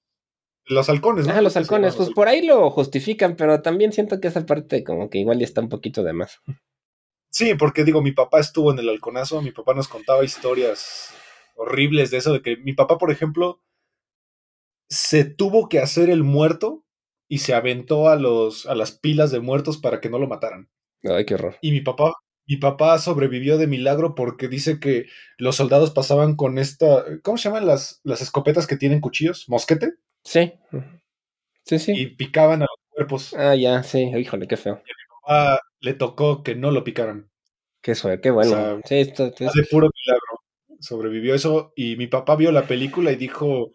los 0.66 0.88
halcones, 0.88 1.26
¿no? 1.26 1.34
Ah, 1.34 1.42
los 1.42 1.56
halcones, 1.56 1.96
pues 1.96 2.10
por 2.10 2.28
ahí 2.28 2.46
lo 2.46 2.70
justifican, 2.70 3.36
pero 3.36 3.62
también 3.62 3.92
siento 3.92 4.20
que 4.20 4.28
esa 4.28 4.46
parte 4.46 4.84
como 4.84 5.10
que 5.10 5.18
igual 5.18 5.38
ya 5.38 5.44
está 5.44 5.60
un 5.60 5.68
poquito 5.68 6.02
de 6.02 6.12
más. 6.12 6.40
Sí, 7.30 7.54
porque 7.54 7.84
digo, 7.84 8.00
mi 8.00 8.12
papá 8.12 8.40
estuvo 8.40 8.72
en 8.72 8.78
el 8.78 8.88
halconazo, 8.88 9.42
mi 9.42 9.50
papá 9.50 9.74
nos 9.74 9.88
contaba 9.88 10.24
historias 10.24 11.12
horribles 11.56 12.10
de 12.10 12.18
eso, 12.18 12.32
de 12.32 12.42
que 12.42 12.56
mi 12.56 12.72
papá, 12.72 12.96
por 12.98 13.10
ejemplo, 13.10 13.60
se 14.88 15.24
tuvo 15.24 15.68
que 15.68 15.80
hacer 15.80 16.10
el 16.10 16.22
muerto 16.22 16.84
y 17.28 17.38
se 17.38 17.54
aventó 17.54 18.08
a, 18.08 18.16
los, 18.16 18.66
a 18.66 18.74
las 18.74 18.92
pilas 18.92 19.30
de 19.30 19.40
muertos 19.40 19.78
para 19.78 20.00
que 20.00 20.10
no 20.10 20.18
lo 20.18 20.28
mataran. 20.28 20.70
Ay, 21.02 21.24
qué 21.24 21.34
horror. 21.34 21.56
Y 21.60 21.72
mi 21.72 21.80
papá, 21.80 22.12
mi 22.46 22.56
papá 22.56 22.98
sobrevivió 22.98 23.56
de 23.58 23.66
milagro 23.66 24.14
porque 24.14 24.48
dice 24.48 24.78
que 24.80 25.06
los 25.38 25.56
soldados 25.56 25.90
pasaban 25.90 26.36
con 26.36 26.58
esta, 26.58 27.04
¿cómo 27.22 27.38
se 27.38 27.48
llaman 27.48 27.66
las, 27.66 28.00
las 28.04 28.20
escopetas 28.22 28.66
que 28.66 28.76
tienen 28.76 29.00
cuchillos? 29.00 29.48
¿Mosquete? 29.48 29.94
Sí. 30.24 30.52
Sí, 31.64 31.78
sí. 31.78 31.92
y 31.96 32.06
picaban 32.08 32.62
a 32.62 32.66
los 32.66 32.78
cuerpos. 32.90 33.34
Ah, 33.34 33.54
ya, 33.54 33.82
sí. 33.82 34.02
Híjole, 34.16 34.46
qué 34.46 34.56
feo. 34.56 34.82
Ah, 35.26 35.58
le 35.80 35.94
tocó 35.94 36.42
que 36.42 36.54
no 36.54 36.70
lo 36.70 36.84
picaran. 36.84 37.30
Qué 37.80 37.94
suerte, 37.94 38.20
qué 38.22 38.30
bueno. 38.30 38.50
O 38.50 38.54
sea, 38.54 38.80
sí, 38.84 38.96
esto, 38.96 39.26
esto- 39.26 39.44
De 39.44 39.64
puro 39.70 39.88
milagro. 40.04 40.40
Sobrevivió 40.80 41.34
eso 41.34 41.72
y 41.76 41.96
mi 41.96 42.06
papá 42.06 42.36
vio 42.36 42.52
la 42.52 42.66
película 42.66 43.10
y 43.12 43.16
dijo, 43.16 43.72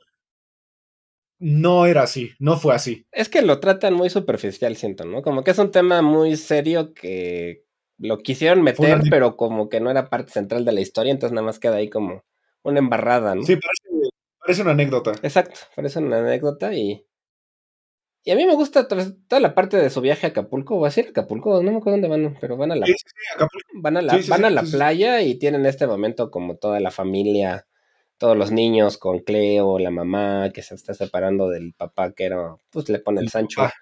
no 1.39 1.85
era 1.85 2.03
así, 2.03 2.31
no 2.39 2.57
fue 2.57 2.75
así. 2.75 3.05
Es 3.11 3.29
que 3.29 3.41
lo 3.41 3.59
tratan 3.59 3.93
muy 3.93 4.09
superficial, 4.09 4.75
siento, 4.75 5.05
¿no? 5.05 5.21
Como 5.21 5.43
que 5.43 5.51
es 5.51 5.57
un 5.57 5.71
tema 5.71 6.01
muy 6.01 6.35
serio 6.35 6.93
que 6.93 7.63
lo 7.99 8.19
quisieron 8.19 8.61
meter, 8.63 9.01
pero 9.09 9.35
como 9.35 9.69
que 9.69 9.79
no 9.79 9.91
era 9.91 10.09
parte 10.09 10.31
central 10.31 10.65
de 10.65 10.71
la 10.71 10.81
historia, 10.81 11.11
entonces 11.11 11.33
nada 11.33 11.45
más 11.45 11.59
queda 11.59 11.75
ahí 11.75 11.89
como 11.89 12.23
una 12.63 12.79
embarrada, 12.79 13.35
¿no? 13.35 13.43
Sí, 13.43 13.55
parece, 13.55 14.09
parece 14.39 14.61
una 14.61 14.71
anécdota. 14.71 15.11
Exacto, 15.21 15.59
parece 15.75 15.99
una 15.99 16.19
anécdota 16.19 16.73
y. 16.73 17.05
Y 18.25 18.31
a 18.31 18.35
mí 18.35 18.45
me 18.45 18.53
gusta 18.53 18.87
toda 18.87 19.39
la 19.39 19.55
parte 19.55 19.77
de 19.77 19.89
su 19.89 20.01
viaje 20.01 20.27
a 20.27 20.29
Acapulco, 20.29 20.75
o 20.75 20.83
a 20.85 20.89
decir 20.89 21.07
Acapulco, 21.09 21.63
no 21.63 21.71
me 21.71 21.77
acuerdo 21.77 21.99
dónde 21.99 22.09
van, 22.09 22.37
pero 22.39 22.57
van 22.57 22.71
a 22.73 22.75
la, 22.75 22.85
Sí, 22.85 22.93
van 23.75 23.95
a 23.97 24.01
la, 24.01 24.21
sí, 24.21 24.29
van 24.29 24.43
a 24.45 24.49
la 24.49 24.63
playa 24.63 25.21
y 25.21 25.35
tienen 25.39 25.65
este 25.65 25.87
momento 25.87 26.29
como 26.29 26.57
toda 26.57 26.81
la 26.81 26.91
familia, 26.91 27.65
todos 28.17 28.35
los 28.35 28.51
niños 28.51 28.97
con 28.97 29.19
Cleo, 29.19 29.79
la 29.79 29.89
mamá 29.89 30.51
que 30.53 30.61
se 30.61 30.75
está 30.75 30.93
separando 30.93 31.47
del 31.49 31.73
papá 31.73 32.11
que 32.11 32.25
era, 32.25 32.57
pues 32.71 32.89
le 32.89 32.99
pone 32.99 33.21
el 33.21 33.27
El 33.27 33.31
Sancho. 33.31 33.61
papá. 33.61 33.73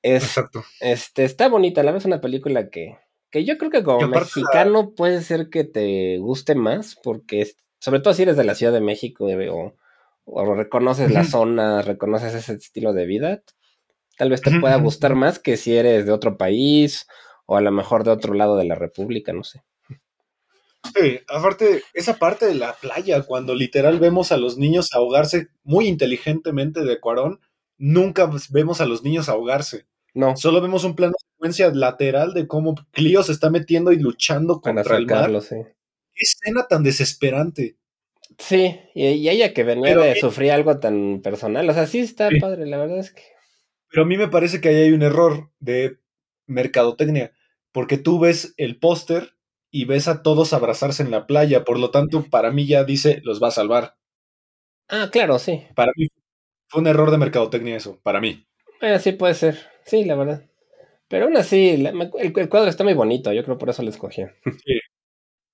Es, 0.00 0.24
Exacto. 0.24 0.64
este, 0.80 1.24
está 1.24 1.48
bonita, 1.48 1.82
la 1.82 1.92
vez 1.92 2.06
una 2.06 2.20
película 2.22 2.70
que, 2.70 2.96
que 3.32 3.44
yo 3.44 3.58
creo 3.58 3.70
que 3.72 3.82
como 3.82 4.00
mexicano 4.08 4.94
puede 4.94 5.22
ser 5.22 5.50
que 5.50 5.64
te 5.64 6.18
guste 6.18 6.54
más, 6.54 6.96
porque 7.02 7.42
es- 7.42 7.56
sobre 7.80 8.00
todo 8.00 8.14
si 8.14 8.22
eres 8.22 8.36
de 8.36 8.44
la 8.44 8.54
Ciudad 8.54 8.72
de 8.72 8.80
México 8.80 9.28
eh, 9.28 9.48
o, 9.50 9.74
o 10.24 10.54
reconoces 10.54 11.10
la 11.10 11.24
zona, 11.24 11.82
reconoces 11.82 12.34
ese 12.34 12.52
estilo 12.54 12.92
de 12.92 13.06
vida, 13.06 13.42
tal 14.18 14.30
vez 14.30 14.42
te 14.42 14.52
pueda 14.52 14.76
gustar 14.76 15.14
más 15.16 15.38
que 15.40 15.56
si 15.56 15.76
eres 15.76 16.06
de 16.06 16.12
otro 16.12 16.36
país 16.36 17.06
o 17.46 17.56
a 17.56 17.60
lo 17.62 17.72
mejor 17.72 18.04
de 18.04 18.10
otro 18.12 18.34
lado 18.34 18.56
de 18.56 18.64
la 18.64 18.76
República, 18.76 19.32
no 19.32 19.44
sé. 19.44 19.62
Sí, 20.94 21.20
aparte, 21.28 21.82
esa 21.94 22.18
parte 22.18 22.46
de 22.46 22.54
la 22.54 22.74
playa, 22.74 23.22
cuando 23.22 23.54
literal 23.54 23.98
vemos 23.98 24.32
a 24.32 24.36
los 24.36 24.58
niños 24.58 24.92
ahogarse 24.92 25.48
muy 25.64 25.86
inteligentemente 25.86 26.84
de 26.84 27.00
Cuarón, 27.00 27.40
nunca 27.78 28.30
vemos 28.50 28.80
a 28.80 28.86
los 28.86 29.02
niños 29.02 29.28
ahogarse. 29.28 29.86
No, 30.14 30.36
Solo 30.36 30.60
vemos 30.60 30.84
un 30.84 30.94
plano 30.94 31.14
secuencia 31.42 31.70
lateral 31.74 32.34
de 32.34 32.46
cómo 32.46 32.74
Clio 32.92 33.22
se 33.22 33.32
está 33.32 33.50
metiendo 33.50 33.90
y 33.92 33.98
luchando 33.98 34.60
para 34.60 34.76
contra 34.76 34.96
el 34.96 35.06
mar. 35.06 35.42
sí. 35.42 35.56
Qué 36.14 36.22
escena 36.22 36.66
tan 36.68 36.82
desesperante. 36.84 37.76
Sí, 38.38 38.78
y, 38.94 39.06
y 39.08 39.28
ella 39.28 39.52
que 39.52 39.64
venía 39.64 39.90
Pero 39.90 40.02
de 40.02 40.12
eh, 40.12 40.20
sufrir 40.20 40.52
algo 40.52 40.78
tan 40.78 41.20
personal, 41.22 41.68
o 41.68 41.72
sea, 41.74 41.86
sí 41.86 42.00
está 42.00 42.28
Sí. 42.28 42.38
padre, 42.38 42.66
la 42.66 42.78
verdad 42.78 42.98
es 42.98 43.12
que... 43.12 43.22
Pero 43.88 44.04
a 44.04 44.06
mí 44.06 44.16
me 44.16 44.28
parece 44.28 44.60
que 44.60 44.68
ahí 44.68 44.76
hay 44.76 44.92
un 44.92 45.02
error 45.02 45.50
de 45.58 45.98
mercadotecnia, 46.46 47.32
porque 47.72 47.98
tú 47.98 48.20
ves 48.20 48.54
el 48.56 48.78
póster 48.78 49.34
y 49.70 49.84
ves 49.84 50.06
a 50.08 50.22
todos 50.22 50.52
abrazarse 50.52 51.02
en 51.02 51.10
la 51.10 51.26
playa, 51.26 51.64
por 51.64 51.78
lo 51.78 51.90
tanto, 51.90 52.24
para 52.30 52.50
mí 52.52 52.66
ya 52.66 52.84
dice, 52.84 53.20
los 53.24 53.42
va 53.42 53.48
a 53.48 53.52
salvar. 53.52 53.96
Ah, 54.88 55.08
claro, 55.10 55.38
sí. 55.38 55.64
Para 55.74 55.92
mí 55.96 56.06
fue 56.68 56.80
un 56.82 56.86
error 56.86 57.10
de 57.10 57.18
mercadotecnia 57.18 57.76
eso, 57.76 58.00
para 58.02 58.20
mí. 58.20 58.46
Bueno, 58.80 58.98
sí 58.98 59.12
puede 59.12 59.34
ser, 59.34 59.58
sí, 59.84 60.04
la 60.04 60.14
verdad. 60.14 60.44
Pero 61.12 61.26
aún 61.26 61.36
así, 61.36 61.76
la- 61.76 61.90
el, 61.90 62.32
el 62.34 62.48
cuadro 62.48 62.70
está 62.70 62.84
muy 62.84 62.94
bonito, 62.94 63.34
yo 63.34 63.44
creo 63.44 63.58
por 63.58 63.68
eso 63.68 63.82
lo 63.82 63.90
escogí. 63.90 64.22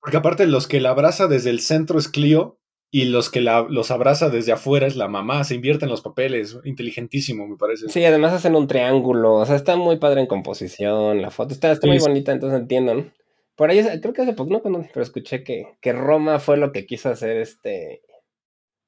Porque 0.01 0.17
aparte 0.17 0.47
los 0.47 0.69
que 0.69 0.81
la 0.81 0.91
abraza 0.91 1.27
desde 1.27 1.51
el 1.51 1.59
centro 1.59 1.99
es 1.99 2.09
Clio 2.09 2.61
y 2.93 3.07
los 3.07 3.29
que 3.29 3.41
la, 3.41 3.67
los 3.69 3.91
abraza 3.91 4.31
desde 4.31 4.53
afuera 4.53 4.87
es 4.87 4.95
la 4.95 5.09
mamá, 5.09 5.43
se 5.43 5.57
invierten 5.57 5.89
los 5.89 6.01
papeles, 6.01 6.57
inteligentísimo 6.65 7.49
me 7.49 7.57
parece. 7.57 7.89
Sí, 7.89 8.05
además 8.05 8.33
hacen 8.35 8.55
un 8.55 8.69
triángulo, 8.69 9.35
o 9.35 9.45
sea, 9.47 9.57
está 9.57 9.75
muy 9.77 9.97
padre 9.97 10.21
en 10.21 10.29
composición, 10.29 11.21
la 11.21 11.33
foto 11.33 11.53
está, 11.55 11.73
está 11.73 11.89
muy 11.89 11.97
Sí, 11.99 12.05
sí. 12.05 12.09
bonita, 12.09 12.31
entonces 12.33 12.61
entiendo, 12.61 12.95
¿no? 12.95 13.11
Por 13.57 13.71
ahí, 13.71 13.83
creo 14.01 14.13
que 14.15 14.23
hace 14.23 14.35
poco, 14.35 14.51
no, 14.53 14.63
Cuando- 14.63 14.87
pero 14.95 15.03
escuché 15.03 15.43
que, 15.43 15.77
que 15.81 15.93
Roma 15.93 16.39
fue 16.39 16.57
lo 16.57 16.71
que 16.71 16.87
quiso 16.87 17.09
hacer 17.11 17.37
este 17.39 18.03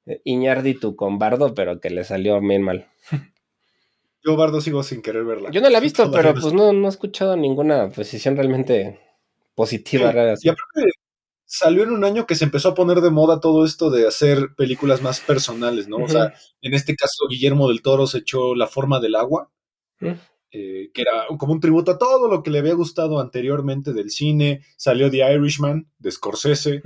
eh, 0.06 0.20
Iñárritu 0.22 0.94
con 0.94 1.18
Bardo, 1.18 1.52
pero 1.52 1.80
que 1.80 1.90
le 1.90 2.04
salió 2.04 2.40
bien 2.40 2.62
mal. 2.62 2.86
Yo 4.24 4.36
Bardo 4.36 4.60
sigo 4.60 4.82
sin 4.82 5.02
querer 5.02 5.24
verla. 5.24 5.50
Yo 5.50 5.60
no 5.60 5.70
la 5.70 5.78
he 5.78 5.80
visto, 5.80 6.04
Todavía 6.04 6.32
pero 6.32 6.34
no 6.34 6.40
pues 6.42 6.54
no, 6.54 6.72
no 6.72 6.86
he 6.86 6.90
escuchado 6.90 7.36
ninguna 7.36 7.88
posición 7.90 8.36
realmente 8.36 9.00
positiva. 9.54 10.10
Sí, 10.10 10.16
rara, 10.16 10.34
Y 10.42 10.48
aparte, 10.48 10.90
salió 11.46 11.82
en 11.84 11.90
un 11.90 12.04
año 12.04 12.26
que 12.26 12.34
se 12.34 12.44
empezó 12.44 12.68
a 12.70 12.74
poner 12.74 13.00
de 13.00 13.10
moda 13.10 13.40
todo 13.40 13.64
esto 13.64 13.90
de 13.90 14.06
hacer 14.06 14.50
películas 14.56 15.02
más 15.02 15.20
personales, 15.20 15.88
¿no? 15.88 15.96
O 15.98 16.08
sea, 16.08 16.34
en 16.60 16.74
este 16.74 16.94
caso, 16.96 17.26
Guillermo 17.28 17.68
del 17.68 17.82
Toro 17.82 18.06
se 18.06 18.18
echó 18.18 18.54
La 18.54 18.66
forma 18.66 19.00
del 19.00 19.14
agua, 19.16 19.50
Mm. 20.00 20.12
eh, 20.52 20.90
que 20.94 21.02
era 21.02 21.26
como 21.38 21.52
un 21.52 21.60
tributo 21.60 21.90
a 21.92 21.98
todo 21.98 22.28
lo 22.28 22.42
que 22.42 22.50
le 22.50 22.58
había 22.58 22.74
gustado 22.74 23.20
anteriormente 23.20 23.92
del 23.92 24.10
cine. 24.10 24.62
Salió 24.76 25.10
The 25.10 25.34
Irishman, 25.34 25.90
de 25.98 26.10
Scorsese. 26.10 26.82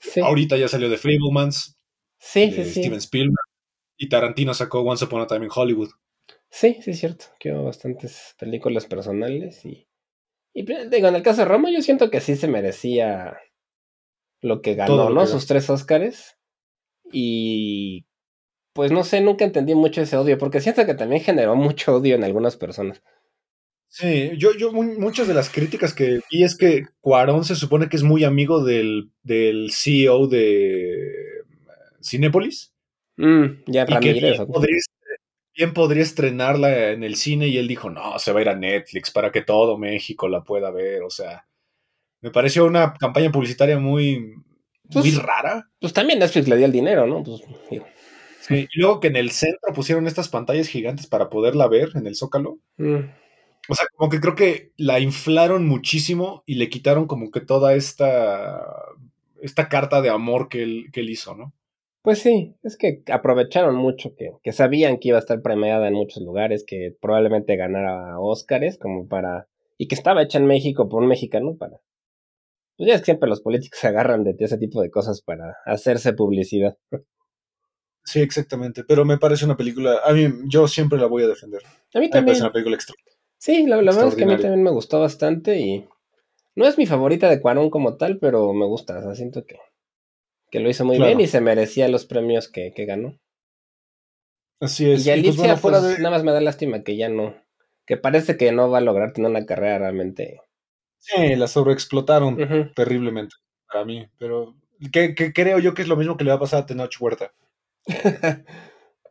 Sí, 0.00 0.20
Ahorita 0.20 0.56
ya 0.56 0.68
salió 0.68 0.88
The 0.90 0.98
Fablemans, 0.98 1.76
sí, 2.18 2.50
de 2.50 2.64
sí, 2.64 2.70
sí. 2.74 2.80
Steven 2.82 2.98
Spielberg. 2.98 3.46
Y 4.04 4.08
Tarantino 4.10 4.52
sacó 4.52 4.80
Once 4.80 5.04
Upon 5.04 5.22
a 5.22 5.26
Time 5.26 5.46
in 5.46 5.50
Hollywood. 5.54 5.88
Sí, 6.50 6.78
sí, 6.82 6.90
es 6.92 7.00
cierto. 7.00 7.24
Hubo 7.44 7.64
bastantes 7.64 8.34
películas 8.38 8.84
personales 8.86 9.64
y. 9.64 9.88
Y 10.52 10.62
pues, 10.64 10.90
digo, 10.90 11.08
en 11.08 11.16
el 11.16 11.22
caso 11.22 11.40
de 11.40 11.46
Roma, 11.48 11.70
yo 11.70 11.80
siento 11.82 12.10
que 12.10 12.20
sí 12.20 12.36
se 12.36 12.46
merecía 12.46 13.36
lo 14.40 14.60
que 14.62 14.74
ganó, 14.74 14.94
Todo 14.94 15.08
lo 15.08 15.14
¿no? 15.14 15.20
que 15.22 15.26
Sus 15.28 15.46
tres 15.46 15.70
Óscares. 15.70 16.36
Y. 17.12 18.04
Pues 18.74 18.90
no 18.92 19.04
sé, 19.04 19.20
nunca 19.20 19.44
entendí 19.44 19.74
mucho 19.74 20.02
ese 20.02 20.16
odio, 20.16 20.36
porque 20.36 20.60
siento 20.60 20.84
que 20.84 20.94
también 20.94 21.22
generó 21.22 21.54
mucho 21.56 21.96
odio 21.96 22.14
en 22.16 22.24
algunas 22.24 22.56
personas. 22.56 23.02
Sí, 23.88 24.32
yo, 24.36 24.52
yo 24.54 24.72
mu- 24.72 24.98
muchas 24.98 25.28
de 25.28 25.34
las 25.34 25.48
críticas 25.48 25.94
que 25.94 26.20
vi 26.30 26.42
es 26.42 26.56
que 26.56 26.82
Cuarón 27.00 27.44
se 27.44 27.54
supone 27.54 27.88
que 27.88 27.96
es 27.96 28.02
muy 28.02 28.24
amigo 28.24 28.64
del, 28.64 29.12
del 29.22 29.70
CEO 29.72 30.26
de 30.26 30.98
Cinépolis. 32.02 32.73
Mm, 33.16 33.44
ya 33.66 33.84
Y 33.88 33.98
que 34.00 34.12
bien 34.12 34.46
podría, 34.46 34.78
bien 35.56 35.72
podría 35.72 36.02
estrenarla 36.02 36.90
en 36.90 37.04
el 37.04 37.16
cine 37.16 37.48
y 37.48 37.58
él 37.58 37.68
dijo, 37.68 37.90
no, 37.90 38.18
se 38.18 38.32
va 38.32 38.40
a 38.40 38.42
ir 38.42 38.48
a 38.48 38.56
Netflix 38.56 39.10
para 39.10 39.30
que 39.30 39.42
todo 39.42 39.78
México 39.78 40.28
la 40.28 40.42
pueda 40.42 40.70
ver. 40.70 41.02
O 41.02 41.10
sea, 41.10 41.46
me 42.20 42.30
pareció 42.30 42.64
una 42.66 42.94
campaña 42.94 43.30
publicitaria 43.30 43.78
muy, 43.78 44.20
muy 44.20 44.42
Pues- 44.92 45.22
rara. 45.22 45.68
Pues 45.80 45.92
también 45.92 46.18
Netflix 46.18 46.48
le 46.48 46.56
dio 46.56 46.66
el 46.66 46.72
dinero, 46.72 47.06
¿no? 47.06 47.22
Pues 47.22 47.42
digo. 47.70 47.86
Sí, 48.40 48.68
Y 48.74 48.78
luego 48.80 49.00
que 49.00 49.08
en 49.08 49.16
el 49.16 49.30
centro 49.30 49.72
pusieron 49.74 50.06
estas 50.06 50.28
pantallas 50.28 50.68
gigantes 50.68 51.06
para 51.06 51.30
poderla 51.30 51.66
ver 51.66 51.90
en 51.94 52.06
el 52.06 52.14
Zócalo. 52.14 52.58
mm, 52.76 52.98
O 53.70 53.74
sea, 53.74 53.86
como 53.96 54.10
que 54.10 54.20
creo 54.20 54.34
que 54.34 54.72
la 54.76 55.00
inflaron 55.00 55.66
muchísimo 55.66 56.42
y 56.44 56.56
le 56.56 56.68
quitaron 56.68 57.06
como 57.06 57.30
que 57.30 57.40
toda 57.40 57.74
esta, 57.74 58.62
esta 59.40 59.70
carta 59.70 60.02
de 60.02 60.10
amor 60.10 60.50
que 60.50 60.62
él, 60.62 60.86
que 60.92 61.00
él 61.00 61.08
hizo, 61.08 61.34
¿no? 61.34 61.54
Pues 62.04 62.18
sí, 62.18 62.54
es 62.62 62.76
que 62.76 63.02
aprovecharon 63.10 63.76
mucho, 63.76 64.14
que, 64.14 64.32
que 64.42 64.52
sabían 64.52 64.98
que 64.98 65.08
iba 65.08 65.16
a 65.16 65.20
estar 65.20 65.40
premiada 65.40 65.88
en 65.88 65.94
muchos 65.94 66.22
lugares, 66.22 66.62
que 66.66 66.94
probablemente 67.00 67.56
ganara 67.56 68.20
Óscares, 68.20 68.76
como 68.76 69.08
para... 69.08 69.48
Y 69.78 69.88
que 69.88 69.94
estaba 69.94 70.22
hecha 70.22 70.36
en 70.36 70.44
México 70.44 70.86
por 70.90 71.02
un 71.02 71.08
mexicano 71.08 71.56
para... 71.56 71.80
Pues 72.76 72.88
ya 72.88 72.94
es 72.96 73.00
que 73.00 73.06
siempre 73.06 73.26
los 73.30 73.40
políticos 73.40 73.78
se 73.80 73.88
agarran 73.88 74.22
de 74.22 74.36
ese 74.38 74.58
tipo 74.58 74.82
de 74.82 74.90
cosas 74.90 75.22
para 75.22 75.56
hacerse 75.64 76.12
publicidad. 76.12 76.76
Sí, 78.04 78.20
exactamente. 78.20 78.84
Pero 78.84 79.06
me 79.06 79.16
parece 79.16 79.46
una 79.46 79.56
película, 79.56 79.98
a 80.04 80.12
mí, 80.12 80.28
yo 80.46 80.68
siempre 80.68 80.98
la 80.98 81.06
voy 81.06 81.22
a 81.22 81.28
defender. 81.28 81.62
A 81.64 81.68
mí 81.70 81.72
A 81.94 81.98
mí 82.00 82.04
me 82.04 82.10
también. 82.10 82.24
parece 82.26 82.42
una 82.42 82.52
película 82.52 82.76
extra. 82.76 82.94
Sí, 83.38 83.66
la, 83.66 83.76
la 83.80 83.92
verdad 83.92 84.08
es 84.08 84.14
que 84.14 84.24
a 84.24 84.26
mí 84.26 84.36
también 84.36 84.62
me 84.62 84.70
gustó 84.70 85.00
bastante 85.00 85.58
y... 85.58 85.88
No 86.54 86.66
es 86.66 86.76
mi 86.76 86.84
favorita 86.84 87.30
de 87.30 87.40
Cuarón 87.40 87.70
como 87.70 87.96
tal, 87.96 88.18
pero 88.18 88.52
me 88.52 88.66
gusta, 88.66 88.98
o 88.98 89.02
sea, 89.02 89.14
siento 89.14 89.46
que, 89.46 89.56
que 90.54 90.60
lo 90.60 90.70
hizo 90.70 90.84
muy 90.84 90.98
Claro. 90.98 91.08
bien 91.16 91.20
y 91.20 91.26
se 91.26 91.40
merecía 91.40 91.88
los 91.88 92.06
premios 92.06 92.46
que, 92.48 92.72
que 92.72 92.84
ganó. 92.84 93.18
Así 94.60 94.88
es. 94.88 95.04
Y 95.04 95.08
Y 95.08 95.12
Alicia, 95.12 95.30
pues 95.32 95.36
bueno, 95.38 95.56
fuera 95.56 95.80
pues, 95.80 95.96
de... 95.96 95.98
nada 95.98 96.14
más 96.14 96.22
me 96.22 96.30
da 96.30 96.40
lástima 96.40 96.84
que 96.84 96.96
ya 96.96 97.08
no. 97.08 97.34
Que 97.86 97.96
parece 97.96 98.36
que 98.36 98.52
no 98.52 98.70
va 98.70 98.78
a 98.78 98.80
lograr 98.80 99.12
tener 99.12 99.28
una 99.32 99.44
carrera 99.46 99.80
realmente. 99.80 100.40
Sí, 101.00 101.34
la 101.34 101.48
sobreexplotaron 101.48 102.40
Ujú. 102.40 102.72
terriblemente 102.72 103.34
para 103.66 103.84
mí. 103.84 104.08
Pero 104.16 104.54
que, 104.92 105.16
que 105.16 105.32
creo 105.32 105.58
yo 105.58 105.74
que 105.74 105.82
es 105.82 105.88
lo 105.88 105.96
mismo 105.96 106.16
que 106.16 106.22
le 106.22 106.30
va 106.30 106.36
a 106.36 106.40
pasar 106.40 106.62
a 106.62 106.66
Tenoch 106.66 106.94
Huerta. 107.00 107.32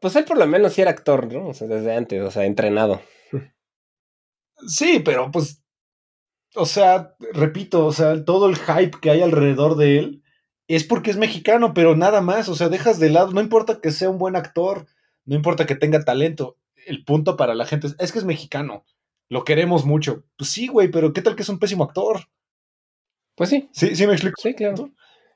pues 0.02 0.16
él 0.16 0.24
por 0.24 0.38
lo 0.38 0.48
menos 0.48 0.72
sí 0.72 0.82
era 0.82 0.92
actor, 0.92 1.30
¿no? 1.34 1.50
O 1.50 1.54
sea, 1.54 1.68
desde 1.68 1.94
antes, 1.94 2.22
o 2.22 2.32
sea, 2.32 2.46
entrenado. 2.46 3.02
Sí, 4.66 5.02
pero 5.04 5.30
pues, 5.30 5.62
o 6.56 6.66
sea, 6.66 7.16
repito, 7.34 7.86
o 7.86 7.92
sea, 7.92 8.24
todo 8.24 8.48
el 8.48 8.56
hype 8.56 8.98
que 9.02 9.10
hay 9.12 9.22
alrededor 9.22 9.76
de 9.76 10.00
él 10.00 10.23
es 10.68 10.84
porque 10.84 11.12
es 11.12 11.18
mexicano, 11.18 11.74
pero 11.74 11.96
nada 11.96 12.22
más, 12.22 12.50
o 12.50 12.56
sea, 12.56 12.70
dejas 12.70 13.00
de 13.00 13.10
lado, 13.10 13.32
no 13.32 13.42
importa 13.42 13.80
que 13.82 13.92
sea 13.92 14.10
un 14.10 14.18
buen 14.18 14.36
actor, 14.36 14.86
no 15.26 15.36
importa 15.36 15.66
que 15.66 15.76
tenga 15.76 16.04
talento, 16.04 16.58
el 16.86 17.04
punto 17.06 17.36
para 17.38 17.54
la 17.56 17.66
gente 17.66 17.88
es, 17.88 17.96
es 18.00 18.12
que 18.12 18.20
es 18.20 18.26
mexicano, 18.26 18.86
lo 19.30 19.44
queremos 19.46 19.86
mucho. 19.86 20.24
Pues 20.38 20.50
sí, 20.52 20.68
güey, 20.68 20.90
pero 20.90 21.14
¿qué 21.14 21.22
tal 21.22 21.36
que 21.36 21.44
es 21.44 21.50
un 21.50 21.60
pésimo 21.60 21.84
actor? 21.84 22.22
Pues 23.36 23.50
sí, 23.50 23.70
Sí, 23.72 23.96
sí 23.96 24.06
me 24.08 24.14
explico. 24.14 24.36
sí, 24.42 24.54
claro. 24.54 24.92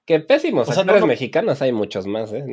Que 0.05 0.19
pésimos 0.21 0.69
O 0.69 0.71
sea, 0.71 0.83
no, 0.83 0.91
actores 0.91 1.01
no- 1.01 1.07
mexicanos 1.07 1.61
hay 1.61 1.71
muchos 1.73 2.07
más, 2.07 2.31
¿eh? 2.31 2.45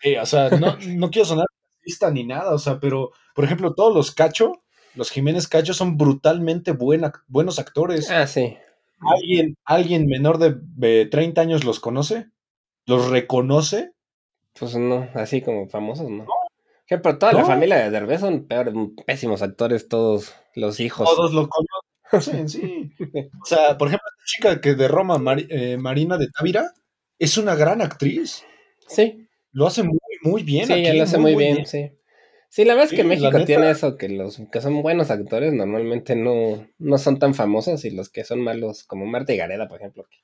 Sí, 0.00 0.16
o 0.16 0.26
sea, 0.26 0.50
no, 0.50 0.76
no 0.96 1.10
quiero 1.10 1.26
sonar 1.26 1.46
artista 1.78 2.10
ni 2.10 2.24
nada, 2.24 2.54
o 2.54 2.58
sea, 2.58 2.78
pero, 2.80 3.10
por 3.34 3.44
ejemplo, 3.44 3.74
todos 3.74 3.94
los 3.94 4.12
Cacho, 4.14 4.62
los 4.94 5.10
Jiménez 5.10 5.48
Cacho 5.48 5.74
son 5.74 5.96
brutalmente 5.98 6.72
buena, 6.72 7.12
buenos 7.26 7.58
actores. 7.58 8.10
Ah, 8.10 8.26
sí. 8.26 8.56
¿Alguien, 9.00 9.56
¿Alguien 9.64 10.06
menor 10.06 10.38
de, 10.38 10.56
de 10.76 11.06
30 11.06 11.40
años 11.40 11.64
los 11.64 11.80
conoce? 11.80 12.28
¿Los 12.86 13.08
reconoce? 13.08 13.92
Pues 14.58 14.76
no, 14.76 15.08
así 15.14 15.42
como 15.42 15.68
famosos, 15.68 16.10
¿no? 16.10 16.26
Pero 16.86 17.18
toda 17.18 17.32
la 17.32 17.44
familia 17.44 17.76
de 17.78 17.90
Derbez 17.90 18.20
son 18.20 18.46
peores, 18.46 18.74
pésimos 19.06 19.42
actores, 19.42 19.88
todos 19.88 20.34
los 20.54 20.80
hijos. 20.80 21.08
Todos 21.08 21.32
lo 21.32 21.48
conocen, 21.48 22.48
sí. 22.48 22.92
O 23.42 23.46
sea, 23.46 23.76
por 23.78 23.88
ejemplo, 23.88 24.06
esta 24.16 24.24
chica 24.26 24.60
que 24.60 24.74
de 24.74 24.88
Roma, 24.88 25.18
eh, 25.48 25.76
Marina 25.78 26.18
de 26.18 26.28
Távira, 26.28 26.72
es 27.18 27.38
una 27.38 27.54
gran 27.54 27.80
actriz. 27.82 28.44
Sí, 28.86 29.26
Lo 29.52 29.66
hace 29.66 29.82
muy, 29.82 29.98
muy 30.22 30.42
bien. 30.42 30.66
sí, 30.66 30.72
aquí, 30.72 30.96
lo 30.96 31.04
hace 31.04 31.18
muy, 31.18 31.34
bien, 31.34 31.66
sí. 31.66 31.90
Sí, 32.54 32.64
la 32.64 32.74
verdad 32.74 32.92
es 32.92 32.96
que 32.96 33.02
México 33.02 33.44
tiene 33.44 33.68
eso, 33.68 33.96
que 33.96 34.08
los 34.08 34.40
que 34.52 34.60
son 34.60 34.80
buenos 34.80 35.10
actores 35.10 35.52
normalmente 35.52 36.14
no, 36.14 36.64
no 36.78 36.98
son 36.98 37.18
tan 37.18 37.34
famosos 37.34 37.84
y 37.84 37.90
los 37.90 38.10
que 38.10 38.22
son 38.22 38.40
malos, 38.42 38.84
como 38.84 39.06
Marta 39.06 39.32
y 39.32 39.36
Gareda, 39.38 39.66
por 39.66 39.80
ejemplo, 39.80 40.06
que 40.08 40.18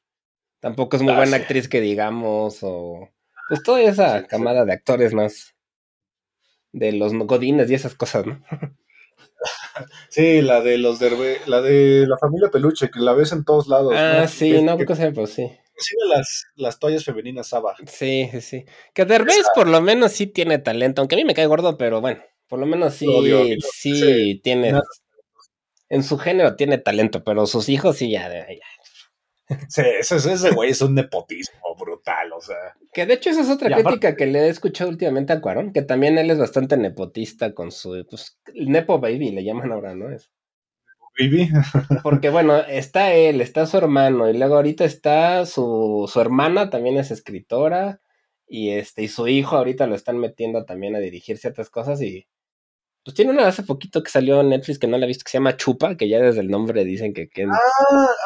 tampoco 0.60 0.96
es 0.96 1.02
muy 1.02 1.12
Ah, 1.12 1.16
buena 1.16 1.38
sí. 1.38 1.42
actriz 1.42 1.68
que 1.68 1.80
digamos, 1.80 2.60
o 2.62 3.08
pues 3.48 3.64
toda 3.64 3.80
esa 3.80 4.20
Sí, 4.20 4.26
camada 4.28 4.64
de 4.64 4.72
actores 4.72 5.12
más 5.12 5.56
de 6.70 6.92
los 6.92 7.12
godines 7.14 7.68
y 7.68 7.74
esas 7.74 7.96
cosas, 7.96 8.24
¿no? 8.26 8.40
Sí, 10.08 10.40
la 10.42 10.60
de 10.60 10.78
los 10.78 11.00
Derbe, 11.00 11.38
la 11.46 11.60
de 11.60 12.06
la 12.06 12.16
familia 12.18 12.48
Peluche, 12.50 12.90
que 12.90 13.00
la 13.00 13.12
ves 13.12 13.32
en 13.32 13.44
todos 13.44 13.66
lados. 13.66 13.92
Ah, 13.96 14.20
¿no? 14.20 14.28
sí, 14.28 14.62
no, 14.62 14.76
que 14.78 14.84
¿cómo 14.84 14.96
se 14.96 15.02
llama? 15.02 15.14
Pues 15.16 15.30
sí. 15.30 15.50
Cocina 15.80 16.16
las, 16.16 16.44
las 16.56 16.78
toallas 16.78 17.04
femeninas 17.04 17.48
Saba. 17.48 17.74
Sí, 17.86 18.28
sí, 18.32 18.40
sí. 18.40 18.64
Que 18.94 19.04
Derbez 19.04 19.44
por 19.54 19.66
lo 19.68 19.80
menos 19.80 20.12
sí 20.12 20.26
tiene 20.26 20.58
talento, 20.58 21.00
aunque 21.02 21.16
a 21.16 21.18
mí 21.18 21.24
me 21.24 21.34
cae 21.34 21.46
gordo, 21.46 21.76
pero 21.78 22.00
bueno, 22.00 22.22
por 22.48 22.58
lo 22.58 22.66
menos 22.66 22.94
sí, 22.94 23.06
sí 23.72 23.94
sí, 24.00 24.40
tiene, 24.42 24.72
nada. 24.72 24.82
en 25.88 26.02
su 26.02 26.18
género 26.18 26.56
tiene 26.56 26.78
talento, 26.78 27.24
pero 27.24 27.46
sus 27.46 27.68
hijos 27.68 27.96
sí 27.96 28.10
ya, 28.10 28.28
ya. 28.28 28.46
Sí, 29.68 29.82
ese, 29.98 30.16
ese 30.16 30.50
güey 30.52 30.70
es 30.70 30.80
un 30.80 30.94
nepotismo 30.94 31.74
brutal, 31.76 32.32
o 32.32 32.40
sea. 32.40 32.56
Que 32.92 33.04
de 33.04 33.14
hecho 33.14 33.30
esa 33.30 33.40
es 33.40 33.50
otra 33.50 33.68
Y 33.68 33.72
aparte- 33.72 33.88
crítica 33.88 34.14
que 34.16 34.26
le 34.26 34.40
he 34.40 34.48
escuchado 34.48 34.90
últimamente 34.90 35.32
a 35.32 35.40
Cuarón, 35.40 35.72
que 35.72 35.82
también 35.82 36.18
él 36.18 36.30
es 36.30 36.38
bastante 36.38 36.76
nepotista 36.76 37.52
con 37.52 37.72
su, 37.72 38.06
pues, 38.08 38.38
el 38.54 38.68
Nepo 38.70 39.00
Baby 39.00 39.30
le 39.32 39.42
llaman 39.42 39.72
ahora, 39.72 39.94
¿no? 39.96 40.08
Es- 40.14 40.30
Porque 42.02 42.30
bueno, 42.30 42.56
está 42.58 43.12
él, 43.14 43.40
está 43.40 43.66
su 43.66 43.76
hermano, 43.76 44.28
y 44.30 44.36
luego 44.36 44.56
ahorita 44.56 44.84
está 44.84 45.44
su, 45.46 46.08
su 46.12 46.20
hermana, 46.20 46.70
también 46.70 46.96
es 46.98 47.10
escritora, 47.10 48.00
y 48.46 48.70
este, 48.70 49.02
y 49.02 49.08
su 49.08 49.28
hijo 49.28 49.56
ahorita 49.56 49.86
lo 49.86 49.94
están 49.94 50.18
metiendo 50.18 50.64
también 50.64 50.96
a 50.96 50.98
dirigir 51.00 51.38
ciertas 51.38 51.70
cosas, 51.70 52.00
y 52.02 52.26
pues 53.04 53.14
tiene 53.14 53.30
una 53.32 53.46
hace 53.48 53.62
poquito 53.62 54.02
que 54.02 54.10
salió 54.10 54.40
en 54.40 54.50
Netflix 54.50 54.78
que 54.78 54.86
no 54.86 54.98
la 54.98 55.04
he 55.04 55.08
visto, 55.08 55.24
que 55.24 55.30
se 55.30 55.38
llama 55.38 55.56
Chupa, 55.56 55.96
que 55.96 56.08
ya 56.08 56.20
desde 56.20 56.40
el 56.40 56.48
nombre 56.48 56.84
dicen 56.84 57.14
que, 57.14 57.28
que 57.30 57.44
Ah, 57.44 57.48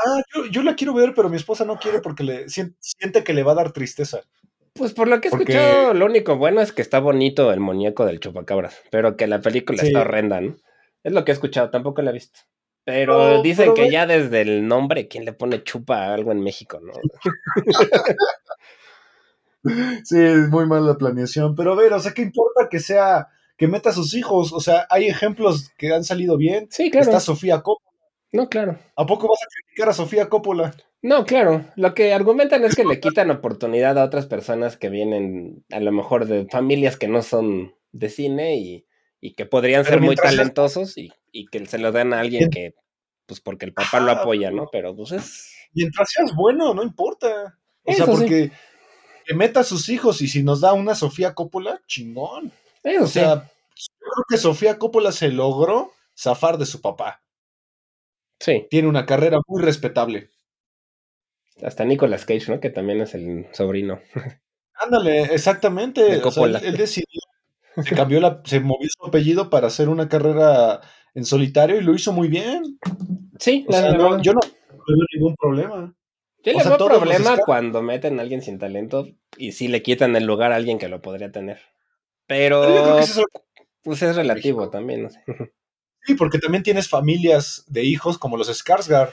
ah, 0.06 0.22
yo, 0.34 0.46
yo 0.46 0.62
la 0.62 0.74
quiero 0.74 0.94
ver, 0.94 1.12
pero 1.14 1.28
mi 1.28 1.36
esposa 1.36 1.64
no 1.64 1.78
quiere 1.78 2.00
porque 2.00 2.24
le 2.24 2.46
sien- 2.48 2.74
siente 2.80 3.22
que 3.22 3.34
le 3.34 3.42
va 3.44 3.52
a 3.52 3.56
dar 3.56 3.72
tristeza. 3.72 4.20
pues 4.72 4.92
por 4.92 5.06
lo 5.06 5.20
que 5.20 5.28
he 5.28 5.30
porque- 5.30 5.52
escuchado, 5.52 5.94
lo 5.94 6.06
único 6.06 6.36
bueno 6.36 6.60
es 6.60 6.72
que 6.72 6.82
está 6.82 6.98
bonito 6.98 7.52
el 7.52 7.60
muñeco 7.60 8.04
del 8.04 8.18
chupacabras, 8.18 8.76
pero 8.90 9.16
que 9.16 9.28
la 9.28 9.40
película 9.40 9.78
Sí. 9.80 9.86
está 9.88 10.00
horrenda, 10.00 10.40
¿no? 10.40 10.56
Es 11.04 11.12
lo 11.12 11.24
que 11.24 11.30
he 11.30 11.34
escuchado, 11.34 11.70
tampoco 11.70 12.02
la 12.02 12.10
he 12.10 12.14
visto. 12.14 12.40
Pero 12.84 13.36
No, 13.36 13.42
dicen 13.42 13.72
pero 13.72 13.74
que 13.74 13.90
ya 13.90 14.06
desde 14.06 14.42
el 14.42 14.66
nombre, 14.68 15.08
¿quién 15.08 15.24
le 15.24 15.32
pone 15.32 15.62
chupa 15.62 16.04
a 16.04 16.14
algo 16.14 16.32
en 16.32 16.40
México, 16.40 16.80
no? 16.82 16.92
Sí, 20.04 20.20
es 20.20 20.50
muy 20.50 20.66
mala 20.66 20.88
la 20.88 20.98
planeación. 20.98 21.54
Pero 21.54 21.72
a 21.72 21.76
ver, 21.76 21.92
o 21.94 21.98
sea, 21.98 22.12
¿qué 22.12 22.20
importa 22.22 22.68
que 22.70 22.80
sea, 22.80 23.28
que 23.56 23.66
meta 23.66 23.90
a 23.90 23.94
sus 23.94 24.14
hijos? 24.14 24.52
O 24.52 24.60
sea, 24.60 24.86
hay 24.90 25.06
ejemplos 25.06 25.72
que 25.78 25.92
han 25.92 26.04
salido 26.04 26.36
bien. 26.36 26.66
Sí, 26.70 26.90
claro. 26.90 27.06
Está 27.06 27.20
Sofía 27.20 27.62
Coppola. 27.62 27.90
No, 28.32 28.48
claro. 28.48 28.78
¿A 28.96 29.06
poco 29.06 29.28
vas 29.28 29.40
a 29.42 29.48
criticar 29.48 29.88
a 29.88 29.94
Sofía 29.94 30.28
Coppola? 30.28 30.74
No, 31.02 31.24
claro. 31.24 31.64
Lo 31.76 31.94
que 31.94 32.12
argumentan 32.12 32.64
es 32.64 32.74
que 32.74 32.84
le 32.84 33.00
quitan 33.00 33.30
oportunidad 33.30 33.98
a 33.98 34.04
otras 34.04 34.26
personas 34.26 34.76
que 34.76 34.88
vienen 34.88 35.64
a 35.70 35.80
lo 35.80 35.92
mejor 35.92 36.26
de 36.26 36.46
familias 36.50 36.96
que 36.96 37.08
no 37.08 37.22
son 37.22 37.74
de 37.92 38.08
cine 38.08 38.56
y, 38.56 38.86
y 39.26 39.32
que 39.34 39.46
podrían 39.46 39.84
Pero 39.84 39.94
ser 39.94 40.00
muy 40.02 40.14
es- 40.16 40.20
talentosos 40.20 40.98
y, 40.98 41.10
y 41.32 41.46
que 41.46 41.64
se 41.64 41.78
lo 41.78 41.92
dan 41.92 42.12
a 42.12 42.20
alguien 42.20 42.50
que, 42.50 42.74
pues 43.24 43.40
porque 43.40 43.64
el 43.64 43.72
papá 43.72 43.98
lo 44.00 44.10
apoya, 44.12 44.50
¿no? 44.50 44.68
Pero 44.70 44.94
pues 44.94 45.12
es... 45.12 45.50
Mientras 45.72 46.10
seas 46.10 46.34
bueno, 46.36 46.74
no 46.74 46.82
importa. 46.82 47.58
O 47.84 47.90
Eso 47.90 48.04
sea, 48.04 48.14
sí. 48.14 48.20
porque 48.20 48.52
que 49.24 49.34
meta 49.34 49.60
a 49.60 49.64
sus 49.64 49.88
hijos 49.88 50.20
y 50.20 50.28
si 50.28 50.42
nos 50.42 50.60
da 50.60 50.74
una 50.74 50.94
Sofía 50.94 51.32
Coppola, 51.34 51.80
chingón. 51.86 52.52
Eso 52.82 53.04
O 53.04 53.06
sí. 53.06 53.12
sea, 53.14 53.34
yo 53.36 53.92
creo 53.98 54.24
que 54.28 54.36
Sofía 54.36 54.78
Coppola 54.78 55.10
se 55.10 55.28
logró 55.28 55.92
zafar 56.14 56.58
de 56.58 56.66
su 56.66 56.82
papá. 56.82 57.22
Sí. 58.40 58.66
Tiene 58.68 58.88
una 58.88 59.06
carrera 59.06 59.38
muy 59.46 59.62
respetable. 59.62 60.28
Hasta 61.62 61.84
Nicolas 61.86 62.26
Cage, 62.26 62.52
¿no? 62.52 62.60
Que 62.60 62.68
también 62.68 63.00
es 63.00 63.14
el 63.14 63.46
sobrino. 63.52 64.00
Ándale, 64.74 65.22
exactamente. 65.34 66.02
De 66.02 66.08
O 66.08 66.12
sea, 66.14 66.22
Coppola. 66.22 66.58
él, 66.58 66.66
él 66.66 66.76
decidió, 66.76 67.20
se 67.82 67.94
cambió 67.94 68.20
la, 68.20 68.40
se 68.44 68.60
movió 68.60 68.88
su 68.90 69.06
apellido 69.06 69.50
para 69.50 69.66
hacer 69.68 69.88
una 69.88 70.08
carrera 70.08 70.80
en 71.14 71.24
solitario 71.24 71.76
y 71.78 71.82
lo 71.82 71.94
hizo 71.94 72.12
muy 72.12 72.28
bien. 72.28 72.78
Sí, 73.38 73.64
O 73.68 73.72
la 73.72 73.78
sea, 73.80 73.90
verdad. 73.92 74.10
no, 74.10 74.22
yo 74.22 74.32
no 74.34 74.40
veo 74.42 75.06
ningún 75.14 75.34
problema. 75.36 75.94
Yo 76.44 76.52
le 76.52 76.62
veo 76.64 76.76
problema 76.76 77.38
cuando 77.38 77.82
meten 77.82 78.18
a 78.18 78.22
alguien 78.22 78.42
sin 78.42 78.58
talento 78.58 79.06
y 79.36 79.52
sí 79.52 79.68
le 79.68 79.82
quitan 79.82 80.14
el 80.16 80.24
lugar 80.24 80.52
a 80.52 80.56
alguien 80.56 80.78
que 80.78 80.88
lo 80.88 81.00
podría 81.00 81.32
tener. 81.32 81.58
Pero, 82.26 82.62
Pero 82.62 82.74
yo 82.74 82.82
creo 82.82 82.96
que 82.96 83.02
eso 83.02 83.20
es 83.20 83.26
pues 83.82 84.02
es 84.02 84.16
relativo 84.16 84.58
México. 84.60 84.70
también, 84.70 85.02
no 85.04 85.10
sé. 85.10 85.20
Sí, 86.06 86.14
porque 86.16 86.38
también 86.38 86.62
tienes 86.62 86.86
familias 86.90 87.64
de 87.66 87.82
hijos 87.82 88.18
como 88.18 88.36
los 88.36 88.50
Skarsgård. 88.50 89.10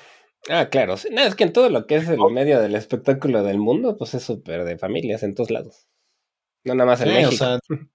Ah, 0.49 0.67
claro. 0.69 0.97
sí, 0.97 1.07
No, 1.09 1.21
es 1.21 1.35
que 1.35 1.45
en 1.45 1.53
todo 1.53 1.69
lo 1.69 1.87
que 1.87 1.95
es 1.95 2.09
el 2.09 2.19
medio 2.31 2.59
del 2.59 2.75
espectáculo 2.75 3.43
del 3.43 3.59
mundo, 3.59 3.95
pues 3.97 4.13
es 4.13 4.23
súper 4.23 4.65
de 4.65 4.77
familias 4.77 5.23
en 5.23 5.33
todos 5.33 5.51
lados. 5.51 5.87
No 6.65 6.75
nada 6.75 6.87
más 6.91 6.99
en 7.01 7.07
Sí, 7.07 7.13
México. 7.13 7.31
o 7.33 7.37
sea, 7.37 7.59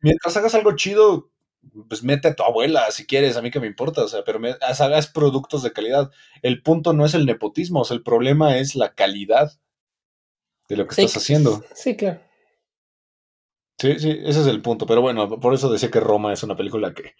mientras 0.00 0.36
hagas 0.36 0.54
algo 0.54 0.76
chido, 0.76 1.30
pues 1.88 2.02
mete 2.02 2.28
a 2.28 2.34
tu 2.34 2.42
abuela 2.42 2.90
si 2.90 3.06
quieres, 3.06 3.36
a 3.36 3.42
mí 3.42 3.50
que 3.50 3.60
me 3.60 3.66
importa, 3.66 4.02
o 4.02 4.08
sea, 4.08 4.24
pero 4.24 4.38
me, 4.38 4.54
hagas 4.60 5.06
productos 5.08 5.62
de 5.62 5.72
calidad. 5.72 6.10
El 6.42 6.62
punto 6.62 6.92
no 6.92 7.04
es 7.04 7.14
el 7.14 7.26
nepotismo, 7.26 7.80
o 7.80 7.84
sea, 7.84 7.96
el 7.96 8.02
problema 8.02 8.58
es 8.58 8.74
la 8.74 8.94
calidad 8.94 9.52
de 10.68 10.76
lo 10.76 10.86
que 10.86 10.94
Sí, 10.94 11.02
estás 11.02 11.22
haciendo. 11.22 11.64
Sí, 11.74 11.96
claro. 11.96 12.20
Sí, 13.78 13.98
sí, 13.98 14.10
ese 14.10 14.40
es 14.40 14.46
el 14.46 14.60
punto. 14.60 14.86
Pero 14.86 15.00
bueno, 15.00 15.40
por 15.40 15.54
eso 15.54 15.70
decía 15.70 15.90
que 15.90 16.00
Roma 16.00 16.32
es 16.32 16.42
una 16.42 16.56
película 16.56 16.94
que, 16.94 17.14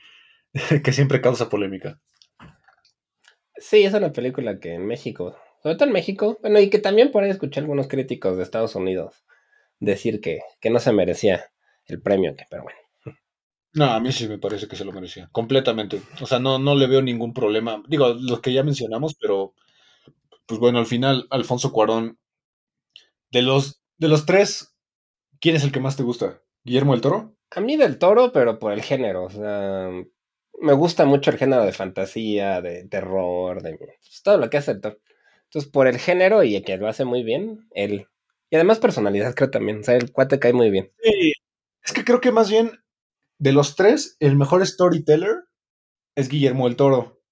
que 0.83 0.93
siempre 0.93 1.21
causa 1.21 1.49
polémica. 1.49 2.01
Sí, 3.57 3.85
es 3.85 3.95
una 3.95 4.13
película 4.13 4.61
que 4.61 4.75
en 4.75 4.87
México, 4.87 5.37
sobre 5.63 5.77
todo 5.77 5.87
en 5.87 5.93
México, 5.93 6.39
bueno, 6.41 6.61
y 6.61 6.71
que 6.71 6.79
también 6.79 7.11
por 7.11 7.25
ahí 7.25 7.31
escuché 7.31 7.61
algunos 7.61 7.89
críticos 7.89 8.37
de 8.37 8.43
Estados 8.43 8.75
Unidos 8.75 9.25
decir 9.81 10.21
que, 10.21 10.41
que 10.61 10.71
no 10.71 10.79
se 10.79 10.93
merecía 10.93 11.51
el 11.89 12.03
premio, 12.03 12.35
pero 12.51 12.63
bueno. 12.65 12.79
No, 13.75 13.85
a 13.85 14.01
mí 14.01 14.13
sí 14.13 14.27
me 14.29 14.39
parece 14.39 14.67
que 14.67 14.77
se 14.77 14.85
lo 14.85 14.93
merecía, 14.93 15.29
completamente. 15.31 16.01
O 16.21 16.27
sea, 16.27 16.39
no, 16.39 16.59
no 16.59 16.75
le 16.75 16.87
veo 16.87 17.03
ningún 17.03 17.35
problema. 17.35 17.83
Digo, 17.87 18.09
los 18.09 18.41
que 18.41 18.53
ya 18.53 18.65
mencionamos, 18.65 19.15
pero 19.21 19.55
pues 20.47 20.59
bueno, 20.59 20.79
al 20.79 20.87
final, 20.87 21.27
Alfonso 21.31 21.73
Cuarón, 21.73 22.19
de 23.31 23.43
los, 23.43 23.83
de 23.99 24.09
los 24.09 24.27
tres, 24.27 24.75
¿quién 25.41 25.57
es 25.57 25.65
el 25.65 25.73
que 25.73 25.81
más 25.81 25.97
te 25.97 26.03
gusta? 26.03 26.43
¿Guillermo 26.65 26.93
del 26.93 27.03
Toro? 27.03 27.37
A 27.51 27.61
mí 27.61 27.77
del 27.77 27.99
toro, 27.99 28.33
pero 28.33 28.59
por 28.59 28.73
el 28.73 28.83
género, 28.83 29.25
o 29.25 29.31
sea, 29.31 29.91
me 30.61 30.73
gusta 30.73 31.05
mucho 31.07 31.31
el 31.31 31.39
género 31.39 31.65
de 31.65 31.73
fantasía, 31.73 32.61
de 32.61 32.87
terror, 32.89 33.63
de 33.63 33.77
pues, 33.79 34.23
todo 34.23 34.39
lo 34.39 34.51
que 34.51 34.59
hace 34.59 34.73
el 34.73 34.81
toro. 34.81 34.99
Entonces, 35.45 35.71
por 35.71 35.87
el 35.87 35.99
género 35.99 36.43
y 36.43 36.61
que 36.63 36.77
lo 36.77 36.89
hace 36.89 37.05
muy 37.05 37.23
bien, 37.23 37.69
él. 37.73 38.07
Y 38.51 38.57
además 38.57 38.79
personalidad, 38.81 39.35
creo 39.35 39.51
también. 39.51 39.81
O 39.81 39.83
sea, 39.83 39.97
el 39.97 40.13
cuate 40.13 40.39
cae 40.39 40.53
muy 40.53 40.71
bien. 40.71 40.93
Sí. 41.03 41.33
Es 41.89 41.95
que 41.95 42.05
creo 42.05 42.21
que 42.21 42.33
más 42.33 42.51
bien, 42.51 42.73
de 43.39 43.53
los 43.53 43.75
tres, 43.75 44.17
el 44.21 44.37
mejor 44.37 44.67
storyteller 44.67 45.45
es 46.15 46.29
Guillermo 46.29 46.67
del 46.67 46.77
Toro. 46.77 47.23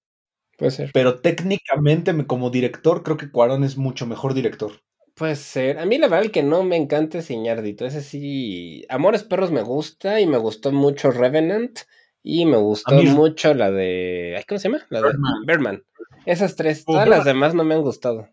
Puede 0.57 0.70
ser. 0.70 0.91
Pero 0.95 1.20
técnicamente, 1.20 2.15
me- 2.15 2.27
como 2.27 2.49
director, 2.49 3.03
creo 3.03 3.19
que 3.19 3.31
Cuarón 3.31 3.65
es 3.65 3.77
mucho 3.77 4.07
mejor 4.07 4.33
director. 4.33 4.73
Puede 5.15 5.37
ser. 5.37 5.78
A 5.78 5.85
mí 5.85 5.99
la 5.99 6.09
verdad 6.09 6.24
el 6.24 6.31
que 6.33 6.43
no 6.43 6.62
me 6.62 6.77
encanta 6.77 7.19
es 7.19 7.31
Iñardito. 7.31 7.85
Ese 7.85 8.01
sí. 8.01 8.87
Amores 8.89 9.24
Perros 9.24 9.51
me 9.51 9.61
gusta 9.62 10.20
y 10.23 10.27
me 10.27 10.39
gustó 10.39 10.73
mucho 10.73 11.11
Revenant. 11.11 11.81
Y 12.23 12.47
me 12.47 12.57
gustó 12.57 12.95
mucho 13.12 13.53
la 13.53 13.70
de. 13.70 14.43
¿Cómo 14.49 14.59
se 14.59 14.69
llama? 14.69 14.87
La 14.89 15.01
de 15.03 15.09
Birdman. 15.09 15.33
Birdman. 15.47 15.85
Esas 16.24 16.57
tres. 16.57 16.83
Oh, 16.87 16.93
Todas 16.95 17.09
las 17.09 17.19
Birdman. 17.24 17.35
demás 17.35 17.55
no 17.55 17.65
me 17.65 17.74
han 17.74 17.83
gustado. 17.83 18.28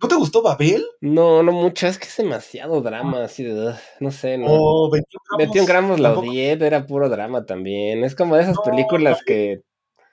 ¿No 0.00 0.08
te 0.08 0.14
gustó 0.14 0.42
Babel? 0.42 0.84
No, 1.00 1.42
no 1.42 1.52
mucho. 1.52 1.86
Es 1.88 1.98
que 1.98 2.06
es 2.06 2.16
demasiado 2.16 2.80
drama. 2.82 3.24
Así 3.24 3.42
de. 3.44 3.52
ugh, 3.70 3.74
no 4.00 4.10
sé, 4.12 4.38
no. 4.38 4.46
O 4.48 4.90
21 4.90 5.20
gramos. 5.28 5.38
21 5.38 5.66
gramos 5.66 6.00
la 6.00 6.12
odié, 6.18 6.52
era 6.52 6.86
puro 6.86 7.08
drama 7.08 7.44
también. 7.46 8.04
Es 8.04 8.14
como 8.14 8.36
de 8.36 8.42
esas 8.42 8.56
No, 8.56 8.62
películas 8.62 9.22
que. 9.24 9.62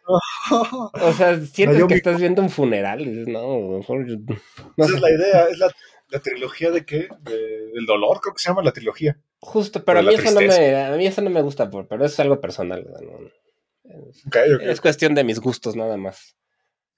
O 0.51 1.13
sea, 1.13 1.39
sientes 1.39 1.79
que 1.79 1.85
mi- 1.85 1.93
estás 1.95 2.19
viendo 2.19 2.41
un 2.41 2.49
funeral. 2.49 3.01
y 3.01 3.09
dices, 3.09 3.27
no, 3.27 3.57
mejor. 3.77 4.07
yo- 4.07 4.17
No 4.77 4.85
Esa 4.85 4.89
sé. 4.89 4.95
es 4.95 5.01
la 5.01 5.09
idea, 5.11 5.47
es 5.49 5.57
la, 5.57 5.71
la 6.09 6.19
trilogía 6.19 6.71
de 6.71 6.85
qué? 6.85 7.07
De- 7.21 7.71
del 7.73 7.85
dolor, 7.87 8.19
creo 8.21 8.33
que 8.33 8.39
se 8.41 8.49
llama 8.49 8.61
la 8.63 8.71
trilogía. 8.71 9.19
Justo, 9.39 9.83
pero 9.83 9.99
a 9.99 10.01
mí, 10.03 10.13
eso 10.13 10.31
no 10.31 10.41
me, 10.41 10.75
a 10.75 10.91
mí 10.95 11.05
eso 11.07 11.21
no 11.21 11.29
me 11.29 11.41
gusta, 11.41 11.69
por, 11.69 11.87
pero 11.87 12.05
es 12.05 12.19
algo 12.19 12.39
personal. 12.41 12.85
es, 13.83 14.25
es 14.61 14.81
cuestión 14.81 15.13
de 15.15 15.23
mis 15.23 15.39
gustos 15.39 15.75
nada 15.75 15.97
más. 15.97 16.35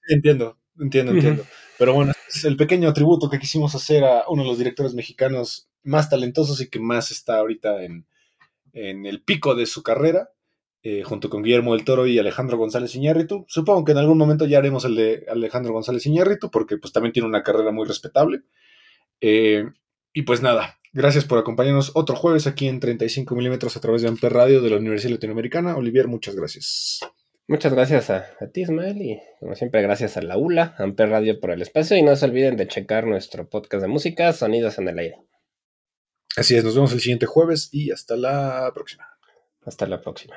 Entiendo, 0.08 0.58
entiendo, 0.80 1.12
entiendo. 1.12 1.44
Pero 1.78 1.94
bueno, 1.94 2.12
este 2.12 2.38
es 2.38 2.44
el 2.44 2.56
pequeño 2.56 2.92
tributo 2.92 3.30
que 3.30 3.38
quisimos 3.38 3.74
hacer 3.74 4.04
a 4.04 4.24
uno 4.28 4.42
de 4.42 4.48
los 4.48 4.58
directores 4.58 4.94
mexicanos 4.94 5.68
más 5.82 6.10
talentosos 6.10 6.60
y 6.60 6.68
que 6.68 6.80
más 6.80 7.10
está 7.10 7.38
ahorita 7.38 7.82
en, 7.84 8.06
en 8.72 9.06
el 9.06 9.22
pico 9.22 9.54
de 9.54 9.66
su 9.66 9.82
carrera, 9.82 10.30
eh, 10.82 11.02
junto 11.02 11.28
con 11.28 11.42
Guillermo 11.42 11.74
del 11.74 11.84
Toro 11.84 12.06
y 12.06 12.18
Alejandro 12.18 12.56
González 12.56 12.94
Iñárritu. 12.94 13.44
Supongo 13.48 13.84
que 13.84 13.92
en 13.92 13.98
algún 13.98 14.18
momento 14.18 14.46
ya 14.46 14.58
haremos 14.58 14.84
el 14.84 14.94
de 14.94 15.26
Alejandro 15.28 15.72
González 15.72 16.06
Iñárritu, 16.06 16.50
porque 16.50 16.76
pues 16.78 16.92
también 16.92 17.12
tiene 17.12 17.28
una 17.28 17.42
carrera 17.42 17.72
muy 17.72 17.86
respetable. 17.86 18.42
Eh, 19.20 19.64
y 20.12 20.22
pues 20.22 20.42
nada, 20.42 20.78
gracias 20.92 21.24
por 21.24 21.38
acompañarnos 21.38 21.92
otro 21.94 22.16
jueves 22.16 22.46
aquí 22.46 22.68
en 22.68 22.80
35 22.80 23.34
milímetros 23.34 23.76
a 23.76 23.80
través 23.80 24.02
de 24.02 24.08
Amper 24.08 24.32
Radio 24.32 24.62
de 24.62 24.70
la 24.70 24.76
Universidad 24.76 25.12
Latinoamericana. 25.12 25.76
Olivier, 25.76 26.08
muchas 26.08 26.36
gracias. 26.36 27.00
Muchas 27.50 27.72
gracias 27.72 28.10
a, 28.10 28.26
a 28.40 28.46
ti, 28.52 28.60
Ismael, 28.60 29.00
y 29.00 29.22
como 29.40 29.54
siempre, 29.54 29.80
gracias 29.80 30.18
a 30.18 30.22
la 30.22 30.36
ULA, 30.36 30.74
Amper 30.76 31.08
Radio 31.08 31.40
por 31.40 31.50
el 31.50 31.62
espacio, 31.62 31.96
y 31.96 32.02
no 32.02 32.14
se 32.14 32.26
olviden 32.26 32.58
de 32.58 32.68
checar 32.68 33.06
nuestro 33.06 33.48
podcast 33.48 33.80
de 33.80 33.88
música, 33.88 34.34
Sonidos 34.34 34.78
en 34.78 34.88
el 34.88 34.98
Aire. 34.98 35.16
Así 36.36 36.56
es, 36.56 36.62
nos 36.62 36.74
vemos 36.74 36.92
el 36.92 37.00
siguiente 37.00 37.24
jueves 37.24 37.70
y 37.72 37.90
hasta 37.90 38.16
la 38.16 38.70
próxima. 38.74 39.08
Hasta 39.64 39.86
la 39.86 40.02
próxima. 40.02 40.36